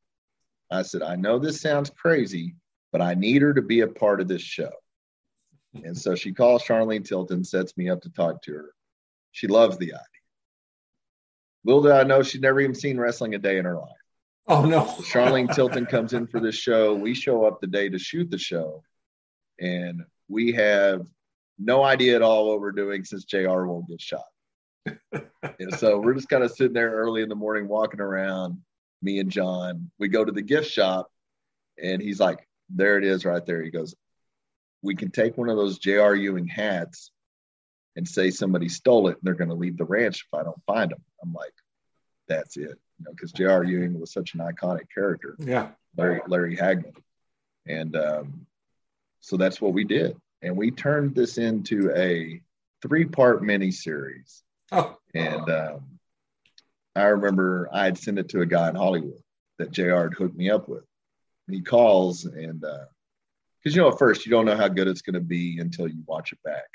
I 0.71 0.83
said, 0.83 1.03
I 1.03 1.17
know 1.17 1.39
this 1.39 1.61
sounds 1.61 1.91
crazy, 1.91 2.55
but 2.93 3.01
I 3.01 3.15
need 3.15 3.43
her 3.43 3.55
to 3.55 3.63
be 3.63 3.81
a 3.81 3.89
part 3.89 4.21
of 4.21 4.29
this 4.29 4.43
show. 4.43 4.71
And 5.75 5.97
so 5.97 6.15
she 6.15 6.33
calls 6.33 6.63
Charlene 6.63 7.05
Tilton, 7.05 7.45
sets 7.45 7.77
me 7.77 7.89
up 7.91 8.01
to 8.03 8.11
talk 8.11 8.43
to 8.43 8.53
her. 8.53 8.73
She 9.33 9.47
loves 9.47 9.77
the 9.79 9.93
idea. 9.93 10.03
Little 11.65 11.83
did 11.83 11.93
I 11.93 12.05
know 12.05 12.23
she'd 12.23 12.41
never 12.41 12.61
even 12.61 12.75
seen 12.75 12.99
wrestling 12.99 13.35
a 13.35 13.39
day 13.39 13.59
in 13.59 13.65
her 13.65 13.77
life. 13.77 13.91
Oh 14.47 14.65
no. 14.65 14.85
Charlene 14.85 15.55
Tilton 15.55 15.85
comes 15.85 16.15
in 16.15 16.27
for 16.27 16.41
this 16.41 16.55
show. 16.55 16.95
We 16.95 17.15
show 17.15 17.45
up 17.45 17.61
the 17.61 17.67
day 17.67 17.91
to 17.91 17.99
shoot 17.99 18.31
the 18.31 18.39
show, 18.39 18.83
and 19.61 20.03
we 20.29 20.53
have 20.53 21.07
no 21.59 21.83
idea 21.85 22.17
at 22.17 22.23
all 22.23 22.49
what 22.49 22.61
we're 22.61 22.73
doing 22.73 23.05
since 23.05 23.25
JR 23.25 23.67
won't 23.67 23.89
get 23.89 24.01
shot. 24.01 24.25
and 25.13 25.75
so 25.77 25.99
we're 25.99 26.15
just 26.15 26.31
kind 26.31 26.45
of 26.45 26.53
sitting 26.53 26.73
there 26.73 26.93
early 26.93 27.21
in 27.23 27.29
the 27.29 27.35
morning, 27.35 27.69
walking 27.69 28.01
around, 28.01 28.59
me 29.03 29.19
and 29.19 29.31
John. 29.31 29.91
We 29.99 30.09
go 30.09 30.25
to 30.25 30.33
the 30.33 30.41
gift 30.41 30.71
shop, 30.71 31.11
and 31.83 32.01
he's 32.01 32.21
like, 32.21 32.48
There 32.69 32.99
it 32.99 33.05
is 33.05 33.25
right 33.25 33.45
there. 33.45 33.63
He 33.63 33.71
goes, 33.71 33.95
We 34.83 34.95
can 34.95 35.11
take 35.11 35.37
one 35.37 35.49
of 35.49 35.57
those 35.57 35.79
J.R. 35.79 36.15
Ewing 36.15 36.47
hats 36.47 37.11
and 37.97 38.07
say 38.07 38.31
somebody 38.31 38.69
stole 38.69 39.09
it, 39.09 39.13
and 39.13 39.23
they're 39.23 39.35
going 39.35 39.51
to 39.51 39.55
leave 39.55 39.77
the 39.77 39.85
ranch 39.85 40.27
if 40.31 40.39
I 40.39 40.45
don't 40.45 40.63
find 40.67 40.91
them. 40.91 41.03
I'm 41.23 41.33
like, 41.33 41.55
That's 42.29 42.57
it. 42.57 42.79
You 42.99 43.05
know, 43.05 43.13
because 43.13 43.33
J.R. 43.33 43.65
Ewing 43.65 43.99
was 43.99 44.13
such 44.13 44.35
an 44.35 44.41
iconic 44.41 44.87
character. 44.93 45.37
Yeah. 45.39 45.69
Larry, 45.97 46.21
Larry 46.27 46.57
Hagman. 46.57 46.95
And 47.67 47.95
um, 47.97 48.47
so 49.21 49.37
that's 49.37 49.61
what 49.61 49.73
we 49.73 49.85
did. 49.85 50.17
And 50.43 50.57
we 50.57 50.71
turned 50.71 51.15
this 51.15 51.39
into 51.39 51.93
a 51.95 52.41
three 52.83 53.05
part 53.05 53.43
mini 53.43 53.71
series. 53.71 54.43
Oh. 54.73 54.97
And 55.15 55.51
um, 55.51 55.99
I 56.95 57.05
remember 57.05 57.69
I 57.73 57.85
had 57.85 57.99
sent 57.99 58.19
it 58.19 58.31
to 58.31 58.41
a 58.41 58.47
guy 58.47 58.69
in 58.69 58.75
Hollywood 58.75 59.23
that 59.59 59.73
JR 59.73 60.03
had 60.03 60.15
hooked 60.15 60.37
me 60.37 60.51
up 60.51 60.69
with. 60.69 60.85
And 61.49 61.57
he 61.57 61.63
calls 61.63 62.27
and 62.27 62.61
because 62.61 62.87
uh, 63.67 63.71
you 63.71 63.77
know 63.79 63.89
at 63.89 63.99
first 63.99 64.25
you 64.27 64.31
don't 64.31 64.45
know 64.45 64.57
how 64.57 64.69
good 64.69 64.87
it's 64.87 65.03
going 65.03 65.15
to 65.15 65.21
be 65.21 65.59
until 65.59 65.89
you 65.89 66.03
watch 66.07 66.33
it 66.33 66.39
back. 66.45 66.67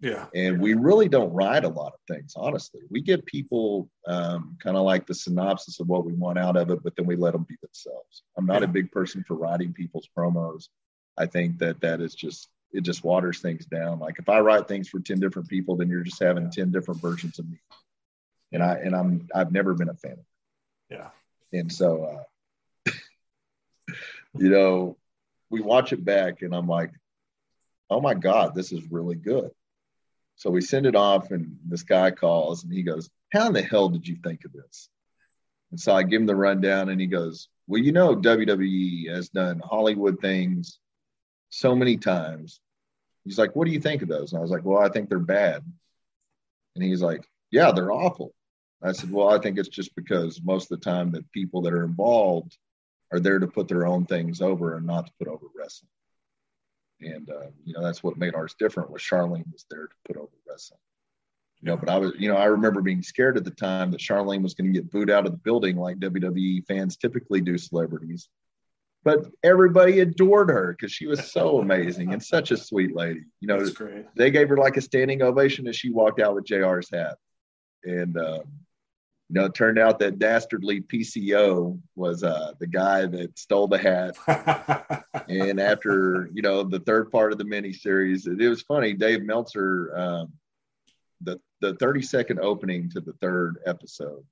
Yeah. 0.00 0.26
And 0.34 0.58
we 0.60 0.72
really 0.72 1.08
don't 1.10 1.30
write 1.32 1.64
a 1.64 1.68
lot 1.68 1.92
of 1.92 2.00
things, 2.08 2.32
honestly. 2.34 2.80
We 2.90 3.02
give 3.02 3.26
people 3.26 3.90
um, 4.06 4.56
kind 4.62 4.78
of 4.78 4.84
like 4.84 5.06
the 5.06 5.14
synopsis 5.14 5.78
of 5.78 5.88
what 5.88 6.06
we 6.06 6.14
want 6.14 6.38
out 6.38 6.56
of 6.56 6.70
it, 6.70 6.82
but 6.82 6.96
then 6.96 7.04
we 7.04 7.16
let 7.16 7.32
them 7.34 7.44
be 7.46 7.56
themselves. 7.60 8.22
I'm 8.38 8.46
not 8.46 8.62
Yeah. 8.62 8.68
a 8.68 8.72
big 8.72 8.90
person 8.92 9.22
for 9.28 9.34
writing 9.34 9.74
people's 9.74 10.08
promos. 10.16 10.68
I 11.18 11.26
think 11.26 11.58
that 11.58 11.82
that 11.82 12.00
is 12.00 12.14
just 12.14 12.48
it 12.72 12.82
just 12.82 13.04
waters 13.04 13.40
things 13.40 13.66
down. 13.66 13.98
Like 13.98 14.18
if 14.18 14.28
I 14.28 14.38
write 14.40 14.68
things 14.68 14.88
for 14.88 15.00
10 15.00 15.18
different 15.20 15.48
people, 15.48 15.76
then 15.76 15.88
you're 15.90 16.04
just 16.04 16.22
having 16.22 16.50
10 16.50 16.70
different 16.70 17.02
versions 17.02 17.38
of 17.38 17.50
me. 17.50 17.58
And 18.52 18.62
I 18.62 18.74
and 18.76 18.94
I'm 18.96 19.28
I've 19.34 19.52
never 19.52 19.74
been 19.74 19.88
a 19.90 19.94
fan 19.94 20.12
of 20.12 20.18
it. 20.20 20.24
Yeah. 20.90 21.10
And 21.52 21.70
so 21.70 22.04
uh 22.04 22.22
you 24.34 24.48
know, 24.48 24.96
we 25.50 25.60
watch 25.60 25.92
it 25.92 26.04
back 26.04 26.42
and 26.42 26.54
I'm 26.54 26.68
like, 26.68 26.92
oh 27.90 28.00
my 28.00 28.14
God, 28.14 28.54
this 28.54 28.72
is 28.72 28.90
really 28.90 29.16
good. 29.16 29.50
So 30.36 30.50
we 30.50 30.62
send 30.62 30.86
it 30.86 30.96
off 30.96 31.32
and 31.32 31.58
this 31.68 31.82
guy 31.82 32.12
calls 32.12 32.64
and 32.64 32.72
he 32.72 32.82
goes, 32.82 33.10
How 33.32 33.48
in 33.48 33.52
the 33.52 33.62
hell 33.62 33.88
did 33.88 34.06
you 34.06 34.16
think 34.22 34.44
of 34.44 34.52
this? 34.52 34.88
And 35.70 35.78
so 35.78 35.94
I 35.94 36.02
give 36.02 36.20
him 36.20 36.26
the 36.26 36.36
rundown 36.36 36.88
and 36.88 37.00
he 37.00 37.06
goes, 37.06 37.48
Well, 37.66 37.82
you 37.82 37.92
know, 37.92 38.16
WWE 38.16 39.10
has 39.10 39.28
done 39.28 39.60
Hollywood 39.62 40.20
things 40.20 40.78
so 41.50 41.74
many 41.74 41.96
times. 41.96 42.60
He's 43.24 43.38
like, 43.38 43.54
What 43.54 43.66
do 43.66 43.72
you 43.72 43.80
think 43.80 44.02
of 44.02 44.08
those? 44.08 44.32
And 44.32 44.38
I 44.38 44.42
was 44.42 44.50
like, 44.50 44.64
Well, 44.64 44.82
I 44.82 44.88
think 44.88 45.08
they're 45.08 45.18
bad. 45.18 45.62
And 46.74 46.84
he's 46.84 47.02
like, 47.02 47.26
Yeah, 47.50 47.72
they're 47.72 47.92
awful. 47.92 48.32
I 48.82 48.92
said, 48.92 49.12
Well, 49.12 49.28
I 49.28 49.38
think 49.38 49.58
it's 49.58 49.68
just 49.68 49.94
because 49.94 50.40
most 50.42 50.70
of 50.70 50.80
the 50.80 50.84
time 50.84 51.10
that 51.12 51.30
people 51.32 51.60
that 51.62 51.74
are 51.74 51.84
involved 51.84 52.56
are 53.12 53.20
there 53.20 53.38
to 53.38 53.46
put 53.46 53.68
their 53.68 53.86
own 53.86 54.06
things 54.06 54.40
over 54.40 54.76
and 54.76 54.86
not 54.86 55.06
to 55.06 55.12
put 55.18 55.28
over 55.28 55.46
wrestling. 55.56 55.90
And 57.00 57.30
uh, 57.30 57.50
you 57.64 57.74
know, 57.74 57.82
that's 57.82 58.02
what 58.02 58.18
made 58.18 58.34
ours 58.34 58.54
different 58.58 58.90
was 58.90 59.02
Charlene 59.02 59.50
was 59.52 59.64
there 59.70 59.86
to 59.86 59.94
put 60.06 60.16
over 60.16 60.32
wrestling. 60.48 60.80
You 61.60 61.70
know, 61.70 61.76
but 61.76 61.88
I 61.88 61.98
was, 61.98 62.12
you 62.18 62.28
know, 62.28 62.36
I 62.36 62.46
remember 62.46 62.80
being 62.80 63.02
scared 63.02 63.36
at 63.36 63.44
the 63.44 63.50
time 63.50 63.90
that 63.90 64.00
Charlene 64.00 64.42
was 64.42 64.54
going 64.54 64.72
to 64.72 64.78
get 64.78 64.90
booed 64.90 65.10
out 65.10 65.26
of 65.26 65.32
the 65.32 65.38
building 65.38 65.76
like 65.76 65.98
WWE 65.98 66.66
fans 66.66 66.96
typically 66.96 67.40
do 67.40 67.58
celebrities. 67.58 68.28
But 69.02 69.26
everybody 69.42 70.00
adored 70.00 70.50
her 70.50 70.72
because 70.72 70.92
she 70.92 71.06
was 71.06 71.32
so 71.32 71.60
amazing 71.60 72.12
and 72.12 72.22
such 72.22 72.50
a 72.50 72.56
sweet 72.56 72.94
lady. 72.94 73.22
You 73.40 73.48
know, 73.48 73.64
they 74.14 74.30
gave 74.30 74.48
her 74.50 74.58
like 74.58 74.76
a 74.76 74.82
standing 74.82 75.22
ovation 75.22 75.66
as 75.66 75.76
she 75.76 75.90
walked 75.90 76.20
out 76.20 76.34
with 76.34 76.44
JR's 76.44 76.90
hat. 76.90 77.16
And, 77.82 78.16
um, 78.18 78.42
you 79.30 79.34
know, 79.40 79.44
it 79.44 79.54
turned 79.54 79.78
out 79.78 80.00
that 80.00 80.18
dastardly 80.18 80.80
PCO 80.80 81.78
was 81.94 82.24
uh, 82.24 82.52
the 82.58 82.66
guy 82.66 83.06
that 83.06 83.38
stole 83.38 83.68
the 83.68 83.78
hat. 83.78 84.16
And 85.28 85.60
after, 85.60 86.28
you 86.32 86.42
know, 86.42 86.64
the 86.64 86.80
third 86.80 87.12
part 87.12 87.30
of 87.30 87.38
the 87.38 87.44
mini 87.44 87.72
series, 87.72 88.26
it, 88.26 88.40
it 88.40 88.48
was 88.48 88.62
funny. 88.62 88.94
Dave 88.94 89.22
Meltzer, 89.22 89.96
um, 89.96 90.32
the, 91.20 91.40
the 91.60 91.74
30 91.76 92.02
second 92.02 92.40
opening 92.40 92.90
to 92.90 93.00
the 93.00 93.12
third 93.20 93.58
episode, 93.64 94.24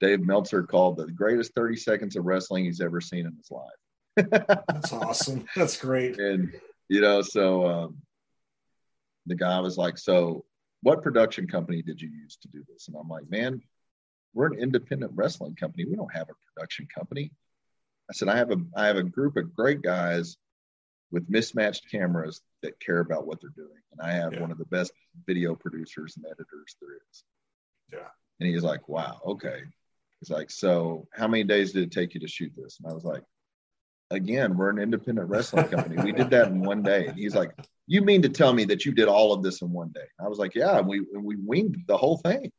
Dave 0.00 0.20
Meltzer 0.20 0.62
called 0.62 0.96
the 0.96 1.12
greatest 1.12 1.54
30 1.54 1.76
seconds 1.76 2.16
of 2.16 2.24
wrestling 2.24 2.64
he's 2.64 2.80
ever 2.80 3.02
seen 3.02 3.26
in 3.26 3.36
his 3.36 3.50
life. 3.50 4.30
That's 4.72 4.94
awesome. 4.94 5.44
That's 5.54 5.76
great. 5.76 6.18
and 6.18 6.50
you 6.88 7.02
know 7.02 7.20
so 7.20 7.66
um 7.66 7.96
the 9.26 9.34
guy 9.34 9.58
was 9.60 9.76
like, 9.76 9.98
"So, 9.98 10.44
what 10.82 11.02
production 11.02 11.46
company 11.46 11.82
did 11.82 12.00
you 12.00 12.08
use 12.08 12.36
to 12.36 12.48
do 12.48 12.64
this?" 12.68 12.88
And 12.88 12.96
I'm 12.96 13.08
like, 13.08 13.28
"Man, 13.28 13.60
we're 14.36 14.52
an 14.52 14.58
independent 14.60 15.12
wrestling 15.14 15.56
company. 15.56 15.86
We 15.86 15.96
don't 15.96 16.14
have 16.14 16.28
a 16.28 16.34
production 16.54 16.86
company." 16.94 17.32
I 18.08 18.12
said, 18.12 18.28
"I 18.28 18.36
have 18.36 18.52
a 18.52 18.58
I 18.76 18.86
have 18.86 18.96
a 18.96 19.02
group 19.02 19.36
of 19.36 19.54
great 19.54 19.82
guys 19.82 20.36
with 21.10 21.28
mismatched 21.30 21.90
cameras 21.90 22.42
that 22.62 22.78
care 22.78 23.00
about 23.00 23.26
what 23.26 23.40
they're 23.40 23.50
doing, 23.56 23.80
and 23.92 24.00
I 24.00 24.12
have 24.12 24.34
yeah. 24.34 24.42
one 24.42 24.52
of 24.52 24.58
the 24.58 24.66
best 24.66 24.92
video 25.26 25.56
producers 25.56 26.16
and 26.16 26.26
editors 26.26 26.76
there 26.80 26.98
is." 27.10 27.24
Yeah. 27.92 28.08
And 28.38 28.48
he's 28.48 28.62
like, 28.62 28.88
"Wow, 28.88 29.20
okay." 29.24 29.62
He's 30.20 30.30
like, 30.30 30.50
"So, 30.50 31.08
how 31.12 31.26
many 31.26 31.44
days 31.44 31.72
did 31.72 31.84
it 31.84 31.92
take 31.92 32.14
you 32.14 32.20
to 32.20 32.28
shoot 32.28 32.52
this?" 32.54 32.78
And 32.78 32.90
I 32.90 32.94
was 32.94 33.04
like, 33.04 33.24
"Again, 34.10 34.56
we're 34.58 34.70
an 34.70 34.78
independent 34.78 35.30
wrestling 35.30 35.68
company. 35.68 35.96
we 36.02 36.12
did 36.12 36.28
that 36.30 36.48
in 36.48 36.60
one 36.60 36.82
day." 36.82 37.06
And 37.06 37.18
he's 37.18 37.34
like, 37.34 37.52
"You 37.86 38.02
mean 38.02 38.20
to 38.22 38.28
tell 38.28 38.52
me 38.52 38.66
that 38.66 38.84
you 38.84 38.92
did 38.92 39.08
all 39.08 39.32
of 39.32 39.42
this 39.42 39.62
in 39.62 39.70
one 39.72 39.92
day?" 39.92 40.08
I 40.20 40.28
was 40.28 40.38
like, 40.38 40.54
"Yeah." 40.54 40.78
And 40.78 40.86
we 40.86 40.98
and 41.14 41.24
we 41.24 41.36
winged 41.36 41.84
the 41.86 41.96
whole 41.96 42.18
thing. 42.18 42.52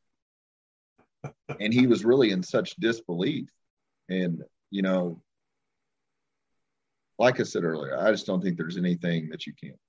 And 1.59 1.73
he 1.73 1.87
was 1.87 2.05
really 2.05 2.31
in 2.31 2.43
such 2.43 2.75
disbelief. 2.75 3.49
And 4.09 4.43
you 4.71 4.81
know, 4.81 5.21
like 7.19 7.39
I 7.39 7.43
said 7.43 7.63
earlier, 7.63 7.97
I 7.97 8.11
just 8.11 8.25
don't 8.25 8.41
think 8.41 8.57
there's 8.57 8.77
anything 8.77 9.29
that 9.29 9.45
you 9.45 9.53
can't. 9.53 9.79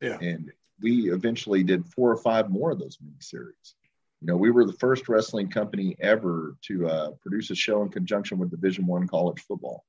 Yeah. 0.00 0.18
And 0.20 0.52
we 0.80 1.10
eventually 1.10 1.62
did 1.62 1.86
four 1.86 2.10
or 2.10 2.16
five 2.16 2.50
more 2.50 2.70
of 2.70 2.78
those 2.78 2.98
mini 3.00 3.16
series. 3.20 3.74
You 4.20 4.28
know, 4.28 4.36
we 4.36 4.50
were 4.50 4.64
the 4.64 4.72
first 4.74 5.08
wrestling 5.08 5.48
company 5.48 5.96
ever 6.00 6.56
to 6.62 6.88
uh, 6.88 7.10
produce 7.22 7.50
a 7.50 7.54
show 7.54 7.82
in 7.82 7.90
conjunction 7.90 8.38
with 8.38 8.50
Division 8.50 8.86
One 8.86 9.06
college 9.06 9.42
football. 9.42 9.84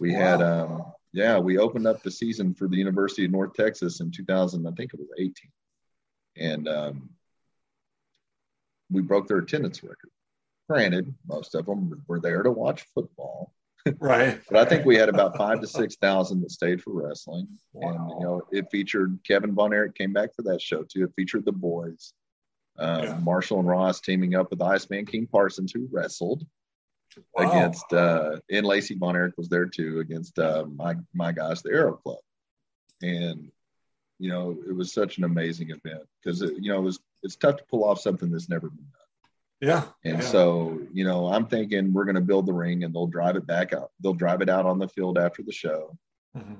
We 0.00 0.12
wow. 0.12 0.18
had, 0.18 0.42
um, 0.42 0.82
yeah, 1.12 1.38
we 1.38 1.58
opened 1.58 1.86
up 1.86 2.02
the 2.02 2.10
season 2.10 2.54
for 2.54 2.68
the 2.68 2.76
University 2.76 3.24
of 3.24 3.30
North 3.30 3.54
Texas 3.54 4.00
in 4.00 4.10
2000. 4.10 4.66
I 4.66 4.70
think 4.72 4.92
it 4.92 5.00
was 5.00 5.08
18, 5.16 5.32
and 6.36 6.68
um, 6.68 7.10
we 8.90 9.02
broke 9.02 9.28
their 9.28 9.38
attendance 9.38 9.82
record. 9.82 10.10
Granted, 10.68 11.14
most 11.26 11.54
of 11.54 11.66
them 11.66 12.02
were 12.08 12.20
there 12.20 12.42
to 12.42 12.50
watch 12.50 12.84
football, 12.94 13.52
right? 13.98 14.40
but 14.50 14.66
I 14.66 14.68
think 14.68 14.84
we 14.84 14.96
had 14.96 15.08
about 15.08 15.36
five 15.36 15.60
to 15.60 15.66
six 15.66 15.96
thousand 15.96 16.40
that 16.40 16.50
stayed 16.50 16.82
for 16.82 16.92
wrestling, 16.92 17.46
wow. 17.72 17.88
and 17.88 18.10
you 18.10 18.20
know, 18.20 18.42
it 18.50 18.66
featured 18.70 19.18
Kevin 19.26 19.54
Von 19.54 19.72
Erich 19.72 19.94
came 19.94 20.12
back 20.12 20.34
for 20.34 20.42
that 20.42 20.60
show 20.60 20.82
too. 20.82 21.04
It 21.04 21.12
featured 21.14 21.44
the 21.44 21.52
boys. 21.52 22.12
Um, 22.78 23.02
yeah. 23.02 23.18
Marshall 23.22 23.60
and 23.60 23.68
Ross 23.68 24.00
teaming 24.00 24.34
up 24.34 24.50
with 24.50 24.60
Iceman 24.60 25.06
King 25.06 25.26
Parsons, 25.26 25.72
who 25.72 25.88
wrestled 25.90 26.44
wow. 27.34 27.50
against, 27.50 27.92
uh, 27.92 28.36
and 28.50 28.66
Lacey 28.66 28.96
Von 28.96 29.16
Erich 29.16 29.36
was 29.38 29.48
there 29.48 29.66
too 29.66 30.00
against 30.00 30.38
uh, 30.38 30.64
my 30.74 30.96
my 31.14 31.32
guys, 31.32 31.62
the 31.62 31.70
Aero 31.70 31.94
Club, 31.94 32.18
and 33.02 33.50
you 34.18 34.30
know 34.30 34.56
it 34.68 34.74
was 34.74 34.92
such 34.92 35.18
an 35.18 35.24
amazing 35.24 35.70
event 35.70 36.02
because 36.22 36.40
you 36.40 36.72
know 36.72 36.78
it 36.78 36.84
was 36.84 37.00
it's 37.22 37.36
tough 37.36 37.56
to 37.56 37.64
pull 37.64 37.84
off 37.84 38.00
something 38.00 38.30
that's 38.30 38.48
never 38.48 38.68
been 38.68 38.84
done. 38.84 39.06
Yeah. 39.60 39.84
And 40.04 40.22
yeah. 40.22 40.28
so, 40.28 40.80
you 40.92 41.04
know, 41.04 41.26
I'm 41.26 41.46
thinking 41.46 41.92
we're 41.92 42.04
going 42.04 42.16
to 42.16 42.20
build 42.20 42.46
the 42.46 42.52
ring 42.52 42.84
and 42.84 42.94
they'll 42.94 43.06
drive 43.06 43.36
it 43.36 43.46
back 43.46 43.72
out. 43.72 43.90
They'll 44.00 44.14
drive 44.14 44.42
it 44.42 44.50
out 44.50 44.66
on 44.66 44.78
the 44.78 44.88
field 44.88 45.18
after 45.18 45.42
the 45.42 45.52
show. 45.52 45.96
Mm-hmm. 46.36 46.56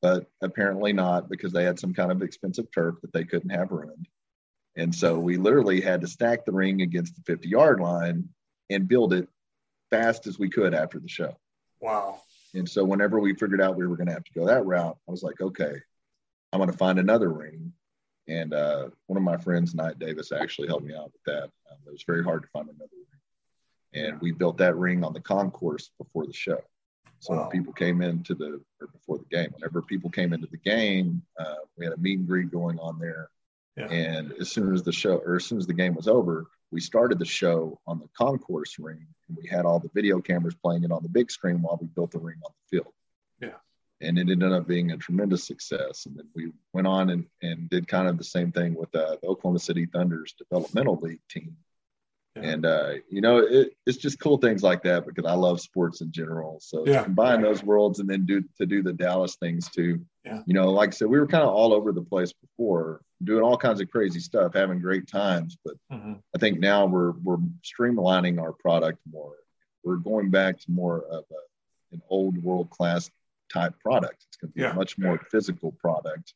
But 0.00 0.30
apparently 0.40 0.94
not 0.94 1.28
because 1.28 1.52
they 1.52 1.64
had 1.64 1.78
some 1.78 1.92
kind 1.92 2.10
of 2.10 2.22
expensive 2.22 2.70
turf 2.72 2.96
that 3.02 3.12
they 3.12 3.24
couldn't 3.24 3.50
have 3.50 3.70
ruined. 3.70 4.08
And 4.76 4.94
so 4.94 5.18
we 5.18 5.36
literally 5.36 5.80
had 5.80 6.00
to 6.00 6.06
stack 6.06 6.44
the 6.44 6.52
ring 6.52 6.80
against 6.80 7.14
the 7.16 7.22
50 7.26 7.48
yard 7.48 7.80
line 7.80 8.30
and 8.70 8.88
build 8.88 9.12
it 9.12 9.28
fast 9.90 10.26
as 10.26 10.38
we 10.38 10.48
could 10.48 10.74
after 10.74 10.98
the 10.98 11.08
show. 11.08 11.36
Wow. 11.80 12.20
And 12.54 12.68
so 12.68 12.84
whenever 12.84 13.20
we 13.20 13.34
figured 13.34 13.60
out 13.60 13.76
we 13.76 13.86
were 13.86 13.96
going 13.96 14.06
to 14.06 14.14
have 14.14 14.24
to 14.24 14.32
go 14.32 14.46
that 14.46 14.64
route, 14.64 14.96
I 15.06 15.10
was 15.10 15.22
like, 15.22 15.40
okay, 15.40 15.74
I'm 16.52 16.58
going 16.58 16.70
to 16.70 16.76
find 16.76 16.98
another 16.98 17.28
ring. 17.28 17.72
And 18.30 18.54
uh, 18.54 18.88
one 19.06 19.16
of 19.16 19.22
my 19.22 19.36
friends, 19.36 19.74
Knight 19.74 19.98
Davis, 19.98 20.32
actually 20.32 20.68
helped 20.68 20.84
me 20.84 20.94
out 20.94 21.12
with 21.12 21.22
that. 21.26 21.44
Um, 21.44 21.78
it 21.86 21.92
was 21.92 22.04
very 22.06 22.22
hard 22.22 22.42
to 22.42 22.48
find 22.48 22.68
another 22.68 22.88
ring. 22.92 24.04
And 24.04 24.20
we 24.20 24.32
built 24.32 24.58
that 24.58 24.76
ring 24.76 25.04
on 25.04 25.12
the 25.12 25.20
concourse 25.20 25.90
before 25.98 26.26
the 26.26 26.32
show. 26.32 26.60
So 27.18 27.34
wow. 27.34 27.40
when 27.42 27.50
people 27.50 27.72
came 27.72 28.02
into 28.02 28.34
the, 28.34 28.60
or 28.80 28.86
before 28.86 29.18
the 29.18 29.36
game, 29.36 29.50
whenever 29.52 29.82
people 29.82 30.10
came 30.10 30.32
into 30.32 30.46
the 30.46 30.56
game, 30.56 31.22
uh, 31.38 31.56
we 31.76 31.84
had 31.84 31.92
a 31.92 31.98
meet 31.98 32.18
and 32.18 32.28
greet 32.28 32.50
going 32.50 32.78
on 32.78 32.98
there 32.98 33.30
yeah. 33.76 33.86
And 33.86 34.32
as 34.40 34.50
soon 34.50 34.74
as 34.74 34.82
the 34.82 34.92
show, 34.92 35.16
or 35.18 35.36
as 35.36 35.44
soon 35.44 35.58
as 35.58 35.66
the 35.66 35.74
game 35.74 35.94
was 35.94 36.08
over, 36.08 36.46
we 36.70 36.80
started 36.80 37.18
the 37.18 37.24
show 37.24 37.80
on 37.86 37.98
the 37.98 38.08
concourse 38.16 38.78
ring, 38.78 39.06
and 39.28 39.36
we 39.36 39.48
had 39.48 39.64
all 39.64 39.78
the 39.78 39.90
video 39.94 40.20
cameras 40.20 40.54
playing 40.54 40.84
it 40.84 40.92
on 40.92 41.02
the 41.02 41.08
big 41.08 41.30
screen 41.30 41.62
while 41.62 41.78
we 41.80 41.86
built 41.88 42.10
the 42.10 42.18
ring 42.18 42.38
on 42.44 42.52
the 42.52 42.76
field. 42.78 42.92
Yeah. 43.40 43.58
And 44.02 44.18
it 44.18 44.30
ended 44.30 44.52
up 44.52 44.66
being 44.66 44.92
a 44.92 44.96
tremendous 44.96 45.46
success. 45.46 46.06
And 46.06 46.16
then 46.16 46.26
we 46.34 46.52
went 46.72 46.86
on 46.86 47.10
and, 47.10 47.26
and 47.42 47.68
did 47.68 47.86
kind 47.86 48.08
of 48.08 48.16
the 48.16 48.24
same 48.24 48.50
thing 48.50 48.74
with 48.74 48.94
uh, 48.94 49.16
the 49.20 49.28
Oklahoma 49.28 49.58
City 49.58 49.86
Thunder's 49.86 50.34
developmental 50.34 50.96
league 50.96 51.20
team. 51.28 51.56
Yeah. 52.36 52.42
And 52.42 52.66
uh, 52.66 52.92
you 53.08 53.20
know, 53.20 53.38
it, 53.38 53.74
it's 53.86 53.98
just 53.98 54.20
cool 54.20 54.38
things 54.38 54.62
like 54.62 54.84
that 54.84 55.04
because 55.04 55.24
I 55.24 55.34
love 55.34 55.60
sports 55.60 56.00
in 56.00 56.12
general. 56.12 56.58
So 56.60 56.86
yeah. 56.86 57.02
combine 57.02 57.42
those 57.42 57.62
worlds 57.64 57.98
and 57.98 58.08
then 58.08 58.24
do 58.24 58.44
to 58.58 58.66
do 58.66 58.82
the 58.82 58.92
Dallas 58.92 59.36
things 59.36 59.68
too. 59.68 60.00
Yeah. 60.24 60.40
You 60.46 60.54
know, 60.54 60.70
like 60.70 60.90
I 60.90 60.92
said, 60.92 61.08
we 61.08 61.18
were 61.18 61.26
kind 61.26 61.42
of 61.42 61.50
all 61.50 61.72
over 61.72 61.92
the 61.92 62.02
place 62.02 62.32
before, 62.32 63.00
doing 63.24 63.42
all 63.42 63.56
kinds 63.56 63.80
of 63.80 63.90
crazy 63.90 64.20
stuff, 64.20 64.54
having 64.54 64.78
great 64.78 65.08
times. 65.08 65.56
But 65.64 65.74
mm-hmm. 65.92 66.14
I 66.34 66.38
think 66.38 66.60
now 66.60 66.86
we're 66.86 67.12
we're 67.12 67.38
streamlining 67.64 68.40
our 68.40 68.52
product 68.52 69.00
more. 69.10 69.34
We're 69.82 69.96
going 69.96 70.30
back 70.30 70.60
to 70.60 70.70
more 70.70 71.02
of 71.02 71.24
a, 71.32 71.94
an 71.94 72.02
old 72.08 72.40
world 72.42 72.70
class 72.70 73.10
type 73.52 73.74
product. 73.80 74.24
It's 74.28 74.36
going 74.36 74.50
to 74.50 74.54
be 74.54 74.62
yeah. 74.62 74.70
a 74.70 74.74
much 74.74 74.98
more 74.98 75.18
physical 75.30 75.72
product. 75.72 76.34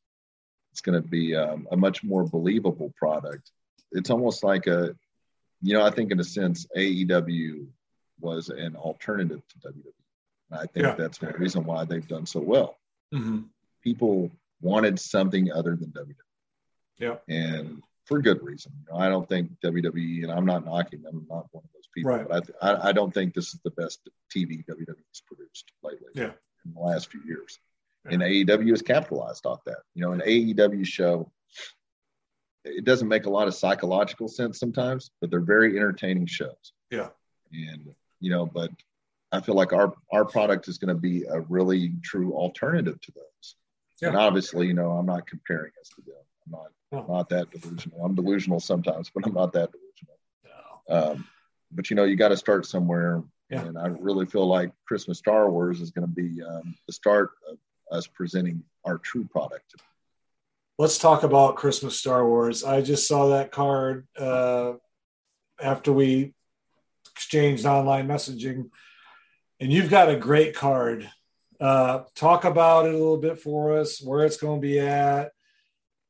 It's 0.72 0.80
going 0.80 1.00
to 1.00 1.08
be 1.08 1.36
um, 1.36 1.68
a 1.70 1.76
much 1.76 2.02
more 2.02 2.24
believable 2.24 2.92
product. 2.96 3.50
It's 3.92 4.10
almost 4.10 4.42
like 4.42 4.66
a, 4.66 4.94
you 5.62 5.74
know, 5.74 5.84
I 5.84 5.90
think 5.90 6.10
in 6.10 6.20
a 6.20 6.24
sense, 6.24 6.66
AEW 6.76 7.66
was 8.20 8.48
an 8.48 8.76
alternative 8.76 9.42
to 9.48 9.68
WWE. 9.68 9.92
And 10.50 10.60
I 10.60 10.66
think 10.66 10.86
yeah. 10.86 10.94
that's 10.94 11.18
the 11.18 11.28
reason 11.38 11.64
why 11.64 11.84
they've 11.84 12.06
done 12.06 12.26
so 12.26 12.40
well. 12.40 12.76
Mm-hmm. 13.14 13.42
People 13.82 14.30
wanted 14.60 14.98
something 14.98 15.52
other 15.52 15.76
than 15.76 15.90
WWE. 15.90 16.14
Yeah. 16.98 17.16
And 17.28 17.82
for 18.04 18.20
good 18.20 18.42
reason. 18.42 18.72
You 18.80 18.92
know, 18.92 19.00
I 19.00 19.08
don't 19.08 19.28
think 19.28 19.50
WWE, 19.64 20.24
and 20.24 20.32
I'm 20.32 20.44
not 20.44 20.64
knocking 20.64 21.02
them, 21.02 21.26
I'm 21.30 21.36
not 21.36 21.46
one 21.52 21.64
of 21.64 21.70
those 21.72 21.88
people, 21.94 22.12
right. 22.12 22.28
but 22.28 22.50
I, 22.60 22.72
I, 22.72 22.88
I, 22.88 22.92
don't 22.92 23.12
think 23.12 23.34
this 23.34 23.54
is 23.54 23.60
the 23.64 23.70
best 23.70 24.00
TV 24.34 24.64
WWE's 24.66 25.22
produced 25.26 25.72
lately 25.82 26.08
yeah. 26.14 26.32
In 26.64 26.74
the 26.74 26.80
last 26.80 27.10
few 27.10 27.20
years. 27.24 27.58
And 28.06 28.20
AEW 28.20 28.68
has 28.70 28.82
capitalized 28.82 29.46
off 29.46 29.64
that. 29.64 29.78
You 29.94 30.02
know, 30.02 30.12
an 30.12 30.20
AEW 30.20 30.84
show, 30.84 31.32
it 32.64 32.84
doesn't 32.84 33.08
make 33.08 33.24
a 33.24 33.30
lot 33.30 33.48
of 33.48 33.54
psychological 33.54 34.28
sense 34.28 34.58
sometimes, 34.58 35.10
but 35.20 35.30
they're 35.30 35.40
very 35.40 35.76
entertaining 35.76 36.26
shows. 36.26 36.72
Yeah. 36.90 37.08
And, 37.52 37.94
you 38.20 38.30
know, 38.30 38.44
but 38.44 38.70
I 39.32 39.40
feel 39.40 39.54
like 39.54 39.72
our, 39.72 39.94
our 40.12 40.26
product 40.26 40.68
is 40.68 40.76
going 40.76 40.94
to 40.94 41.00
be 41.00 41.24
a 41.24 41.40
really 41.40 41.94
true 42.02 42.34
alternative 42.34 43.00
to 43.00 43.12
those. 43.12 43.56
Yeah. 44.02 44.08
And 44.08 44.18
obviously, 44.18 44.66
you 44.66 44.74
know, 44.74 44.90
I'm 44.90 45.06
not 45.06 45.26
comparing 45.26 45.72
us 45.80 45.88
to 45.96 46.02
them. 46.02 46.14
I'm 46.46 46.52
not 46.52 46.70
not 47.08 47.28
that 47.30 47.50
delusional. 47.50 48.04
I'm 48.04 48.14
delusional 48.14 48.60
sometimes, 48.60 49.10
but 49.14 49.26
I'm 49.26 49.34
not 49.34 49.52
that 49.54 49.70
delusional. 49.72 50.18
No. 50.88 51.12
Um, 51.12 51.28
but 51.72 51.90
you 51.90 51.96
know, 51.96 52.04
you 52.04 52.16
got 52.16 52.28
to 52.28 52.36
start 52.36 52.66
somewhere. 52.66 53.22
Yeah. 53.50 53.64
And 53.64 53.78
I 53.78 53.88
really 53.88 54.26
feel 54.26 54.46
like 54.46 54.72
Christmas 54.86 55.18
Star 55.18 55.50
Wars 55.50 55.80
is 55.80 55.90
going 55.90 56.06
to 56.06 56.12
be 56.12 56.42
um, 56.42 56.74
the 56.86 56.92
start 56.92 57.30
of 57.48 57.58
us 57.90 58.06
presenting 58.06 58.62
our 58.84 58.98
true 58.98 59.24
product. 59.24 59.74
Let's 60.78 60.98
talk 60.98 61.22
about 61.22 61.56
Christmas 61.56 61.98
Star 61.98 62.26
Wars. 62.26 62.64
I 62.64 62.80
just 62.80 63.06
saw 63.06 63.28
that 63.28 63.52
card 63.52 64.08
uh, 64.18 64.72
after 65.62 65.92
we 65.92 66.34
exchanged 67.12 67.64
online 67.64 68.08
messaging, 68.08 68.70
and 69.60 69.72
you've 69.72 69.90
got 69.90 70.10
a 70.10 70.16
great 70.16 70.56
card. 70.56 71.08
Uh, 71.60 72.02
talk 72.16 72.44
about 72.44 72.86
it 72.86 72.94
a 72.94 72.98
little 72.98 73.18
bit 73.18 73.38
for 73.38 73.78
us, 73.78 74.02
where 74.02 74.24
it's 74.24 74.36
going 74.36 74.60
to 74.60 74.66
be 74.66 74.80
at, 74.80 75.30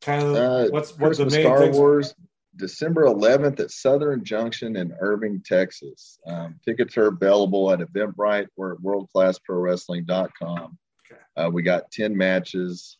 Kind 0.05 0.23
of 0.23 0.37
uh, 0.37 0.69
what's 0.71 0.97
what's 0.99 1.17
the 1.17 1.25
main 1.25 1.47
Star 1.47 1.59
things? 1.61 1.79
Wars 1.79 2.15
December 2.57 3.05
11th 3.05 3.61
at 3.61 3.71
Southern 3.71 4.25
Junction 4.25 4.77
in 4.77 4.95
Irving, 5.01 5.43
Texas. 5.45 6.19
Um, 6.27 6.59
tickets 6.65 6.97
are 6.97 7.09
available 7.09 7.71
at 7.71 7.81
Eventbrite 7.81 8.47
or 8.57 8.73
at 8.73 8.79
worldclassprowrestling.com. 8.79 10.79
Okay. 11.11 11.21
Uh, 11.37 11.51
we 11.51 11.63
got 11.63 11.91
10 11.91 12.17
matches. 12.17 12.97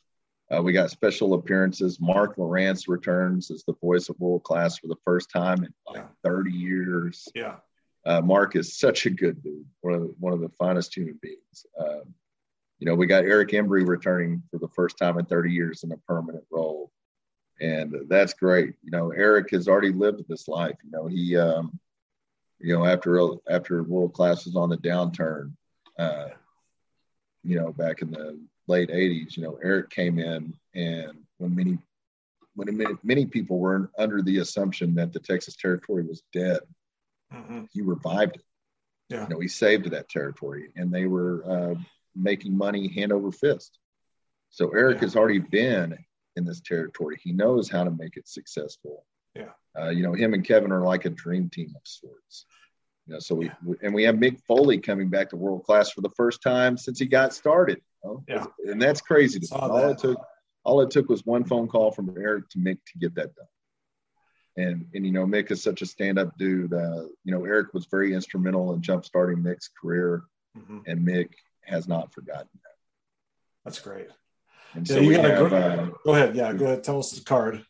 Uh, 0.55 0.63
we 0.63 0.73
got 0.73 0.91
special 0.91 1.35
appearances. 1.35 2.01
Mark 2.01 2.37
Lowrance 2.37 2.89
returns 2.89 3.51
as 3.51 3.65
the 3.65 3.75
voice 3.81 4.09
of 4.09 4.19
World 4.19 4.43
Class 4.43 4.79
for 4.79 4.89
the 4.89 4.97
first 5.05 5.31
time 5.31 5.65
in 5.65 5.73
like 5.87 6.03
yeah. 6.03 6.09
30 6.25 6.51
years. 6.51 7.29
Yeah. 7.35 7.57
Uh, 8.05 8.21
Mark 8.21 8.55
is 8.55 8.77
such 8.77 9.07
a 9.07 9.11
good 9.11 9.43
dude, 9.43 9.65
one 9.81 9.95
of 9.95 10.01
the, 10.03 10.15
one 10.19 10.35
of 10.35 10.41
the 10.41 10.51
finest 10.51 10.95
human 10.95 11.19
beings. 11.23 11.67
Um, 11.79 12.15
you 12.79 12.87
know, 12.87 12.95
we 12.95 13.07
got 13.07 13.25
Eric 13.25 13.51
Embry 13.51 13.87
returning 13.87 14.43
for 14.51 14.59
the 14.59 14.69
first 14.69 14.99
time 14.99 15.19
in 15.19 15.25
30 15.25 15.53
years 15.53 15.85
in 15.85 15.93
a 15.93 15.97
permanent 16.09 16.45
role 16.51 16.91
and 17.61 17.95
that's 18.09 18.35
great. 18.35 18.75
You 18.83 18.91
know, 18.91 19.11
Eric 19.11 19.51
has 19.51 19.69
already 19.69 19.93
lived 19.93 20.25
this 20.29 20.49
life. 20.49 20.77
You 20.85 20.91
know, 20.91 21.07
he, 21.07 21.37
um, 21.37 21.79
you 22.59 22.77
know, 22.77 22.85
after 22.85 23.21
after 23.49 23.83
world 23.83 24.13
class 24.13 24.45
was 24.45 24.57
on 24.57 24.71
the 24.71 24.77
downturn, 24.77 25.53
uh, 25.99 26.29
you 27.43 27.59
know, 27.59 27.73
back 27.73 28.03
in 28.03 28.11
the 28.11 28.41
late 28.67 28.91
'80s, 28.91 29.37
you 29.37 29.43
know, 29.43 29.59
Eric 29.63 29.91
came 29.91 30.19
in, 30.19 30.55
and 30.75 31.13
when 31.39 31.55
many 31.55 31.79
when 32.55 32.99
many 33.03 33.27
people 33.27 33.59
were 33.59 33.91
under 33.99 34.23
the 34.23 34.39
assumption 34.39 34.95
that 34.95 35.13
the 35.13 35.21
Texas 35.21 35.57
territory 35.57 36.05
was 36.05 36.23
dead, 36.33 36.61
mm-hmm. 37.33 37.65
he 37.73 37.83
revived 37.83 38.37
it. 38.37 38.45
Yeah. 39.09 39.23
You 39.25 39.29
know, 39.29 39.41
he 39.41 39.49
saved 39.49 39.91
that 39.91 40.09
territory, 40.09 40.71
and 40.77 40.93
they 40.93 41.07
were 41.07 41.45
uh, 41.47 41.75
making 42.15 42.57
money 42.57 42.89
hand 42.89 43.13
over 43.13 43.31
fist. 43.31 43.79
So 44.51 44.71
Eric 44.71 44.97
yeah. 44.97 45.03
has 45.03 45.17
already 45.17 45.41
been 45.41 45.99
in 46.37 46.45
this 46.45 46.61
territory. 46.61 47.19
He 47.23 47.33
knows 47.33 47.69
how 47.69 47.85
to 47.85 47.91
make 47.91 48.17
it 48.17 48.29
successful. 48.29 49.05
Yeah. 49.35 49.51
Uh, 49.79 49.89
you 49.89 50.03
know, 50.03 50.13
him 50.13 50.35
and 50.35 50.45
Kevin 50.45 50.73
are 50.73 50.83
like 50.83 51.05
a 51.05 51.11
dream 51.11 51.49
team 51.49 51.73
of 51.75 51.83
sorts. 51.85 52.47
You 53.07 53.15
know, 53.15 53.21
so 53.21 53.35
we, 53.35 53.51
we 53.65 53.77
and 53.83 53.93
we 53.93 54.05
have 54.05 54.15
Mick 54.15 54.41
Foley 54.47 54.79
coming 54.79 55.11
back 55.11 55.31
to 55.31 55.37
world 55.37 55.65
class 55.65 55.91
for 55.91 56.01
the 56.01 56.11
first 56.11 56.43
time 56.43 56.79
since 56.79 56.99
he 56.99 57.07
got 57.07 57.35
started. 57.35 57.81
You 58.03 58.11
know? 58.11 58.25
Yeah. 58.29 58.47
And 58.71 58.81
that's 58.81 59.01
crazy 59.01 59.41
to. 59.41 59.55
All 59.55 59.91
it 59.91 59.99
took 59.99 60.19
all 60.65 60.81
it 60.81 60.91
took 60.91 61.09
was 61.09 61.27
one 61.27 61.45
phone 61.45 61.69
call 61.69 61.91
from 61.91 62.15
Eric 62.17 62.49
to 62.51 62.59
Mick 62.59 62.79
to 62.93 62.99
get 62.99 63.15
that 63.17 63.35
done. 63.35 63.47
And 64.57 64.87
and 64.95 65.05
you 65.05 65.13
know, 65.13 65.27
Mick 65.27 65.51
is 65.51 65.63
such 65.63 65.83
a 65.83 65.87
stand-up 65.87 66.39
dude. 66.39 66.73
Uh, 66.73 67.07
you 67.25 67.33
know, 67.33 67.45
Eric 67.45 67.75
was 67.75 67.87
very 67.87 68.15
instrumental 68.15 68.73
in 68.73 68.81
jump-starting 68.81 69.39
Mick's 69.39 69.69
career, 69.69 70.23
mm-hmm. 70.57 70.79
and 70.87 71.07
Mick 71.07 71.31
has 71.65 71.89
not 71.89 72.13
forgotten 72.15 72.49
that. 72.53 72.77
That's 73.65 73.81
great. 73.81 74.09
And 74.75 74.89
yeah, 74.89 74.95
so 74.97 75.01
we 75.01 75.15
have, 75.15 75.51
go, 75.51 75.57
uh, 75.57 75.89
go 76.05 76.15
ahead. 76.15 76.35
Yeah, 76.35 76.53
go 76.53 76.67
ahead. 76.67 76.85
Tell 76.85 76.99
us 76.99 77.13
the 77.13 77.25
card 77.25 77.65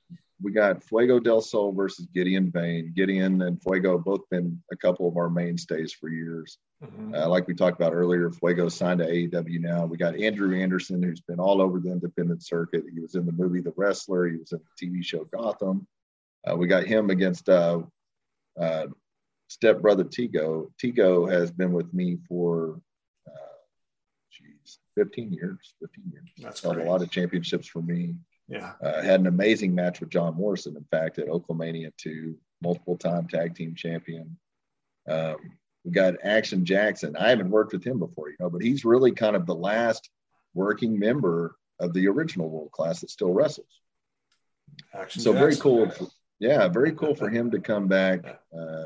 we 0.44 0.52
got 0.52 0.82
Fuego 0.84 1.18
del 1.18 1.40
Sol 1.40 1.72
versus 1.72 2.06
Gideon 2.14 2.50
Vane. 2.50 2.92
Gideon 2.94 3.40
and 3.42 3.60
Fuego 3.62 3.96
both 3.98 4.28
been 4.30 4.62
a 4.70 4.76
couple 4.76 5.08
of 5.08 5.16
our 5.16 5.30
mainstays 5.30 5.92
for 5.92 6.10
years. 6.10 6.58
Mm-hmm. 6.84 7.14
Uh, 7.14 7.28
like 7.28 7.46
we 7.46 7.54
talked 7.54 7.80
about 7.80 7.94
earlier, 7.94 8.30
Fuego 8.30 8.68
signed 8.68 8.98
to 8.98 9.06
AEW 9.06 9.60
now. 9.60 9.86
We 9.86 9.96
got 9.96 10.16
Andrew 10.16 10.54
Anderson, 10.60 11.02
who's 11.02 11.22
been 11.22 11.40
all 11.40 11.62
over 11.62 11.80
the 11.80 11.90
independent 11.90 12.44
circuit. 12.44 12.84
He 12.92 13.00
was 13.00 13.14
in 13.14 13.24
the 13.24 13.32
movie 13.32 13.62
The 13.62 13.72
Wrestler. 13.76 14.28
He 14.28 14.36
was 14.36 14.52
in 14.52 14.60
the 14.60 14.86
TV 14.86 15.02
show 15.02 15.24
Gotham. 15.24 15.86
Uh, 16.46 16.56
we 16.56 16.66
got 16.66 16.84
him 16.84 17.08
against 17.08 17.48
uh, 17.48 17.80
uh, 18.60 18.86
stepbrother 19.48 20.04
Tigo. 20.04 20.70
Tigo 20.82 21.30
has 21.30 21.50
been 21.50 21.72
with 21.72 21.92
me 21.94 22.18
for, 22.28 22.80
15 24.96 25.32
years. 25.32 25.74
15 25.80 26.04
years. 26.12 26.28
That's 26.38 26.62
Held 26.62 26.78
a 26.78 26.84
lot 26.84 27.02
of 27.02 27.10
championships 27.10 27.66
for 27.66 27.82
me. 27.82 28.14
Yeah. 28.48 28.72
Uh, 28.82 29.02
had 29.02 29.20
an 29.20 29.26
amazing 29.26 29.74
match 29.74 30.00
with 30.00 30.10
John 30.10 30.34
Morrison, 30.34 30.76
in 30.76 30.84
fact, 30.90 31.18
at 31.18 31.28
Oklahomania 31.28 31.92
2, 31.96 32.36
multiple 32.62 32.96
time 32.96 33.26
tag 33.26 33.54
team 33.54 33.74
champion. 33.74 34.36
Um, 35.08 35.36
we 35.84 35.90
got 35.92 36.14
Action 36.22 36.64
Jackson. 36.64 37.16
I 37.16 37.28
haven't 37.28 37.50
worked 37.50 37.72
with 37.72 37.84
him 37.84 37.98
before, 37.98 38.30
you 38.30 38.36
know, 38.40 38.50
but 38.50 38.62
he's 38.62 38.84
really 38.84 39.12
kind 39.12 39.36
of 39.36 39.46
the 39.46 39.54
last 39.54 40.10
working 40.54 40.98
member 40.98 41.56
of 41.80 41.92
the 41.92 42.08
original 42.08 42.48
world 42.48 42.72
class 42.72 43.00
that 43.00 43.10
still 43.10 43.32
wrestles. 43.32 43.80
Action 44.94 45.20
so 45.22 45.32
Jackson. 45.32 45.40
very 45.40 45.56
cool. 45.56 46.10
Yeah, 46.40 46.68
very 46.68 46.92
cool 46.92 47.14
for 47.14 47.28
him 47.28 47.50
to 47.52 47.60
come 47.60 47.86
back, 47.86 48.24
uh, 48.56 48.84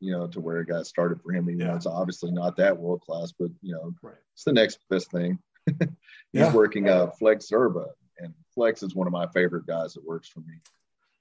you 0.00 0.12
know, 0.12 0.26
to 0.26 0.40
where 0.40 0.60
it 0.60 0.68
got 0.68 0.86
started 0.86 1.20
for 1.22 1.32
him. 1.32 1.48
Even 1.48 1.60
yeah. 1.60 1.66
though 1.68 1.76
it's 1.76 1.86
obviously 1.86 2.30
not 2.30 2.56
that 2.56 2.76
world 2.76 3.02
class, 3.02 3.32
but, 3.38 3.50
you 3.62 3.72
know, 3.72 3.94
right. 4.02 4.14
it's 4.34 4.44
the 4.44 4.52
next 4.52 4.80
best 4.88 5.10
thing. 5.10 5.38
he's 5.66 5.76
yeah. 6.32 6.52
working 6.52 6.88
uh, 6.88 7.08
Flex 7.18 7.50
Zerba 7.50 7.86
and 8.20 8.34
Flex 8.54 8.82
is 8.82 8.94
one 8.94 9.06
of 9.06 9.12
my 9.12 9.26
favorite 9.28 9.66
guys 9.66 9.94
that 9.94 10.04
works 10.04 10.28
for 10.28 10.40
me. 10.40 10.54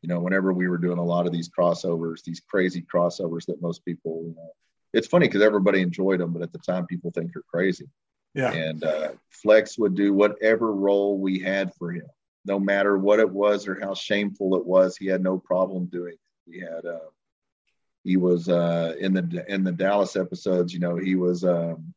You 0.02 0.10
know, 0.10 0.20
whenever 0.20 0.54
we 0.54 0.68
were 0.68 0.78
doing 0.78 0.98
a 0.98 1.04
lot 1.04 1.26
of 1.26 1.34
these 1.34 1.50
crossovers, 1.50 2.24
these 2.24 2.40
crazy 2.40 2.82
crossovers 2.82 3.46
that 3.48 3.62
most 3.62 3.84
people, 3.84 4.24
you 4.24 4.36
know, 4.36 4.52
it's 4.94 5.08
funny 5.08 5.28
because 5.28 5.42
everybody 5.42 5.82
enjoyed 5.82 6.20
them, 6.20 6.34
but 6.34 6.42
at 6.42 6.52
the 6.52 6.60
time 6.60 6.86
people 6.86 7.12
think 7.12 7.32
you're 7.34 7.44
crazy. 7.54 7.88
Yeah. 8.34 8.52
And 8.52 8.84
uh, 8.84 9.10
Flex 9.30 9.78
would 9.78 9.96
do 9.96 10.14
whatever 10.14 10.74
role 10.74 11.18
we 11.18 11.40
had 11.40 11.74
for 11.76 11.92
him, 11.92 12.08
no 12.46 12.60
matter 12.60 12.98
what 12.98 13.20
it 13.20 13.30
was 13.30 13.68
or 13.68 13.80
how 13.80 13.94
shameful 13.94 14.56
it 14.56 14.66
was. 14.66 14.96
He 14.96 15.08
had 15.08 15.22
no 15.22 15.38
problem 15.38 15.86
doing 15.86 16.14
it. 16.14 16.52
He 16.52 16.60
had, 16.60 16.86
uh, 16.86 17.10
he 18.04 18.18
was 18.18 18.50
uh, 18.50 18.96
in 19.00 19.14
the 19.14 19.46
in 19.48 19.64
the 19.64 19.72
Dallas 19.72 20.16
episodes. 20.16 20.74
You 20.74 20.80
know, 20.80 20.96
he 20.96 21.16
was 21.16 21.44
um, 21.44 21.94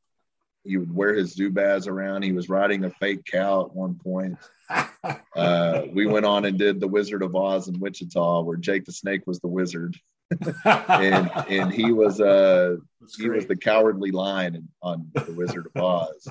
he 0.64 0.76
would 0.76 0.94
wear 0.94 1.14
his 1.14 1.36
Zubaz 1.36 1.88
around. 1.88 2.22
He 2.22 2.32
was 2.32 2.48
riding 2.48 2.84
a 2.84 2.90
fake 2.90 3.24
cow 3.24 3.66
at 3.66 3.74
one 3.74 3.94
point. 3.94 4.38
Uh, 5.34 5.82
we 5.92 6.06
went 6.06 6.24
on 6.24 6.44
and 6.44 6.58
did 6.58 6.78
the 6.78 6.86
Wizard 6.86 7.22
of 7.22 7.34
Oz 7.34 7.66
in 7.68 7.78
Wichita, 7.80 8.42
where 8.42 8.56
Jake 8.56 8.84
the 8.84 8.92
Snake 8.92 9.22
was 9.26 9.40
the 9.40 9.48
wizard, 9.48 9.96
and 10.64 11.30
and 11.48 11.72
he 11.72 11.90
was 11.92 12.20
uh 12.20 12.76
he 13.18 13.28
was 13.28 13.46
the 13.46 13.56
cowardly 13.56 14.10
lion 14.10 14.68
on 14.82 15.10
the 15.14 15.32
Wizard 15.32 15.66
of 15.74 15.82
Oz. 15.82 16.28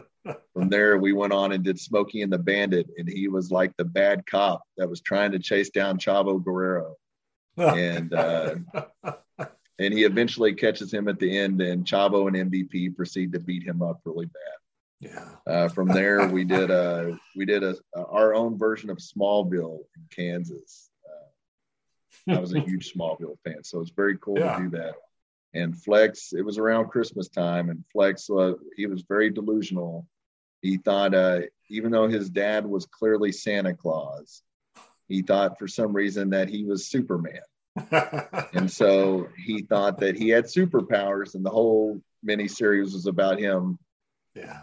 From 0.54 0.70
there, 0.70 0.98
we 0.98 1.14
went 1.14 1.34
on 1.34 1.52
and 1.52 1.64
did 1.64 1.80
Smokey 1.80 2.22
and 2.22 2.32
the 2.32 2.38
Bandit, 2.38 2.90
and 2.98 3.10
he 3.10 3.28
was 3.28 3.52
like 3.52 3.76
the 3.78 3.86
bad 3.86 4.26
cop 4.26 4.64
that 4.78 4.90
was 4.90 5.02
trying 5.02 5.32
to 5.32 5.40
chase 5.40 5.70
down 5.70 5.98
Chavo 5.98 6.44
Guerrero, 6.44 6.96
and 7.58 8.14
uh, 8.14 8.56
and 9.82 9.94
he 9.94 10.04
eventually 10.04 10.54
catches 10.54 10.94
him 10.94 11.08
at 11.08 11.20
the 11.20 11.38
end, 11.38 11.60
and 11.60 11.86
Chavo 11.86 12.28
and 12.28 12.52
MVP 12.52 12.96
proceed 12.96 13.34
to 13.34 13.40
beat 13.40 13.64
him 13.64 13.82
up 13.82 14.00
really 14.06 14.28
bad. 14.28 15.10
Yeah. 15.12 15.30
Uh, 15.52 15.68
from 15.70 15.88
there, 15.88 16.28
we 16.28 16.44
did 16.44 16.70
a 16.70 17.18
we 17.36 17.46
did 17.46 17.64
a, 17.64 17.76
a, 17.96 18.06
our 18.06 18.36
own 18.36 18.60
version 18.60 18.92
of 18.92 18.98
Smallville 18.98 19.80
in 19.96 20.04
Kansas. 20.16 20.92
Uh, 22.30 22.36
I 22.36 22.40
was 22.40 22.54
a 22.54 22.60
huge 22.70 22.94
Smallville 22.94 23.40
fan, 23.44 23.64
so 23.64 23.82
it's 23.82 23.90
very 23.90 24.18
cool 24.20 24.38
yeah. 24.38 24.58
to 24.58 24.64
do 24.64 24.70
that. 24.78 24.94
And 25.56 25.76
Flex, 25.76 26.32
it 26.34 26.46
was 26.46 26.60
around 26.60 26.90
Christmas 26.90 27.28
time, 27.28 27.72
and 27.72 27.84
Flex, 27.92 28.30
uh, 28.30 28.54
he 28.78 28.86
was 28.86 29.02
very 29.02 29.32
delusional. 29.32 30.08
He 30.62 30.78
thought, 30.78 31.16
uh, 31.16 31.42
even 31.70 31.92
though 31.92 32.08
his 32.08 32.30
dad 32.30 32.68
was 32.68 32.86
clearly 32.86 33.32
Santa 33.32 33.74
Claus, 33.74 34.44
he 35.08 35.24
thought 35.24 35.58
for 35.58 35.68
some 35.68 35.92
reason 35.92 36.30
that 36.30 36.50
he 36.50 36.64
was 36.66 36.88
Superman. 36.88 37.42
And 38.54 38.70
so 38.70 39.30
he 39.38 39.62
thought 39.62 40.00
that 40.00 40.18
he 40.18 40.30
had 40.30 40.46
superpowers, 40.46 41.36
and 41.36 41.46
the 41.46 41.50
whole 41.50 42.02
miniseries 42.26 42.94
was 42.94 43.06
about 43.06 43.40
him. 43.40 43.80
Yeah 44.36 44.62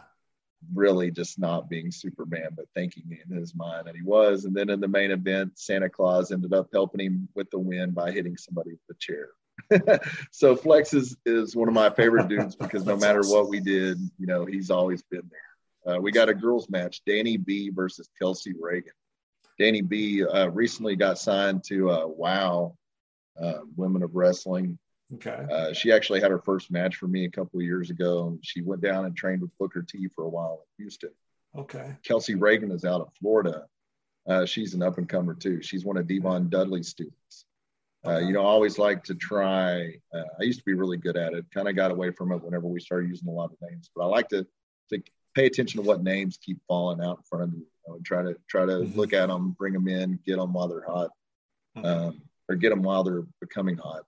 really 0.74 1.10
just 1.10 1.38
not 1.38 1.68
being 1.68 1.90
Superman, 1.90 2.50
but 2.56 2.66
thinking 2.74 3.04
in 3.28 3.36
his 3.36 3.54
mind 3.54 3.86
that 3.86 3.96
he 3.96 4.02
was. 4.02 4.44
And 4.44 4.54
then 4.54 4.70
in 4.70 4.80
the 4.80 4.88
main 4.88 5.10
event, 5.10 5.58
Santa 5.58 5.88
Claus 5.88 6.32
ended 6.32 6.52
up 6.52 6.68
helping 6.72 7.00
him 7.00 7.28
with 7.34 7.50
the 7.50 7.58
win 7.58 7.92
by 7.92 8.10
hitting 8.10 8.36
somebody 8.36 8.72
with 8.72 8.96
a 8.96 8.98
chair. 8.98 10.00
so 10.30 10.56
Flex 10.56 10.94
is, 10.94 11.16
is 11.26 11.56
one 11.56 11.68
of 11.68 11.74
my 11.74 11.90
favorite 11.90 12.28
dudes 12.28 12.56
because 12.60 12.84
no 12.84 12.96
matter 12.96 13.22
what 13.22 13.48
we 13.48 13.60
did, 13.60 13.98
you 14.18 14.26
know, 14.26 14.44
he's 14.44 14.70
always 14.70 15.02
been 15.02 15.28
there. 15.30 15.94
Uh, 15.94 15.98
we 15.98 16.12
got 16.12 16.28
a 16.28 16.34
girls 16.34 16.68
match, 16.68 17.02
Danny 17.06 17.36
B 17.36 17.70
versus 17.70 18.08
Kelsey 18.20 18.54
Reagan. 18.60 18.92
Danny 19.58 19.80
B 19.80 20.24
uh, 20.24 20.48
recently 20.48 20.96
got 20.96 21.18
signed 21.18 21.64
to 21.64 21.90
uh, 21.90 22.06
WOW, 22.06 22.76
uh, 23.42 23.60
Women 23.76 24.02
of 24.02 24.14
Wrestling. 24.14 24.78
Okay. 25.14 25.46
Uh, 25.50 25.72
she 25.72 25.90
actually 25.90 26.20
had 26.20 26.30
her 26.30 26.38
first 26.40 26.70
match 26.70 26.96
for 26.96 27.08
me 27.08 27.24
a 27.24 27.30
couple 27.30 27.58
of 27.58 27.64
years 27.64 27.90
ago, 27.90 28.38
she 28.42 28.60
went 28.60 28.82
down 28.82 29.06
and 29.06 29.16
trained 29.16 29.40
with 29.40 29.56
Booker 29.58 29.82
T 29.82 30.08
for 30.14 30.24
a 30.24 30.28
while 30.28 30.64
in 30.78 30.84
Houston. 30.84 31.10
Okay. 31.56 31.96
Kelsey 32.04 32.34
Reagan 32.34 32.70
is 32.70 32.84
out 32.84 33.00
of 33.00 33.08
Florida. 33.18 33.64
Uh, 34.28 34.44
she's 34.44 34.74
an 34.74 34.82
up 34.82 34.98
and 34.98 35.08
comer 35.08 35.34
too. 35.34 35.62
She's 35.62 35.84
one 35.84 35.96
of 35.96 36.06
D-Von 36.06 36.50
Dudley's 36.50 36.88
students. 36.88 37.46
Uh, 38.04 38.10
okay. 38.10 38.26
you 38.26 38.32
know, 38.32 38.42
I 38.42 38.48
always 38.48 38.78
like 38.78 39.02
to 39.04 39.14
try. 39.14 39.94
Uh, 40.14 40.24
I 40.38 40.44
used 40.44 40.58
to 40.60 40.64
be 40.64 40.74
really 40.74 40.98
good 40.98 41.16
at 41.16 41.32
it. 41.32 41.46
Kind 41.52 41.68
of 41.68 41.74
got 41.74 41.90
away 41.90 42.10
from 42.10 42.32
it 42.32 42.42
whenever 42.44 42.66
we 42.66 42.80
started 42.80 43.08
using 43.08 43.28
a 43.28 43.32
lot 43.32 43.50
of 43.50 43.56
names, 43.68 43.90
but 43.94 44.04
I 44.04 44.06
like 44.06 44.28
to 44.28 44.46
to 44.90 45.02
pay 45.34 45.46
attention 45.46 45.82
to 45.82 45.86
what 45.86 46.02
names 46.02 46.38
keep 46.40 46.58
falling 46.68 47.00
out 47.00 47.18
in 47.18 47.22
front 47.24 47.44
of 47.44 47.52
me. 47.52 47.58
You 47.58 47.66
know, 47.88 47.94
and 47.96 48.04
try 48.04 48.22
to 48.22 48.36
try 48.48 48.66
to 48.66 48.72
mm-hmm. 48.72 48.98
look 48.98 49.12
at 49.12 49.28
them, 49.28 49.56
bring 49.58 49.72
them 49.72 49.88
in, 49.88 50.18
get 50.24 50.36
them 50.36 50.52
while 50.52 50.68
they're 50.68 50.86
hot, 50.86 51.10
um, 51.82 52.22
or 52.48 52.56
get 52.56 52.70
them 52.70 52.82
while 52.82 53.04
they're 53.04 53.26
becoming 53.40 53.76
hot. 53.76 54.04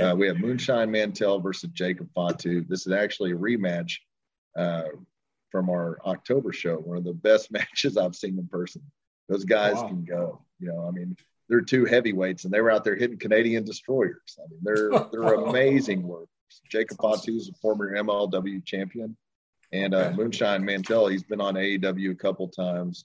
Uh, 0.00 0.14
we 0.16 0.26
have 0.26 0.38
Moonshine 0.38 0.90
Mantell 0.90 1.40
versus 1.40 1.70
Jacob 1.72 2.08
Fatu. 2.14 2.64
This 2.66 2.86
is 2.86 2.92
actually 2.92 3.32
a 3.32 3.36
rematch 3.36 3.96
uh, 4.56 4.84
from 5.50 5.68
our 5.68 5.98
October 6.06 6.52
show. 6.52 6.76
One 6.76 6.96
of 6.96 7.04
the 7.04 7.12
best 7.12 7.50
matches 7.52 7.96
I've 7.96 8.16
seen 8.16 8.38
in 8.38 8.46
person. 8.48 8.82
Those 9.28 9.44
guys 9.44 9.74
wow. 9.74 9.88
can 9.88 10.04
go. 10.04 10.42
You 10.58 10.68
know, 10.68 10.86
I 10.88 10.90
mean, 10.90 11.16
they're 11.48 11.60
two 11.60 11.84
heavyweights, 11.84 12.44
and 12.44 12.52
they 12.52 12.60
were 12.60 12.70
out 12.70 12.84
there 12.84 12.96
hitting 12.96 13.18
Canadian 13.18 13.64
destroyers. 13.64 14.38
I 14.38 14.48
mean, 14.48 14.60
they're 14.62 14.90
they're 15.12 15.34
amazing 15.48 16.02
workers. 16.02 16.28
Jacob 16.70 16.98
Fatu 17.00 17.36
is 17.36 17.48
a 17.48 17.54
former 17.60 17.96
MLW 17.96 18.64
champion, 18.64 19.16
and 19.72 19.94
uh, 19.94 20.12
Moonshine 20.14 20.64
Mantell, 20.64 21.08
he's 21.08 21.22
been 21.22 21.40
on 21.40 21.54
AEW 21.54 22.10
a 22.10 22.14
couple 22.14 22.48
times. 22.48 23.04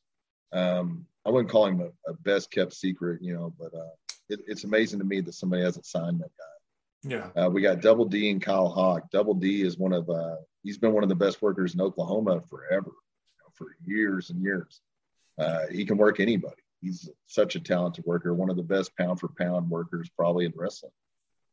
Um, 0.54 1.06
I 1.26 1.30
wouldn't 1.30 1.52
call 1.52 1.66
him 1.66 1.82
a, 1.82 2.10
a, 2.10 2.14
best 2.14 2.52
kept 2.52 2.74
secret, 2.74 3.22
you 3.22 3.34
know, 3.34 3.54
but 3.60 3.74
uh, 3.74 3.90
it, 4.30 4.41
it's 4.48 4.64
amazing 4.64 4.99
to 4.99 5.06
me 5.06 5.22
that 5.22 5.34
somebody 5.34 5.64
hasn't 5.64 5.86
signed 5.86 6.20
that 6.20 6.32
guy. 6.38 6.58
Yeah. 7.04 7.30
Uh, 7.36 7.49
we 7.49 7.62
got 7.62 7.82
Double 7.82 8.06
D 8.06 8.30
and 8.30 8.41
Kyle 8.41 8.70
Hawk. 8.70 9.10
Double 9.12 9.34
D 9.34 9.62
is 9.62 9.78
one 9.78 9.94
of 9.94 10.10
uh, 10.10 10.38
he's 10.64 10.78
been 10.78 10.94
one 10.94 11.04
of 11.04 11.10
the 11.10 11.16
best 11.16 11.41
workers 11.41 11.74
in 11.74 11.82
Oklahoma 11.82 12.41
forever, 12.49 12.91
you 12.91 13.40
know, 13.40 13.49
for 13.54 13.68
years 13.86 14.30
and 14.30 14.41
years. 14.41 14.82
Uh, 15.38 15.68
he 15.72 15.86
can 15.86 15.98
work 15.98 16.20
anybody. 16.20 16.56
He's 16.82 17.10
such 17.28 17.56
a 17.56 17.60
talented 17.60 18.06
worker, 18.06 18.34
one 18.34 18.49
of 18.49 18.56
the 18.56 18.64
best 18.64 18.95
pound 18.98 19.20
for 19.20 19.30
pound 19.30 19.70
workers 19.70 20.10
probably 20.16 20.45
in 20.45 20.54
wrestling. 20.56 20.91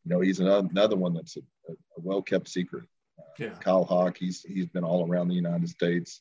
You 0.04 0.14
know, 0.14 0.20
he's 0.20 0.40
another, 0.40 0.68
another 0.70 0.96
one 0.96 1.14
that's 1.14 1.36
a, 1.36 1.40
a 1.72 1.74
well 1.96 2.22
kept 2.22 2.48
secret. 2.48 2.84
Uh, 3.18 3.22
yeah. 3.38 3.50
Kyle 3.60 3.84
Hawk, 3.84 4.16
he's 4.18 4.42
he's 4.42 4.66
been 4.66 4.84
all 4.84 5.08
around 5.08 5.28
the 5.28 5.34
United 5.34 5.68
States. 5.68 6.20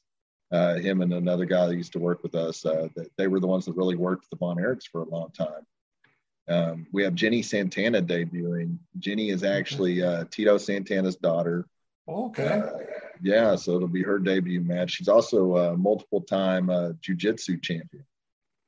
Uh, 0.51 0.75
him 0.75 1.01
and 1.01 1.11
another 1.13 1.45
guy 1.45 1.65
that 1.65 1.75
used 1.75 1.93
to 1.93 1.99
work 1.99 2.21
with 2.21 2.35
us, 2.35 2.63
uh, 2.63 2.88
that 2.95 3.09
they 3.17 3.27
were 3.27 3.39
the 3.39 3.47
ones 3.47 3.65
that 3.65 3.75
really 3.75 3.95
worked 3.95 4.30
the 4.30 4.35
Von 4.35 4.57
Erichs 4.57 4.88
for 4.91 5.01
a 5.01 5.09
long 5.09 5.31
time. 5.31 5.65
Um, 6.47 6.87
we 6.91 7.03
have 7.03 7.15
Jenny 7.15 7.41
Santana 7.41 8.01
debuting. 8.01 8.77
Jenny 8.99 9.29
is 9.29 9.43
actually 9.43 10.03
uh, 10.03 10.25
Tito 10.29 10.57
Santana's 10.57 11.15
daughter. 11.15 11.65
Okay. 12.07 12.61
Uh, 12.61 12.71
yeah, 13.21 13.55
so 13.55 13.75
it'll 13.75 13.87
be 13.87 14.03
her 14.03 14.19
debut 14.19 14.59
match. 14.59 14.91
She's 14.91 15.07
also 15.07 15.55
a 15.55 15.77
multiple 15.77 16.21
time 16.21 16.69
uh, 16.69 16.91
jiu-jitsu 17.01 17.59
champion. 17.61 18.05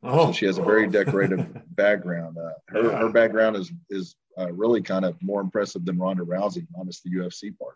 Oh. 0.03 0.27
So 0.27 0.31
she 0.31 0.45
has 0.45 0.57
a 0.57 0.63
very 0.63 0.87
decorative 0.89 1.47
background. 1.75 2.37
Uh, 2.37 2.51
her 2.67 2.83
yeah. 2.83 2.99
her 2.99 3.09
background 3.09 3.57
is 3.57 3.71
is 3.89 4.15
uh, 4.37 4.51
really 4.53 4.81
kind 4.81 5.03
of 5.03 5.21
more 5.21 5.41
impressive 5.41 5.83
than 5.85 5.97
Ronda 5.97 6.23
Rousey, 6.23 6.65
minus 6.75 7.01
the 7.01 7.09
UFC 7.11 7.57
part. 7.57 7.75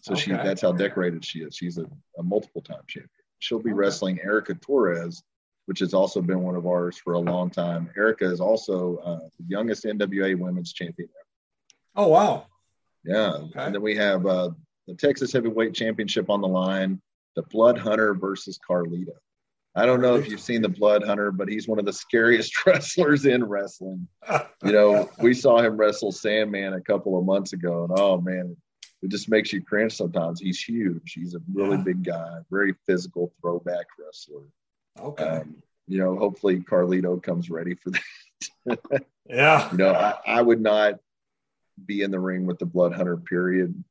So 0.00 0.12
okay. 0.12 0.22
she 0.22 0.30
that's 0.30 0.62
how 0.62 0.72
decorated 0.72 1.24
she 1.24 1.40
is. 1.40 1.56
She's 1.56 1.78
a, 1.78 1.86
a 2.18 2.22
multiple 2.22 2.62
time 2.62 2.82
champion. 2.86 3.10
She'll 3.40 3.58
be 3.58 3.70
okay. 3.70 3.74
wrestling 3.74 4.20
Erica 4.22 4.54
Torres, 4.54 5.22
which 5.68 5.80
has 5.80 5.92
also 5.92 6.22
been 6.22 6.40
one 6.40 6.56
of 6.56 6.66
ours 6.66 6.96
for 6.96 7.12
a 7.12 7.18
long 7.18 7.50
time. 7.50 7.90
Erica 7.94 8.24
is 8.24 8.40
also 8.40 8.96
uh, 9.04 9.18
the 9.38 9.44
youngest 9.48 9.84
NWA 9.84 10.34
women's 10.34 10.72
champion 10.72 11.10
ever. 11.10 12.06
Oh 12.06 12.08
wow! 12.08 12.46
Yeah, 13.04 13.32
okay. 13.32 13.60
and 13.60 13.74
then 13.74 13.82
we 13.82 13.94
have 13.94 14.24
uh, 14.24 14.48
the 14.86 14.94
Texas 14.94 15.30
Heavyweight 15.30 15.74
Championship 15.74 16.30
on 16.30 16.40
the 16.40 16.48
line. 16.48 17.02
The 17.36 17.42
Blood 17.42 17.76
Hunter 17.76 18.14
versus 18.14 18.58
Carlito. 18.66 19.12
I 19.76 19.84
don't 19.84 20.00
know 20.00 20.16
if 20.16 20.28
you've 20.28 20.40
seen 20.40 20.62
the 20.62 20.70
Blood 20.70 21.04
Hunter, 21.04 21.30
but 21.30 21.48
he's 21.48 21.68
one 21.68 21.78
of 21.78 21.84
the 21.84 21.92
scariest 21.92 22.52
wrestlers 22.66 23.26
in 23.26 23.44
wrestling. 23.44 24.08
You 24.64 24.72
know, 24.72 25.08
we 25.22 25.34
saw 25.34 25.58
him 25.58 25.76
wrestle 25.76 26.10
Sandman 26.10 26.72
a 26.72 26.80
couple 26.80 27.16
of 27.16 27.24
months 27.24 27.52
ago, 27.52 27.84
and 27.84 27.92
oh 27.96 28.20
man, 28.20 28.56
it 29.02 29.10
just 29.10 29.28
makes 29.28 29.52
you 29.52 29.62
cringe 29.62 29.92
sometimes. 29.92 30.40
He's 30.40 30.60
huge. 30.60 31.12
He's 31.12 31.34
a 31.34 31.40
really 31.52 31.76
yeah. 31.76 31.82
big 31.84 32.04
guy, 32.04 32.38
very 32.50 32.74
physical 32.86 33.32
throwback 33.40 33.86
wrestler. 33.98 34.42
Okay. 34.98 35.24
Um, 35.24 35.62
you 35.86 35.98
know, 35.98 36.16
hopefully 36.16 36.60
Carlito 36.60 37.22
comes 37.22 37.50
ready 37.50 37.74
for 37.74 37.90
that. 37.90 39.02
yeah. 39.26 39.70
You 39.70 39.78
know, 39.78 39.92
I, 39.94 40.14
I, 40.26 40.42
would 40.42 40.60
not 40.60 40.94
be 41.84 42.02
in 42.02 42.10
the 42.10 42.20
ring 42.20 42.46
with 42.46 42.58
the 42.58 42.66
Blood 42.66 42.92
Hunter. 42.92 43.16
Period. 43.16 43.82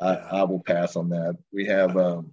I, 0.00 0.12
yeah. 0.12 0.28
I 0.30 0.42
will 0.44 0.60
pass 0.60 0.96
on 0.96 1.10
that. 1.10 1.36
We 1.52 1.66
have 1.66 1.96
um, 1.96 2.32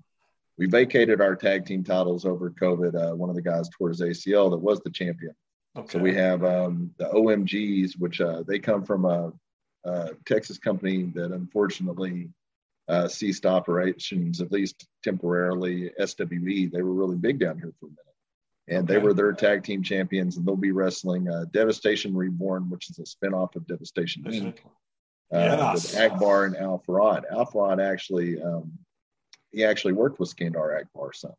we 0.57 0.67
vacated 0.67 1.21
our 1.21 1.35
tag 1.35 1.65
team 1.65 1.83
titles 1.83 2.25
over 2.25 2.49
COVID. 2.49 2.95
Uh, 2.95 3.15
one 3.15 3.29
of 3.29 3.35
the 3.35 3.41
guys 3.41 3.69
tore 3.69 3.89
his 3.89 4.01
ACL 4.01 4.51
that 4.51 4.57
was 4.57 4.79
the 4.81 4.89
champion. 4.89 5.35
Okay. 5.77 5.87
So 5.89 5.99
we 5.99 6.15
have 6.15 6.43
um, 6.43 6.91
the 6.97 7.05
OMGs, 7.05 7.99
which 7.99 8.19
uh, 8.19 8.43
they 8.47 8.57
come 8.57 8.83
from 8.83 9.05
a, 9.05 9.31
a, 9.85 10.09
Texas 10.25 10.57
company 10.57 11.03
that 11.13 11.31
unfortunately 11.31 12.29
uh, 12.87 13.07
ceased 13.07 13.45
operations, 13.45 14.41
at 14.41 14.51
least 14.51 14.87
temporarily. 15.03 15.91
SWE, 16.03 16.69
they 16.71 16.81
were 16.81 16.93
really 16.93 17.17
big 17.17 17.39
down 17.39 17.59
here 17.59 17.73
for 17.79 17.85
a 17.85 17.89
minute. 17.89 18.06
And 18.69 18.83
okay. 18.83 18.93
they 18.93 18.99
were 18.99 19.13
their 19.13 19.31
tag 19.31 19.63
team 19.63 19.81
champions, 19.81 20.37
and 20.37 20.45
they'll 20.45 20.57
be 20.57 20.71
wrestling 20.71 21.29
uh, 21.29 21.45
Devastation 21.51 22.15
Reborn, 22.15 22.69
which 22.69 22.89
is 22.89 22.99
a 22.99 23.03
spinoff 23.03 23.55
of 23.55 23.65
Devastation 23.65 24.23
Inc. 24.23 24.57
Uh, 25.33 25.39
yes. 25.39 25.93
with 25.93 26.01
Akbar 26.01 26.45
and 26.45 26.57
Al 26.57 26.83
Farad. 26.87 27.23
Al 27.31 27.45
Farad 27.45 27.81
actually 27.81 28.41
um, 28.41 28.71
he 29.51 29.63
actually 29.63 29.93
worked 29.93 30.19
with 30.19 30.33
Skandar 30.33 30.79
Akbar's 30.79 31.19
son. 31.19 31.33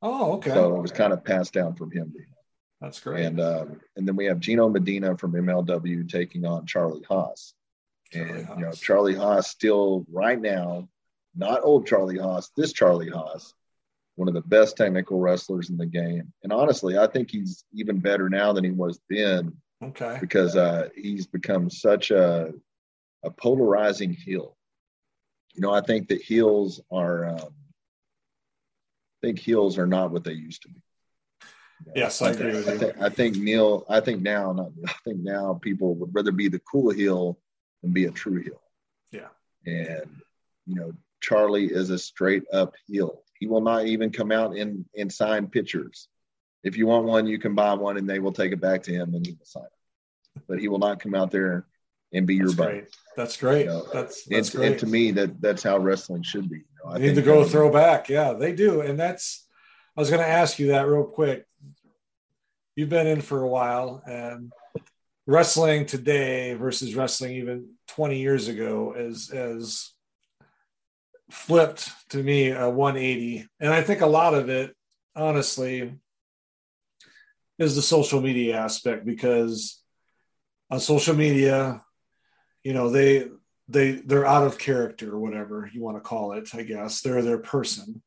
Oh, 0.00 0.34
okay. 0.34 0.50
So 0.50 0.76
it 0.76 0.82
was 0.82 0.92
kind 0.92 1.12
of 1.12 1.24
passed 1.24 1.52
down 1.52 1.74
from 1.74 1.90
him. 1.90 2.12
That's 2.80 3.00
great. 3.00 3.24
And 3.24 3.40
um, 3.40 3.80
and 3.96 4.06
then 4.06 4.16
we 4.16 4.26
have 4.26 4.40
Gino 4.40 4.68
Medina 4.68 5.16
from 5.16 5.32
MLW 5.32 6.08
taking 6.08 6.44
on 6.44 6.66
Charlie 6.66 7.04
Haas. 7.08 7.54
Charlie 8.12 8.30
and 8.30 8.46
Haas. 8.46 8.58
you 8.58 8.64
know, 8.64 8.72
Charlie 8.72 9.14
Haas 9.14 9.48
still 9.48 10.04
right 10.10 10.40
now, 10.40 10.88
not 11.36 11.60
old 11.62 11.86
Charlie 11.86 12.18
Haas, 12.18 12.50
this 12.56 12.72
Charlie 12.72 13.10
Haas, 13.10 13.54
one 14.16 14.28
of 14.28 14.34
the 14.34 14.42
best 14.42 14.76
technical 14.76 15.18
wrestlers 15.18 15.70
in 15.70 15.76
the 15.76 15.86
game. 15.86 16.32
And 16.42 16.52
honestly, 16.52 16.98
I 16.98 17.06
think 17.06 17.30
he's 17.30 17.64
even 17.72 17.98
better 17.98 18.28
now 18.28 18.52
than 18.52 18.64
he 18.64 18.70
was 18.70 19.00
then. 19.08 19.56
Okay. 19.82 20.18
Because 20.20 20.54
uh, 20.54 20.88
he's 20.94 21.26
become 21.26 21.68
such 21.68 22.10
a 22.10 22.52
a 23.24 23.30
polarizing 23.30 24.12
heel. 24.12 24.56
You 25.54 25.60
know, 25.60 25.72
I 25.72 25.80
think 25.80 26.08
that 26.08 26.20
heels 26.22 26.80
are, 26.90 27.28
um, 27.28 27.38
I 27.38 29.26
think 29.26 29.38
heels 29.38 29.78
are 29.78 29.86
not 29.86 30.10
what 30.10 30.24
they 30.24 30.32
used 30.32 30.62
to 30.62 30.68
be. 30.68 30.80
You 31.86 31.86
know, 31.86 31.92
yes, 31.94 32.20
I, 32.20 32.28
I 32.28 32.30
agree 32.30 32.52
with 32.52 32.68
I 32.68 32.72
you. 32.72 32.78
Think, 32.78 33.00
I 33.00 33.08
think 33.08 33.36
Neil, 33.36 33.84
I 33.88 34.00
think 34.00 34.22
now, 34.22 34.52
not, 34.52 34.70
I 34.88 34.92
think 35.04 35.18
now 35.20 35.58
people 35.62 35.94
would 35.94 36.12
rather 36.12 36.32
be 36.32 36.48
the 36.48 36.60
cool 36.60 36.90
heel 36.90 37.38
than 37.82 37.92
be 37.92 38.06
a 38.06 38.10
true 38.10 38.42
heel. 38.42 38.60
Yeah. 39.12 39.28
And, 39.66 40.20
you 40.66 40.74
know, 40.74 40.92
Charlie 41.20 41.66
is 41.66 41.90
a 41.90 41.98
straight 41.98 42.42
up 42.52 42.74
heel. 42.88 43.22
He 43.42 43.48
will 43.48 43.60
not 43.60 43.86
even 43.86 44.12
come 44.12 44.30
out 44.30 44.56
and, 44.56 44.84
and 44.96 45.12
sign 45.12 45.48
pictures. 45.48 46.06
If 46.62 46.76
you 46.76 46.86
want 46.86 47.06
one, 47.06 47.26
you 47.26 47.40
can 47.40 47.56
buy 47.56 47.74
one 47.74 47.96
and 47.96 48.08
they 48.08 48.20
will 48.20 48.30
take 48.30 48.52
it 48.52 48.60
back 48.60 48.84
to 48.84 48.92
him 48.92 49.16
and 49.16 49.26
he 49.26 49.32
will 49.32 49.44
sign 49.44 49.64
it. 49.64 50.42
But 50.46 50.60
he 50.60 50.68
will 50.68 50.78
not 50.78 51.00
come 51.00 51.16
out 51.16 51.32
there 51.32 51.66
and 52.12 52.24
be 52.24 52.38
that's 52.38 52.50
your 52.50 52.56
buddy. 52.56 52.78
Great. 52.78 52.96
That's 53.16 53.36
great. 53.36 53.64
You 53.64 53.72
know, 53.72 53.86
that's, 53.92 54.22
that's 54.26 54.50
and, 54.50 54.56
great. 54.56 54.70
and, 54.70 54.78
to 54.78 54.86
me, 54.86 55.10
that 55.10 55.40
that's 55.40 55.64
how 55.64 55.76
wrestling 55.78 56.22
should 56.22 56.48
be. 56.48 56.58
You 56.58 56.64
know, 56.84 56.96
need 56.98 57.16
to 57.16 57.22
go 57.22 57.42
throw 57.42 57.68
back. 57.68 58.08
Yeah, 58.08 58.34
they 58.34 58.52
do. 58.52 58.80
And 58.80 58.96
that's, 58.96 59.44
I 59.96 60.00
was 60.00 60.08
going 60.08 60.22
to 60.22 60.28
ask 60.28 60.60
you 60.60 60.68
that 60.68 60.86
real 60.86 61.02
quick. 61.02 61.44
You've 62.76 62.90
been 62.90 63.08
in 63.08 63.22
for 63.22 63.42
a 63.42 63.48
while 63.48 64.04
and 64.06 64.52
wrestling 65.26 65.86
today 65.86 66.54
versus 66.54 66.94
wrestling 66.94 67.32
even 67.32 67.70
20 67.88 68.20
years 68.20 68.46
ago 68.46 68.94
is, 68.96 69.30
as 69.30 69.90
flipped 71.32 71.90
to 72.10 72.22
me 72.22 72.50
a 72.50 72.68
180. 72.68 73.46
And 73.60 73.72
I 73.72 73.82
think 73.82 74.00
a 74.00 74.06
lot 74.06 74.34
of 74.34 74.48
it, 74.48 74.74
honestly, 75.16 75.94
is 77.58 77.74
the 77.74 77.82
social 77.82 78.20
media 78.20 78.58
aspect 78.58 79.04
because 79.04 79.82
on 80.70 80.80
social 80.80 81.14
media, 81.14 81.82
you 82.62 82.72
know 82.72 82.90
they 82.90 83.28
they 83.68 83.92
they're 83.92 84.26
out 84.26 84.46
of 84.46 84.58
character 84.58 85.12
or 85.14 85.18
whatever 85.18 85.70
you 85.72 85.82
want 85.82 85.96
to 85.96 86.00
call 86.00 86.32
it 86.32 86.48
i 86.54 86.62
guess 86.62 87.00
they're 87.00 87.22
their 87.22 87.38
person 87.38 88.02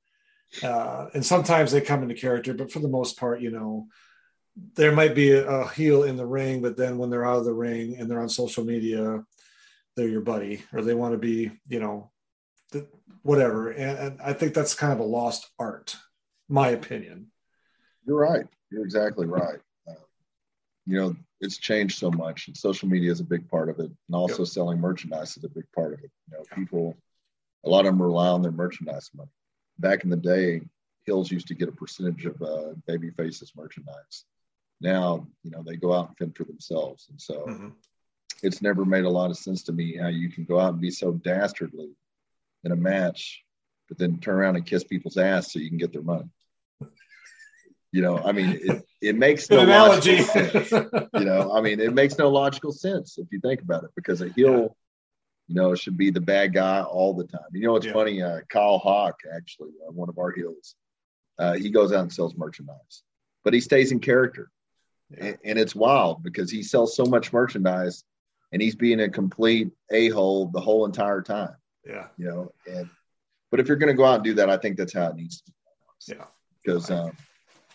uh, 0.63 1.07
and 1.13 1.25
sometimes 1.25 1.71
they 1.71 1.81
come 1.81 2.03
into 2.03 2.15
character 2.15 2.53
but 2.53 2.71
for 2.71 2.79
the 2.79 2.87
most 2.87 3.17
part 3.17 3.41
you 3.41 3.51
know 3.51 3.87
there 4.75 4.93
might 4.93 5.15
be 5.15 5.31
a, 5.31 5.45
a 5.45 5.67
heel 5.69 6.03
in 6.03 6.15
the 6.15 6.25
ring 6.25 6.61
but 6.61 6.77
then 6.77 6.97
when 6.97 7.09
they're 7.09 7.25
out 7.25 7.37
of 7.37 7.45
the 7.45 7.53
ring 7.53 7.97
and 7.97 8.09
they're 8.09 8.21
on 8.21 8.29
social 8.29 8.63
media 8.63 9.23
they're 9.95 10.07
your 10.07 10.21
buddy 10.21 10.63
or 10.73 10.81
they 10.81 10.93
want 10.93 11.13
to 11.13 11.17
be 11.17 11.51
you 11.67 11.79
know 11.79 12.11
whatever 13.25 13.69
and, 13.69 13.97
and 13.97 14.21
i 14.21 14.33
think 14.33 14.53
that's 14.53 14.75
kind 14.75 14.93
of 14.93 14.99
a 14.99 15.03
lost 15.03 15.49
art 15.59 15.95
my 16.47 16.69
opinion 16.69 17.27
you're 18.05 18.19
right 18.19 18.47
you're 18.71 18.83
exactly 18.83 19.25
right 19.25 19.59
uh, 19.89 19.93
you 20.85 20.97
know 20.97 21.15
it's 21.41 21.57
changed 21.57 21.97
so 21.97 22.11
much. 22.11 22.47
And 22.47 22.57
social 22.57 22.87
media 22.87 23.11
is 23.11 23.19
a 23.19 23.25
big 23.25 23.47
part 23.49 23.69
of 23.69 23.79
it, 23.79 23.91
and 24.07 24.15
also 24.15 24.39
yep. 24.39 24.47
selling 24.47 24.79
merchandise 24.79 25.37
is 25.37 25.43
a 25.43 25.49
big 25.49 25.65
part 25.73 25.93
of 25.93 25.99
it. 25.99 26.11
You 26.29 26.37
know, 26.37 26.43
people, 26.53 26.97
a 27.65 27.69
lot 27.69 27.81
of 27.81 27.85
them 27.85 28.01
rely 28.01 28.27
on 28.27 28.41
their 28.41 28.51
merchandise 28.51 29.09
money. 29.15 29.29
Back 29.79 30.03
in 30.03 30.09
the 30.09 30.17
day, 30.17 30.61
heels 31.05 31.31
used 31.31 31.47
to 31.47 31.55
get 31.55 31.69
a 31.69 31.73
percentage 31.73 32.25
of 32.25 32.41
uh, 32.41 32.73
Babyface's 32.87 33.53
merchandise. 33.55 34.25
Now, 34.81 35.27
you 35.43 35.51
know, 35.51 35.63
they 35.63 35.75
go 35.75 35.93
out 35.93 36.09
and 36.09 36.17
fend 36.17 36.35
for 36.35 36.43
themselves, 36.43 37.07
and 37.09 37.21
so 37.21 37.45
mm-hmm. 37.47 37.69
it's 38.43 38.61
never 38.61 38.85
made 38.85 39.05
a 39.05 39.09
lot 39.09 39.31
of 39.31 39.37
sense 39.37 39.63
to 39.63 39.71
me 39.71 39.97
how 39.97 40.07
you 40.07 40.29
can 40.29 40.45
go 40.45 40.59
out 40.59 40.73
and 40.73 40.81
be 40.81 40.91
so 40.91 41.13
dastardly 41.13 41.91
in 42.65 42.71
a 42.71 42.75
match, 42.75 43.43
but 43.87 43.97
then 43.97 44.19
turn 44.19 44.35
around 44.35 44.55
and 44.55 44.65
kiss 44.65 44.83
people's 44.83 45.17
ass 45.17 45.53
so 45.53 45.59
you 45.59 45.69
can 45.69 45.77
get 45.77 45.93
their 45.93 46.01
money. 46.01 46.27
You 47.91 48.01
know, 48.01 48.17
I 48.17 48.33
mean, 48.33 48.59
it, 48.61 48.85
it 49.01 49.15
makes 49.15 49.49
no 49.49 49.59
analogy. 49.61 50.21
sense. 50.21 50.69
You 50.71 51.23
know, 51.23 51.53
I 51.55 51.61
mean, 51.61 51.79
it 51.79 51.93
makes 51.93 52.17
no 52.17 52.27
logical 52.29 52.73
sense 52.73 53.17
if 53.17 53.27
you 53.31 53.39
think 53.39 53.61
about 53.61 53.85
it, 53.85 53.91
because 53.95 54.19
a 54.21 54.27
heel, 54.27 54.51
yeah. 54.51 54.67
you 55.47 55.55
know, 55.55 55.75
should 55.75 55.95
be 55.95 56.09
the 56.09 56.19
bad 56.19 56.53
guy 56.53 56.81
all 56.81 57.13
the 57.13 57.23
time. 57.23 57.47
You 57.53 57.67
know, 57.67 57.77
it's 57.77 57.85
yeah. 57.85 57.93
funny. 57.93 58.21
Uh, 58.21 58.41
Kyle 58.49 58.79
Hawk, 58.79 59.21
actually, 59.33 59.71
uh, 59.87 59.93
one 59.93 60.09
of 60.09 60.17
our 60.17 60.31
heels, 60.31 60.75
uh, 61.39 61.53
he 61.53 61.69
goes 61.69 61.93
out 61.93 62.01
and 62.01 62.11
sells 62.11 62.35
merchandise, 62.35 63.03
but 63.45 63.53
he 63.53 63.61
stays 63.61 63.93
in 63.93 63.99
character, 63.99 64.51
yeah. 65.11 65.27
and, 65.27 65.37
and 65.45 65.59
it's 65.59 65.75
wild 65.75 66.21
because 66.21 66.51
he 66.51 66.63
sells 66.63 66.97
so 66.97 67.05
much 67.05 67.31
merchandise, 67.31 68.03
and 68.51 68.61
he's 68.61 68.75
being 68.75 68.99
a 68.99 69.07
complete 69.07 69.71
a 69.89 70.09
hole 70.09 70.47
the 70.47 70.59
whole 70.59 70.85
entire 70.85 71.21
time. 71.21 71.55
Yeah, 71.85 72.07
you 72.17 72.25
know, 72.25 72.51
and 72.67 72.89
but 73.51 73.59
if 73.59 73.67
you're 73.67 73.77
going 73.77 73.93
to 73.93 73.97
go 73.97 74.05
out 74.05 74.15
and 74.15 74.23
do 74.23 74.33
that, 74.35 74.49
I 74.49 74.57
think 74.57 74.77
that's 74.77 74.93
how 74.93 75.07
it 75.09 75.15
needs 75.15 75.41
to 75.41 75.51
be. 75.51 76.15
Yeah, 76.15 76.25
because. 76.63 76.91
Um, 76.91 77.11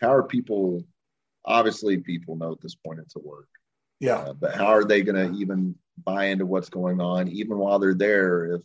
how 0.00 0.14
are 0.14 0.22
people 0.22 0.82
obviously 1.44 1.98
people 1.98 2.36
know 2.36 2.52
at 2.52 2.60
this 2.60 2.74
point 2.74 3.00
it's 3.00 3.16
a 3.16 3.20
work. 3.20 3.48
Yeah. 3.98 4.16
Uh, 4.16 4.32
but 4.32 4.54
how 4.54 4.66
are 4.66 4.84
they 4.84 5.02
going 5.02 5.32
to 5.32 5.38
even 5.38 5.74
buy 6.02 6.26
into 6.26 6.46
what's 6.46 6.70
going 6.70 7.00
on 7.00 7.28
even 7.28 7.58
while 7.58 7.78
they're 7.78 7.94
there 7.94 8.54
if 8.54 8.62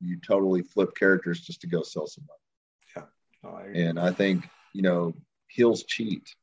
you 0.00 0.18
totally 0.26 0.62
flip 0.62 0.94
characters 0.94 1.40
just 1.40 1.60
to 1.62 1.66
go 1.66 1.82
sell 1.82 2.06
some 2.06 2.24
money? 2.26 3.06
Yeah. 3.44 3.50
I 3.50 3.78
and 3.78 4.00
i 4.00 4.10
think 4.10 4.48
you 4.72 4.82
know 4.82 5.14
heels 5.48 5.84
cheat. 5.84 6.34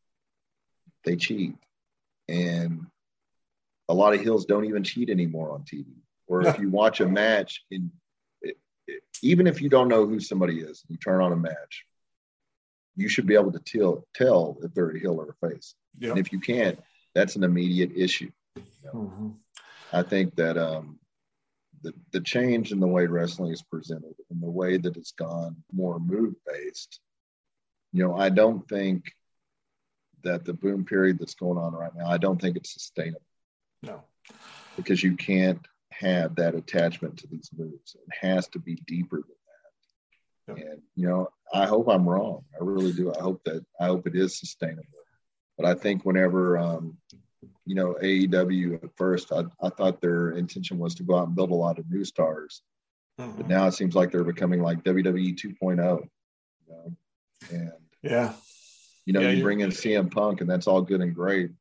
They 1.04 1.16
cheat. 1.16 1.56
And 2.28 2.88
a 3.88 3.94
lot 3.94 4.16
of 4.16 4.22
heels 4.22 4.46
don't 4.46 4.66
even 4.66 4.84
cheat 4.84 5.10
anymore 5.10 5.52
on 5.52 5.64
tv 5.64 5.86
or 6.28 6.48
if 6.48 6.60
you 6.60 6.70
watch 6.70 7.02
a 7.02 7.08
match 7.08 7.64
in 7.70 7.92
even 9.22 9.48
if 9.48 9.62
you 9.62 9.70
don't 9.70 9.88
know 9.88 10.06
who 10.06 10.20
somebody 10.20 10.60
is 10.60 10.84
you 10.88 10.98
turn 10.98 11.22
on 11.22 11.32
a 11.32 11.36
match 11.36 11.86
you 12.96 13.10
should 13.10 13.26
be 13.26 13.36
able 13.36 13.52
to 13.52 13.60
tell 13.60 14.06
tell 14.14 14.58
if 14.64 14.74
they're 14.74 14.92
a 14.92 15.00
heel 15.00 15.20
or 15.20 15.36
a 15.42 15.48
face. 15.48 15.76
Yep. 16.00 16.12
And 16.12 16.20
if 16.20 16.32
you 16.32 16.40
can't, 16.40 16.80
that's 17.14 17.36
an 17.36 17.44
immediate 17.44 17.92
issue. 17.96 18.32
You 18.56 18.64
know? 18.86 18.92
mm-hmm. 18.94 19.30
I 19.94 20.04
think 20.04 20.36
that 20.36 20.58
um, 20.58 21.00
the 21.82 21.94
the 22.12 22.22
change 22.22 22.72
in 22.72 22.80
the 22.80 22.88
way 22.88 23.06
wrestling 23.06 23.52
is 23.52 23.62
presented 23.62 24.16
and 24.30 24.42
the 24.42 24.50
way 24.50 24.78
that 24.78 24.98
it's 24.98 25.12
gone 25.12 25.58
more 25.74 26.00
move 26.00 26.36
based. 26.46 27.00
You 27.92 28.04
know, 28.04 28.16
I 28.16 28.30
don't 28.30 28.68
think 28.68 29.12
that 30.24 30.44
the 30.44 30.54
boom 30.54 30.86
period 30.86 31.20
that's 31.20 31.36
going 31.36 31.58
on 31.58 31.74
right 31.74 31.96
now, 31.96 32.08
I 32.08 32.18
don't 32.18 32.42
think 32.42 32.58
it's 32.58 32.74
sustainable. 32.74 33.22
No. 33.84 34.02
Because 34.76 35.04
you 35.04 35.16
can't 35.16 35.66
have 36.00 36.36
that 36.36 36.56
attachment 36.56 37.18
to 37.18 37.28
these 37.28 37.50
moves. 37.56 37.96
It 37.96 38.28
has 38.28 38.48
to 38.50 38.60
be 38.60 38.76
deeper 38.88 39.18
than 39.18 40.56
that. 40.56 40.62
Yep. 40.62 40.72
And 40.72 40.82
you 40.96 41.08
know, 41.08 41.30
I 41.54 41.66
hope 41.66 41.88
I'm 41.90 42.08
wrong. 42.08 42.44
I 42.54 42.64
really 42.64 42.94
do. 42.94 43.14
I 43.14 43.22
hope 43.22 43.42
that 43.46 43.66
I 43.80 43.86
hope 43.86 44.08
it 44.08 44.16
is 44.16 44.40
sustainable. 44.40 44.84
But 45.58 45.66
I 45.66 45.74
think 45.74 46.04
whenever 46.04 46.58
um, 46.58 46.98
you 47.66 47.76
know, 47.76 47.96
AEW 48.02 48.84
at 48.84 48.96
first, 48.96 49.32
I, 49.32 49.44
I 49.62 49.70
thought 49.70 50.02
their 50.02 50.32
intention 50.32 50.78
was 50.78 50.96
to 50.96 51.04
go 51.04 51.18
out 51.18 51.28
and 51.28 51.36
build 51.36 51.52
a 51.52 51.56
lot 51.56 51.80
of 51.80 51.90
new 51.90 52.04
stars. 52.04 52.62
Mm-hmm. 53.20 53.38
But 53.38 53.48
now 53.48 53.68
it 53.68 53.74
seems 53.74 53.96
like 53.96 54.12
they're 54.12 54.24
becoming 54.24 54.62
like 54.62 54.84
WWE 54.84 55.36
2.0. 55.36 55.58
You 55.58 56.74
know? 56.74 56.98
And 57.52 57.72
yeah, 58.02 58.34
you 59.06 59.14
know, 59.14 59.22
yeah, 59.22 59.32
you 59.32 59.44
bring 59.44 59.62
in 59.62 59.70
CM 59.70 60.12
Punk, 60.12 60.42
and 60.42 60.50
that's 60.50 60.68
all 60.68 60.82
good 60.82 61.02
and 61.02 61.14
great 61.14 61.52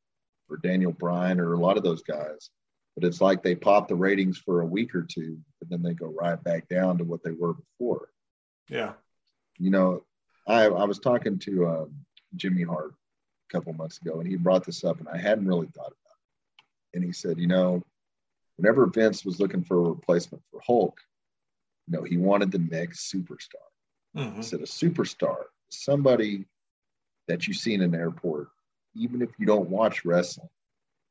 for 0.47 0.59
Daniel 0.59 0.93
Bryan 0.93 1.41
or 1.41 1.53
a 1.55 1.59
lot 1.59 1.77
of 1.77 1.83
those 1.83 2.03
guys. 2.03 2.51
But 2.97 3.05
it's 3.05 3.21
like 3.21 3.43
they 3.43 3.57
pop 3.57 3.89
the 3.89 3.97
ratings 3.97 4.39
for 4.39 4.61
a 4.61 4.67
week 4.67 4.95
or 4.95 5.03
two, 5.03 5.39
but 5.59 5.69
then 5.69 5.83
they 5.83 5.95
go 5.95 6.07
right 6.07 6.43
back 6.43 6.69
down 6.69 6.99
to 6.99 7.05
what 7.05 7.23
they 7.25 7.33
were 7.33 7.55
before. 7.55 8.09
Yeah. 8.69 8.93
You 9.59 9.71
know, 9.71 10.05
I, 10.47 10.65
I 10.67 10.85
was 10.85 10.99
talking 10.99 11.39
to 11.41 11.67
um, 11.67 11.95
Jimmy 12.37 12.63
Hart 12.63 12.95
a 13.51 13.53
couple 13.53 13.73
months 13.73 14.01
ago, 14.01 14.21
and 14.21 14.29
he 14.29 14.37
brought 14.37 14.65
this 14.65 14.85
up, 14.85 15.01
and 15.01 15.09
I 15.09 15.19
hadn't 15.19 15.47
really 15.47 15.67
thought 15.67 15.87
about 15.87 15.93
it. 15.93 16.97
And 16.97 17.05
he 17.05 17.13
said, 17.13 17.39
you 17.39 17.49
know, 17.49 17.83
whenever 18.57 18.87
Vince 18.87 19.25
was 19.25 19.41
looking 19.41 19.65
for 19.65 19.79
a 19.79 19.91
replacement 19.91 20.45
for 20.51 20.61
Hulk, 20.65 21.01
you 21.87 21.97
know, 21.97 22.05
he 22.05 22.17
wanted 22.17 22.53
the 22.53 22.59
next 22.59 23.13
superstar. 23.13 23.67
Mm-hmm. 24.17 24.37
He 24.37 24.43
said, 24.43 24.61
a 24.61 24.65
superstar, 24.65 25.37
somebody 25.71 26.45
that 27.27 27.49
you 27.49 27.55
see 27.55 27.75
in 27.75 27.83
an 27.83 27.95
airport, 27.95 28.49
even 28.95 29.23
if 29.23 29.31
you 29.39 29.47
don't 29.47 29.69
watch 29.69 30.05
wrestling, 30.05 30.49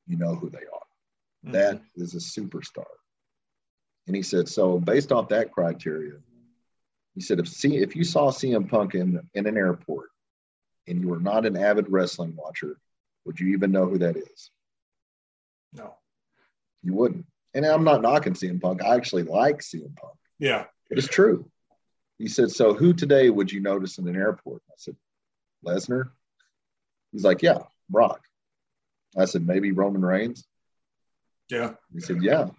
you 0.08 0.18
know 0.18 0.36
who 0.36 0.50
they 0.50 0.60
are. 0.60 0.83
Mm-hmm. 1.46 1.54
That 1.54 1.82
is 1.96 2.14
a 2.14 2.18
superstar. 2.18 2.86
And 4.08 4.16
he 4.16 4.22
said, 4.22 4.48
so 4.48 4.80
based 4.80 5.12
off 5.12 5.30
that 5.30 5.52
criteria, 5.52 6.20
he 7.16 7.22
said, 7.22 7.40
if 7.40 7.48
see 7.48 7.78
if 7.78 7.96
you 7.96 8.04
saw 8.04 8.32
CM 8.32 8.70
Punk 8.70 8.96
in, 8.96 9.22
in 9.34 9.46
an 9.46 9.58
airport 9.58 10.10
and 10.88 11.00
you 11.02 11.08
were 11.08 11.20
not 11.20 11.46
an 11.46 11.56
avid 11.56 11.90
wrestling 11.90 12.36
watcher, 12.36 12.78
would 13.26 13.40
you 13.40 13.54
even 13.54 13.72
know 13.72 13.86
who 13.86 14.00
that 14.00 14.18
is? 14.18 14.52
No. 15.74 15.96
You 16.82 16.94
wouldn't. 16.94 17.26
And 17.54 17.66
I'm 17.66 17.84
not 17.84 18.02
knocking 18.02 18.34
CM 18.34 18.62
Punk. 18.62 18.84
I 18.84 18.96
actually 18.96 19.24
like 19.24 19.60
CM 19.60 19.96
Punk. 19.96 20.16
Yeah. 20.40 20.66
It's 20.90 21.08
true. 21.08 21.50
He 22.18 22.28
said, 22.28 22.52
So 22.52 22.74
who 22.74 22.94
today 22.94 23.30
would 23.30 23.52
you 23.52 23.60
notice 23.60 23.98
in 23.98 24.08
an 24.08 24.16
airport? 24.16 24.62
I 24.70 24.76
said, 24.78 24.96
Lesnar? 25.66 26.10
He's 27.12 27.24
like, 27.24 27.42
Yeah, 27.42 27.60
Brock. 27.90 28.22
I 29.18 29.26
said, 29.26 29.48
Maybe 29.48 29.72
Roman 29.72 30.04
Reigns? 30.04 30.46
Yeah. 31.50 31.74
He 31.94 32.00
said, 32.00 32.22
Yeah. 32.22 32.50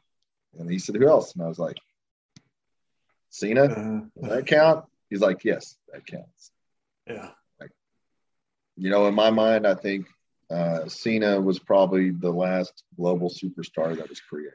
And 0.59 0.71
he 0.71 0.79
said, 0.79 0.97
Who 0.97 1.09
else? 1.09 1.35
And 1.35 1.45
I 1.45 1.49
was 1.49 1.59
like, 1.59 1.79
Cena? 3.31 3.65
Uh, 3.65 4.29
that 4.29 4.47
count? 4.47 4.85
He's 5.11 5.21
like, 5.21 5.45
Yes, 5.45 5.77
that 5.93 6.07
counts. 6.07 6.51
Yeah. 7.07 7.31
Like, 7.61 7.71
you 8.77 8.91
know, 8.91 9.07
in 9.09 9.15
my 9.15 9.31
mind, 9.31 9.67
I 9.67 9.75
think 9.75 10.07
uh, 10.51 10.89
Cena 10.89 11.41
was 11.41 11.59
probably 11.59 12.11
the 12.11 12.31
last 12.31 12.85
global 12.97 13.31
superstar 13.31 13.97
that 13.97 14.09
was 14.09 14.21
created. 14.21 14.53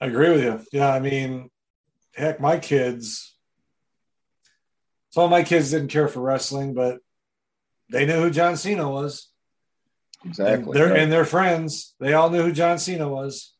I 0.00 0.06
agree 0.06 0.30
with 0.30 0.42
you. 0.42 0.60
Yeah. 0.72 0.92
I 0.92 1.00
mean, 1.00 1.50
heck, 2.14 2.40
my 2.40 2.58
kids, 2.58 3.34
some 5.10 5.24
of 5.24 5.30
my 5.30 5.42
kids 5.42 5.70
didn't 5.70 5.88
care 5.88 6.08
for 6.08 6.20
wrestling, 6.20 6.74
but 6.74 6.98
they 7.90 8.06
knew 8.06 8.20
who 8.20 8.30
John 8.30 8.56
Cena 8.56 8.88
was. 8.90 9.28
Exactly. 10.24 10.80
And, 10.80 10.90
right. 10.90 11.00
and 11.00 11.12
their 11.12 11.24
friends, 11.24 11.94
they 12.00 12.14
all 12.14 12.30
knew 12.30 12.42
who 12.42 12.52
John 12.52 12.78
Cena 12.78 13.08
was. 13.08 13.52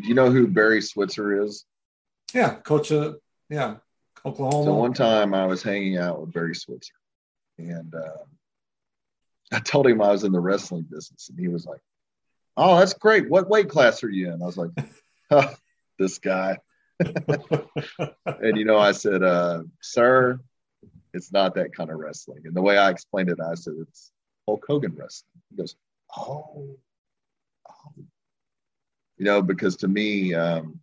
Do 0.00 0.08
you 0.08 0.14
know 0.14 0.30
who 0.30 0.46
Barry 0.46 0.80
Switzer 0.80 1.42
is? 1.42 1.64
Yeah, 2.34 2.54
coach 2.54 2.90
of 2.90 3.16
yeah, 3.50 3.76
Oklahoma. 4.24 4.64
So 4.64 4.74
one 4.74 4.94
time 4.94 5.34
I 5.34 5.46
was 5.46 5.62
hanging 5.62 5.98
out 5.98 6.20
with 6.20 6.32
Barry 6.32 6.54
Switzer, 6.54 6.94
and 7.58 7.94
uh, 7.94 8.24
I 9.52 9.60
told 9.60 9.86
him 9.86 10.00
I 10.00 10.10
was 10.10 10.24
in 10.24 10.32
the 10.32 10.40
wrestling 10.40 10.86
business, 10.90 11.28
and 11.28 11.38
he 11.38 11.48
was 11.48 11.66
like, 11.66 11.82
"Oh, 12.56 12.78
that's 12.78 12.94
great. 12.94 13.28
What 13.28 13.50
weight 13.50 13.68
class 13.68 14.02
are 14.02 14.10
you 14.10 14.32
in?" 14.32 14.42
I 14.42 14.46
was 14.46 14.56
like, 14.56 14.70
oh, 15.30 15.54
"This 15.98 16.18
guy." 16.18 16.58
and 17.00 18.56
you 18.56 18.64
know, 18.64 18.78
I 18.78 18.92
said, 18.92 19.22
uh, 19.22 19.62
"Sir, 19.82 20.40
it's 21.12 21.32
not 21.32 21.56
that 21.56 21.74
kind 21.74 21.90
of 21.90 21.98
wrestling." 21.98 22.42
And 22.46 22.56
the 22.56 22.62
way 22.62 22.78
I 22.78 22.88
explained 22.88 23.28
it, 23.28 23.40
I 23.40 23.54
said, 23.54 23.74
"It's 23.78 24.10
Hulk 24.46 24.64
Hogan 24.66 24.94
wrestling." 24.94 25.42
He 25.50 25.56
goes, 25.56 25.76
"Oh, 26.16 26.76
oh. 27.68 27.92
you 29.16 29.24
know," 29.24 29.42
because 29.42 29.76
to 29.78 29.88
me, 29.88 30.34
um, 30.34 30.80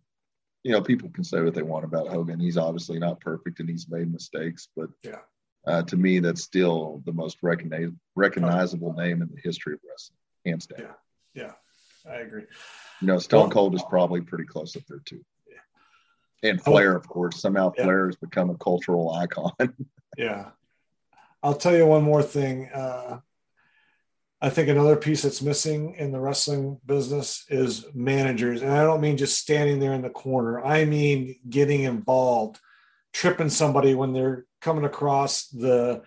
you 0.62 0.72
know, 0.72 0.82
people 0.82 1.10
can 1.10 1.24
say 1.24 1.40
what 1.40 1.54
they 1.54 1.62
want 1.62 1.84
about 1.84 2.08
Hogan. 2.08 2.40
He's 2.40 2.58
obviously 2.58 2.98
not 2.98 3.20
perfect 3.20 3.60
and 3.60 3.68
he's 3.68 3.88
made 3.88 4.12
mistakes, 4.12 4.68
but 4.76 4.90
yeah, 5.02 5.20
uh, 5.66 5.82
to 5.82 5.96
me, 5.96 6.18
that's 6.18 6.42
still 6.42 7.02
the 7.06 7.12
most 7.12 7.40
recogniz- 7.42 7.96
recognizable 8.14 8.92
name 8.94 9.22
in 9.22 9.28
the 9.28 9.40
history 9.42 9.74
of 9.74 9.80
wrestling, 9.88 10.18
hands 10.44 10.66
down. 10.66 10.94
Yeah, 11.34 11.42
yeah, 11.44 12.12
I 12.12 12.16
agree. 12.20 12.44
You 13.00 13.06
know, 13.06 13.18
Stone 13.18 13.40
well, 13.40 13.50
Cold 13.50 13.74
is 13.74 13.82
probably 13.88 14.20
pretty 14.20 14.44
close 14.44 14.76
up 14.76 14.82
there 14.88 15.00
too. 15.04 15.24
Yeah. 15.48 16.50
And 16.50 16.62
Flair, 16.62 16.94
of 16.94 17.08
course. 17.08 17.40
Somehow 17.40 17.72
yeah. 17.76 17.84
Flair 17.84 18.06
has 18.06 18.16
become 18.16 18.50
a 18.50 18.56
cultural 18.56 19.12
icon. 19.14 19.52
yeah. 20.18 20.50
I'll 21.42 21.54
tell 21.54 21.74
you 21.74 21.86
one 21.86 22.02
more 22.02 22.22
thing. 22.22 22.68
Uh, 22.68 23.20
I 24.42 24.48
think 24.48 24.68
another 24.68 24.96
piece 24.96 25.22
that's 25.22 25.42
missing 25.42 25.94
in 25.96 26.12
the 26.12 26.20
wrestling 26.20 26.80
business 26.86 27.44
is 27.50 27.84
managers. 27.94 28.62
And 28.62 28.72
I 28.72 28.82
don't 28.82 29.02
mean 29.02 29.18
just 29.18 29.38
standing 29.38 29.80
there 29.80 29.92
in 29.92 30.02
the 30.02 30.10
corner, 30.10 30.64
I 30.64 30.84
mean 30.86 31.36
getting 31.48 31.82
involved, 31.82 32.58
tripping 33.12 33.50
somebody 33.50 33.94
when 33.94 34.12
they're 34.12 34.46
coming 34.62 34.84
across 34.84 35.46
the 35.48 36.02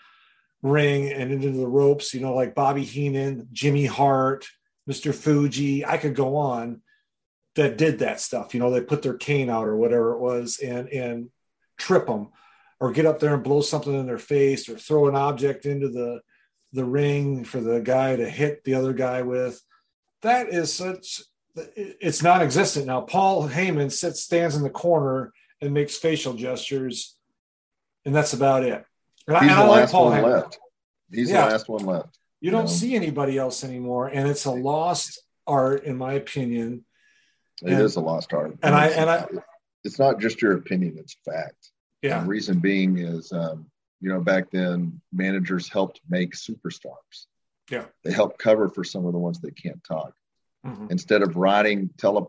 ring 0.64 1.12
and 1.12 1.32
into 1.32 1.52
the 1.52 1.68
ropes, 1.68 2.14
you 2.14 2.22
know, 2.22 2.34
like 2.34 2.56
Bobby 2.56 2.84
Heenan, 2.84 3.50
Jimmy 3.52 3.86
Hart, 3.86 4.48
Mr. 4.90 5.14
Fuji. 5.14 5.86
I 5.86 5.98
could 5.98 6.16
go 6.16 6.36
on 6.36 6.82
that 7.56 7.78
did 7.78 8.00
that 8.00 8.20
stuff. 8.20 8.54
You 8.54 8.60
know, 8.60 8.72
they 8.72 8.82
put 8.82 9.04
their 9.04 9.14
cane 9.14 9.50
out 9.50 9.68
or 9.68 9.76
whatever 9.76 10.14
it 10.14 10.20
was 10.20 10.58
and, 10.60 10.90
and 10.90 11.30
trip 11.78 12.08
them 12.08 12.30
or 12.80 12.92
get 12.92 13.06
up 13.06 13.20
there 13.20 13.36
and 13.36 13.44
blow 13.44 13.62
something 13.62 13.94
in 13.94 14.08
their 14.08 14.18
face 14.18 14.68
or 14.68 14.78
throw 14.78 15.08
an 15.08 15.16
object 15.16 15.66
into 15.66 15.90
the 15.90 16.22
the 16.74 16.86
ring 16.86 17.44
for 17.44 17.62
the 17.62 17.80
guy 17.80 18.16
to 18.16 18.30
hit 18.30 18.64
the 18.64 18.76
other 18.76 18.94
guy 18.94 19.22
with. 19.22 19.62
That 20.22 20.50
is 20.50 20.74
such 20.74 21.22
it's 21.56 22.24
non-existent 22.24 22.88
now. 22.88 23.02
Paul 23.02 23.48
Heyman 23.48 23.92
sits 23.92 24.24
stands 24.24 24.56
in 24.56 24.64
the 24.64 24.70
corner 24.70 25.32
and 25.62 25.74
makes 25.74 25.96
facial 25.96 26.34
gestures, 26.34 27.16
and 28.06 28.16
that's 28.16 28.34
about 28.34 28.64
it. 28.64 28.84
And 29.28 29.38
He's 29.38 29.52
I, 29.52 29.64
the 29.64 29.70
last 29.70 29.94
like 29.94 30.04
one 30.04 30.20
Heyman. 30.20 30.34
left. 30.34 30.60
He's 31.12 31.30
yeah. 31.30 31.46
the 31.46 31.52
last 31.52 31.70
one 31.70 31.86
left. 31.86 32.18
You, 32.42 32.48
you 32.48 32.52
don't 32.52 32.66
know? 32.66 32.72
see 32.72 32.96
anybody 32.96 33.38
else 33.38 33.64
anymore, 33.64 34.08
and 34.08 34.28
it's 34.28 34.46
a 34.46 34.52
lost 34.52 35.22
art, 35.46 35.84
in 35.84 35.96
my 35.96 36.14
opinion. 36.14 36.86
It 37.62 37.74
and, 37.74 37.82
is 37.82 37.96
a 37.96 38.02
lost 38.02 38.34
art, 38.34 38.52
and, 38.52 38.60
and 38.64 38.76
I 38.76 38.88
and 38.88 39.10
I. 39.10 39.28
It's 39.84 40.00
not 40.00 40.20
just 40.20 40.42
your 40.42 40.54
opinion; 40.54 40.96
it's 40.98 41.16
fact. 41.24 41.72
Yeah. 42.02 42.18
And 42.18 42.26
the 42.26 42.30
reason 42.30 42.60
being 42.60 42.98
is 42.98 43.32
um, 43.32 43.68
you 44.04 44.10
know, 44.10 44.20
back 44.20 44.52
then 44.52 45.00
managers 45.14 45.70
helped 45.70 46.02
make 46.10 46.34
superstars. 46.34 47.28
Yeah. 47.72 47.86
They 48.04 48.12
helped 48.12 48.38
cover 48.38 48.68
for 48.68 48.84
some 48.84 49.06
of 49.06 49.14
the 49.14 49.18
ones 49.18 49.40
that 49.40 49.56
can't 49.56 49.82
talk. 49.82 50.14
Mm-hmm. 50.68 50.88
Instead 50.90 51.22
of 51.22 51.38
writing 51.38 51.90
tele 51.98 52.28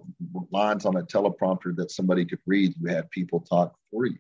lines 0.53 0.87
on 0.87 0.97
a 0.97 1.03
teleprompter 1.03 1.75
that 1.75 1.91
somebody 1.91 2.27
could 2.27 2.39
read, 2.47 2.75
you 2.81 2.89
had 2.89 3.11
people 3.11 3.41
talk 3.41 3.75
for 3.91 4.07
you. 4.07 4.19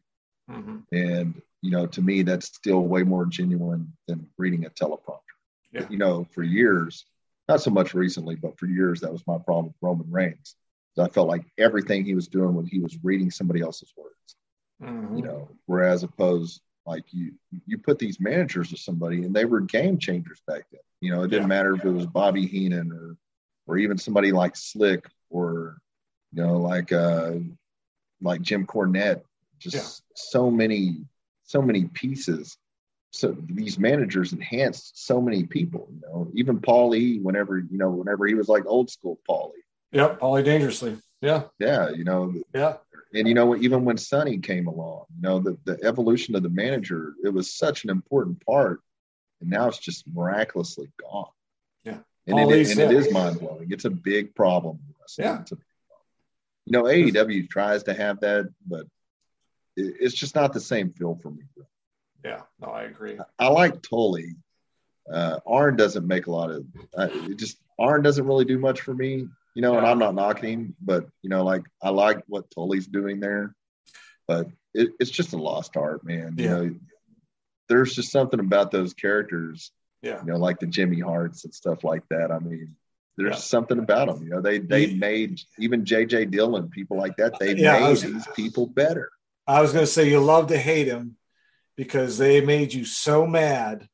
Mm-hmm. 0.50 0.78
And, 0.90 1.40
you 1.62 1.70
know, 1.70 1.86
to 1.86 2.02
me, 2.02 2.22
that's 2.22 2.48
still 2.48 2.80
way 2.80 3.04
more 3.04 3.24
genuine 3.24 3.92
than 4.08 4.26
reading 4.36 4.66
a 4.66 4.70
teleprompter. 4.70 5.20
Yeah. 5.72 5.86
You 5.88 5.98
know, 5.98 6.26
for 6.32 6.42
years, 6.42 7.04
not 7.48 7.62
so 7.62 7.70
much 7.70 7.94
recently, 7.94 8.34
but 8.34 8.58
for 8.58 8.66
years, 8.66 9.00
that 9.02 9.12
was 9.12 9.22
my 9.28 9.38
problem 9.38 9.66
with 9.66 9.76
Roman 9.80 10.10
Reigns. 10.10 10.56
I 10.98 11.08
felt 11.08 11.28
like 11.28 11.44
everything 11.56 12.04
he 12.04 12.16
was 12.16 12.26
doing 12.26 12.54
when 12.54 12.66
he 12.66 12.80
was 12.80 12.98
reading 13.04 13.30
somebody 13.30 13.60
else's 13.60 13.92
words. 13.96 14.36
Mm-hmm. 14.82 15.18
You 15.18 15.22
know, 15.22 15.48
whereas 15.66 16.02
opposed 16.02 16.60
like 16.86 17.04
you, 17.10 17.32
you 17.66 17.78
put 17.78 17.98
these 17.98 18.20
managers 18.20 18.70
with 18.70 18.80
somebody, 18.80 19.24
and 19.24 19.34
they 19.34 19.44
were 19.44 19.60
game 19.60 19.98
changers 19.98 20.40
back 20.46 20.64
then. 20.70 20.80
You 21.00 21.12
know, 21.12 21.22
it 21.22 21.28
didn't 21.28 21.44
yeah. 21.44 21.48
matter 21.48 21.74
if 21.74 21.84
it 21.84 21.90
was 21.90 22.06
Bobby 22.06 22.46
Heenan 22.46 22.92
or, 22.92 23.16
or 23.66 23.78
even 23.78 23.98
somebody 23.98 24.32
like 24.32 24.56
Slick 24.56 25.06
or, 25.30 25.78
you 26.32 26.42
know, 26.42 26.58
like 26.58 26.92
uh, 26.92 27.32
like 28.20 28.42
Jim 28.42 28.66
Cornette. 28.66 29.22
Just 29.58 29.76
yeah. 29.76 30.14
so 30.16 30.50
many, 30.50 31.04
so 31.44 31.62
many 31.62 31.84
pieces 31.84 32.58
so 33.14 33.36
these 33.46 33.78
managers 33.78 34.32
enhanced 34.32 35.06
so 35.06 35.20
many 35.20 35.44
people. 35.44 35.88
You 35.94 36.00
know, 36.00 36.30
even 36.34 36.60
Paul 36.60 36.96
E. 36.96 37.20
Whenever 37.20 37.58
you 37.58 37.78
know, 37.78 37.90
whenever 37.90 38.26
he 38.26 38.34
was 38.34 38.48
like 38.48 38.64
old 38.66 38.90
school 38.90 39.20
Paul 39.24 39.52
E. 39.56 39.62
Yep, 39.92 40.18
Paulie 40.18 40.44
dangerously. 40.44 40.98
Yeah, 41.20 41.44
yeah. 41.58 41.90
You 41.90 42.04
know, 42.04 42.34
yeah. 42.54 42.76
And 43.14 43.28
you 43.28 43.34
know, 43.34 43.56
even 43.56 43.84
when 43.84 43.96
Sunny 43.96 44.38
came 44.38 44.66
along, 44.66 45.06
you 45.14 45.22
know, 45.22 45.38
the 45.38 45.56
the 45.64 45.78
evolution 45.84 46.34
of 46.34 46.42
the 46.42 46.50
manager, 46.50 47.14
it 47.24 47.28
was 47.30 47.54
such 47.54 47.84
an 47.84 47.90
important 47.90 48.44
part, 48.44 48.80
and 49.40 49.50
now 49.50 49.68
it's 49.68 49.78
just 49.78 50.04
miraculously 50.12 50.90
gone. 51.00 51.28
Yeah, 51.84 51.98
and, 52.26 52.38
it, 52.38 52.58
is, 52.58 52.70
and 52.72 52.80
it 52.80 52.96
is 52.96 53.12
mind 53.12 53.40
blowing. 53.40 53.68
It's 53.70 53.84
a 53.84 53.90
big 53.90 54.34
problem. 54.34 54.78
Yeah. 55.18 55.40
It's 55.40 55.52
a, 55.52 55.56
you 56.64 56.72
know, 56.72 56.84
AEW 56.84 57.48
tries 57.48 57.82
to 57.84 57.94
have 57.94 58.20
that, 58.20 58.48
but 58.66 58.86
it, 59.76 59.94
it's 60.00 60.14
just 60.14 60.34
not 60.34 60.52
the 60.52 60.60
same 60.60 60.90
feel 60.90 61.18
for 61.22 61.30
me. 61.30 61.42
Yeah, 62.24 62.40
no, 62.60 62.68
I 62.68 62.84
agree. 62.84 63.18
I, 63.18 63.46
I 63.46 63.48
like 63.48 63.82
Tully. 63.82 64.34
Uh, 65.12 65.38
Arn 65.46 65.76
doesn't 65.76 66.06
make 66.06 66.26
a 66.26 66.30
lot 66.30 66.50
of. 66.50 66.64
Uh, 66.96 67.08
it 67.12 67.36
just 67.36 67.58
Arn 67.78 68.02
doesn't 68.02 68.26
really 68.26 68.46
do 68.46 68.58
much 68.58 68.80
for 68.80 68.94
me, 68.94 69.28
you 69.54 69.62
know. 69.62 69.72
Yeah. 69.72 69.78
And 69.78 69.86
I'm 69.86 69.98
not 69.98 70.14
knocking 70.14 70.50
him, 70.50 70.76
but 70.80 71.06
you 71.22 71.30
know, 71.30 71.44
like 71.44 71.62
I 71.82 71.90
like 71.90 72.22
what 72.26 72.50
Tully's 72.50 72.86
doing 72.86 73.20
there, 73.20 73.54
but 74.26 74.48
it, 74.74 74.90
it's 75.00 75.10
just 75.10 75.32
a 75.32 75.36
lost 75.36 75.76
art, 75.76 76.04
man. 76.04 76.34
Yeah. 76.36 76.44
You 76.44 76.50
know, 76.50 76.76
there's 77.68 77.94
just 77.94 78.12
something 78.12 78.40
about 78.40 78.70
those 78.70 78.94
characters. 78.94 79.70
Yeah. 80.02 80.20
You 80.20 80.32
know, 80.32 80.38
like 80.38 80.58
the 80.58 80.66
Jimmy 80.66 81.00
Harts 81.00 81.44
and 81.44 81.54
stuff 81.54 81.82
like 81.82 82.02
that. 82.10 82.30
I 82.30 82.38
mean, 82.38 82.76
there's 83.16 83.36
yeah. 83.36 83.38
something 83.38 83.78
about 83.78 84.08
them. 84.08 84.24
You 84.24 84.30
know, 84.30 84.40
they 84.40 84.58
they 84.58 84.94
made 84.94 85.40
even 85.58 85.84
JJ 85.84 86.30
Dillon, 86.30 86.68
people 86.68 86.96
like 86.96 87.16
that. 87.16 87.38
They 87.38 87.54
yeah, 87.54 87.80
made 87.80 87.90
was, 87.90 88.02
these 88.02 88.26
people 88.34 88.66
better. 88.66 89.10
I 89.46 89.60
was 89.60 89.72
going 89.72 89.84
to 89.84 89.90
say 89.90 90.08
you 90.08 90.20
love 90.20 90.48
to 90.48 90.58
hate 90.58 90.88
him 90.88 91.16
because 91.76 92.18
they 92.18 92.40
made 92.40 92.72
you 92.72 92.84
so 92.84 93.26
mad 93.26 93.88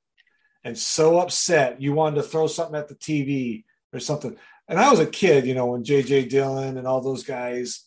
and 0.65 0.77
so 0.79 1.19
upset 1.19 1.81
you 1.81 1.93
wanted 1.93 2.17
to 2.17 2.23
throw 2.23 2.47
something 2.47 2.77
at 2.77 2.89
the 2.89 2.95
TV 2.95 3.65
or 3.93 4.01
something. 4.01 4.37
And 4.71 4.79
I 4.79 4.89
was 4.89 5.01
a 5.01 5.07
kid, 5.07 5.47
you 5.47 5.55
know, 5.55 5.67
when 5.67 5.83
JJ 5.83 6.31
Dillon 6.31 6.79
and 6.79 6.87
all 6.87 7.01
those 7.01 7.25
guys, 7.25 7.85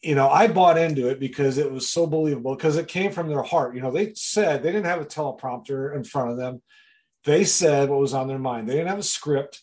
you 0.00 0.14
know, 0.14 0.30
I 0.30 0.46
bought 0.46 0.78
into 0.78 1.08
it 1.08 1.18
because 1.18 1.58
it 1.58 1.70
was 1.70 1.90
so 1.90 2.06
believable 2.06 2.54
because 2.54 2.76
it 2.76 2.86
came 2.86 3.10
from 3.10 3.28
their 3.28 3.42
heart. 3.42 3.74
You 3.74 3.82
know, 3.82 3.90
they 3.90 4.14
said 4.14 4.62
they 4.62 4.70
didn't 4.70 4.86
have 4.86 5.00
a 5.00 5.04
teleprompter 5.04 5.94
in 5.94 6.04
front 6.04 6.30
of 6.30 6.36
them. 6.36 6.62
They 7.24 7.44
said 7.44 7.90
what 7.90 7.98
was 7.98 8.14
on 8.14 8.28
their 8.28 8.38
mind. 8.38 8.68
They 8.68 8.74
didn't 8.74 8.88
have 8.88 9.00
a 9.00 9.02
script. 9.02 9.60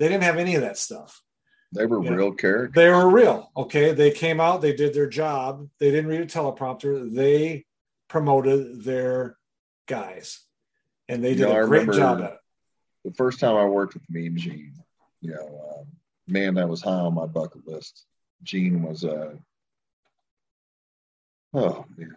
They 0.00 0.08
didn't 0.08 0.24
have 0.24 0.36
any 0.36 0.56
of 0.56 0.62
that 0.62 0.76
stuff. 0.76 1.22
They 1.72 1.86
were 1.86 2.02
you 2.02 2.10
real 2.10 2.30
know, 2.30 2.32
characters. 2.32 2.74
They 2.74 2.90
were 2.90 3.08
real. 3.08 3.52
Okay. 3.56 3.92
They 3.92 4.10
came 4.10 4.40
out, 4.40 4.62
they 4.62 4.74
did 4.74 4.94
their 4.94 5.08
job. 5.08 5.68
They 5.78 5.92
didn't 5.92 6.10
read 6.10 6.22
a 6.22 6.26
teleprompter. 6.26 7.14
They 7.14 7.66
promoted 8.08 8.82
their 8.82 9.36
guys, 9.86 10.40
and 11.08 11.22
they 11.22 11.30
did 11.30 11.40
you 11.40 11.46
know, 11.46 11.62
a 11.62 11.66
great 11.66 11.90
job 11.92 12.20
at 12.20 12.32
it. 12.32 12.38
The 13.04 13.14
first 13.14 13.38
time 13.40 13.56
I 13.56 13.64
worked 13.64 13.94
with 13.94 14.02
Mean 14.10 14.36
Gene, 14.36 14.74
you 15.20 15.32
know, 15.32 15.78
um, 15.78 15.86
man, 16.26 16.54
that 16.54 16.68
was 16.68 16.82
high 16.82 16.90
on 16.90 17.14
my 17.14 17.26
bucket 17.26 17.66
list. 17.66 18.06
Gene 18.42 18.82
was 18.82 19.04
a, 19.04 19.12
uh, 19.12 19.32
oh 21.54 21.84
man, 21.96 22.16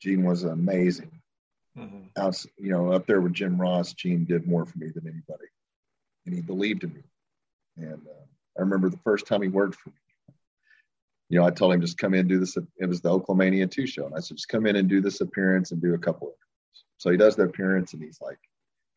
Gene 0.00 0.24
was 0.24 0.44
amazing. 0.44 1.12
Mm-hmm. 1.76 2.06
Out, 2.16 2.44
you 2.56 2.70
know, 2.70 2.92
up 2.92 3.06
there 3.06 3.20
with 3.20 3.34
Jim 3.34 3.60
Ross, 3.60 3.92
Gene 3.92 4.24
did 4.24 4.48
more 4.48 4.66
for 4.66 4.78
me 4.78 4.88
than 4.88 5.06
anybody, 5.06 5.48
and 6.26 6.34
he 6.34 6.40
believed 6.40 6.84
in 6.84 6.92
me. 6.92 7.02
And 7.76 8.02
uh, 8.06 8.24
I 8.56 8.60
remember 8.62 8.88
the 8.88 8.98
first 8.98 9.26
time 9.26 9.42
he 9.42 9.48
worked 9.48 9.76
for 9.76 9.90
me 9.90 9.96
you 11.28 11.38
know, 11.38 11.46
I 11.46 11.50
told 11.50 11.74
him 11.74 11.80
just 11.80 11.98
come 11.98 12.14
in 12.14 12.20
and 12.20 12.28
do 12.28 12.38
this. 12.38 12.56
It 12.78 12.86
was 12.86 13.00
the 13.00 13.10
Oklahomania 13.10 13.70
2 13.70 13.86
show. 13.86 14.06
And 14.06 14.14
I 14.14 14.20
said, 14.20 14.36
just 14.36 14.48
come 14.48 14.66
in 14.66 14.76
and 14.76 14.88
do 14.88 15.00
this 15.00 15.20
appearance 15.20 15.72
and 15.72 15.80
do 15.80 15.94
a 15.94 15.98
couple 15.98 16.28
of 16.28 16.32
interviews. 16.32 16.84
So 16.96 17.10
he 17.10 17.16
does 17.16 17.36
the 17.36 17.44
appearance 17.44 17.92
and 17.92 18.02
he's 18.02 18.18
like, 18.20 18.38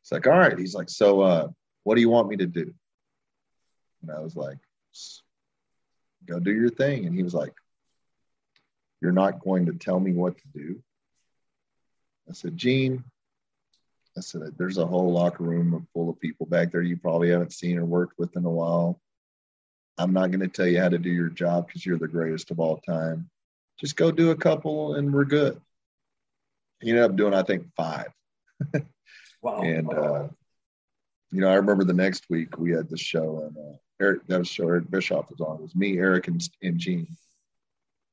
he's 0.01 0.11
like, 0.11 0.27
all 0.27 0.39
right. 0.39 0.57
He's 0.57 0.73
like, 0.73 0.89
so 0.89 1.21
uh, 1.21 1.47
what 1.83 1.95
do 1.95 2.01
you 2.01 2.09
want 2.09 2.29
me 2.29 2.37
to 2.37 2.47
do? 2.47 2.73
And 4.01 4.11
I 4.11 4.19
was 4.19 4.35
like, 4.35 4.57
go 6.25 6.39
do 6.39 6.51
your 6.51 6.69
thing. 6.69 7.05
And 7.05 7.15
he 7.15 7.23
was 7.23 7.33
like, 7.33 7.53
you're 9.01 9.11
not 9.11 9.39
going 9.39 9.65
to 9.65 9.73
tell 9.73 9.99
me 9.99 10.13
what 10.13 10.37
to 10.37 10.43
do. 10.53 10.81
I 12.29 12.33
said, 12.33 12.55
Gene, 12.55 13.03
I 14.17 14.21
said, 14.21 14.41
there's 14.57 14.77
a 14.77 14.85
whole 14.85 15.11
locker 15.11 15.43
room 15.43 15.87
full 15.93 16.09
of 16.09 16.19
people 16.19 16.45
back 16.45 16.71
there 16.71 16.81
you 16.81 16.97
probably 16.97 17.29
haven't 17.29 17.53
seen 17.53 17.77
or 17.77 17.85
worked 17.85 18.19
with 18.19 18.35
in 18.35 18.45
a 18.45 18.49
while. 18.49 18.99
I'm 19.97 20.13
not 20.13 20.31
going 20.31 20.41
to 20.41 20.47
tell 20.47 20.67
you 20.67 20.79
how 20.79 20.89
to 20.89 20.97
do 20.97 21.09
your 21.09 21.29
job 21.29 21.67
because 21.67 21.85
you're 21.85 21.97
the 21.97 22.07
greatest 22.07 22.51
of 22.51 22.59
all 22.59 22.77
time. 22.77 23.29
Just 23.79 23.95
go 23.95 24.11
do 24.11 24.31
a 24.31 24.35
couple 24.35 24.95
and 24.95 25.13
we're 25.13 25.25
good. 25.25 25.59
He 26.81 26.89
ended 26.89 27.03
up 27.03 27.15
doing, 27.15 27.33
I 27.33 27.43
think, 27.43 27.67
five. 27.75 28.11
wow. 29.41 29.61
And, 29.63 29.93
uh, 29.93 30.27
you 31.31 31.41
know, 31.41 31.49
I 31.49 31.55
remember 31.55 31.83
the 31.83 31.93
next 31.93 32.25
week 32.29 32.57
we 32.57 32.71
had 32.71 32.89
the 32.89 32.97
show 32.97 33.43
and 33.45 33.57
uh, 33.57 33.77
Eric, 34.01 34.27
that 34.27 34.39
was 34.39 34.47
show 34.47 34.67
Eric 34.67 34.89
Bischoff 34.89 35.29
was 35.29 35.41
on. 35.41 35.57
It 35.57 35.61
was 35.61 35.75
me, 35.75 35.97
Eric, 35.97 36.27
and, 36.27 36.41
and 36.61 36.79
Gene. 36.79 37.07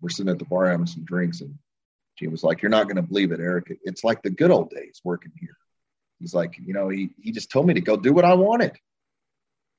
We're 0.01 0.11
sitting 0.11 0.31
at 0.31 0.39
the 0.39 0.45
bar 0.45 0.71
having 0.71 0.87
some 0.87 1.05
drinks 1.05 1.41
and 1.41 1.59
Gene 2.19 2.31
was 2.31 2.45
like, 2.45 2.63
You're 2.63 2.71
not 2.71 2.85
going 2.85 2.97
to 2.97 3.03
believe 3.03 3.33
it, 3.33 3.41
Eric. 3.41 3.77
It's 3.85 4.05
like 4.05 4.23
the 4.23 4.31
good 4.31 4.51
old 4.51 4.71
days 4.71 5.01
working 5.05 5.33
here. 5.39 5.57
He's 6.21 6.35
like, 6.35 6.59
You 6.63 6.75
know, 6.75 6.89
he, 6.89 7.11
he 7.21 7.33
just 7.33 7.51
told 7.51 7.67
me 7.67 7.75
to 7.75 7.81
go 7.81 7.97
do 7.97 8.13
what 8.13 8.25
I 8.25 8.35
wanted, 8.35 8.77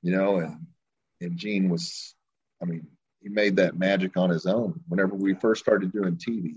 you 0.01 0.15
know, 0.15 0.37
and 0.37 0.65
and 1.21 1.37
Gene 1.37 1.69
was, 1.69 2.15
I 2.61 2.65
mean, 2.65 2.87
he 3.21 3.27
made 3.27 3.57
that 3.57 3.77
magic 3.77 4.15
on 4.15 4.29
his 4.29 4.45
own. 4.45 4.79
Whenever 4.87 5.15
we 5.15 5.33
first 5.33 5.61
started 5.61 5.91
doing 5.91 6.15
TV, 6.15 6.55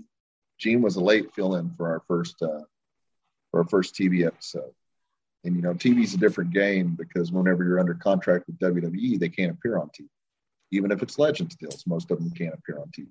Gene 0.57 0.81
was 0.81 0.95
a 0.95 1.03
late 1.03 1.33
fill-in 1.33 1.73
for 1.75 1.89
our 1.89 2.01
first 2.07 2.41
uh, 2.41 2.63
for 3.51 3.61
our 3.61 3.67
first 3.67 3.95
TV 3.95 4.25
episode. 4.25 4.71
And 5.43 5.55
you 5.55 5.61
know, 5.61 5.73
TV's 5.73 6.13
a 6.13 6.17
different 6.17 6.51
game 6.51 6.95
because 6.95 7.31
whenever 7.31 7.63
you're 7.63 7.79
under 7.79 7.93
contract 7.95 8.45
with 8.47 8.59
WWE, 8.59 9.19
they 9.19 9.29
can't 9.29 9.51
appear 9.51 9.77
on 9.77 9.89
TV. 9.89 10.07
Even 10.71 10.91
if 10.91 11.03
it's 11.03 11.19
Legends 11.19 11.55
deals, 11.55 11.83
most 11.85 12.11
of 12.11 12.19
them 12.19 12.31
can't 12.31 12.53
appear 12.53 12.79
on 12.79 12.87
TV. 12.87 13.07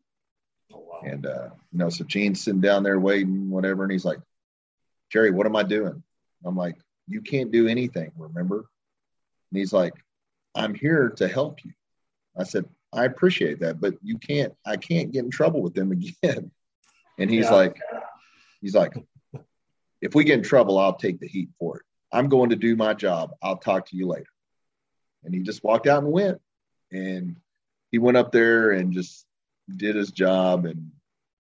Oh, 0.72 0.78
wow. 0.78 1.00
And 1.04 1.26
uh, 1.26 1.50
you 1.70 1.78
know, 1.78 1.90
so 1.90 2.04
Gene's 2.04 2.42
sitting 2.42 2.60
down 2.60 2.82
there 2.82 2.98
waiting, 2.98 3.50
whatever, 3.50 3.82
and 3.82 3.92
he's 3.92 4.04
like, 4.04 4.18
Jerry, 5.10 5.30
what 5.30 5.46
am 5.46 5.56
I 5.56 5.62
doing? 5.62 6.02
I'm 6.44 6.56
like, 6.56 6.76
you 7.06 7.20
can't 7.20 7.52
do 7.52 7.68
anything, 7.68 8.12
remember? 8.16 8.66
And 9.50 9.58
he's 9.58 9.72
like, 9.72 9.92
I'm 10.54 10.74
here 10.74 11.10
to 11.16 11.28
help 11.28 11.64
you. 11.64 11.72
I 12.36 12.44
said, 12.44 12.64
I 12.92 13.04
appreciate 13.04 13.60
that, 13.60 13.80
but 13.80 13.94
you 14.02 14.18
can't, 14.18 14.54
I 14.64 14.76
can't 14.76 15.12
get 15.12 15.24
in 15.24 15.30
trouble 15.30 15.62
with 15.62 15.74
them 15.74 15.92
again. 16.22 16.50
And 17.18 17.30
he's 17.30 17.44
yeah. 17.44 17.54
like, 17.54 17.80
he's 18.60 18.74
like, 18.74 18.94
if 20.00 20.14
we 20.14 20.24
get 20.24 20.38
in 20.38 20.44
trouble, 20.44 20.78
I'll 20.78 20.94
take 20.94 21.20
the 21.20 21.28
heat 21.28 21.50
for 21.58 21.78
it. 21.78 21.82
I'm 22.12 22.28
going 22.28 22.50
to 22.50 22.56
do 22.56 22.76
my 22.76 22.94
job. 22.94 23.32
I'll 23.42 23.56
talk 23.56 23.88
to 23.88 23.96
you 23.96 24.06
later. 24.06 24.26
And 25.24 25.34
he 25.34 25.40
just 25.40 25.64
walked 25.64 25.86
out 25.86 26.02
and 26.02 26.12
went. 26.12 26.40
And 26.90 27.36
he 27.90 27.98
went 27.98 28.16
up 28.16 28.32
there 28.32 28.72
and 28.72 28.92
just 28.92 29.24
did 29.74 29.96
his 29.96 30.10
job 30.10 30.66
and 30.66 30.90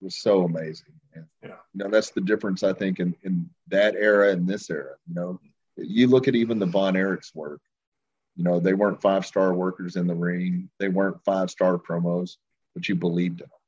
was 0.01 0.15
so 0.15 0.43
amazing. 0.43 0.93
And, 1.13 1.25
yeah. 1.43 1.57
You 1.73 1.83
know, 1.83 1.89
that's 1.89 2.11
the 2.11 2.21
difference, 2.21 2.63
I 2.63 2.73
think, 2.73 2.99
in, 2.99 3.15
in 3.23 3.49
that 3.67 3.95
era 3.95 4.29
and 4.29 4.47
this 4.47 4.69
era. 4.69 4.95
You 5.07 5.15
know, 5.15 5.39
you 5.77 6.07
look 6.07 6.27
at 6.27 6.35
even 6.35 6.59
the 6.59 6.65
Von 6.65 6.93
Erichs 6.93 7.35
work 7.35 7.61
you 8.35 8.43
know, 8.43 8.59
they 8.59 8.73
weren't 8.73 9.01
five 9.01 9.25
star 9.25 9.53
workers 9.53 9.95
in 9.95 10.07
the 10.07 10.15
ring. 10.15 10.69
They 10.77 10.89
weren't 10.89 11.23
five 11.23 11.49
star 11.49 11.77
promos, 11.77 12.35
but 12.73 12.87
you 12.87 12.95
believed 12.95 13.41
in 13.41 13.47
them. 13.47 13.59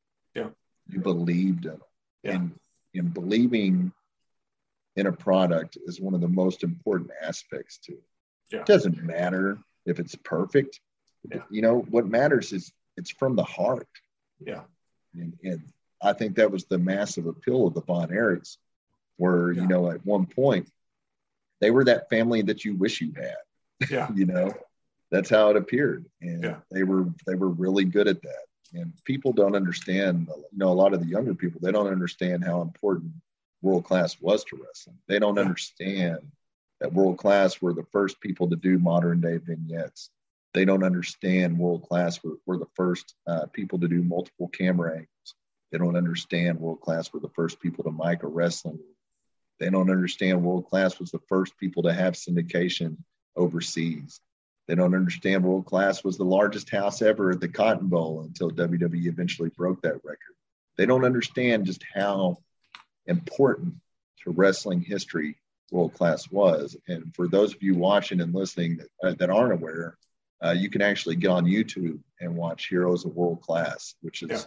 Yeah. 0.46 0.94
You 0.94 1.00
believed 1.00 1.66
in 1.66 1.72
them. 1.72 1.82
Yeah. 2.24 2.32
And 2.34 2.60
in 2.94 3.08
believing 3.10 3.94
in 4.98 5.06
a 5.06 5.12
product 5.12 5.78
is 5.86 6.02
one 6.02 6.16
of 6.16 6.22
the 6.22 6.28
most 6.28 6.64
important 6.64 7.12
aspects 7.22 7.78
to 7.78 7.94
it. 7.94 8.04
Yeah. 8.52 8.60
It 8.60 8.66
doesn't 8.66 9.02
matter 9.02 9.60
if 9.86 10.00
it's 10.00 10.16
perfect. 10.16 10.82
Yeah. 11.32 11.44
You 11.50 11.62
know, 11.62 11.86
what 11.90 12.08
matters 12.08 12.52
is 12.52 12.74
it's 12.98 13.12
from 13.12 13.36
the 13.36 13.44
heart. 13.44 13.88
Yeah. 14.40 14.64
And, 15.14 15.38
and 15.44 15.62
I 16.02 16.14
think 16.14 16.36
that 16.36 16.52
was 16.52 16.66
the 16.66 16.80
massive 16.80 17.28
appeal 17.28 17.68
of 17.68 17.76
the 17.76 17.82
Von 17.82 18.10
Erichs, 18.10 18.58
where, 19.18 19.52
yeah. 19.52 19.62
you 19.62 19.68
know, 19.68 19.92
at 19.92 20.06
one 20.06 20.26
point, 20.26 20.70
they 21.62 21.72
were 21.72 21.86
that 21.86 22.10
family 22.10 22.42
that 22.44 22.66
you 22.66 22.76
wish 22.76 23.00
you 23.00 23.14
had. 23.16 23.90
Yeah. 23.90 24.08
you 24.16 24.26
know, 24.26 24.52
that's 25.12 25.30
how 25.30 25.52
it 25.52 25.58
appeared. 25.58 26.06
And 26.22 26.44
yeah. 26.44 26.56
they 26.72 26.84
were 26.84 27.06
they 27.28 27.36
were 27.36 27.50
really 27.50 27.86
good 27.86 28.08
at 28.08 28.22
that. 28.24 28.46
And 28.74 28.92
people 29.06 29.32
don't 29.32 29.56
understand, 29.56 30.28
you 30.28 30.58
know, 30.58 30.70
a 30.70 30.74
lot 30.74 30.94
of 30.94 31.00
the 31.00 31.08
younger 31.08 31.34
people, 31.34 31.62
they 31.62 31.72
don't 31.72 31.88
understand 31.88 32.44
how 32.44 32.62
important 32.62 33.14
world 33.62 33.84
class 33.86 34.20
was 34.20 34.44
to 34.46 34.58
wrestling. 34.58 34.98
They 35.08 35.20
don't 35.20 35.40
understand 35.40 36.20
that 36.80 36.94
world 36.94 37.18
class 37.18 37.62
were 37.62 37.74
the 37.74 37.86
first 37.92 38.20
people 38.22 38.50
to 38.50 38.56
do 38.56 38.78
modern 38.78 39.22
day 39.22 39.38
vignettes. 39.38 40.10
They 40.54 40.66
don't 40.66 40.84
understand 40.84 41.58
world 41.58 41.84
class 41.84 42.24
were, 42.24 42.38
were 42.46 42.58
the 42.58 42.68
first 42.76 43.16
uh, 43.28 43.48
people 43.48 43.80
to 43.80 43.88
do 43.88 44.02
multiple 44.02 44.48
camera 44.48 44.92
angles. 44.92 45.36
They 45.72 45.78
don't 45.78 45.98
understand 45.98 46.60
world 46.60 46.82
class 46.82 47.12
were 47.12 47.20
the 47.20 47.30
first 47.30 47.60
people 47.60 47.84
to 47.84 47.92
mic 47.92 48.24
a 48.24 48.28
wrestling. 48.28 48.80
They 49.60 49.70
don't 49.70 49.90
understand 49.90 50.44
world 50.44 50.68
class 50.68 51.00
was 51.00 51.12
the 51.12 51.20
first 51.28 51.58
people 51.58 51.84
to 51.84 51.94
have 51.94 52.14
syndication 52.14 52.98
overseas. 53.36 54.22
They 54.68 54.76
don't 54.76 54.96
understand 54.96 55.44
world 55.44 55.66
class 55.66 56.04
was 56.04 56.18
the 56.18 56.26
largest 56.26 56.70
house 56.70 57.02
ever 57.02 57.32
at 57.32 57.40
the 57.40 57.48
Cotton 57.48 57.88
Bowl 57.88 58.22
until 58.22 58.52
WWE 58.52 59.08
eventually 59.08 59.50
broke 59.50 59.82
that 59.82 60.04
record. 60.04 60.36
They 60.78 60.86
don't 60.86 61.06
understand 61.06 61.66
just 61.66 61.84
how 61.94 62.38
important 63.08 63.76
to 64.24 64.32
wrestling 64.32 64.82
history 64.82 65.38
world 65.72 65.94
class 65.94 66.30
was. 66.32 66.78
And 66.88 67.14
for 67.16 67.28
those 67.28 67.54
of 67.54 67.62
you 67.62 67.76
watching 67.76 68.22
and 68.22 68.34
listening 68.34 68.78
that, 68.78 69.08
uh, 69.08 69.14
that 69.20 69.30
aren't 69.30 69.54
aware, 69.54 69.98
uh, 70.44 70.52
you 70.52 70.70
can 70.70 70.82
actually 70.82 71.16
get 71.16 71.30
on 71.30 71.46
YouTube 71.46 72.00
and 72.20 72.36
watch 72.36 72.68
Heroes 72.68 73.06
of 73.06 73.16
World 73.16 73.42
Class, 73.42 73.96
which 74.02 74.24
is. 74.24 74.30
Yeah. 74.30 74.40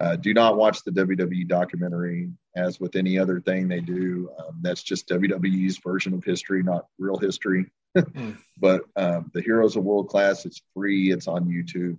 Uh, 0.00 0.16
do 0.16 0.34
not 0.34 0.56
watch 0.56 0.82
the 0.82 0.90
WWE 0.90 1.46
documentary. 1.46 2.28
As 2.56 2.80
with 2.80 2.96
any 2.96 3.20
other 3.20 3.40
thing 3.40 3.68
they 3.68 3.78
do, 3.78 4.30
um, 4.36 4.58
that's 4.60 4.82
just 4.82 5.08
WWE's 5.08 5.78
version 5.78 6.12
of 6.12 6.24
history, 6.24 6.60
not 6.64 6.86
real 6.98 7.16
history. 7.16 7.66
mm. 7.96 8.36
But 8.58 8.82
um, 8.96 9.30
the 9.32 9.40
Heroes 9.40 9.76
of 9.76 9.84
World 9.84 10.08
Class, 10.08 10.44
it's 10.44 10.60
free. 10.74 11.12
It's 11.12 11.28
on 11.28 11.44
YouTube, 11.44 11.98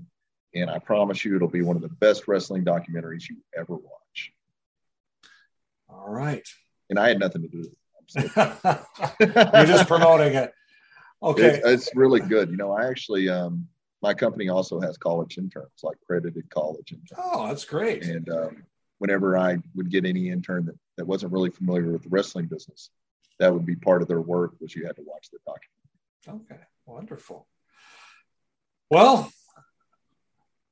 and 0.53 0.69
I 0.69 0.79
promise 0.79 1.23
you, 1.23 1.35
it'll 1.37 1.47
be 1.47 1.61
one 1.61 1.77
of 1.77 1.81
the 1.81 1.87
best 1.87 2.27
wrestling 2.27 2.65
documentaries 2.65 3.29
you 3.29 3.37
ever 3.57 3.75
watch. 3.75 4.02
All 5.93 6.09
right. 6.09 6.47
And 6.89 6.99
I 6.99 7.07
had 7.07 7.19
nothing 7.19 7.43
to 7.43 7.47
do 7.47 7.59
with 7.59 7.67
it. 7.67 7.77
You're 9.19 9.65
just 9.65 9.87
promoting 9.87 10.33
it. 10.33 10.51
Okay. 11.21 11.47
It's, 11.47 11.65
it's, 11.65 11.95
really 11.95 12.19
good. 12.19 12.49
You 12.49 12.57
know, 12.57 12.71
I 12.71 12.87
actually, 12.87 13.29
um, 13.29 13.67
my 14.01 14.13
company 14.13 14.49
also 14.49 14.81
has 14.81 14.97
college 14.97 15.37
interns, 15.37 15.69
like 15.83 15.97
credited 16.05 16.49
college 16.49 16.91
interns. 16.91 17.17
Oh, 17.17 17.47
that's 17.47 17.63
great. 17.63 18.03
And 18.03 18.29
um, 18.29 18.63
whenever 18.99 19.37
I 19.37 19.57
would 19.75 19.89
get 19.89 20.05
any 20.05 20.29
intern 20.29 20.65
that, 20.65 20.75
that 20.97 21.05
wasn't 21.05 21.31
really 21.31 21.49
familiar 21.49 21.91
with 21.91 22.03
the 22.03 22.09
wrestling 22.09 22.47
business, 22.47 22.89
that 23.39 23.53
would 23.53 23.65
be 23.65 23.75
part 23.75 24.01
of 24.01 24.07
their 24.07 24.21
work 24.21 24.53
was 24.59 24.75
you 24.75 24.85
had 24.85 24.97
to 24.97 25.03
watch 25.05 25.29
the 25.31 25.39
documentary. 25.45 26.55
Okay, 26.55 26.63
wonderful. 26.85 27.47
Well, 28.89 29.31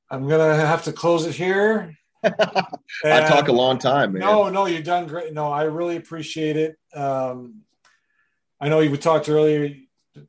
I'm 0.10 0.27
gonna 0.27 0.56
have 0.56 0.84
to 0.84 0.93
close 0.93 1.26
it 1.26 1.35
here. 1.35 1.95
I 2.23 3.27
talk 3.27 3.48
a 3.48 3.53
long 3.53 3.77
time, 3.77 4.14
man. 4.14 4.22
No, 4.22 4.49
no, 4.49 4.65
you've 4.65 4.84
done 4.84 5.07
great. 5.07 5.34
No, 5.34 5.52
I 5.52 5.64
really 5.64 5.95
appreciate 5.95 6.57
it. 6.57 6.77
Um, 6.93 7.61
I 8.60 8.69
know 8.69 8.80
you 8.80 8.95
talked 8.98 9.30
earlier. 9.30 9.76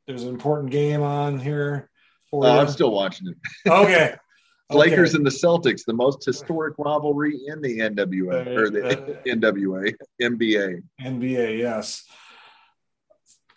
There's 0.07 0.23
an 0.23 0.31
important 0.31 0.71
game 0.71 1.03
on 1.03 1.39
here. 1.39 1.91
For 2.31 2.47
uh, 2.47 2.61
I'm 2.61 2.69
still 2.69 2.93
watching 2.93 3.29
it. 3.29 3.37
Okay. 3.71 4.15
Lakers 4.71 5.11
okay. 5.11 5.19
and 5.19 5.27
the 5.27 5.31
Celtics, 5.31 5.85
the 5.85 5.93
most 5.93 6.25
historic 6.25 6.75
rivalry 6.79 7.39
in 7.47 7.61
the 7.61 7.81
NWA 7.81 8.47
or 8.57 8.71
the 8.71 8.87
uh, 8.87 9.17
NWA, 9.27 9.95
NBA. 10.21 10.83
NBA, 11.01 11.59
yes. 11.59 12.05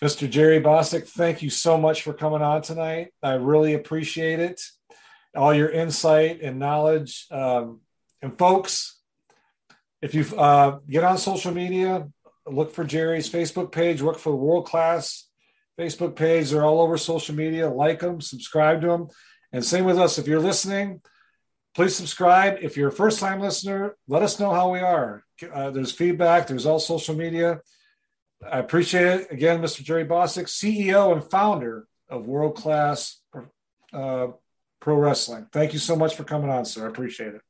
Mr. 0.03 0.29
Jerry 0.29 0.59
Bostic, 0.59 1.07
thank 1.07 1.41
you 1.41 1.49
so 1.49 1.77
much 1.77 2.03
for 2.03 2.13
coming 2.13 2.41
on 2.41 2.61
tonight. 2.61 3.13
I 3.23 3.33
really 3.35 3.75
appreciate 3.75 4.39
it. 4.39 4.61
All 5.35 5.53
your 5.53 5.69
insight 5.69 6.41
and 6.41 6.59
knowledge. 6.59 7.27
Um, 7.31 7.79
and 8.25 8.35
folks, 8.39 8.99
if 10.01 10.15
you 10.15 10.25
uh, 10.35 10.79
get 10.89 11.03
on 11.03 11.19
social 11.19 11.53
media, 11.53 12.07
look 12.47 12.73
for 12.73 12.83
Jerry's 12.83 13.29
Facebook 13.29 13.71
page, 13.71 14.01
look 14.01 14.17
for 14.17 14.35
World 14.35 14.65
Class 14.65 15.27
Facebook 15.79 16.15
page. 16.15 16.49
They're 16.49 16.65
all 16.65 16.81
over 16.81 16.97
social 16.97 17.35
media. 17.35 17.69
Like 17.69 17.99
them, 17.99 18.21
subscribe 18.21 18.81
to 18.81 18.87
them. 18.87 19.07
And 19.53 19.63
same 19.63 19.85
with 19.85 19.99
us. 19.99 20.17
If 20.17 20.27
you're 20.27 20.39
listening, 20.39 21.01
please 21.75 21.95
subscribe. 21.95 22.57
If 22.61 22.77
you're 22.77 22.89
a 22.89 22.91
first 22.91 23.19
time 23.19 23.41
listener, 23.41 23.95
let 24.07 24.23
us 24.23 24.39
know 24.39 24.51
how 24.51 24.71
we 24.71 24.79
are. 24.79 25.23
Uh, 25.53 25.69
there's 25.69 25.91
feedback, 25.91 26.47
there's 26.47 26.65
all 26.65 26.79
social 26.79 27.13
media. 27.13 27.61
I 28.43 28.57
appreciate 28.57 29.05
it. 29.05 29.31
Again, 29.31 29.61
Mr. 29.61 29.83
Jerry 29.83 30.05
Bostic, 30.05 30.45
CEO 30.47 31.13
and 31.13 31.23
founder 31.23 31.85
of 32.09 32.25
World 32.25 32.55
Class 32.55 33.21
uh, 33.93 34.27
Pro 34.79 34.95
Wrestling. 34.95 35.45
Thank 35.51 35.73
you 35.73 35.79
so 35.79 35.95
much 35.95 36.15
for 36.15 36.23
coming 36.23 36.49
on, 36.49 36.65
sir. 36.65 36.85
I 36.85 36.89
appreciate 36.89 37.35
it. 37.35 37.44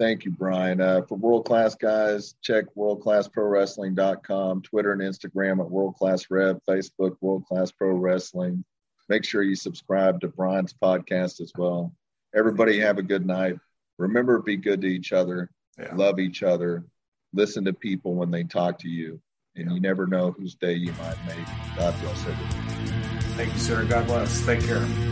Thank 0.00 0.24
you, 0.24 0.30
Brian. 0.30 0.80
Uh, 0.80 1.02
for 1.02 1.16
world 1.16 1.44
class 1.44 1.74
guys, 1.74 2.34
check 2.40 2.64
worldclassprowrestling.com, 2.74 4.62
Twitter 4.62 4.92
and 4.92 5.02
Instagram 5.02 5.60
at 5.60 5.70
World 5.70 5.94
Class 5.96 6.24
Rev, 6.30 6.58
Facebook 6.66 7.18
World 7.20 7.44
Class 7.44 7.70
Pro 7.70 7.90
Wrestling. 7.90 8.64
Make 9.10 9.26
sure 9.26 9.42
you 9.42 9.54
subscribe 9.54 10.22
to 10.22 10.28
Brian's 10.28 10.72
podcast 10.72 11.42
as 11.42 11.52
well. 11.54 11.92
Everybody 12.34 12.80
have 12.80 12.96
a 12.96 13.02
good 13.02 13.26
night. 13.26 13.58
Remember, 13.98 14.38
be 14.38 14.56
good 14.56 14.80
to 14.80 14.86
each 14.86 15.12
other, 15.12 15.50
yeah. 15.78 15.94
love 15.94 16.18
each 16.18 16.42
other, 16.42 16.86
listen 17.34 17.66
to 17.66 17.74
people 17.74 18.14
when 18.14 18.30
they 18.30 18.44
talk 18.44 18.78
to 18.78 18.88
you, 18.88 19.20
and 19.54 19.68
yeah. 19.68 19.74
you 19.74 19.80
never 19.82 20.06
know 20.06 20.30
whose 20.30 20.54
day 20.54 20.72
you 20.72 20.92
might 20.92 21.26
make. 21.26 21.46
God 21.76 21.94
bless 22.00 22.26
everyone. 22.26 22.94
Thank 23.36 23.52
you, 23.52 23.58
sir. 23.58 23.84
God 23.84 24.06
bless. 24.06 24.46
Take 24.46 24.62
care. 24.62 25.09